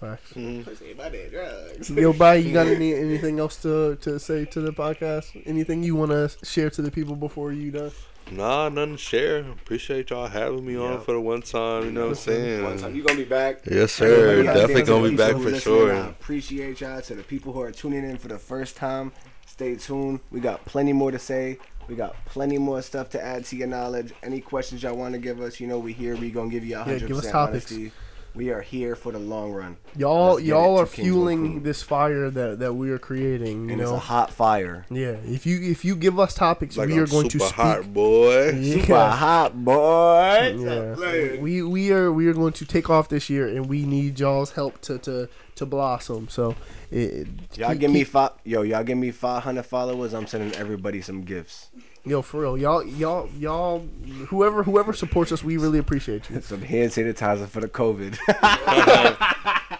Facts. 0.00 0.32
Mm-hmm. 0.32 1.30
drugs. 1.30 1.90
Yo, 1.90 2.12
bye. 2.14 2.36
You 2.36 2.52
got 2.54 2.66
any 2.76 2.94
anything 2.94 3.38
else 3.38 3.56
to, 3.62 3.96
to 3.96 4.18
say 4.18 4.46
to 4.46 4.60
the 4.62 4.72
podcast? 4.72 5.40
Anything 5.46 5.82
you 5.82 5.94
want 5.94 6.10
to 6.12 6.30
share 6.44 6.70
to 6.70 6.80
the 6.82 6.90
people 6.90 7.16
before 7.16 7.52
you 7.52 7.70
done? 7.70 7.92
Nah, 8.30 8.68
nothing 8.70 8.92
to 8.92 8.98
share. 8.98 9.38
Appreciate 9.40 10.10
y'all 10.10 10.28
having 10.28 10.64
me 10.64 10.74
Yeah. 10.74 10.80
on 10.80 11.00
for 11.02 11.12
the 11.12 11.20
one 11.20 11.42
time. 11.42 11.84
You 11.84 11.92
know 11.92 12.02
what 12.02 12.08
I'm 12.10 12.14
saying? 12.14 12.64
One 12.64 12.78
time 12.78 12.94
you 12.94 13.02
gonna 13.02 13.18
be 13.18 13.24
back. 13.24 13.66
Yes, 13.70 13.92
sir. 13.92 14.30
Everybody 14.30 14.58
Definitely 14.60 14.82
gonna 14.84 15.10
be 15.10 15.16
back 15.16 15.36
for 15.36 15.54
sure. 15.60 15.92
I 15.94 16.08
appreciate 16.08 16.80
y'all. 16.80 17.00
To 17.02 17.14
the 17.14 17.22
people 17.22 17.52
who 17.52 17.60
are 17.60 17.72
tuning 17.72 18.04
in 18.04 18.16
for 18.16 18.28
the 18.28 18.38
first 18.38 18.76
time, 18.76 19.12
stay 19.46 19.74
tuned. 19.76 20.20
We 20.30 20.40
got 20.40 20.64
plenty 20.64 20.92
more 20.94 21.10
to 21.10 21.18
say. 21.18 21.58
We 21.88 21.96
got 21.96 22.14
plenty 22.24 22.56
more 22.56 22.80
stuff 22.82 23.10
to 23.10 23.22
add 23.22 23.44
to 23.46 23.56
your 23.56 23.66
knowledge. 23.66 24.12
Any 24.22 24.40
questions 24.40 24.82
y'all 24.82 24.96
want 24.96 25.12
to 25.14 25.18
give 25.18 25.40
us, 25.40 25.58
you 25.58 25.66
know 25.66 25.78
we 25.80 25.92
here. 25.92 26.16
We 26.16 26.30
gonna 26.30 26.48
give 26.48 26.64
you 26.64 26.76
a 26.76 26.78
Yeah, 26.78 26.84
hundred 26.84 27.08
give 27.08 27.10
us 27.18 27.24
percent 27.26 27.32
topics. 27.32 27.72
honesty. 27.72 27.92
We 28.34 28.50
are 28.50 28.60
here 28.60 28.94
for 28.94 29.10
the 29.10 29.18
long 29.18 29.50
run, 29.52 29.76
Y'all, 29.96 30.34
Let's 30.34 30.46
y'all 30.46 30.78
are 30.78 30.86
to 30.86 30.92
Kings 30.92 31.08
One 31.08 31.12
fueling 31.14 31.62
this 31.64 31.82
fire 31.82 32.30
that, 32.30 32.60
that 32.60 32.74
we 32.74 32.90
are 32.92 32.98
creating. 32.98 33.66
You 33.66 33.72
and 33.72 33.80
it's 33.82 33.90
a 33.90 33.98
hot 33.98 34.30
fire. 34.32 34.86
yeah. 34.88 35.16
If 35.24 35.46
you 35.46 35.60
if 35.60 35.84
you 35.84 35.96
give 35.96 36.18
us 36.20 36.32
topics, 36.34 36.76
Like 36.76 36.88
we 36.88 36.98
are 36.98 37.02
I'm 37.02 37.10
going 37.10 37.28
to 37.28 37.38
super 37.40 37.44
speak. 37.46 37.56
hot, 37.56 37.92
boy. 37.92 38.50
Yeah. 38.50 38.74
Super 38.82 39.08
hot, 39.08 39.64
boy. 39.64 40.56
Yeah. 40.58 41.40
We 41.40 41.62
we 41.62 41.90
are 41.92 42.12
we 42.12 42.28
are 42.28 42.32
going 42.34 42.52
to 42.54 42.64
take 42.64 42.88
off 42.88 43.08
this 43.08 43.28
year, 43.28 43.48
and 43.48 43.66
we 43.68 43.84
need 43.84 44.20
y'all's 44.20 44.52
help 44.52 44.80
to 44.82 44.98
to, 44.98 45.28
to 45.56 45.66
blossom. 45.66 46.28
So, 46.28 46.54
it, 46.92 47.26
Y'all 47.56 47.70
keep- 47.72 47.80
give 47.80 47.90
me 47.90 48.00
keep- 48.00 48.08
five. 48.08 48.30
Yo, 48.44 48.62
y'all 48.62 48.84
give 48.84 48.96
me 48.98 49.10
five 49.10 49.42
hundred 49.42 49.64
followers. 49.64 50.14
I'm 50.14 50.28
sending 50.28 50.54
everybody 50.54 51.02
some 51.02 51.22
gifts. 51.22 51.70
Yo 52.04 52.22
for 52.22 52.40
real. 52.42 52.58
Y'all 52.58 52.84
y'all 52.84 53.28
y'all 53.38 53.80
whoever 54.28 54.62
whoever 54.62 54.92
supports 54.92 55.32
us, 55.32 55.42
we 55.44 55.56
really 55.56 55.78
appreciate 55.78 56.28
you. 56.30 56.40
Some 56.40 56.62
hand 56.62 56.90
sanitizer 56.92 57.46
for 57.48 57.60
the 57.60 57.68
COVID. 57.68 58.16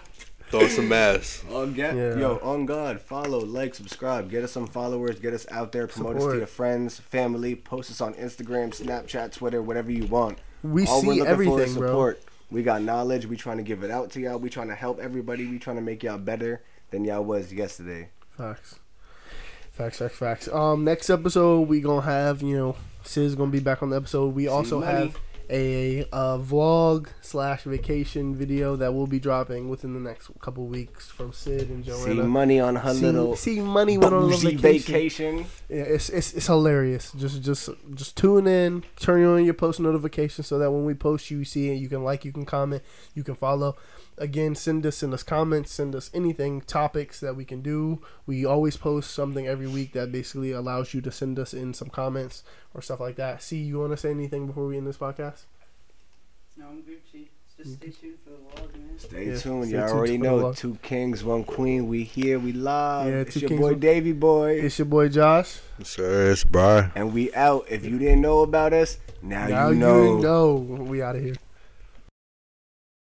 Throw 0.51 0.67
some 0.67 0.89
masks. 0.89 1.45
on 1.53 1.75
get, 1.75 1.95
Yeah. 1.95 2.17
yo, 2.17 2.41
on 2.43 2.67
God, 2.67 3.01
follow, 3.01 3.39
like, 3.39 3.73
subscribe, 3.73 4.29
get 4.29 4.43
us 4.43 4.51
some 4.51 4.67
followers, 4.67 5.21
get 5.21 5.33
us 5.33 5.47
out 5.53 5.71
there, 5.71 5.87
promote 5.87 6.17
us 6.17 6.25
to 6.25 6.39
your 6.39 6.47
friends, 6.49 6.99
family, 6.99 7.55
post 7.55 7.89
us 7.89 8.01
on 8.01 8.15
Instagram, 8.15 8.71
Snapchat, 8.77 9.33
Twitter, 9.33 9.63
whatever 9.63 9.93
you 9.93 10.07
want. 10.07 10.41
We 10.65 10.89
All 10.89 11.03
see 11.03 11.07
looking 11.07 11.25
for 11.25 11.31
everything, 11.31 11.75
bro. 11.75 11.89
support. 11.89 12.23
We 12.51 12.65
got 12.65 12.83
knowledge. 12.83 13.27
We 13.27 13.37
trying 13.37 13.59
to 13.59 13.63
give 13.63 13.85
it 13.85 13.93
out 13.93 14.11
to 14.11 14.21
y'all. 14.21 14.39
We 14.39 14.51
trying 14.51 14.69
to 14.69 14.75
help 14.75 14.99
everybody. 14.99 15.47
We 15.47 15.61
trying 15.61 15.77
to 15.77 15.83
make 15.83 16.03
y'all 16.03 16.19
better 16.19 16.65
than 16.91 17.05
y'all 17.05 17.23
was 17.23 17.53
yesterday. 17.53 18.09
Facts. 18.37 18.81
Facts, 19.81 19.97
facts, 19.97 20.19
facts. 20.19 20.49
Um, 20.49 20.85
next 20.85 21.09
episode 21.09 21.67
we 21.67 21.81
gonna 21.81 22.03
have 22.03 22.43
you 22.43 22.55
know 22.55 22.77
Sid's 23.03 23.35
gonna 23.35 23.51
be 23.51 23.61
back 23.61 23.83
on 23.83 23.89
the 23.89 23.97
episode. 23.97 24.35
We 24.35 24.47
also 24.47 24.81
money. 24.81 24.93
have 24.93 25.19
a 25.49 26.03
uh, 26.13 26.37
vlog 26.37 27.09
slash 27.23 27.63
vacation 27.63 28.37
video 28.37 28.77
that 28.77 28.93
we'll 28.93 29.07
be 29.07 29.19
dropping 29.19 29.71
within 29.71 29.95
the 29.95 30.01
next 30.01 30.31
couple 30.41 30.67
weeks 30.67 31.09
from 31.09 31.33
Sid 31.33 31.71
and 31.71 31.83
Joanna. 31.83 32.15
See 32.15 32.21
money 32.21 32.61
on 32.61 32.77
her 32.77 32.93
see, 32.93 33.01
little 33.01 33.37
see 33.37 33.61
money 33.61 33.97
went 33.97 34.13
on 34.13 34.25
a 34.25 34.27
bougie 34.27 34.57
vacation. 34.57 34.93
vacation. 34.93 35.47
Yeah, 35.71 35.85
it's, 35.85 36.11
it's 36.11 36.35
it's 36.35 36.47
hilarious. 36.47 37.13
Just 37.13 37.41
just 37.41 37.71
just 37.95 38.19
tune 38.19 38.47
in, 38.47 38.85
turn 38.97 39.25
on 39.25 39.47
your 39.47 39.55
post 39.55 39.81
notifications 39.81 40.47
so 40.47 40.59
that 40.59 40.71
when 40.71 40.85
we 40.85 40.93
post, 40.93 41.31
you 41.31 41.43
see 41.47 41.71
it. 41.71 41.77
You 41.77 41.89
can 41.89 42.05
like, 42.05 42.27
you 42.27 42.33
can 42.33 42.45
comment, 42.45 42.83
you 43.15 43.25
can 43.25 43.35
follow. 43.35 43.77
Again, 44.21 44.55
send 44.55 44.85
us 44.85 44.99
send 44.99 45.15
us 45.15 45.23
comments, 45.23 45.73
send 45.73 45.95
us 45.95 46.11
anything 46.13 46.61
topics 46.61 47.21
that 47.21 47.37
we 47.37 47.47
can 47.47 47.63
do. 47.63 48.03
We 48.27 48.45
always 48.45 48.77
post 48.77 49.13
something 49.13 49.49
every 49.49 49.67
week 49.67 49.95
that 49.95 50.13
basically 50.13 50.53
allows 50.53 50.93
you 50.93 51.01
to 51.01 51.11
send 51.11 51.39
us 51.39 51.55
in 51.55 51.73
some 51.73 51.89
comments 51.89 52.45
or 52.75 52.83
stuff 52.83 53.01
like 53.01 53.17
that. 53.17 53.43
See, 53.43 53.57
you 53.57 53.79
want 53.79 53.93
to 53.93 53.97
say 53.97 54.11
anything 54.11 54.47
before 54.47 54.67
we 54.67 54.77
end 54.77 54.87
this 54.87 54.99
podcast? 54.99 55.45
No, 56.59 56.67
I'm 56.67 56.83
Gucci. 56.83 57.29
Just 57.57 57.81
mm-hmm. 57.81 57.91
stay 57.91 58.01
tuned 58.01 58.19
for 58.23 58.31
the 58.31 58.37
vlog, 58.37 58.73
man. 58.75 58.99
Stay 58.99 59.27
Yeah, 59.27 59.39
tuned. 59.39 59.65
stay 59.69 59.77
Y'all 59.79 59.87
tuned 59.89 59.99
already 59.99 60.19
know. 60.19 60.53
Two 60.53 60.79
kings, 60.83 61.25
one 61.25 61.45
queen. 61.45 61.89
We 61.89 62.05
here. 62.05 62.39
We 62.39 62.53
live. 62.53 63.11
Yeah, 63.11 63.21
it's 63.21 63.37
your 63.37 63.49
Kings, 63.49 63.61
boy 63.61 63.75
Davy 63.75 64.13
Boy. 64.13 64.61
It's 64.61 64.79
your 64.79 64.87
boy 64.87 65.09
Josh. 65.09 65.61
Sir, 65.83 66.33
it's 66.33 66.45
Brian. 66.45 66.93
and 66.95 67.15
we 67.15 67.33
out. 67.33 67.65
If 67.71 67.87
you 67.87 67.99
didn't 67.99 68.21
know 68.21 68.41
about 68.43 68.75
us, 68.75 68.99
now, 69.23 69.47
now 69.49 69.69
you 69.71 69.77
know. 69.77 70.17
you 70.17 70.23
know 70.23 70.55
we 70.57 71.01
out 71.01 71.17
of 71.17 71.23
here. 71.23 71.37